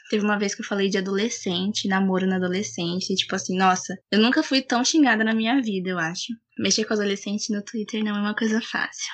Teve 0.09 0.23
uma 0.23 0.39
vez 0.39 0.55
que 0.55 0.61
eu 0.61 0.65
falei 0.65 0.89
de 0.89 0.97
adolescente, 0.97 1.87
namoro 1.87 2.25
na 2.25 2.37
adolescente, 2.37 3.15
tipo 3.15 3.35
assim, 3.35 3.57
nossa, 3.57 3.93
eu 4.11 4.19
nunca 4.19 4.41
fui 4.41 4.61
tão 4.61 4.83
xingada 4.83 5.23
na 5.23 5.33
minha 5.33 5.61
vida, 5.61 5.89
eu 5.89 5.99
acho. 5.99 6.33
Mexer 6.57 6.85
com 6.85 6.93
adolescente 6.93 7.51
no 7.51 7.61
Twitter 7.61 8.03
não 8.03 8.15
é 8.15 8.19
uma 8.19 8.35
coisa 8.35 8.61
fácil. 8.61 9.13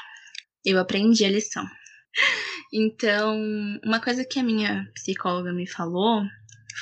Eu 0.64 0.80
aprendi 0.80 1.26
a 1.26 1.30
lição. 1.30 1.66
Então, 2.76 3.40
uma 3.86 4.00
coisa 4.00 4.26
que 4.26 4.40
a 4.40 4.44
minha 4.44 4.90
psicóloga 4.96 5.54
me 5.54 5.68
falou 5.70 6.24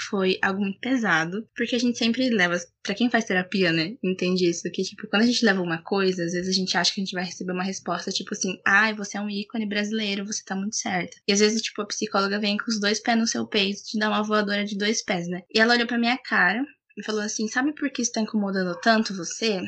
foi 0.10 0.38
algo 0.42 0.62
muito 0.62 0.80
pesado, 0.80 1.48
porque 1.56 1.76
a 1.76 1.80
gente 1.80 1.98
sempre 1.98 2.30
leva, 2.30 2.58
para 2.84 2.96
quem 2.96 3.10
faz 3.10 3.26
terapia, 3.26 3.72
né, 3.72 3.96
entende 4.04 4.50
isso, 4.50 4.70
que 4.72 4.84
tipo, 4.84 5.08
quando 5.08 5.24
a 5.24 5.26
gente 5.26 5.46
leva 5.46 5.62
uma 5.62 5.82
coisa, 5.82 6.24
às 6.24 6.34
vezes 6.34 6.50
a 6.50 6.60
gente 6.60 6.78
acha 6.78 6.94
que 6.94 7.02
a 7.02 7.04
gente 7.04 7.14
vai 7.14 7.24
receber 7.24 7.52
uma 7.52 7.64
resposta 7.64 8.12
tipo 8.12 8.34
assim, 8.34 8.60
ai, 8.66 8.92
ah, 8.92 8.96
você 8.96 9.18
é 9.18 9.22
um 9.22 9.30
ícone 9.30 9.68
brasileiro, 9.68 10.26
você 10.26 10.44
tá 10.44 10.56
muito 10.56 10.76
certa. 10.76 11.18
E 11.28 11.34
às 11.34 11.40
vezes, 11.40 11.62
tipo, 11.62 11.82
a 11.82 11.86
psicóloga 11.86 12.40
vem 12.40 12.58
com 12.58 12.70
os 12.70 12.80
dois 12.80 13.00
pés 13.00 13.18
no 13.18 13.28
seu 13.28 13.48
peito, 13.48 13.84
te 13.84 14.00
dá 14.00 14.10
uma 14.10 14.24
voadora 14.24 14.66
de 14.66 14.78
dois 14.78 15.04
pés, 15.04 15.28
né? 15.28 15.42
E 15.54 15.60
ela 15.60 15.74
olhou 15.74 15.88
pra 15.88 15.98
minha 15.98 16.18
cara 16.18 16.64
e 16.98 17.04
falou 17.04 17.22
assim, 17.22 17.48
sabe 17.48 17.74
por 17.74 17.90
que 17.92 18.02
isso 18.02 18.12
tá 18.12 18.22
incomodando 18.22 18.80
tanto 18.82 19.16
você? 19.16 19.62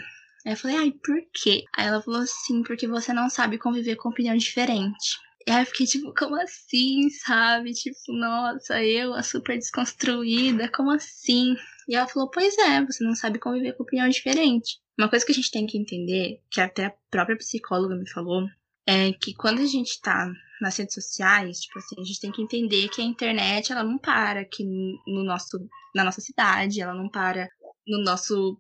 Aí 0.46 0.54
eu 0.54 0.58
falei, 0.58 0.78
ai, 0.78 0.92
por 0.92 1.16
quê? 1.34 1.64
Aí 1.78 1.88
ela 1.88 2.02
falou 2.02 2.22
assim, 2.22 2.64
porque 2.64 2.88
você 2.88 3.14
não 3.14 3.30
sabe 3.30 3.58
conviver 3.58 3.96
com 3.96 4.10
opinião 4.10 4.36
diferente. 4.36 5.18
E 5.48 5.52
aí 5.52 5.62
eu 5.62 5.66
fiquei 5.66 5.86
tipo, 5.86 6.14
como 6.14 6.36
assim, 6.42 7.10
sabe? 7.10 7.74
Tipo, 7.74 7.98
nossa, 8.10 8.82
eu, 8.84 9.14
a 9.14 9.24
super 9.24 9.58
desconstruída, 9.58 10.70
como 10.72 10.92
assim? 10.92 11.56
E 11.88 11.96
ela 11.96 12.08
falou, 12.08 12.30
pois 12.30 12.58
é, 12.58 12.86
você 12.86 13.04
não 13.04 13.16
sabe 13.16 13.40
conviver 13.40 13.74
com 13.74 13.84
opinião 13.84 14.08
diferente. 14.08 14.80
Uma 14.98 15.10
coisa 15.10 15.26
que 15.26 15.32
a 15.32 15.36
gente 15.36 15.52
tem 15.52 15.66
que 15.66 15.78
entender, 15.78 16.42
que 16.50 16.62
até 16.62 16.86
a 16.86 16.94
própria 17.12 17.38
psicóloga 17.38 17.96
me 17.96 18.10
falou, 18.10 18.48
é 18.88 19.12
que 19.14 19.34
quando 19.34 19.60
a 19.60 19.66
gente 19.66 20.00
tá 20.02 20.32
nas 20.62 20.78
redes 20.78 20.94
sociais, 20.94 21.60
tipo 21.60 21.78
assim, 21.80 21.96
a 22.00 22.04
gente 22.04 22.20
tem 22.22 22.32
que 22.32 22.42
entender 22.42 22.90
que 22.90 23.02
a 23.02 23.06
internet, 23.06 23.72
ela 23.72 23.84
não 23.84 23.98
para 23.98 24.42
aqui 24.42 24.64
no 24.64 25.24
nosso, 25.24 25.60
na 25.94 26.04
nossa 26.04 26.22
cidade, 26.22 26.82
ela 26.82 26.94
não 26.94 27.10
para 27.10 27.50
no 27.86 28.02
nosso 28.02 28.58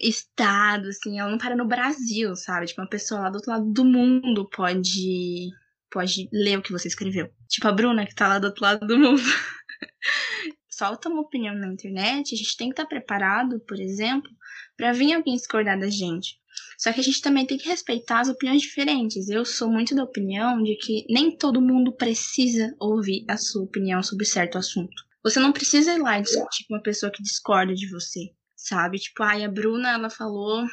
estado, 0.00 0.88
assim, 0.88 1.18
ela 1.18 1.30
não 1.30 1.38
para 1.38 1.56
no 1.56 1.66
Brasil, 1.66 2.36
sabe? 2.36 2.66
Tipo, 2.66 2.82
uma 2.82 2.88
pessoa 2.88 3.22
lá 3.22 3.30
do 3.30 3.36
outro 3.36 3.50
lado 3.50 3.72
do 3.72 3.84
mundo 3.84 4.48
pode 4.50 5.48
pode 5.90 6.28
ler 6.32 6.58
o 6.58 6.62
que 6.62 6.72
você 6.72 6.88
escreveu. 6.88 7.30
Tipo 7.48 7.68
a 7.68 7.72
Bruna, 7.72 8.06
que 8.06 8.14
tá 8.14 8.28
lá 8.28 8.38
do 8.38 8.46
outro 8.46 8.62
lado 8.62 8.86
do 8.86 8.98
mundo. 8.98 9.22
Solta 10.70 11.08
uma 11.08 11.20
opinião 11.22 11.54
na 11.54 11.66
internet, 11.66 12.34
a 12.34 12.38
gente 12.38 12.56
tem 12.56 12.68
que 12.68 12.72
estar 12.72 12.84
tá 12.84 12.88
preparado, 12.88 13.60
por 13.60 13.78
exemplo, 13.78 14.30
para 14.76 14.92
vir 14.92 15.12
alguém 15.12 15.36
discordar 15.36 15.78
da 15.78 15.90
gente. 15.90 16.40
Só 16.78 16.92
que 16.92 17.00
a 17.00 17.02
gente 17.02 17.20
também 17.20 17.46
tem 17.46 17.58
que 17.58 17.68
respeitar 17.68 18.20
as 18.20 18.28
opiniões 18.28 18.62
diferentes. 18.62 19.28
Eu 19.28 19.44
sou 19.44 19.70
muito 19.70 19.94
da 19.94 20.02
opinião 20.02 20.62
de 20.62 20.76
que 20.76 21.04
nem 21.10 21.36
todo 21.36 21.60
mundo 21.60 21.92
precisa 21.92 22.74
ouvir 22.80 23.24
a 23.28 23.36
sua 23.36 23.64
opinião 23.64 24.02
sobre 24.02 24.24
certo 24.24 24.56
assunto. 24.56 25.04
Você 25.22 25.38
não 25.38 25.52
precisa 25.52 25.92
ir 25.92 25.98
lá 25.98 26.18
e 26.18 26.22
discutir 26.22 26.66
com 26.66 26.74
uma 26.74 26.82
pessoa 26.82 27.12
que 27.12 27.22
discorda 27.22 27.74
de 27.74 27.90
você, 27.90 28.30
sabe? 28.56 28.98
Tipo, 28.98 29.22
ai, 29.22 29.44
a 29.44 29.50
Bruna, 29.50 29.90
ela 29.90 30.08
falou, 30.08 30.66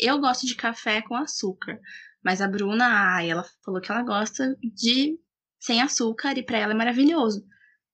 eu 0.00 0.18
gosto 0.18 0.46
de 0.46 0.56
café 0.56 1.00
com 1.02 1.14
açúcar. 1.14 1.78
Mas 2.24 2.40
a 2.40 2.48
Bruna, 2.48 2.86
ai, 2.86 3.30
ela 3.30 3.44
falou 3.64 3.80
que 3.80 3.92
ela 3.92 4.02
gosta 4.02 4.56
de 4.62 5.18
sem 5.60 5.80
açúcar 5.82 6.36
e 6.38 6.42
para 6.42 6.58
ela 6.58 6.72
é 6.72 6.76
maravilhoso. 6.76 7.44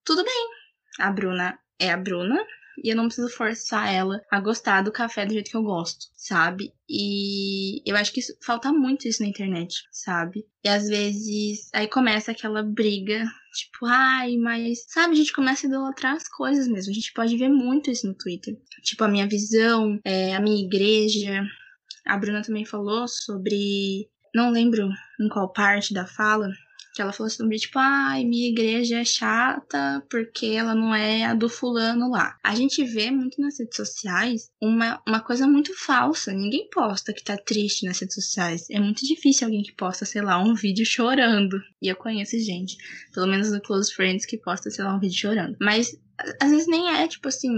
Tudo 0.05 0.25
bem. 0.25 0.49
A 0.99 1.11
Bruna 1.11 1.59
é 1.79 1.91
a 1.91 1.97
Bruna 1.97 2.45
e 2.83 2.91
eu 2.91 2.97
não 2.97 3.07
preciso 3.07 3.29
forçar 3.29 3.93
ela 3.93 4.21
a 4.31 4.41
gostar 4.41 4.83
do 4.83 4.93
café 4.93 5.27
do 5.27 5.33
jeito 5.33 5.51
que 5.51 5.57
eu 5.57 5.63
gosto, 5.63 6.07
sabe? 6.15 6.73
E 6.89 7.83
eu 7.85 7.97
acho 7.97 8.13
que 8.13 8.21
isso, 8.21 8.35
falta 8.43 8.73
muito 8.73 9.07
isso 9.07 9.23
na 9.23 9.29
internet, 9.29 9.83
sabe? 9.91 10.47
E 10.65 10.69
às 10.69 10.89
vezes 10.89 11.69
aí 11.75 11.87
começa 11.87 12.31
aquela 12.31 12.63
briga, 12.63 13.25
tipo, 13.55 13.87
ai, 13.87 14.37
mas 14.37 14.85
sabe, 14.89 15.13
a 15.13 15.17
gente 15.17 15.33
começa 15.33 15.67
a 15.67 15.69
idolatrar 15.69 16.15
as 16.15 16.29
coisas 16.29 16.69
mesmo. 16.69 16.91
A 16.91 16.95
gente 16.95 17.13
pode 17.13 17.37
ver 17.37 17.49
muito 17.49 17.91
isso 17.91 18.07
no 18.07 18.15
Twitter. 18.15 18.57
Tipo, 18.83 19.05
a 19.05 19.09
minha 19.09 19.29
visão, 19.29 19.99
é, 20.05 20.35
a 20.35 20.41
minha 20.41 20.65
igreja. 20.65 21.45
A 22.07 22.17
Bruna 22.17 22.43
também 22.43 22.65
falou 22.65 23.07
sobre 23.07 24.09
não 24.35 24.51
lembro 24.51 24.89
em 25.21 25.29
qual 25.29 25.53
parte 25.53 25.93
da 25.93 26.07
fala, 26.07 26.51
que 26.95 27.01
ela 27.01 27.13
falou 27.13 27.31
sobre, 27.31 27.57
tipo, 27.57 27.79
ai, 27.79 28.23
ah, 28.23 28.27
minha 28.27 28.49
igreja 28.49 28.99
é 28.99 29.05
chata 29.05 30.05
porque 30.11 30.47
ela 30.47 30.75
não 30.75 30.95
é 30.95 31.25
a 31.25 31.35
do 31.35 31.49
fulano 31.49 32.11
lá. 32.11 32.37
A 32.43 32.55
gente 32.55 32.85
vê 32.85 33.11
muito 33.11 33.41
nas 33.41 33.59
redes 33.59 33.77
sociais 33.77 34.51
uma, 34.61 35.01
uma 35.07 35.21
coisa 35.21 35.47
muito 35.47 35.73
falsa. 35.79 36.33
Ninguém 36.33 36.69
posta 36.69 37.13
que 37.13 37.23
tá 37.23 37.37
triste 37.37 37.87
nas 37.87 38.01
redes 38.01 38.15
sociais. 38.15 38.69
É 38.71 38.81
muito 38.81 39.07
difícil 39.07 39.47
alguém 39.47 39.63
que 39.63 39.73
posta, 39.73 40.05
sei 40.05 40.23
lá, 40.23 40.43
um 40.43 40.55
vídeo 40.55 40.85
chorando. 40.85 41.61
E 41.81 41.89
eu 41.89 41.97
conheço 41.97 42.39
gente, 42.39 42.77
pelo 43.15 43.27
menos 43.27 43.53
no 43.53 43.61
Close 43.61 43.93
Friends, 43.95 44.27
que 44.27 44.39
posta, 44.39 44.71
sei 44.71 44.85
lá, 44.85 44.95
um 44.95 45.01
vídeo 45.01 45.17
chorando. 45.17 45.57
Mas 45.61 45.97
às 46.41 46.51
vezes 46.51 46.67
nem 46.67 46.91
é, 46.91 47.07
tipo 47.07 47.29
assim, 47.29 47.51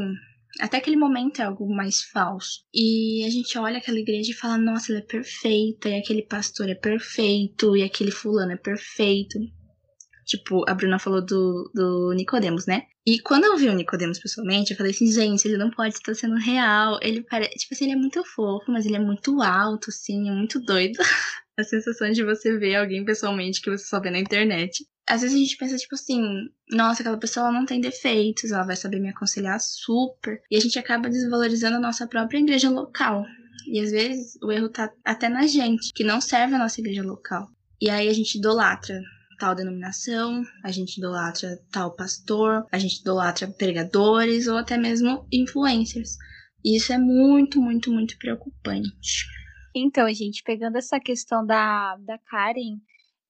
até 0.61 0.77
aquele 0.77 0.97
momento 0.97 1.41
é 1.41 1.45
algo 1.45 1.69
mais 1.75 2.03
falso. 2.03 2.65
E 2.73 3.25
a 3.25 3.31
gente 3.31 3.57
olha 3.59 3.79
aquela 3.79 3.99
igreja 3.99 4.31
e 4.31 4.35
fala: 4.35 4.59
nossa, 4.59 4.93
ela 4.93 5.01
é 5.01 5.05
perfeita, 5.05 5.89
e 5.89 5.97
aquele 5.99 6.23
pastor 6.23 6.69
é 6.69 6.75
perfeito, 6.75 7.77
e 7.77 7.83
aquele 7.83 8.11
fulano 8.11 8.53
é 8.53 8.57
perfeito. 8.57 9.39
Tipo, 10.27 10.65
a 10.69 10.75
Bruna 10.75 10.99
falou 10.99 11.25
do, 11.25 11.71
do 11.75 12.13
Nicodemos, 12.15 12.67
né? 12.67 12.87
E 13.07 13.19
quando 13.21 13.45
eu 13.45 13.57
vi 13.57 13.69
o 13.69 13.75
Nicodemos 13.75 14.19
pessoalmente, 14.19 14.71
eu 14.71 14.77
falei 14.77 14.93
assim, 14.93 15.11
gente, 15.11 15.47
ele 15.47 15.57
não 15.57 15.71
pode 15.71 15.95
estar 15.95 16.15
sendo 16.15 16.37
real. 16.37 16.99
Ele 17.03 17.23
parece. 17.23 17.59
Tipo 17.59 17.75
assim, 17.75 17.85
ele 17.85 17.95
é 17.95 17.97
muito 17.97 18.25
fofo, 18.25 18.71
mas 18.71 18.87
ele 18.87 18.97
é 18.97 19.01
muito 19.01 19.43
alto, 19.43 19.91
assim, 19.91 20.29
é 20.29 20.33
muito 20.33 20.61
doido. 20.61 20.99
a 21.59 21.65
sensação 21.65 22.11
de 22.11 22.25
você 22.25 22.57
ver 22.59 22.77
alguém 22.77 23.05
pessoalmente 23.05 23.61
que 23.61 23.71
você 23.71 23.85
só 23.85 24.01
vê 24.01 24.11
na 24.11 24.19
internet 24.19 24.87
às 25.09 25.21
vezes 25.21 25.37
a 25.37 25.39
gente 25.39 25.57
pensa, 25.57 25.77
tipo 25.77 25.95
assim, 25.95 26.49
nossa, 26.71 27.03
aquela 27.03 27.19
pessoa 27.19 27.51
não 27.51 27.67
tem 27.67 27.81
defeitos, 27.81 28.53
ela 28.53 28.65
vai 28.65 28.77
saber 28.77 29.01
me 29.01 29.11
aconselhar 29.11 29.61
super. 29.61 30.41
E 30.51 30.57
a 30.57 30.61
gente 30.61 30.79
acaba 30.79 31.11
desvalorizando 31.11 31.77
a 31.77 31.81
nossa 31.81 32.07
própria 32.07 32.39
igreja 32.39 32.71
local. 32.71 33.25
E 33.67 33.81
às 33.81 33.91
vezes 33.91 34.39
o 34.43 34.51
erro 34.51 34.69
tá 34.69 34.91
até 35.05 35.29
na 35.29 35.47
gente, 35.47 35.93
que 35.93 36.05
não 36.05 36.21
serve 36.21 36.55
a 36.55 36.59
nossa 36.59 36.81
igreja 36.81 37.03
local. 37.03 37.49
E 37.81 37.91
aí 37.91 38.09
a 38.09 38.13
gente 38.13 38.39
idolatra 38.39 39.01
tal 39.39 39.55
denominação, 39.55 40.43
a 40.63 40.71
gente 40.71 40.99
idolatra 40.99 41.59
tal 41.71 41.95
pastor, 41.95 42.67
a 42.71 42.79
gente 42.79 43.01
idolatra 43.01 43.49
pregadores 43.49 44.47
ou 44.47 44.57
até 44.57 44.77
mesmo 44.77 45.27
influencers. 45.33 46.17
E 46.65 46.77
isso 46.77 46.93
é 46.93 46.99
muito, 46.99 47.61
muito, 47.61 47.93
muito 47.93 48.17
preocupante. 48.19 49.27
Então, 49.75 50.13
gente, 50.13 50.43
pegando 50.43 50.77
essa 50.77 51.01
questão 51.01 51.45
da, 51.45 51.97
da 51.97 52.19
Karen, 52.19 52.79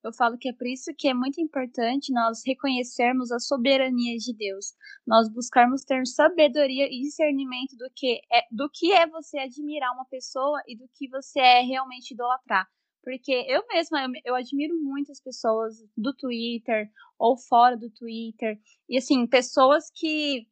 eu 0.05 0.13
falo 0.13 0.37
que 0.37 0.49
é 0.49 0.53
por 0.53 0.67
isso 0.67 0.93
que 0.97 1.07
é 1.07 1.15
muito 1.15 1.41
importante 1.41 2.13
nós 2.13 2.43
reconhecermos 2.45 3.31
a 3.31 3.39
soberania 3.39 4.17
de 4.17 4.35
Deus, 4.35 4.75
nós 5.07 5.29
buscarmos 5.33 5.85
ter 5.85 6.05
sabedoria 6.07 6.87
e 6.87 7.03
discernimento 7.03 7.77
do 7.77 7.89
que 7.95 8.21
é, 8.33 8.43
do 8.51 8.69
que 8.69 8.93
é 8.93 9.07
você 9.07 9.39
admirar 9.39 9.95
uma 9.95 10.05
pessoa 10.07 10.61
e 10.67 10.77
do 10.77 10.89
que 10.95 11.09
você 11.09 11.39
é 11.39 11.61
realmente 11.61 12.13
idolatrar. 12.13 12.67
Porque 13.03 13.33
eu 13.49 13.65
mesma, 13.69 14.05
eu, 14.05 14.11
eu 14.25 14.35
admiro 14.35 14.77
muitas 14.81 15.21
pessoas 15.21 15.77
do 15.97 16.15
Twitter 16.15 16.91
ou 17.19 17.37
fora 17.37 17.77
do 17.77 17.91
Twitter. 17.91 18.59
E 18.89 18.99
assim, 18.99 19.27
pessoas 19.27 19.91
que 19.95 20.47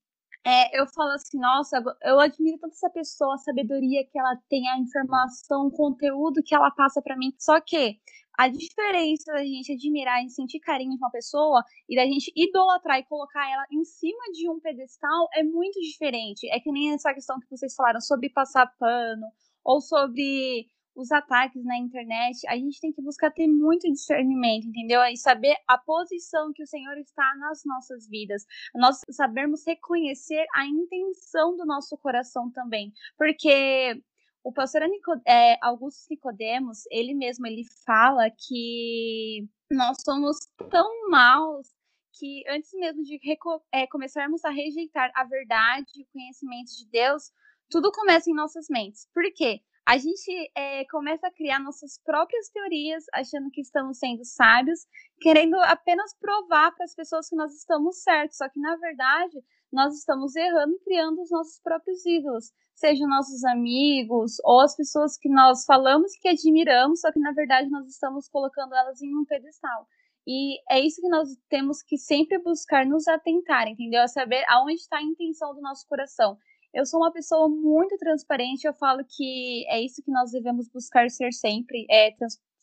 é, 0.45 0.81
eu 0.81 0.87
falo 0.89 1.11
assim, 1.11 1.39
nossa, 1.39 1.83
eu 2.03 2.19
admiro 2.19 2.59
tanto 2.59 2.73
essa 2.73 2.89
pessoa, 2.91 3.35
a 3.35 3.39
sabedoria 3.39 4.07
que 4.07 4.19
ela 4.19 4.37
tem, 4.49 4.67
a 4.69 4.79
informação, 4.79 5.67
o 5.67 5.71
conteúdo 5.71 6.43
que 6.43 6.55
ela 6.55 6.71
passa 6.71 7.03
para 7.03 7.17
mim. 7.17 7.33
Só 7.39 7.61
que 7.61 7.99
a 8.39 8.49
diferença 8.49 9.33
da 9.33 9.45
gente 9.45 9.73
admirar 9.73 10.25
e 10.25 10.31
sentir 10.31 10.61
carinho 10.61 10.93
de 10.93 10.97
uma 10.97 11.11
pessoa 11.11 11.63
e 11.87 11.95
da 11.95 12.05
gente 12.07 12.33
idolatrar 12.35 12.99
e 12.99 13.05
colocar 13.05 13.51
ela 13.51 13.67
em 13.71 13.85
cima 13.85 14.33
de 14.33 14.49
um 14.49 14.59
pedestal 14.59 15.29
é 15.35 15.43
muito 15.43 15.79
diferente. 15.79 16.49
É 16.51 16.59
que 16.59 16.73
nem 16.73 16.95
essa 16.95 17.13
questão 17.13 17.39
que 17.39 17.51
vocês 17.51 17.75
falaram 17.75 18.01
sobre 18.01 18.31
passar 18.31 18.67
pano 18.79 19.27
ou 19.63 19.81
sobre 19.83 20.67
os 20.95 21.11
ataques 21.13 21.65
na 21.65 21.77
internet. 21.77 22.47
A 22.49 22.57
gente 22.57 22.81
tem 22.81 22.93
que 22.93 23.03
buscar 23.03 23.31
ter 23.31 23.47
muito 23.47 23.91
discernimento, 23.91 24.67
entendeu? 24.67 25.03
E 25.03 25.17
saber 25.17 25.57
a 25.67 25.79
posição 25.79 26.53
que 26.53 26.63
o 26.63 26.67
Senhor 26.67 26.97
está 26.99 27.35
nas 27.37 27.63
nossas 27.65 28.09
vidas. 28.09 28.45
Nós 28.75 29.01
sabermos 29.11 29.67
reconhecer 29.67 30.45
a 30.55 30.67
intenção 30.67 31.57
do 31.57 31.65
nosso 31.65 31.97
coração 31.99 32.51
também. 32.51 32.93
Porque 33.17 34.03
o 34.43 34.53
pastor 34.53 34.83
é, 35.27 35.57
Augusto 35.63 36.07
Nicodemos, 36.11 36.85
ele 36.91 37.15
mesmo, 37.15 37.47
ele 37.47 37.65
fala 37.85 38.31
que 38.31 39.47
nós 39.71 39.99
somos 40.05 40.37
tão 40.71 41.11
maus 41.11 41.69
que 42.19 42.43
antes 42.49 42.71
mesmo 42.75 43.03
de 43.03 43.19
é, 43.73 43.87
começarmos 43.87 44.45
a 44.45 44.51
rejeitar 44.51 45.11
a 45.15 45.25
verdade 45.25 45.87
e 45.97 46.03
o 46.03 46.07
conhecimento 46.13 46.71
de 46.77 46.87
Deus, 46.91 47.33
tudo 47.71 47.93
começa 47.93 48.31
em 48.31 48.35
nossas 48.35 48.67
mentes. 48.69 49.09
Por 49.15 49.25
quê? 49.35 49.63
A 49.91 49.99
gente 49.99 50.53
é, 50.55 50.85
começa 50.85 51.27
a 51.27 51.33
criar 51.33 51.59
nossas 51.59 51.99
próprias 52.05 52.49
teorias, 52.49 53.07
achando 53.13 53.51
que 53.51 53.61
estamos 53.61 53.99
sendo 53.99 54.25
sábios, 54.25 54.87
querendo 55.21 55.57
apenas 55.57 56.17
provar 56.17 56.71
para 56.77 56.85
as 56.85 56.95
pessoas 56.95 57.29
que 57.29 57.35
nós 57.35 57.53
estamos 57.53 58.01
certos. 58.01 58.37
Só 58.37 58.49
que, 58.49 58.61
na 58.61 58.77
verdade, 58.77 59.43
nós 59.73 59.93
estamos 59.97 60.37
errando 60.37 60.77
e 60.77 60.85
criando 60.85 61.21
os 61.21 61.31
nossos 61.33 61.61
próprios 61.61 62.07
ídolos 62.07 62.53
sejam 62.73 63.09
nossos 63.09 63.43
amigos 63.43 64.37
ou 64.45 64.61
as 64.61 64.77
pessoas 64.77 65.19
que 65.19 65.29
nós 65.29 65.65
falamos 65.65 66.13
que 66.21 66.29
admiramos, 66.29 67.01
só 67.01 67.11
que 67.11 67.19
na 67.19 67.33
verdade 67.33 67.69
nós 67.69 67.87
estamos 67.89 68.29
colocando 68.29 68.73
elas 68.77 69.03
em 69.03 69.13
um 69.15 69.25
pedestal. 69.25 69.89
E 70.25 70.61
é 70.73 70.79
isso 70.79 71.01
que 71.01 71.09
nós 71.09 71.29
temos 71.49 71.83
que 71.83 71.99
sempre 71.99 72.39
buscar 72.39 72.87
nos 72.87 73.09
atentar, 73.09 73.67
entendeu? 73.67 74.03
A 74.03 74.09
saber 74.09 74.45
aonde 74.49 74.75
está 74.75 74.99
a 74.99 75.03
intenção 75.03 75.53
do 75.53 75.61
nosso 75.61 75.85
coração. 75.89 76.39
Eu 76.73 76.87
sou 76.87 77.01
uma 77.01 77.13
pessoa 77.13 77.49
muito 77.49 77.97
transparente, 77.99 78.65
eu 78.65 78.73
falo 78.73 79.05
que 79.05 79.67
é 79.69 79.81
isso 79.81 80.03
que 80.03 80.11
nós 80.11 80.31
devemos 80.31 80.69
buscar 80.69 81.11
ser 81.11 81.33
sempre, 81.33 81.85
é 81.91 82.15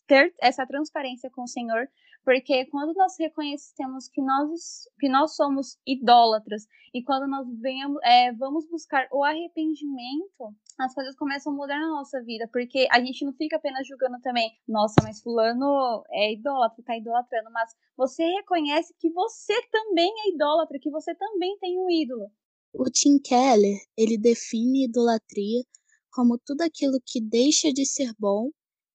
ter 0.06 0.34
essa 0.40 0.66
transparência 0.66 1.30
com 1.30 1.42
o 1.42 1.46
Senhor, 1.46 1.86
porque 2.24 2.64
quando 2.66 2.94
nós 2.94 3.18
reconhecemos 3.18 4.08
que 4.08 4.22
nós, 4.22 4.88
que 4.98 5.08
nós 5.08 5.36
somos 5.36 5.78
idólatras 5.86 6.66
e 6.94 7.02
quando 7.02 7.26
nós 7.28 7.46
venhamos, 7.60 8.00
é, 8.02 8.32
vamos 8.32 8.66
buscar 8.68 9.06
o 9.12 9.22
arrependimento, 9.22 10.54
as 10.78 10.94
coisas 10.94 11.14
começam 11.14 11.52
a 11.52 11.56
mudar 11.56 11.78
na 11.78 11.88
nossa 11.88 12.22
vida, 12.22 12.48
porque 12.50 12.88
a 12.90 13.00
gente 13.00 13.24
não 13.26 13.32
fica 13.34 13.56
apenas 13.56 13.86
julgando 13.86 14.18
também, 14.20 14.50
nossa, 14.66 14.96
mas 15.02 15.20
fulano 15.20 16.02
é 16.10 16.32
idólatra, 16.32 16.82
tá 16.82 16.96
idolatrando, 16.96 17.50
mas 17.50 17.76
você 17.96 18.24
reconhece 18.24 18.94
que 18.98 19.10
você 19.10 19.54
também 19.70 20.10
é 20.26 20.30
idólatra, 20.34 20.78
que 20.80 20.90
você 20.90 21.14
também 21.14 21.58
tem 21.58 21.78
um 21.78 21.90
ídolo. 21.90 22.30
O 22.72 22.84
Tim 22.90 23.18
Keller, 23.18 23.78
ele 23.96 24.18
define 24.18 24.84
idolatria 24.84 25.62
como 26.10 26.38
tudo 26.38 26.62
aquilo 26.62 27.00
que 27.04 27.20
deixa 27.20 27.72
de 27.72 27.86
ser 27.86 28.12
bom 28.18 28.50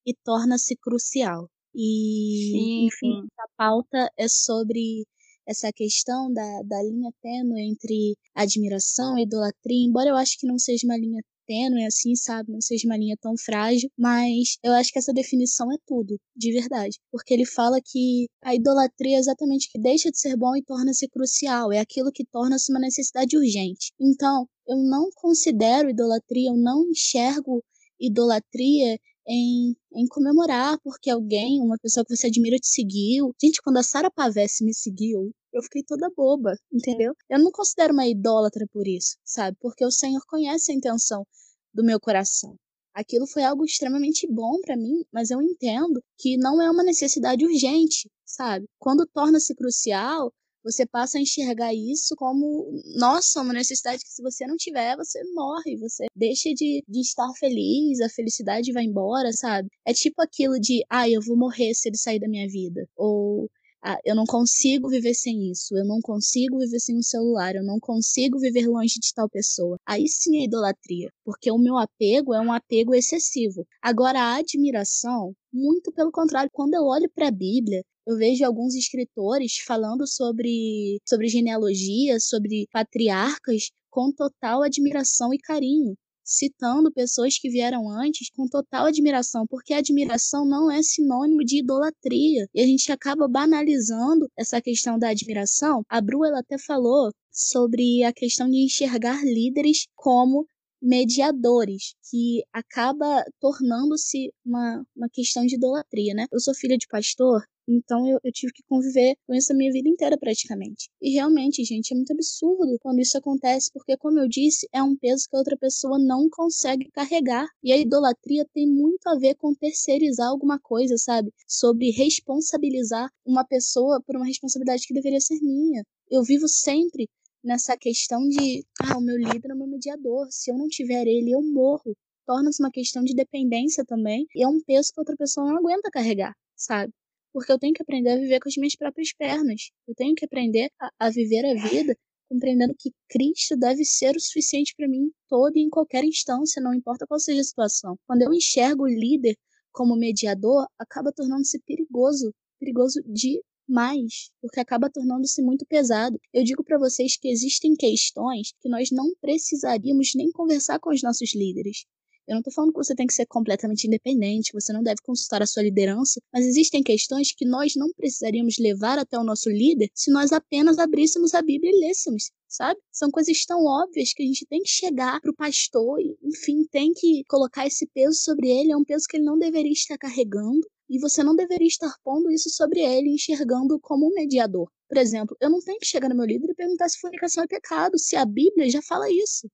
e 0.06 0.14
torna-se 0.14 0.76
crucial. 0.76 1.50
E, 1.74 2.50
sim, 2.52 2.86
enfim, 2.86 3.22
sim. 3.22 3.28
a 3.38 3.48
pauta 3.56 4.10
é 4.16 4.28
sobre 4.28 5.06
essa 5.46 5.72
questão 5.72 6.32
da, 6.32 6.62
da 6.62 6.82
linha 6.82 7.10
tênue 7.20 7.60
entre 7.60 8.16
admiração 8.34 9.18
e 9.18 9.22
idolatria, 9.22 9.86
embora 9.86 10.10
eu 10.10 10.16
acho 10.16 10.38
que 10.38 10.46
não 10.46 10.58
seja 10.58 10.86
uma 10.86 10.96
linha 10.96 11.22
tênue 11.46 11.84
assim, 11.84 12.14
sabe? 12.14 12.52
Não 12.52 12.60
seja 12.60 12.86
uma 12.86 12.96
linha 12.96 13.16
tão 13.20 13.36
frágil, 13.36 13.90
mas 13.98 14.56
eu 14.62 14.72
acho 14.72 14.92
que 14.92 14.98
essa 14.98 15.12
definição 15.12 15.70
é 15.72 15.76
tudo, 15.86 16.18
de 16.36 16.52
verdade. 16.52 16.98
Porque 17.10 17.32
ele 17.34 17.46
fala 17.46 17.80
que 17.84 18.26
a 18.42 18.54
idolatria 18.54 19.16
é 19.16 19.20
exatamente 19.20 19.70
que 19.70 19.80
deixa 19.80 20.10
de 20.10 20.18
ser 20.18 20.36
bom 20.36 20.56
e 20.56 20.62
torna-se 20.62 21.08
crucial, 21.08 21.72
é 21.72 21.80
aquilo 21.80 22.12
que 22.12 22.24
torna-se 22.24 22.72
uma 22.72 22.80
necessidade 22.80 23.36
urgente. 23.36 23.92
Então, 24.00 24.46
eu 24.66 24.76
não 24.76 25.10
considero 25.14 25.90
idolatria, 25.90 26.50
eu 26.50 26.56
não 26.56 26.84
enxergo 26.90 27.62
idolatria 28.00 28.98
em, 29.26 29.74
em 29.94 30.06
comemorar 30.08 30.78
porque 30.82 31.10
alguém, 31.10 31.60
uma 31.60 31.78
pessoa 31.78 32.04
que 32.04 32.14
você 32.14 32.26
admira, 32.26 32.56
te 32.58 32.68
seguiu. 32.68 33.34
Gente, 33.42 33.60
quando 33.62 33.78
a 33.78 33.82
Sara 33.82 34.10
Pavesse 34.10 34.64
me 34.64 34.74
seguiu, 34.74 35.32
eu 35.54 35.62
fiquei 35.62 35.82
toda 35.84 36.10
boba, 36.16 36.56
entendeu? 36.72 37.14
Eu 37.30 37.38
não 37.38 37.52
considero 37.52 37.92
uma 37.92 38.06
idólatra 38.06 38.66
por 38.72 38.86
isso, 38.86 39.16
sabe? 39.24 39.56
Porque 39.60 39.84
o 39.84 39.90
Senhor 39.90 40.20
conhece 40.26 40.72
a 40.72 40.74
intenção 40.74 41.24
do 41.72 41.84
meu 41.84 42.00
coração. 42.00 42.56
Aquilo 42.92 43.26
foi 43.26 43.42
algo 43.42 43.64
extremamente 43.64 44.26
bom 44.30 44.60
para 44.60 44.76
mim, 44.76 45.04
mas 45.12 45.30
eu 45.30 45.40
entendo 45.40 46.02
que 46.18 46.36
não 46.36 46.60
é 46.60 46.70
uma 46.70 46.84
necessidade 46.84 47.44
urgente, 47.44 48.10
sabe? 48.24 48.66
Quando 48.78 49.06
torna-se 49.06 49.54
crucial, 49.54 50.32
você 50.64 50.86
passa 50.86 51.18
a 51.18 51.20
enxergar 51.20 51.74
isso 51.74 52.14
como, 52.16 52.70
nossa, 52.96 53.42
uma 53.42 53.52
necessidade 53.52 54.02
que 54.02 54.10
se 54.10 54.22
você 54.22 54.46
não 54.46 54.56
tiver, 54.56 54.96
você 54.96 55.20
morre, 55.34 55.76
você 55.76 56.06
deixa 56.16 56.48
de, 56.54 56.82
de 56.88 57.00
estar 57.00 57.30
feliz, 57.38 58.00
a 58.00 58.08
felicidade 58.08 58.72
vai 58.72 58.84
embora, 58.84 59.30
sabe? 59.32 59.68
É 59.84 59.92
tipo 59.92 60.22
aquilo 60.22 60.58
de, 60.58 60.82
ah, 60.88 61.08
eu 61.08 61.20
vou 61.20 61.36
morrer 61.36 61.74
se 61.74 61.88
ele 61.88 61.98
sair 61.98 62.18
da 62.18 62.28
minha 62.28 62.48
vida. 62.48 62.88
Ou, 62.96 63.50
ah, 63.84 63.98
eu 64.02 64.14
não 64.14 64.24
consigo 64.24 64.88
viver 64.88 65.12
sem 65.12 65.50
isso, 65.50 65.76
eu 65.76 65.84
não 65.84 66.00
consigo 66.00 66.58
viver 66.58 66.80
sem 66.80 66.96
um 66.96 67.02
celular, 67.02 67.54
eu 67.54 67.62
não 67.62 67.78
consigo 67.78 68.38
viver 68.38 68.66
longe 68.66 68.98
de 68.98 69.12
tal 69.14 69.28
pessoa. 69.28 69.76
Aí 69.86 70.08
sim 70.08 70.38
é 70.38 70.44
idolatria, 70.44 71.10
porque 71.22 71.50
o 71.50 71.58
meu 71.58 71.76
apego 71.76 72.32
é 72.32 72.40
um 72.40 72.50
apego 72.50 72.94
excessivo. 72.94 73.66
Agora, 73.82 74.18
a 74.20 74.36
admiração, 74.36 75.34
muito 75.52 75.92
pelo 75.92 76.10
contrário, 76.10 76.50
quando 76.50 76.72
eu 76.72 76.84
olho 76.84 77.10
para 77.14 77.28
a 77.28 77.30
Bíblia, 77.30 77.82
eu 78.06 78.16
vejo 78.16 78.44
alguns 78.44 78.74
escritores 78.74 79.58
falando 79.66 80.06
sobre, 80.06 80.98
sobre 81.06 81.28
genealogia, 81.28 82.18
sobre 82.20 82.66
patriarcas, 82.72 83.70
com 83.90 84.10
total 84.10 84.62
admiração 84.62 85.32
e 85.32 85.38
carinho. 85.38 85.94
Citando 86.24 86.92
pessoas 86.92 87.38
que 87.38 87.50
vieram 87.50 87.88
antes 87.90 88.30
com 88.30 88.48
total 88.48 88.86
admiração, 88.86 89.46
porque 89.46 89.74
admiração 89.74 90.46
não 90.46 90.70
é 90.70 90.82
sinônimo 90.82 91.44
de 91.44 91.58
idolatria. 91.58 92.46
E 92.54 92.62
a 92.62 92.66
gente 92.66 92.90
acaba 92.90 93.28
banalizando 93.28 94.28
essa 94.36 94.60
questão 94.60 94.98
da 94.98 95.10
admiração. 95.10 95.82
A 95.88 96.00
Bru 96.00 96.24
ela 96.24 96.40
até 96.40 96.56
falou 96.58 97.12
sobre 97.30 98.02
a 98.04 98.12
questão 98.12 98.48
de 98.48 98.64
enxergar 98.64 99.22
líderes 99.24 99.86
como 99.94 100.46
mediadores, 100.80 101.94
que 102.10 102.42
acaba 102.52 103.24
tornando-se 103.40 104.30
uma, 104.44 104.84
uma 104.94 105.08
questão 105.10 105.46
de 105.46 105.56
idolatria, 105.56 106.12
né? 106.14 106.26
Eu 106.30 106.40
sou 106.40 106.54
filha 106.54 106.76
de 106.76 106.86
pastor 106.86 107.42
então 107.66 108.06
eu, 108.06 108.18
eu, 108.22 108.32
tive 108.32 108.52
que 108.52 108.62
conviver 108.68 109.16
com 109.26 109.34
isso 109.34 109.52
a 109.52 109.56
minha 109.56 109.72
vida 109.72 109.88
inteira 109.88 110.18
praticamente. 110.18 110.90
E 111.00 111.14
realmente, 111.14 111.64
gente, 111.64 111.92
é 111.92 111.96
muito 111.96 112.12
absurdo 112.12 112.78
quando 112.80 113.00
isso 113.00 113.16
acontece, 113.16 113.70
porque, 113.72 113.96
como 113.96 114.18
eu 114.18 114.28
disse, 114.28 114.68
é 114.72 114.82
um 114.82 114.96
peso 114.96 115.26
que 115.28 115.36
a 115.36 115.38
outra 115.38 115.56
pessoa 115.56 115.98
não 115.98 116.28
consegue 116.30 116.90
carregar. 116.90 117.46
E 117.62 117.72
a 117.72 117.78
idolatria 117.78 118.46
tem 118.52 118.68
muito 118.68 119.06
a 119.08 119.16
ver 119.16 119.34
com 119.36 119.54
terceirizar 119.54 120.28
alguma 120.28 120.58
coisa, 120.58 120.96
sabe? 120.98 121.32
Sobre 121.48 121.90
responsabilizar 121.90 123.10
uma 123.24 123.44
pessoa 123.44 124.02
por 124.06 124.16
uma 124.16 124.26
responsabilidade 124.26 124.86
que 124.86 124.94
deveria 124.94 125.20
ser 125.20 125.40
minha. 125.40 125.82
Eu 126.10 126.22
vivo 126.22 126.46
sempre 126.48 127.08
nessa 127.42 127.76
questão 127.76 128.26
de, 128.28 128.64
ah, 128.82 128.98
o 128.98 129.00
meu 129.00 129.16
líder 129.16 129.50
é 129.50 129.54
o 129.54 129.58
meu 129.58 129.66
mediador. 129.66 130.26
Se 130.30 130.50
eu 130.50 130.58
não 130.58 130.68
tiver 130.68 131.06
ele, 131.06 131.32
eu 131.32 131.42
morro. 131.42 131.96
Torna-se 132.26 132.62
uma 132.62 132.70
questão 132.70 133.02
de 133.04 133.14
dependência 133.14 133.84
também. 133.84 134.26
E 134.34 134.42
é 134.42 134.48
um 134.48 134.60
peso 134.60 134.92
que 134.92 135.00
outra 135.00 135.16
pessoa 135.16 135.46
não 135.46 135.58
aguenta 135.58 135.90
carregar, 135.90 136.34
sabe? 136.56 136.92
Porque 137.34 137.50
eu 137.50 137.58
tenho 137.58 137.74
que 137.74 137.82
aprender 137.82 138.10
a 138.10 138.16
viver 138.16 138.38
com 138.38 138.48
as 138.48 138.56
minhas 138.56 138.76
próprias 138.76 139.12
pernas. 139.12 139.72
Eu 139.88 139.94
tenho 139.96 140.14
que 140.14 140.24
aprender 140.24 140.70
a, 140.80 140.88
a 141.00 141.10
viver 141.10 141.44
a 141.44 141.68
vida 141.68 141.96
compreendendo 142.28 142.74
que 142.78 142.92
Cristo 143.08 143.56
deve 143.56 143.84
ser 143.84 144.16
o 144.16 144.20
suficiente 144.20 144.72
para 144.76 144.88
mim 144.88 145.06
em 145.06 145.12
toda 145.28 145.58
e 145.58 145.62
em 145.62 145.68
qualquer 145.68 146.04
instância, 146.04 146.62
não 146.62 146.72
importa 146.72 147.06
qual 147.06 147.18
seja 147.18 147.40
a 147.40 147.44
situação. 147.44 147.98
Quando 148.06 148.22
eu 148.22 148.32
enxergo 148.32 148.84
o 148.84 148.88
líder 148.88 149.36
como 149.72 149.96
mediador, 149.96 150.66
acaba 150.78 151.12
tornando-se 151.12 151.60
perigoso, 151.66 152.32
perigoso 152.58 153.02
demais, 153.06 154.30
porque 154.40 154.60
acaba 154.60 154.88
tornando-se 154.88 155.42
muito 155.42 155.66
pesado. 155.66 156.18
Eu 156.32 156.44
digo 156.44 156.62
para 156.64 156.78
vocês 156.78 157.16
que 157.16 157.28
existem 157.28 157.74
questões 157.74 158.52
que 158.60 158.68
nós 158.68 158.90
não 158.90 159.12
precisaríamos 159.20 160.12
nem 160.14 160.30
conversar 160.30 160.78
com 160.78 160.90
os 160.90 161.02
nossos 161.02 161.34
líderes. 161.34 161.84
Eu 162.26 162.34
não 162.34 162.40
estou 162.40 162.52
falando 162.52 162.72
que 162.72 162.78
você 162.78 162.94
tem 162.94 163.06
que 163.06 163.14
ser 163.14 163.26
completamente 163.26 163.86
independente, 163.86 164.52
você 164.52 164.72
não 164.72 164.82
deve 164.82 165.02
consultar 165.02 165.42
a 165.42 165.46
sua 165.46 165.62
liderança, 165.62 166.20
mas 166.32 166.46
existem 166.46 166.82
questões 166.82 167.32
que 167.32 167.44
nós 167.44 167.74
não 167.76 167.92
precisaríamos 167.92 168.56
levar 168.58 168.98
até 168.98 169.18
o 169.18 169.24
nosso 169.24 169.50
líder 169.50 169.90
se 169.94 170.10
nós 170.10 170.32
apenas 170.32 170.78
abríssemos 170.78 171.34
a 171.34 171.42
Bíblia 171.42 171.70
e 171.70 171.80
lêssemos 171.80 172.30
sabe? 172.54 172.80
São 172.92 173.10
coisas 173.10 173.44
tão 173.44 173.64
óbvias 173.64 174.12
que 174.12 174.22
a 174.22 174.26
gente 174.26 174.46
tem 174.46 174.62
que 174.62 174.68
chegar 174.68 175.20
pro 175.20 175.34
pastor 175.34 176.00
e, 176.00 176.16
enfim, 176.22 176.64
tem 176.70 176.92
que 176.94 177.24
colocar 177.28 177.66
esse 177.66 177.86
peso 177.88 178.18
sobre 178.20 178.48
ele. 178.48 178.72
É 178.72 178.76
um 178.76 178.84
peso 178.84 179.06
que 179.08 179.16
ele 179.16 179.24
não 179.24 179.38
deveria 179.38 179.72
estar 179.72 179.98
carregando 179.98 180.66
e 180.88 180.98
você 181.00 181.22
não 181.22 181.34
deveria 181.34 181.66
estar 181.66 181.92
pondo 182.04 182.30
isso 182.30 182.50
sobre 182.50 182.80
ele, 182.80 183.10
enxergando 183.10 183.78
como 183.80 184.06
um 184.06 184.14
mediador. 184.14 184.70
Por 184.88 184.98
exemplo, 184.98 185.36
eu 185.40 185.50
não 185.50 185.60
tenho 185.60 185.78
que 185.78 185.86
chegar 185.86 186.08
no 186.08 186.14
meu 186.14 186.26
líder 186.26 186.50
e 186.50 186.54
perguntar 186.54 186.88
se 186.88 187.00
fornicação 187.00 187.42
é 187.42 187.46
pecado, 187.46 187.98
se 187.98 188.14
a 188.16 188.24
Bíblia 188.24 188.70
já 188.70 188.82
fala 188.82 189.10
isso 189.10 189.48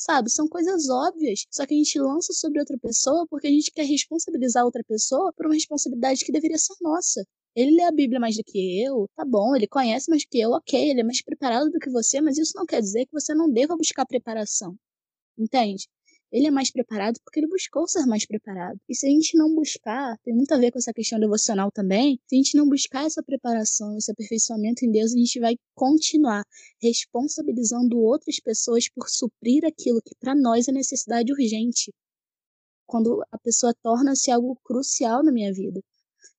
sabe? 0.00 0.30
São 0.30 0.48
coisas 0.48 0.88
óbvias, 0.88 1.44
só 1.50 1.66
que 1.66 1.74
a 1.74 1.76
gente 1.76 1.98
lança 1.98 2.32
sobre 2.32 2.58
outra 2.58 2.78
pessoa 2.78 3.26
porque 3.28 3.46
a 3.46 3.50
gente 3.50 3.70
quer 3.70 3.84
responsabilizar 3.84 4.64
outra 4.64 4.82
pessoa 4.84 5.32
por 5.34 5.46
uma 5.46 5.54
responsabilidade 5.54 6.24
que 6.24 6.32
deveria 6.32 6.58
ser 6.58 6.74
nossa. 6.80 7.24
Ele 7.54 7.76
lê 7.76 7.82
a 7.82 7.92
Bíblia 7.92 8.20
mais 8.20 8.36
do 8.36 8.44
que 8.44 8.82
eu, 8.82 9.06
tá 9.14 9.24
bom, 9.24 9.54
ele 9.54 9.66
conhece 9.66 10.08
mais 10.08 10.22
do 10.24 10.28
que 10.30 10.40
eu, 10.40 10.50
ok, 10.52 10.90
ele 10.90 11.00
é 11.00 11.04
mais 11.04 11.22
preparado 11.22 11.70
do 11.70 11.78
que 11.78 11.90
você, 11.90 12.20
mas 12.20 12.38
isso 12.38 12.52
não 12.56 12.64
quer 12.64 12.80
dizer 12.80 13.06
que 13.06 13.12
você 13.12 13.34
não 13.34 13.50
deva 13.50 13.76
buscar 13.76 14.06
preparação. 14.06 14.76
Entende? 15.38 15.88
Ele 16.32 16.46
é 16.46 16.50
mais 16.50 16.70
preparado 16.70 17.18
porque 17.24 17.40
ele 17.40 17.48
buscou 17.48 17.88
ser 17.88 18.06
mais 18.06 18.24
preparado. 18.24 18.78
E 18.88 18.94
se 18.94 19.06
a 19.06 19.10
gente 19.10 19.36
não 19.36 19.52
buscar, 19.54 20.16
tem 20.22 20.34
muito 20.34 20.52
a 20.52 20.58
ver 20.58 20.70
com 20.70 20.78
essa 20.78 20.92
questão 20.92 21.18
devocional 21.18 21.70
também, 21.72 22.20
se 22.26 22.36
a 22.36 22.38
gente 22.38 22.56
não 22.56 22.68
buscar 22.68 23.04
essa 23.04 23.22
preparação, 23.22 23.96
esse 23.96 24.12
aperfeiçoamento 24.12 24.84
em 24.84 24.92
Deus, 24.92 25.12
a 25.12 25.18
gente 25.18 25.40
vai 25.40 25.56
continuar 25.74 26.44
responsabilizando 26.80 27.98
outras 27.98 28.38
pessoas 28.38 28.88
por 28.88 29.08
suprir 29.08 29.64
aquilo 29.64 30.00
que 30.00 30.14
para 30.20 30.34
nós 30.34 30.68
é 30.68 30.72
necessidade 30.72 31.32
urgente. 31.32 31.92
Quando 32.86 33.24
a 33.30 33.38
pessoa 33.38 33.74
torna-se 33.82 34.30
algo 34.30 34.56
crucial 34.64 35.24
na 35.24 35.32
minha 35.32 35.52
vida. 35.52 35.80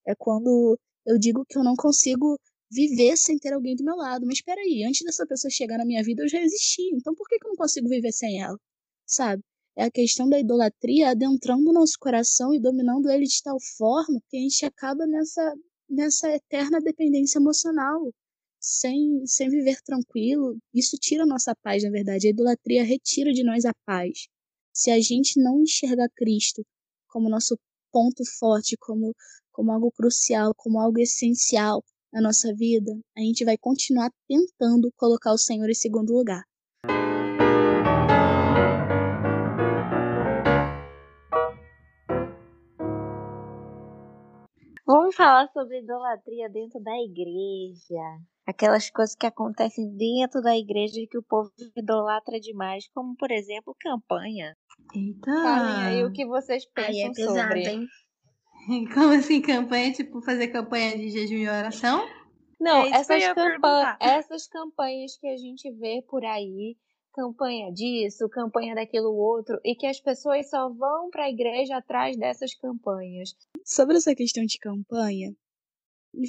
É 0.08 0.16
quando 0.16 0.78
eu 1.06 1.18
digo 1.18 1.46
que 1.48 1.58
eu 1.58 1.64
não 1.64 1.76
consigo 1.76 2.38
viver 2.72 3.18
sem 3.18 3.38
ter 3.38 3.54
alguém 3.54 3.76
do 3.76 3.84
meu 3.84 3.96
lado. 3.98 4.26
Mas 4.26 4.38
espera 4.38 4.62
aí, 4.62 4.84
antes 4.86 5.04
dessa 5.04 5.26
pessoa 5.28 5.52
chegar 5.52 5.78
na 5.78 5.86
minha 5.86 6.04
vida, 6.04 6.24
eu 6.24 6.30
já 6.30 6.42
existi. 6.42 6.90
Então 6.96 7.14
por 7.14 7.28
que, 7.28 7.38
que 7.38 7.46
eu 7.46 7.50
não 7.50 7.58
consigo 7.58 7.90
viver 7.90 8.12
sem 8.14 8.42
ela? 8.42 8.58
Sabe? 9.06 9.44
É 9.76 9.84
a 9.84 9.92
questão 9.92 10.28
da 10.28 10.40
idolatria 10.40 11.12
adentrando 11.12 11.70
o 11.70 11.74
nosso 11.74 11.98
coração 12.00 12.54
e 12.54 12.60
dominando 12.60 13.10
ele 13.10 13.26
de 13.26 13.42
tal 13.42 13.58
forma 13.78 14.22
que 14.30 14.38
a 14.38 14.40
gente 14.42 14.66
acaba 14.66 15.06
nessa, 15.08 15.56
nessa 15.90 16.30
eterna 16.30 16.80
dependência 16.82 17.40
emocional, 17.40 18.12
sem, 18.60 19.26
sem 19.26 19.50
viver 19.50 19.82
tranquilo. 19.82 20.58
Isso 20.74 20.98
tira 20.98 21.24
a 21.24 21.28
nossa 21.28 21.56
paz, 21.56 21.84
na 21.84 21.90
verdade. 21.90 22.28
A 22.28 22.32
idolatria 22.32 22.84
retira 22.84 23.32
de 23.32 23.44
nós 23.44 23.66
a 23.66 23.74
paz. 23.86 24.28
Se 24.74 24.92
a 24.92 25.00
gente 25.00 25.42
não 25.42 25.62
enxergar 25.62 26.10
Cristo 26.16 26.64
como 27.08 27.30
nosso 27.30 27.58
ponto 27.92 28.24
forte, 28.40 28.78
como, 28.78 29.14
como 29.52 29.72
algo 29.72 29.92
crucial, 29.92 30.54
como 30.56 30.80
algo 30.80 31.00
essencial 31.00 31.84
na 32.14 32.22
nossa 32.22 32.54
vida, 32.54 32.92
a 33.18 33.22
gente 33.22 33.44
vai 33.46 33.58
continuar 33.58 34.12
tentando 34.28 34.92
colocar 34.96 35.34
o 35.34 35.38
Senhor 35.38 35.70
em 35.70 35.74
segundo 35.74 36.14
lugar. 36.14 36.44
Vamos 44.92 45.16
falar 45.16 45.48
sobre 45.54 45.80
idolatria 45.80 46.50
dentro 46.50 46.82
da 46.82 46.92
igreja. 46.98 48.20
Aquelas 48.46 48.90
coisas 48.90 49.16
que 49.16 49.26
acontecem 49.26 49.96
dentro 49.96 50.42
da 50.42 50.58
igreja 50.58 51.00
e 51.00 51.08
que 51.08 51.18
o 51.18 51.24
povo 51.24 51.50
idolatra 51.78 52.40
demais, 52.40 52.90
como 52.94 53.16
por 53.16 53.32
exemplo 53.32 53.76
campanha. 53.80 54.56
Eita! 54.94 55.32
Falem 55.32 55.84
aí 55.86 56.04
o 56.04 56.12
que 56.12 56.26
vocês 56.26 56.66
pensam 56.74 56.92
Aí 56.94 57.02
é 57.02 57.12
pesado, 57.14 57.48
sobre. 57.48 57.68
hein? 57.68 57.88
Como 58.94 59.14
assim, 59.14 59.42
campanha? 59.42 59.92
Tipo, 59.94 60.22
fazer 60.22 60.50
campanha 60.50 60.98
de 60.98 61.10
jejum 61.10 61.36
e 61.36 61.48
oração? 61.50 62.06
Não, 62.60 62.82
É 62.82 62.90
que 62.90 62.96
eu 62.96 63.00
essas, 63.00 63.22
ia 63.24 63.34
campa 63.34 63.62
perguntar. 63.62 63.98
essas 64.00 64.48
campanhas 64.48 65.18
que 65.18 65.28
a 65.28 65.38
gente 65.38 65.72
vê 65.72 66.04
por 66.08 66.24
aí, 66.26 66.76
campanha 67.14 67.72
disso, 67.72 68.30
campanha 68.30 68.76
daquilo 68.76 69.16
outro, 69.16 69.60
e 69.64 69.76
que 69.76 69.86
as 69.86 70.00
pessoas 70.00 70.50
só 70.50 70.70
vão 70.70 71.10
para 71.10 71.26
a 71.26 71.30
igreja 71.30 71.78
atrás 71.78 72.18
dessas 72.18 72.54
campanhas. 72.56 73.36
Sobre 73.66 73.98
essa 73.98 74.16
questão 74.16 74.46
de 74.46 74.58
campanha, 74.58 75.36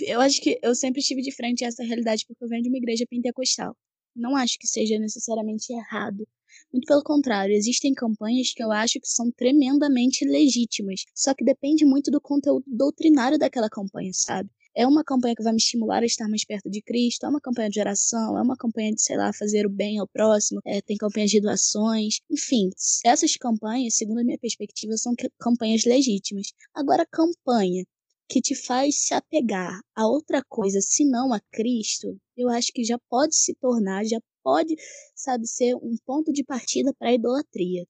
eu 0.07 0.21
acho 0.21 0.41
que 0.41 0.59
eu 0.63 0.75
sempre 0.75 1.01
estive 1.01 1.23
de 1.23 1.35
frente 1.35 1.65
a 1.65 1.69
essa 1.69 1.83
realidade 1.83 2.25
porque 2.27 2.45
eu 2.45 2.49
venho 2.49 2.63
de 2.63 2.69
uma 2.69 2.79
igreja 2.79 3.07
pentecostal. 3.09 3.77
Não 4.15 4.37
acho 4.37 4.59
que 4.59 4.67
seja 4.67 4.99
necessariamente 4.99 5.73
errado. 5.73 6.27
Muito 6.73 6.87
pelo 6.87 7.03
contrário, 7.03 7.55
existem 7.55 7.95
campanhas 7.95 8.53
que 8.53 8.63
eu 8.63 8.71
acho 8.71 9.01
que 9.01 9.09
são 9.09 9.31
tremendamente 9.31 10.25
legítimas. 10.25 11.05
Só 11.15 11.35
que 11.35 11.45
depende 11.45 11.85
muito 11.85 12.11
do 12.11 12.21
conteúdo 12.21 12.65
doutrinário 12.67 13.39
daquela 13.39 13.71
campanha, 13.71 14.11
sabe? 14.13 14.51
É 14.75 14.87
uma 14.87 15.05
campanha 15.05 15.35
que 15.35 15.43
vai 15.43 15.53
me 15.53 15.59
estimular 15.59 16.03
a 16.03 16.07
estar 16.07 16.29
mais 16.29 16.45
perto 16.45 16.71
de 16.71 16.81
Cristo, 16.81 17.27
é 17.27 17.29
uma 17.29 17.41
campanha 17.41 17.69
de 17.69 17.79
oração, 17.79 18.39
é 18.39 18.43
uma 18.43 18.57
campanha 18.57 18.93
de, 18.95 19.03
sei 19.03 19.17
lá, 19.17 19.33
fazer 19.33 19.67
o 19.67 19.71
bem 19.71 19.99
ao 19.99 20.09
próximo, 20.09 20.61
é, 20.65 20.81
tem 20.81 20.97
campanhas 20.97 21.31
de 21.31 21.41
doações, 21.41 22.21
enfim. 22.31 22.71
Essas 23.05 23.37
campanhas, 23.37 23.95
segundo 23.97 24.21
a 24.21 24.25
minha 24.25 24.39
perspectiva, 24.39 24.97
são 24.97 25.15
campanhas 25.39 25.85
legítimas. 25.85 26.53
Agora, 26.75 27.07
campanha 27.07 27.85
que 28.29 28.41
te 28.41 28.55
faz 28.55 29.07
se 29.07 29.13
apegar 29.13 29.79
a 29.95 30.07
outra 30.07 30.43
coisa, 30.49 30.81
senão 30.81 31.35
a 31.35 31.41
Cristo, 31.53 32.19
eu 32.35 32.49
acho 32.49 32.73
que 32.73 32.83
já 32.83 32.99
pode 33.11 33.37
se 33.37 33.55
tornar, 33.57 34.07
já 34.07 34.19
pode, 34.43 34.75
sabe, 35.15 35.47
ser 35.47 35.75
um 35.77 35.97
ponto 36.07 36.33
de 36.33 36.43
partida 36.43 36.95
para 36.99 37.11
a 37.11 37.15
idolatria. 37.15 37.87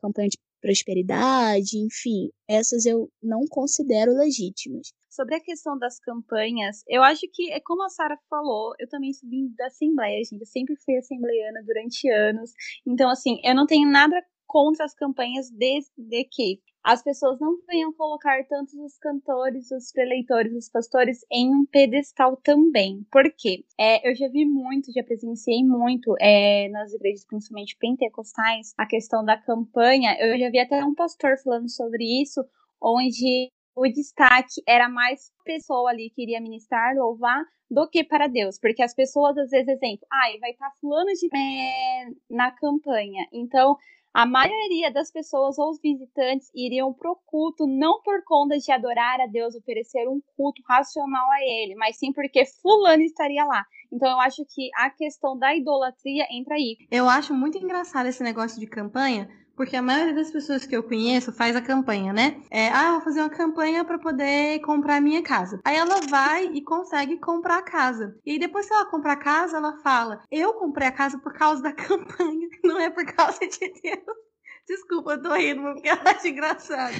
Campanha 0.00 0.28
de 0.28 0.38
prosperidade, 0.60 1.78
enfim, 1.78 2.30
essas 2.48 2.86
eu 2.86 3.08
não 3.22 3.46
considero 3.46 4.12
legítimas. 4.14 4.92
Sobre 5.14 5.36
a 5.36 5.40
questão 5.40 5.78
das 5.78 6.00
campanhas, 6.00 6.82
eu 6.88 7.00
acho 7.00 7.28
que 7.32 7.52
é 7.52 7.60
como 7.60 7.84
a 7.84 7.88
Sara 7.88 8.18
falou, 8.28 8.74
eu 8.80 8.88
também 8.88 9.12
vim 9.22 9.48
da 9.56 9.66
Assembleia, 9.66 10.18
gente. 10.24 10.40
Eu 10.40 10.46
sempre 10.46 10.74
fui 10.84 10.96
assembleiana 10.96 11.62
durante 11.64 12.10
anos. 12.10 12.52
Então, 12.84 13.08
assim, 13.08 13.38
eu 13.44 13.54
não 13.54 13.64
tenho 13.64 13.88
nada 13.88 14.20
contra 14.44 14.84
as 14.84 14.92
campanhas 14.92 15.48
desde 15.50 16.24
que 16.32 16.60
as 16.82 17.00
pessoas 17.00 17.38
não 17.38 17.56
venham 17.66 17.92
colocar 17.92 18.44
tanto 18.48 18.84
os 18.84 18.98
cantores, 18.98 19.70
os 19.70 19.92
preleitores, 19.92 20.52
os 20.52 20.68
pastores 20.68 21.24
em 21.30 21.48
um 21.48 21.64
pedestal 21.64 22.36
também. 22.36 23.06
Por 23.10 23.32
quê? 23.38 23.64
É, 23.78 24.10
eu 24.10 24.16
já 24.16 24.28
vi 24.28 24.44
muito, 24.44 24.92
já 24.92 25.04
presenciei 25.04 25.64
muito 25.64 26.12
é, 26.20 26.68
nas 26.70 26.92
igrejas, 26.92 27.24
principalmente 27.24 27.76
pentecostais, 27.78 28.74
a 28.76 28.84
questão 28.84 29.24
da 29.24 29.40
campanha. 29.40 30.16
Eu 30.18 30.36
já 30.38 30.50
vi 30.50 30.58
até 30.58 30.84
um 30.84 30.94
pastor 30.94 31.38
falando 31.38 31.70
sobre 31.70 32.04
isso, 32.20 32.44
onde 32.82 33.52
o 33.74 33.88
destaque 33.88 34.62
era 34.66 34.88
mais 34.88 35.30
pessoa 35.44 35.90
ali 35.90 36.10
que 36.10 36.22
iria 36.22 36.40
ministrar, 36.40 36.94
louvar, 36.94 37.44
do 37.70 37.88
que 37.88 38.04
para 38.04 38.28
Deus. 38.28 38.58
Porque 38.58 38.82
as 38.82 38.94
pessoas, 38.94 39.36
às 39.36 39.50
vezes, 39.50 39.68
exemplo, 39.68 40.06
ai, 40.12 40.38
vai 40.38 40.50
estar 40.50 40.70
fulano 40.80 41.10
de 41.12 41.28
é, 41.36 42.06
na 42.30 42.50
campanha. 42.52 43.26
Então, 43.32 43.76
a 44.14 44.24
maioria 44.24 44.92
das 44.92 45.10
pessoas 45.10 45.58
ou 45.58 45.70
os 45.70 45.80
visitantes 45.80 46.48
iriam 46.54 46.92
pro 46.92 47.18
culto 47.26 47.66
não 47.66 48.00
por 48.00 48.22
conta 48.24 48.56
de 48.56 48.70
adorar 48.70 49.20
a 49.20 49.26
Deus, 49.26 49.56
oferecer 49.56 50.08
um 50.08 50.22
culto 50.36 50.62
racional 50.68 51.28
a 51.32 51.40
ele, 51.40 51.74
mas 51.74 51.98
sim 51.98 52.12
porque 52.12 52.44
fulano 52.62 53.02
estaria 53.02 53.44
lá. 53.44 53.66
Então 53.92 54.08
eu 54.08 54.20
acho 54.20 54.44
que 54.44 54.70
a 54.76 54.88
questão 54.88 55.36
da 55.36 55.56
idolatria 55.56 56.26
entra 56.30 56.54
aí. 56.54 56.76
Eu 56.92 57.08
acho 57.08 57.34
muito 57.34 57.58
engraçado 57.58 58.06
esse 58.06 58.22
negócio 58.22 58.60
de 58.60 58.68
campanha, 58.68 59.28
porque 59.56 59.76
a 59.76 59.82
maioria 59.82 60.14
das 60.14 60.30
pessoas 60.30 60.66
que 60.66 60.76
eu 60.76 60.82
conheço 60.82 61.32
faz 61.32 61.56
a 61.56 61.60
campanha, 61.60 62.12
né? 62.12 62.42
É, 62.50 62.68
ah, 62.68 62.92
vou 62.92 63.00
fazer 63.02 63.20
uma 63.20 63.30
campanha 63.30 63.84
para 63.84 63.98
poder 63.98 64.60
comprar 64.60 64.96
a 64.96 65.00
minha 65.00 65.22
casa. 65.22 65.60
Aí 65.64 65.76
ela 65.76 66.00
vai 66.08 66.46
e 66.46 66.62
consegue 66.62 67.18
comprar 67.18 67.58
a 67.58 67.62
casa. 67.62 68.16
E 68.24 68.38
depois 68.38 68.66
que 68.66 68.74
ela 68.74 68.86
compra 68.86 69.12
a 69.12 69.16
casa, 69.16 69.56
ela 69.56 69.78
fala: 69.78 70.22
Eu 70.30 70.54
comprei 70.54 70.88
a 70.88 70.92
casa 70.92 71.18
por 71.18 71.32
causa 71.32 71.62
da 71.62 71.72
campanha, 71.74 72.48
não 72.62 72.80
é 72.80 72.90
por 72.90 73.04
causa 73.04 73.40
de 73.40 73.58
Deus. 73.82 74.33
Desculpa, 74.66 75.12
eu 75.12 75.22
tô 75.22 75.34
rindo 75.34 75.62
porque 75.62 75.88
eu 75.88 75.96
acho 76.06 76.26
engraçado. 76.26 76.94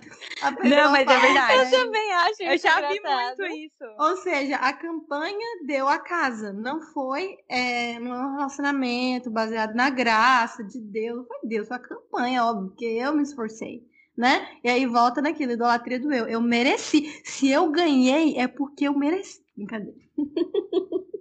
Não, 0.64 0.90
mas 0.92 1.06
é 1.08 1.18
verdade. 1.18 1.74
Eu 1.74 1.82
também 1.82 2.12
acho 2.12 2.42
Eu 2.42 2.58
já 2.58 2.88
vi 2.88 2.98
engraçado. 2.98 3.38
muito 3.38 3.56
isso. 3.56 3.84
Ou 3.98 4.16
seja, 4.18 4.56
a 4.56 4.72
campanha 4.72 5.64
deu 5.66 5.88
a 5.88 5.98
casa, 5.98 6.52
não 6.52 6.82
foi 6.82 7.38
é, 7.48 7.98
num 7.98 8.36
relacionamento 8.36 9.30
baseado 9.30 9.74
na 9.74 9.88
graça 9.88 10.62
de 10.62 10.78
Deus. 10.78 11.26
Foi 11.26 11.38
Deus, 11.44 11.66
foi 11.66 11.76
a 11.78 11.80
campanha, 11.80 12.44
óbvio, 12.44 12.68
porque 12.68 12.84
eu 12.84 13.14
me 13.14 13.22
esforcei, 13.22 13.82
né? 14.16 14.46
E 14.62 14.68
aí 14.68 14.84
volta 14.84 15.22
naquilo, 15.22 15.52
idolatria 15.52 15.98
do 15.98 16.12
eu. 16.12 16.26
Eu 16.26 16.42
mereci. 16.42 17.22
Se 17.24 17.50
eu 17.50 17.70
ganhei, 17.70 18.36
é 18.36 18.46
porque 18.46 18.86
eu 18.86 18.92
mereci. 18.96 19.42
Brincadeira. 19.56 19.98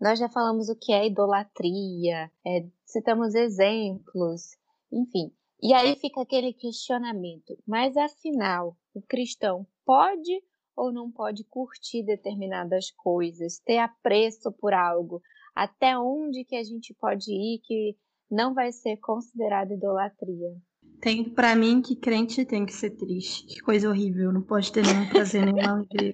Nós 0.00 0.18
já 0.18 0.30
falamos 0.30 0.70
o 0.70 0.76
que 0.76 0.92
é 0.92 1.06
idolatria, 1.06 2.30
é, 2.46 2.64
citamos 2.86 3.34
exemplos, 3.34 4.56
enfim. 4.90 5.30
E 5.62 5.74
aí 5.74 5.96
fica 5.96 6.22
aquele 6.22 6.52
questionamento: 6.52 7.56
mas 7.66 7.96
afinal, 7.96 8.76
o 8.94 9.02
cristão 9.02 9.66
pode 9.84 10.42
ou 10.76 10.92
não 10.92 11.10
pode 11.10 11.44
curtir 11.44 12.02
determinadas 12.02 12.90
coisas, 12.90 13.58
ter 13.58 13.78
apreço 13.78 14.50
por 14.52 14.72
algo? 14.72 15.20
Até 15.54 15.98
onde 15.98 16.44
que 16.44 16.56
a 16.56 16.62
gente 16.62 16.94
pode 16.94 17.30
ir 17.32 17.60
que 17.62 17.96
não 18.30 18.54
vai 18.54 18.72
ser 18.72 18.96
considerado 18.98 19.72
idolatria? 19.72 20.56
Tem 21.00 21.24
pra 21.24 21.56
mim 21.56 21.80
que 21.80 21.96
crente 21.96 22.44
tem 22.44 22.64
que 22.64 22.72
ser 22.72 22.90
triste. 22.90 23.46
Que 23.46 23.60
coisa 23.60 23.88
horrível. 23.88 24.32
Não 24.32 24.42
pode 24.42 24.70
ter 24.70 24.84
nenhum 24.84 25.08
prazer, 25.08 25.44
nenhuma 25.44 25.72
alegria. 25.72 26.12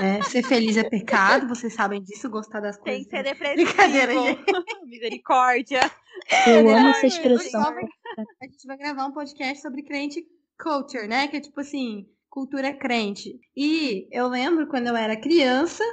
É, 0.00 0.22
ser 0.22 0.42
feliz 0.42 0.76
é 0.76 0.84
pecado, 0.84 1.48
vocês 1.48 1.72
sabem 1.72 2.02
disso, 2.02 2.28
gostar 2.28 2.60
das 2.60 2.76
Tem 2.78 3.04
coisas. 3.04 3.06
que 3.06 3.16
ser 3.16 3.22
depressivo. 3.22 3.64
Brincadeira, 3.64 4.12
gente. 4.12 4.44
Misericórdia. 4.84 5.80
Eu 6.46 6.68
amo 6.68 6.88
Ai, 6.88 6.90
essa 6.90 7.06
expressão. 7.06 7.62
A 7.62 8.46
gente 8.46 8.66
vai 8.66 8.76
gravar 8.76 9.06
um 9.06 9.12
podcast 9.12 9.62
sobre 9.62 9.82
crente 9.82 10.26
culture, 10.58 11.06
né? 11.06 11.28
Que 11.28 11.36
é 11.36 11.40
tipo 11.40 11.60
assim, 11.60 12.08
cultura 12.28 12.72
crente. 12.74 13.38
E 13.56 14.08
eu 14.10 14.28
lembro 14.28 14.66
quando 14.66 14.88
eu 14.88 14.96
era 14.96 15.20
criança, 15.20 15.84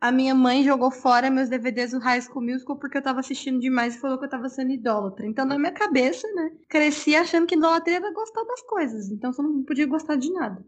a 0.00 0.12
minha 0.12 0.34
mãe 0.34 0.62
jogou 0.62 0.90
fora 0.90 1.30
meus 1.30 1.48
DVDs 1.48 1.90
do 1.92 1.98
High 1.98 2.22
School 2.22 2.44
Musical 2.44 2.78
porque 2.78 2.98
eu 2.98 3.02
tava 3.02 3.20
assistindo 3.20 3.58
demais 3.58 3.96
e 3.96 4.00
falou 4.00 4.18
que 4.18 4.24
eu 4.24 4.30
tava 4.30 4.48
sendo 4.48 4.70
idólatra. 4.72 5.26
Então, 5.26 5.44
na 5.44 5.58
minha 5.58 5.72
cabeça, 5.72 6.26
né, 6.34 6.52
cresci 6.68 7.16
achando 7.16 7.46
que 7.46 7.56
idolatria 7.56 7.96
era 7.96 8.12
gostar 8.12 8.44
das 8.44 8.62
coisas. 8.62 9.10
Então, 9.10 9.32
você 9.32 9.42
não 9.42 9.64
podia 9.64 9.86
gostar 9.86 10.16
de 10.16 10.32
nada. 10.32 10.64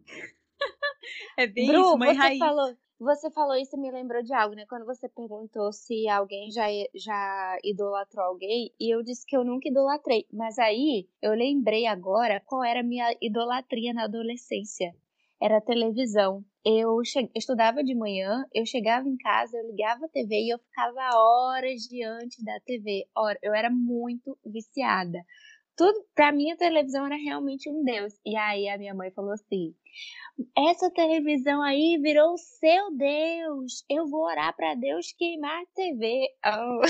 É 1.37 1.47
bem 1.47 1.69
Bru, 1.69 1.81
isso, 1.81 1.99
mãe 1.99 2.11
você 2.11 2.19
raiz. 2.19 2.39
falou, 2.39 2.77
você 3.01 3.31
falou 3.31 3.57
isso 3.57 3.77
e 3.77 3.81
me 3.81 3.91
lembrou 3.91 4.23
de 4.23 4.35
algo, 4.35 4.55
né? 4.55 4.67
Quando 4.69 4.85
você 4.85 5.09
perguntou 5.09 5.73
se 5.73 6.07
alguém 6.09 6.51
já, 6.51 6.67
já 6.95 7.59
idolatrou 7.65 8.27
alguém, 8.27 8.73
e 8.79 8.95
eu 8.95 9.03
disse 9.03 9.25
que 9.27 9.37
eu 9.37 9.43
nunca 9.45 9.69
idolatrei. 9.69 10.27
Mas 10.33 10.59
aí 10.59 11.09
eu 11.23 11.33
lembrei 11.33 11.87
agora 11.87 12.43
qual 12.45 12.63
era 12.63 12.81
a 12.81 12.85
minha 12.85 13.11
idolatria 13.23 13.95
na 13.95 14.05
adolescência. 14.05 14.95
Era 15.43 15.57
a 15.57 15.63
televisão. 15.63 16.45
Eu 16.63 17.01
estudava 17.35 17.83
de 17.83 17.95
manhã, 17.95 18.45
eu 18.53 18.67
chegava 18.67 19.09
em 19.09 19.17
casa, 19.17 19.57
eu 19.57 19.67
ligava 19.67 20.05
a 20.05 20.09
TV 20.09 20.35
e 20.35 20.53
eu 20.53 20.59
ficava 20.59 21.17
horas 21.17 21.81
diante 21.89 22.45
da 22.45 22.61
TV. 22.67 23.07
Ora, 23.17 23.39
eu 23.43 23.55
era 23.55 23.71
muito 23.71 24.39
viciada. 24.45 25.25
Tudo, 25.75 26.05
pra 26.15 26.31
mim 26.31 26.51
a 26.51 26.57
televisão 26.59 27.07
era 27.07 27.17
realmente 27.17 27.71
um 27.71 27.83
deus. 27.83 28.13
E 28.27 28.37
aí 28.37 28.69
a 28.69 28.77
minha 28.77 28.95
mãe 28.95 29.11
falou 29.11 29.33
assim: 29.33 29.75
essa 30.57 30.91
televisão 30.91 31.63
aí 31.63 31.99
virou 31.99 32.37
seu 32.39 32.97
Deus. 32.97 33.85
Eu 33.89 34.07
vou 34.09 34.25
orar 34.25 34.55
pra 34.57 34.75
Deus 34.75 35.13
queimar 35.19 35.63
a 35.63 35.67
TV. 35.75 36.29
Oh, 36.47 36.81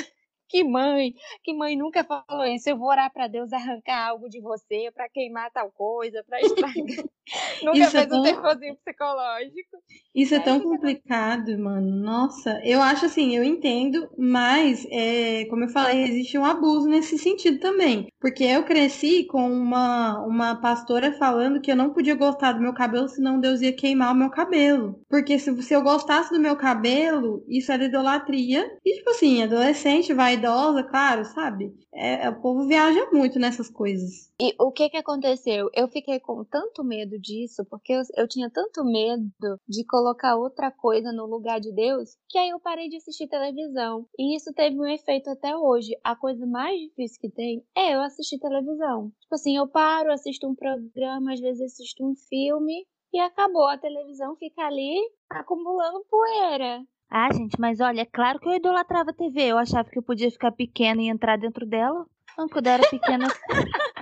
que 0.51 0.65
mãe, 0.65 1.15
que 1.45 1.55
mãe 1.55 1.77
nunca 1.77 2.05
falou 2.05 2.45
isso. 2.47 2.69
Eu 2.71 2.77
vou 2.79 2.89
orar 2.89 3.13
pra 3.13 3.29
Deus 3.29 3.53
arrancar 3.53 4.09
algo 4.09 4.29
de 4.29 4.41
você, 4.41 4.91
pra 4.95 5.09
queimar 5.09 5.51
tal 5.53 5.71
coisa, 5.73 6.25
pra 6.25 6.43
estragar. 6.43 6.75
nunca 7.63 7.79
Isso 7.79 7.97
é 7.97 8.07
fez 8.07 8.13
um 8.13 8.21
tão- 8.23 8.23
terrozinho 8.23 8.77
psicológico. 8.77 9.79
Isso 10.15 10.35
é 10.35 10.39
Aí 10.39 10.45
tão 10.45 10.61
complicado, 10.61 11.57
mano. 11.59 11.95
Nossa, 12.03 12.61
eu 12.65 12.83
acho 12.83 13.07
assim, 13.07 13.37
eu 13.37 13.45
entendo, 13.45 14.09
mas, 14.19 14.85
é, 14.91 15.45
como 15.47 15.65
eu 15.65 15.69
falei, 15.69 16.03
existe 16.03 16.37
um 16.37 16.45
abuso 16.45 16.89
nesse 16.89 17.17
sentido 17.17 17.61
também. 17.61 18.09
Porque 18.21 18.43
eu 18.45 18.65
cresci 18.65 19.25
com 19.25 19.49
uma, 19.51 20.19
uma 20.27 20.61
pastora 20.61 21.13
falando 21.13 21.61
que 21.61 21.71
eu 21.71 21.77
não 21.77 21.93
podia 21.93 22.17
gostar 22.17 22.53
do 22.53 22.61
meu 22.61 22.75
cabelo, 22.75 23.09
senão 23.09 23.41
Deus 23.41 23.61
ia 23.61 23.73
queimar 23.73 24.13
o 24.13 24.17
meu 24.17 24.31
cabelo. 24.31 25.01
Porque 25.09 25.39
se, 25.39 25.63
se 25.63 25.75
eu 25.75 25.83
gostasse 25.83 26.33
do 26.33 26.41
meu 26.41 26.57
cabelo, 26.57 27.45
isso 27.49 27.71
era 27.71 27.85
idolatria. 27.85 28.69
E, 28.85 28.97
tipo 28.97 29.11
assim, 29.11 29.43
adolescente, 29.43 30.13
vaidosa, 30.41 30.83
claro, 30.83 31.25
sabe? 31.25 31.75
É, 31.93 32.27
é, 32.27 32.31
o 32.31 32.41
povo 32.41 32.67
viaja 32.67 33.09
muito 33.13 33.39
nessas 33.39 33.69
coisas. 33.69 34.33
E 34.41 34.55
o 34.59 34.73
que 34.73 34.89
que 34.89 34.97
aconteceu? 34.97 35.69
Eu 35.75 35.89
fiquei 35.89 36.19
com 36.19 36.45
tanto 36.45 36.83
medo 36.83 37.19
disso, 37.19 37.65
porque 37.69 37.93
eu, 37.93 38.03
eu 38.17 38.27
tinha 38.27 38.51
tanto 38.51 38.85
medo 38.85 39.59
de 39.69 39.85
colocar 39.85 40.37
outra 40.37 40.71
coisa 40.71 41.13
no 41.13 41.27
lugar 41.27 41.61
de 41.61 41.73
Deus, 41.73 42.17
que 42.29 42.39
aí 42.39 42.49
eu 42.49 42.61
parei 42.61 42.89
de 42.89 42.97
assistir 42.97 43.29
televisão. 43.29 44.07
E 44.19 44.37
isso 44.37 44.53
teve 44.55 44.79
um 44.79 44.87
efeito 44.87 45.29
até 45.31 45.55
hoje. 45.57 45.91
A 46.03 46.17
coisa 46.17 46.47
mais 46.47 46.79
difícil 46.81 47.21
que 47.21 47.31
tem 47.31 47.65
é 47.77 47.95
eu 47.95 48.01
assistir 48.01 48.39
televisão. 48.39 49.13
Tipo 49.21 49.35
assim, 49.35 49.57
eu 49.57 49.69
paro, 49.69 50.13
assisto 50.13 50.49
um 50.49 50.55
programa, 50.55 51.33
às 51.33 51.41
vezes 51.41 51.61
assisto 51.61 52.05
um 52.05 52.15
filme, 52.29 52.87
e 53.13 53.19
acabou. 53.19 53.67
A 53.67 53.79
televisão 53.79 54.37
fica 54.37 54.63
ali 54.63 54.97
acumulando 55.29 56.05
poeira. 56.09 56.83
Ah, 57.11 57.33
gente, 57.33 57.59
mas 57.61 57.81
olha, 57.81 58.03
é 58.03 58.07
claro 58.07 58.39
que 58.39 58.49
eu 58.49 58.53
idolatrava 58.55 59.11
a 59.11 59.15
TV. 59.15 59.43
Eu 59.43 59.59
achava 59.59 59.89
que 59.91 59.99
eu 59.99 60.03
podia 60.03 60.31
ficar 60.31 60.53
pequena 60.53 61.03
e 61.03 61.09
entrar 61.09 61.37
dentro 61.37 61.67
dela. 61.67 62.07
Não, 62.39 62.49
quando 62.49 62.67
eu 62.69 62.73
era 62.73 62.89
pequena. 62.89 63.27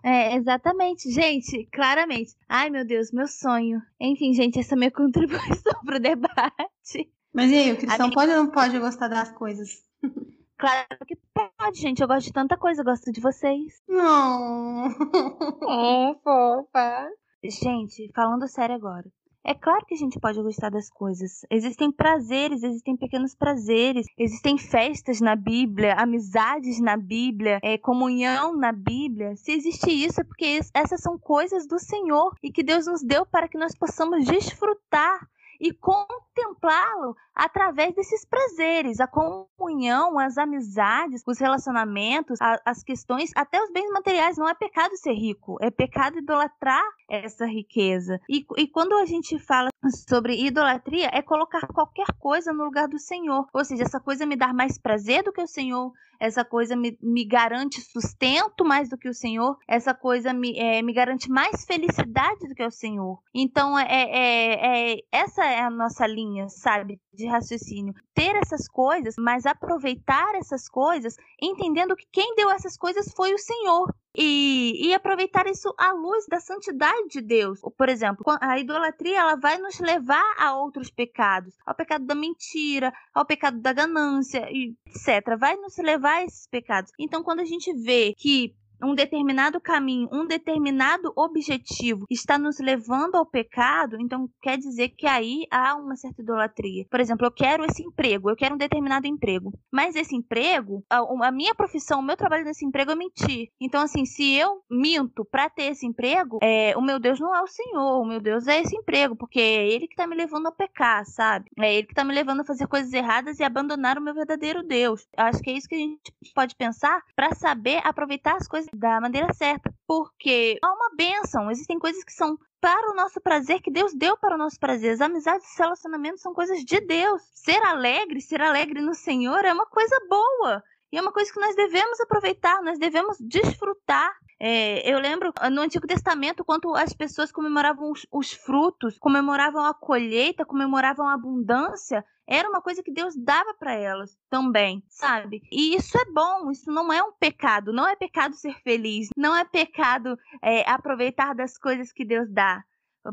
É, 0.00 0.36
exatamente, 0.36 1.10
gente, 1.10 1.66
claramente. 1.72 2.32
Ai, 2.48 2.70
meu 2.70 2.86
Deus, 2.86 3.10
meu 3.12 3.26
sonho. 3.26 3.82
Enfim, 4.00 4.32
gente, 4.32 4.58
essa 4.58 4.74
é 4.74 4.76
a 4.76 4.78
minha 4.78 4.90
contribuição 4.92 5.72
pro 5.84 5.98
debate. 5.98 7.12
Mas 7.34 7.50
e 7.50 7.54
aí, 7.56 7.72
o 7.72 7.76
cristão 7.76 8.06
Amiga- 8.06 8.14
pode 8.20 8.30
ou 8.30 8.36
não 8.44 8.50
pode 8.50 8.78
gostar 8.78 9.08
das 9.08 9.30
coisas? 9.32 9.82
Claro 10.56 10.86
que 11.06 11.16
pode, 11.32 11.78
gente. 11.80 12.00
Eu 12.02 12.08
gosto 12.08 12.26
de 12.26 12.32
tanta 12.32 12.56
coisa, 12.56 12.80
eu 12.80 12.84
gosto 12.84 13.12
de 13.12 13.20
vocês. 13.20 13.80
Não. 13.88 14.86
É, 14.88 16.14
fofa. 16.24 17.08
Gente, 17.44 18.10
falando 18.12 18.48
sério 18.48 18.74
agora. 18.74 19.04
É 19.44 19.54
claro 19.54 19.84
que 19.86 19.94
a 19.94 19.96
gente 19.96 20.18
pode 20.20 20.42
gostar 20.42 20.68
das 20.70 20.90
coisas. 20.90 21.40
Existem 21.50 21.90
prazeres, 21.90 22.62
existem 22.62 22.96
pequenos 22.96 23.34
prazeres, 23.34 24.06
existem 24.18 24.58
festas 24.58 25.20
na 25.20 25.34
Bíblia, 25.34 25.94
amizades 25.94 26.80
na 26.80 26.96
Bíblia, 26.96 27.58
é, 27.62 27.78
comunhão 27.78 28.56
na 28.56 28.72
Bíblia. 28.72 29.36
Se 29.36 29.52
existe 29.52 29.90
isso, 29.90 30.20
é 30.20 30.24
porque 30.24 30.44
es- 30.44 30.70
essas 30.74 31.00
são 31.00 31.18
coisas 31.18 31.66
do 31.66 31.78
Senhor 31.78 32.34
e 32.42 32.50
que 32.52 32.62
Deus 32.62 32.86
nos 32.86 33.02
deu 33.02 33.24
para 33.24 33.48
que 33.48 33.56
nós 33.56 33.72
possamos 33.78 34.24
desfrutar 34.26 35.18
e 35.60 35.72
contemplá-lo 35.72 37.16
através 37.34 37.94
desses 37.94 38.24
prazeres, 38.24 39.00
a 39.00 39.06
comunhão, 39.06 40.18
as 40.18 40.38
amizades, 40.38 41.22
os 41.26 41.38
relacionamentos, 41.38 42.40
a- 42.40 42.60
as 42.64 42.82
questões, 42.82 43.30
até 43.36 43.62
os 43.62 43.70
bens 43.72 43.90
materiais. 43.90 44.36
Não 44.36 44.48
é 44.48 44.54
pecado 44.54 44.96
ser 44.96 45.14
rico, 45.14 45.56
é 45.60 45.70
pecado 45.70 46.18
idolatrar 46.18 46.84
essa 47.08 47.46
riqueza. 47.46 48.20
E, 48.28 48.44
e 48.56 48.66
quando 48.68 48.96
a 48.96 49.04
gente 49.06 49.38
fala 49.38 49.68
sobre 50.08 50.44
idolatria, 50.46 51.10
é 51.12 51.22
colocar 51.22 51.66
qualquer 51.68 52.06
coisa 52.18 52.52
no 52.52 52.64
lugar 52.64 52.88
do 52.88 52.98
Senhor. 52.98 53.46
Ou 53.52 53.64
seja, 53.64 53.84
essa 53.84 54.00
coisa 54.00 54.26
me 54.26 54.36
dar 54.36 54.52
mais 54.54 54.78
prazer 54.78 55.22
do 55.22 55.32
que 55.32 55.42
o 55.42 55.46
Senhor, 55.46 55.92
essa 56.20 56.44
coisa 56.44 56.74
me, 56.76 56.98
me 57.00 57.24
garante 57.24 57.80
sustento 57.80 58.64
mais 58.64 58.88
do 58.88 58.98
que 58.98 59.08
o 59.08 59.14
Senhor, 59.14 59.56
essa 59.66 59.94
coisa 59.94 60.32
me, 60.32 60.58
é, 60.58 60.82
me 60.82 60.92
garante 60.92 61.30
mais 61.30 61.64
felicidade 61.64 62.48
do 62.48 62.54
que 62.54 62.64
o 62.64 62.70
Senhor. 62.70 63.20
Então, 63.34 63.78
é, 63.78 63.86
é, 63.88 64.92
é, 64.92 64.96
essa 65.12 65.44
é 65.44 65.60
a 65.60 65.70
nossa 65.70 66.06
linha, 66.06 66.48
sabe, 66.48 67.00
de 67.12 67.26
raciocínio. 67.26 67.94
Ter 68.18 68.34
essas 68.34 68.66
coisas, 68.66 69.14
mas 69.16 69.46
aproveitar 69.46 70.34
essas 70.34 70.68
coisas, 70.68 71.16
entendendo 71.40 71.94
que 71.94 72.04
quem 72.10 72.34
deu 72.34 72.50
essas 72.50 72.76
coisas 72.76 73.12
foi 73.14 73.32
o 73.32 73.38
Senhor. 73.38 73.94
E, 74.16 74.88
e 74.88 74.92
aproveitar 74.92 75.46
isso 75.46 75.72
à 75.78 75.92
luz 75.92 76.26
da 76.26 76.40
santidade 76.40 77.06
de 77.08 77.20
Deus. 77.20 77.60
Por 77.76 77.88
exemplo, 77.88 78.24
a 78.40 78.58
idolatria 78.58 79.20
ela 79.20 79.36
vai 79.36 79.58
nos 79.58 79.78
levar 79.78 80.34
a 80.36 80.56
outros 80.56 80.90
pecados, 80.90 81.54
ao 81.64 81.76
pecado 81.76 82.04
da 82.04 82.16
mentira, 82.16 82.92
ao 83.14 83.24
pecado 83.24 83.60
da 83.60 83.72
ganância, 83.72 84.48
etc. 84.50 85.38
Vai 85.38 85.54
nos 85.54 85.76
levar 85.78 86.16
a 86.16 86.24
esses 86.24 86.48
pecados. 86.48 86.90
Então, 86.98 87.22
quando 87.22 87.38
a 87.38 87.44
gente 87.44 87.72
vê 87.72 88.12
que 88.18 88.52
um 88.82 88.94
determinado 88.94 89.60
caminho, 89.60 90.08
um 90.12 90.26
determinado 90.26 91.12
objetivo 91.16 92.06
está 92.10 92.38
nos 92.38 92.58
levando 92.58 93.16
ao 93.16 93.26
pecado, 93.26 93.96
então 94.00 94.28
quer 94.40 94.56
dizer 94.56 94.90
que 94.90 95.06
aí 95.06 95.46
há 95.50 95.74
uma 95.76 95.96
certa 95.96 96.22
idolatria. 96.22 96.86
Por 96.90 97.00
exemplo, 97.00 97.26
eu 97.26 97.30
quero 97.30 97.64
esse 97.64 97.82
emprego, 97.82 98.30
eu 98.30 98.36
quero 98.36 98.54
um 98.54 98.58
determinado 98.58 99.06
emprego, 99.06 99.52
mas 99.72 99.96
esse 99.96 100.14
emprego, 100.14 100.84
a, 100.88 101.30
minha 101.32 101.54
profissão, 101.54 102.00
o 102.00 102.02
meu 102.02 102.16
trabalho 102.16 102.44
nesse 102.44 102.64
emprego 102.64 102.92
é 102.92 102.94
mentir. 102.94 103.48
Então, 103.60 103.82
assim, 103.82 104.04
se 104.04 104.34
eu 104.34 104.62
minto 104.70 105.24
para 105.24 105.48
ter 105.48 105.72
esse 105.72 105.86
emprego, 105.86 106.38
é, 106.42 106.76
o 106.76 106.82
meu 106.82 106.98
Deus 106.98 107.20
não 107.20 107.34
é 107.34 107.42
o 107.42 107.46
Senhor, 107.46 108.00
o 108.00 108.06
meu 108.06 108.20
Deus 108.20 108.46
é 108.46 108.60
esse 108.60 108.76
emprego, 108.76 109.16
porque 109.16 109.40
é 109.40 109.68
Ele 109.68 109.88
que 109.88 109.96
tá 109.96 110.06
me 110.06 110.16
levando 110.16 110.46
a 110.46 110.52
pecar, 110.52 111.04
sabe? 111.04 111.50
É 111.58 111.74
Ele 111.74 111.86
que 111.86 111.94
tá 111.94 112.04
me 112.04 112.14
levando 112.14 112.40
a 112.40 112.44
fazer 112.44 112.66
coisas 112.66 112.92
erradas 112.92 113.38
e 113.38 113.44
abandonar 113.44 113.98
o 113.98 114.02
meu 114.02 114.14
verdadeiro 114.14 114.62
Deus. 114.62 115.06
Eu 115.16 115.24
acho 115.24 115.40
que 115.40 115.50
é 115.50 115.54
isso 115.54 115.68
que 115.68 115.74
a 115.74 115.78
gente 115.78 116.00
pode 116.34 116.54
pensar 116.54 117.02
para 117.14 117.34
saber 117.34 117.80
aproveitar 117.84 118.36
as 118.36 118.46
coisas 118.46 118.67
da 118.72 119.00
maneira 119.00 119.32
certa. 119.32 119.72
Porque 119.86 120.58
há 120.62 120.72
uma 120.72 120.90
bênção, 120.96 121.50
existem 121.50 121.78
coisas 121.78 122.02
que 122.04 122.12
são 122.12 122.38
para 122.60 122.90
o 122.90 122.94
nosso 122.94 123.20
prazer, 123.20 123.60
que 123.60 123.70
Deus 123.70 123.94
deu 123.94 124.16
para 124.16 124.34
o 124.34 124.38
nosso 124.38 124.58
prazer. 124.58 124.92
As 124.92 125.00
amizades 125.00 125.46
e 125.46 125.58
relacionamentos 125.58 126.20
são 126.20 126.34
coisas 126.34 126.64
de 126.64 126.80
Deus. 126.80 127.22
Ser 127.34 127.62
alegre, 127.62 128.20
ser 128.20 128.40
alegre 128.40 128.80
no 128.80 128.94
Senhor 128.94 129.44
é 129.44 129.52
uma 129.52 129.66
coisa 129.66 129.96
boa. 130.08 130.62
E 130.90 130.96
é 130.96 131.02
uma 131.02 131.12
coisa 131.12 131.30
que 131.32 131.40
nós 131.40 131.54
devemos 131.54 132.00
aproveitar, 132.00 132.62
nós 132.62 132.78
devemos 132.78 133.18
desfrutar. 133.20 134.10
É, 134.40 134.90
eu 134.90 134.98
lembro 134.98 135.32
no 135.52 135.60
Antigo 135.60 135.86
Testamento, 135.86 136.44
quanto 136.44 136.74
as 136.74 136.92
pessoas 136.94 137.30
comemoravam 137.30 137.90
os, 137.90 138.06
os, 138.10 138.32
frutos, 138.32 138.98
comemoravam 138.98 139.64
a 139.64 139.74
colheita, 139.74 140.46
comemoravam 140.46 141.06
a 141.06 141.14
abundância, 141.14 142.04
era 142.28 142.48
uma 142.48 142.60
coisa 142.60 142.82
que 142.82 142.92
Deus 142.92 143.16
dava 143.16 143.54
para 143.54 143.72
elas 143.72 144.14
também, 144.28 144.84
sabe? 144.86 145.42
E 145.50 145.74
isso 145.74 145.96
é 145.96 146.04
bom, 146.12 146.50
isso 146.50 146.70
não 146.70 146.92
é 146.92 147.02
um 147.02 147.12
pecado, 147.12 147.72
não 147.72 147.88
é 147.88 147.96
pecado 147.96 148.34
ser 148.34 148.54
feliz, 148.62 149.08
não 149.16 149.34
é 149.34 149.44
pecado 149.46 150.18
é, 150.42 150.68
aproveitar 150.70 151.34
das 151.34 151.56
coisas 151.56 151.90
que 151.90 152.04
Deus 152.04 152.30
dá. 152.30 152.62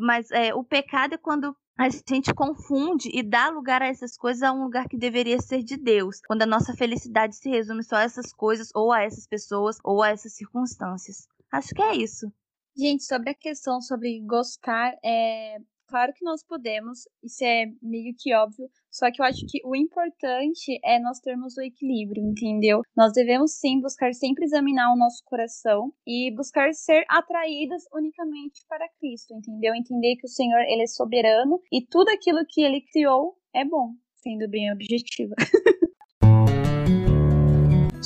Mas 0.02 0.30
é, 0.32 0.54
o 0.54 0.64
pecado 0.64 1.14
é 1.14 1.18
quando 1.18 1.56
a 1.78 1.90
gente 1.90 2.34
confunde 2.34 3.10
e 3.14 3.24
dá 3.24 3.50
lugar 3.50 3.82
a 3.82 3.88
essas 3.88 4.18
coisas 4.18 4.44
a 4.44 4.52
um 4.52 4.64
lugar 4.64 4.90
que 4.90 4.98
deveria 4.98 5.40
ser 5.40 5.64
de 5.64 5.78
Deus, 5.78 6.20
quando 6.28 6.42
a 6.42 6.48
nossa 6.48 6.74
felicidade 6.74 7.38
se 7.38 7.50
resume 7.50 7.84
só 7.84 7.96
a 7.98 8.04
essas 8.04 8.34
coisas, 8.34 8.70
ou 8.76 8.92
a 8.92 9.04
essas 9.04 9.26
pessoas, 9.28 9.78
ou 9.84 10.04
a 10.04 10.10
essas 10.10 10.34
circunstâncias. 10.34 11.28
Acho 11.52 11.70
que 11.70 11.82
é 11.82 11.96
isso. 11.96 12.32
Gente, 12.76 13.06
sobre 13.06 13.30
a 13.30 13.34
questão 13.34 13.80
sobre 13.82 14.20
gostar, 14.26 14.94
é 15.04 15.58
claro 15.88 16.14
que 16.14 16.24
nós 16.24 16.44
podemos, 16.44 16.99
isso 17.24 17.44
é 17.44 17.66
meio 17.82 18.14
que 18.18 18.34
óbvio, 18.34 18.70
só 18.91 19.12
que 19.12 19.22
eu 19.22 19.26
acho 19.26 19.45
que 19.48 19.60
o 19.66 19.76
importante 19.76 20.80
é 20.84 20.99
nós 20.99 21.20
termos 21.20 21.57
o 21.57 21.62
equilíbrio, 21.62 22.24
entendeu? 22.24 22.82
Nós 22.95 23.14
devemos 23.14 23.53
sim 23.53 23.80
buscar 23.82 24.14
sempre 24.14 24.45
examinar 24.45 24.94
o 24.94 24.98
nosso 24.98 25.22
coração 25.26 25.94
e 26.07 26.34
buscar 26.36 26.74
ser 26.74 27.06
atraídas 27.10 27.84
unicamente 27.94 28.62
para 28.68 28.90
Cristo, 28.99 29.34
entendeu? 29.34 29.74
Entender 29.76 30.16
que 30.16 30.26
o 30.26 30.30
Senhor, 30.30 30.62
ele 30.62 30.84
é 30.84 30.88
soberano 30.88 31.60
e 31.72 31.86
tudo 31.86 32.10
aquilo 32.10 32.45
que 32.48 32.62
ele 32.62 32.82
criou 32.82 33.36
é 33.53 33.66
bom, 33.66 33.94
sendo 34.16 34.49
bem 34.49 34.72
objetiva. 34.72 35.36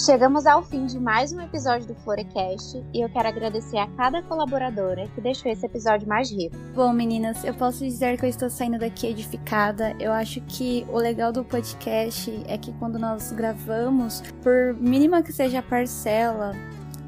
Chegamos 0.05 0.45
ao 0.45 0.63
fim 0.63 0.85
de 0.85 0.97
mais 0.97 1.34
um 1.34 1.41
episódio 1.41 1.85
do 1.85 1.93
Florecast 1.93 2.81
e 2.93 3.01
eu 3.01 3.09
quero 3.09 3.27
agradecer 3.27 3.77
a 3.77 3.88
cada 3.97 4.23
colaboradora 4.23 5.05
que 5.09 5.19
deixou 5.19 5.51
esse 5.51 5.65
episódio 5.65 6.07
mais 6.07 6.31
rico. 6.31 6.55
Bom, 6.73 6.93
meninas, 6.93 7.43
eu 7.43 7.53
posso 7.53 7.80
dizer 7.80 8.17
que 8.17 8.23
eu 8.23 8.30
estou 8.30 8.49
saindo 8.49 8.80
daqui 8.80 9.07
edificada. 9.07 9.93
Eu 9.99 10.13
acho 10.13 10.39
que 10.47 10.88
o 10.88 10.97
legal 10.97 11.34
do 11.34 11.43
podcast 11.43 12.31
é 12.47 12.57
que 12.57 12.71
quando 12.80 12.97
nós 12.97 13.34
gravamos, 13.34 14.23
por 14.41 14.73
mínima 14.80 15.21
que 15.21 15.34
seja 15.34 15.59
a 15.59 15.63
parcela, 15.63 16.55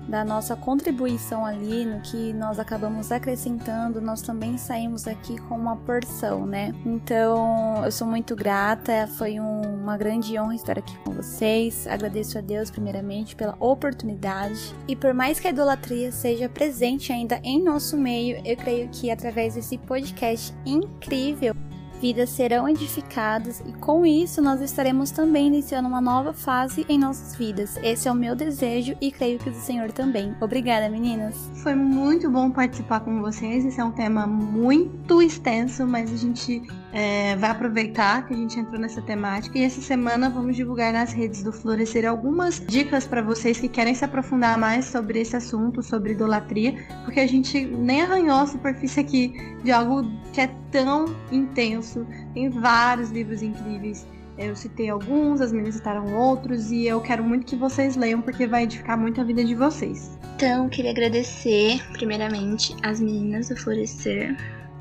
da 0.08 0.26
nossa 0.26 0.56
contribuição 0.56 1.46
ali, 1.46 1.86
no 1.86 2.02
que 2.02 2.34
nós 2.34 2.60
acabamos 2.60 3.12
acrescentando, 3.12 4.02
nós 4.02 4.22
também 4.22 4.58
saímos 4.58 5.08
aqui 5.08 5.38
com 5.42 5.56
uma 5.56 5.76
porção, 5.78 6.46
né? 6.46 6.74
Então, 6.86 7.84
eu 7.84 7.92
sou 7.92 8.08
muito 8.08 8.36
grata, 8.36 9.08
foi 9.18 9.40
um, 9.40 9.62
uma 9.82 9.98
grande 9.98 10.38
honra 10.40 10.56
estar 10.56 10.78
aqui 10.78 10.98
com 11.00 11.12
vocês. 11.12 11.88
Agradeço 11.88 12.38
a 12.38 12.42
Deus, 12.42 12.70
primeiramente, 12.70 13.36
pela 13.36 13.56
oportunidade. 13.60 14.76
E 14.88 14.96
por 14.96 15.14
mais 15.14 15.40
que 15.40 15.48
a 15.48 15.52
idolatria 15.52 16.12
seja 16.12 16.50
presente 16.50 17.12
ainda 17.12 17.40
em 17.44 17.64
nosso 17.64 17.98
meio, 17.98 18.42
eu 18.46 18.58
creio 18.58 18.90
que 18.90 19.10
através 19.12 19.56
desse 19.56 19.78
podcast 19.78 20.54
incrível, 20.66 21.56
vidas 22.02 22.32
serão 22.32 22.68
edificadas 22.68 23.62
e 23.64 23.72
com 23.74 24.04
isso 24.04 24.42
nós 24.42 24.60
estaremos 24.60 25.12
também 25.12 25.48
iniciando 25.48 25.88
uma 25.88 26.02
nova 26.02 26.34
fase 26.34 26.84
em 26.90 26.98
nossas 26.98 27.36
vidas. 27.36 27.78
Esse 27.84 28.08
é 28.08 28.12
o 28.12 28.16
meu 28.16 28.36
desejo 28.36 28.98
e 29.00 29.12
creio 29.12 29.38
que 29.38 29.50
o 29.50 29.52
do 29.52 29.60
Senhor 29.60 29.92
também. 29.92 30.36
Obrigada, 30.42 30.90
meninas. 30.90 31.36
Foi 31.62 31.76
muito 31.76 32.28
bom 32.30 32.50
participar 32.50 33.02
com 33.02 33.22
vocês. 33.22 33.64
Esse 33.64 33.80
é 33.80 33.84
um 33.84 33.92
tema 33.92 34.26
muito 34.26 35.22
extenso, 35.22 35.86
mas 35.86 36.12
a 36.12 36.18
gente 36.18 36.64
é, 36.94 37.36
vai 37.38 37.50
aproveitar 37.50 38.28
que 38.28 38.34
a 38.34 38.38
gente 38.38 38.60
entrou 38.60 38.80
nessa 38.80 39.02
temática 39.02 39.58
e 39.58 39.64
essa 39.64 39.82
semana 39.82 40.30
vamos 40.30 40.56
divulgar 40.56 40.92
nas 40.92 41.14
redes 41.14 41.44
do 41.44 41.52
Florescer 41.52 42.06
algumas 42.06 42.60
dicas 42.66 43.08
para 43.08 43.22
vocês 43.22 43.60
que 43.60 43.70
querem 43.70 43.96
se 43.96 44.04
aprofundar 44.04 44.58
mais 44.58 44.86
sobre 44.86 45.22
esse 45.22 45.36
assunto, 45.36 45.82
sobre 45.82 46.12
idolatria, 46.12 46.76
porque 47.06 47.20
a 47.20 47.28
gente 47.28 47.64
nem 47.66 48.02
arranhou 48.02 48.40
a 48.40 48.48
superfície 48.48 49.00
aqui 49.00 49.34
de 49.64 49.72
algo 49.72 50.04
que 50.34 50.42
é 50.42 50.48
tão 50.72 51.06
intenso. 51.32 52.06
Tem 52.34 52.50
vários 52.50 53.10
livros 53.10 53.42
incríveis. 53.42 54.06
Eu 54.38 54.56
citei 54.56 54.90
alguns, 54.90 55.40
as 55.40 55.52
meninas 55.52 55.76
citaram 55.76 56.16
outros 56.16 56.72
e 56.72 56.86
eu 56.88 57.00
quero 57.00 57.24
muito 57.24 57.46
que 57.46 57.56
vocês 57.56 57.96
leiam 57.96 58.22
porque 58.22 58.48
vai 58.48 58.64
edificar 58.64 58.98
muito 58.98 59.22
a 59.22 59.24
vida 59.24 59.44
de 59.44 59.54
vocês. 59.54 60.18
Então, 60.36 60.68
queria 60.68 60.92
agradecer 60.92 61.80
primeiramente 61.94 62.76
as 62.82 63.00
meninas 63.00 63.50
do 63.50 63.56
Florescer 63.56 64.36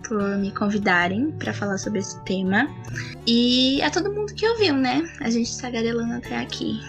por 0.07 0.39
me 0.39 0.51
convidarem 0.53 1.31
para 1.33 1.53
falar 1.53 1.79
sobre 1.79 2.01
esse 2.01 2.23
tema. 2.25 2.69
E 3.27 3.81
a 3.83 3.91
todo 3.91 4.13
mundo 4.13 4.35
que 4.35 4.47
ouviu, 4.49 4.75
né? 4.75 5.09
A 5.21 5.31
gente 5.31 5.49
está 5.49 5.71
garelando 5.71 6.15
até 6.15 6.39
aqui. 6.39 6.81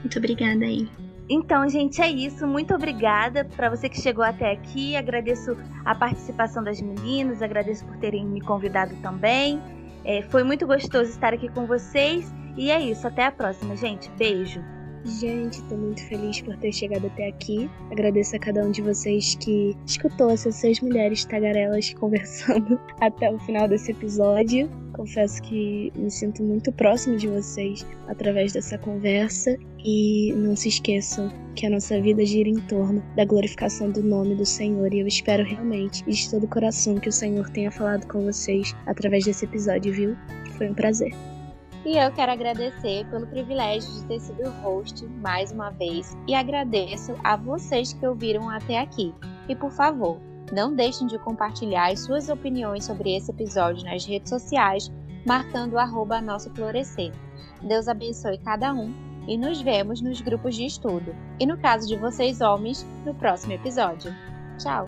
Muito 0.00 0.18
obrigada 0.18 0.64
aí. 0.64 0.88
Então, 1.28 1.68
gente, 1.68 2.02
é 2.02 2.10
isso. 2.10 2.46
Muito 2.46 2.74
obrigada 2.74 3.44
para 3.44 3.70
você 3.70 3.88
que 3.88 4.00
chegou 4.00 4.24
até 4.24 4.50
aqui. 4.50 4.96
Agradeço 4.96 5.56
a 5.84 5.94
participação 5.94 6.64
das 6.64 6.80
meninas, 6.80 7.40
agradeço 7.40 7.84
por 7.84 7.96
terem 7.98 8.26
me 8.26 8.40
convidado 8.40 8.96
também. 8.96 9.62
É, 10.04 10.22
foi 10.22 10.42
muito 10.42 10.66
gostoso 10.66 11.10
estar 11.10 11.32
aqui 11.32 11.48
com 11.48 11.66
vocês. 11.66 12.32
E 12.56 12.70
é 12.70 12.80
isso. 12.80 13.06
Até 13.06 13.26
a 13.26 13.30
próxima, 13.32 13.76
gente. 13.76 14.10
Beijo. 14.18 14.60
Gente, 15.04 15.62
tô 15.62 15.76
muito 15.76 16.04
feliz 16.06 16.42
por 16.42 16.56
ter 16.58 16.72
chegado 16.72 17.06
até 17.06 17.28
aqui. 17.28 17.70
Agradeço 17.90 18.36
a 18.36 18.38
cada 18.38 18.62
um 18.62 18.70
de 18.70 18.82
vocês 18.82 19.34
que 19.36 19.74
escutou 19.86 20.30
essas 20.30 20.56
seis 20.56 20.80
mulheres 20.80 21.24
tagarelas 21.24 21.94
conversando 21.94 22.78
até 23.00 23.30
o 23.30 23.38
final 23.38 23.66
desse 23.66 23.92
episódio. 23.92 24.70
Confesso 24.92 25.40
que 25.42 25.90
me 25.96 26.10
sinto 26.10 26.42
muito 26.42 26.70
próximo 26.72 27.16
de 27.16 27.28
vocês 27.28 27.86
através 28.08 28.52
dessa 28.52 28.76
conversa. 28.76 29.56
E 29.82 30.34
não 30.34 30.54
se 30.54 30.68
esqueçam 30.68 31.32
que 31.56 31.64
a 31.64 31.70
nossa 31.70 31.98
vida 32.02 32.24
gira 32.26 32.50
em 32.50 32.60
torno 32.60 33.02
da 33.16 33.24
glorificação 33.24 33.90
do 33.90 34.02
nome 34.02 34.34
do 34.34 34.44
Senhor. 34.44 34.92
E 34.92 35.00
eu 35.00 35.06
espero 35.06 35.42
realmente, 35.42 36.04
de 36.04 36.30
todo 36.30 36.44
o 36.44 36.48
coração, 36.48 36.96
que 36.96 37.08
o 37.08 37.12
Senhor 37.12 37.48
tenha 37.48 37.70
falado 37.70 38.06
com 38.06 38.22
vocês 38.22 38.76
através 38.84 39.24
desse 39.24 39.46
episódio, 39.46 39.90
viu? 39.94 40.16
Foi 40.58 40.68
um 40.68 40.74
prazer. 40.74 41.14
E 41.84 41.96
eu 41.96 42.12
quero 42.12 42.32
agradecer 42.32 43.06
pelo 43.06 43.26
privilégio 43.26 43.90
de 43.90 44.04
ter 44.04 44.20
sido 44.20 44.50
host 44.62 45.06
mais 45.06 45.50
uma 45.50 45.70
vez 45.70 46.16
e 46.28 46.34
agradeço 46.34 47.14
a 47.24 47.36
vocês 47.36 47.94
que 47.94 48.06
ouviram 48.06 48.50
até 48.50 48.78
aqui. 48.78 49.14
E 49.48 49.56
por 49.56 49.70
favor, 49.70 50.20
não 50.52 50.74
deixem 50.74 51.06
de 51.06 51.18
compartilhar 51.18 51.90
as 51.90 52.00
suas 52.00 52.28
opiniões 52.28 52.84
sobre 52.84 53.16
esse 53.16 53.30
episódio 53.30 53.84
nas 53.84 54.04
redes 54.04 54.28
sociais, 54.28 54.92
marcando 55.26 55.76
o 55.76 56.20
nosso 56.20 56.50
florescer. 56.50 57.12
Deus 57.62 57.88
abençoe 57.88 58.38
cada 58.38 58.74
um 58.74 58.92
e 59.26 59.38
nos 59.38 59.62
vemos 59.62 60.02
nos 60.02 60.20
grupos 60.20 60.56
de 60.56 60.66
estudo. 60.66 61.14
E 61.38 61.46
no 61.46 61.56
caso 61.56 61.88
de 61.88 61.96
vocês 61.96 62.40
homens, 62.40 62.86
no 63.06 63.14
próximo 63.14 63.54
episódio. 63.54 64.14
Tchau! 64.58 64.86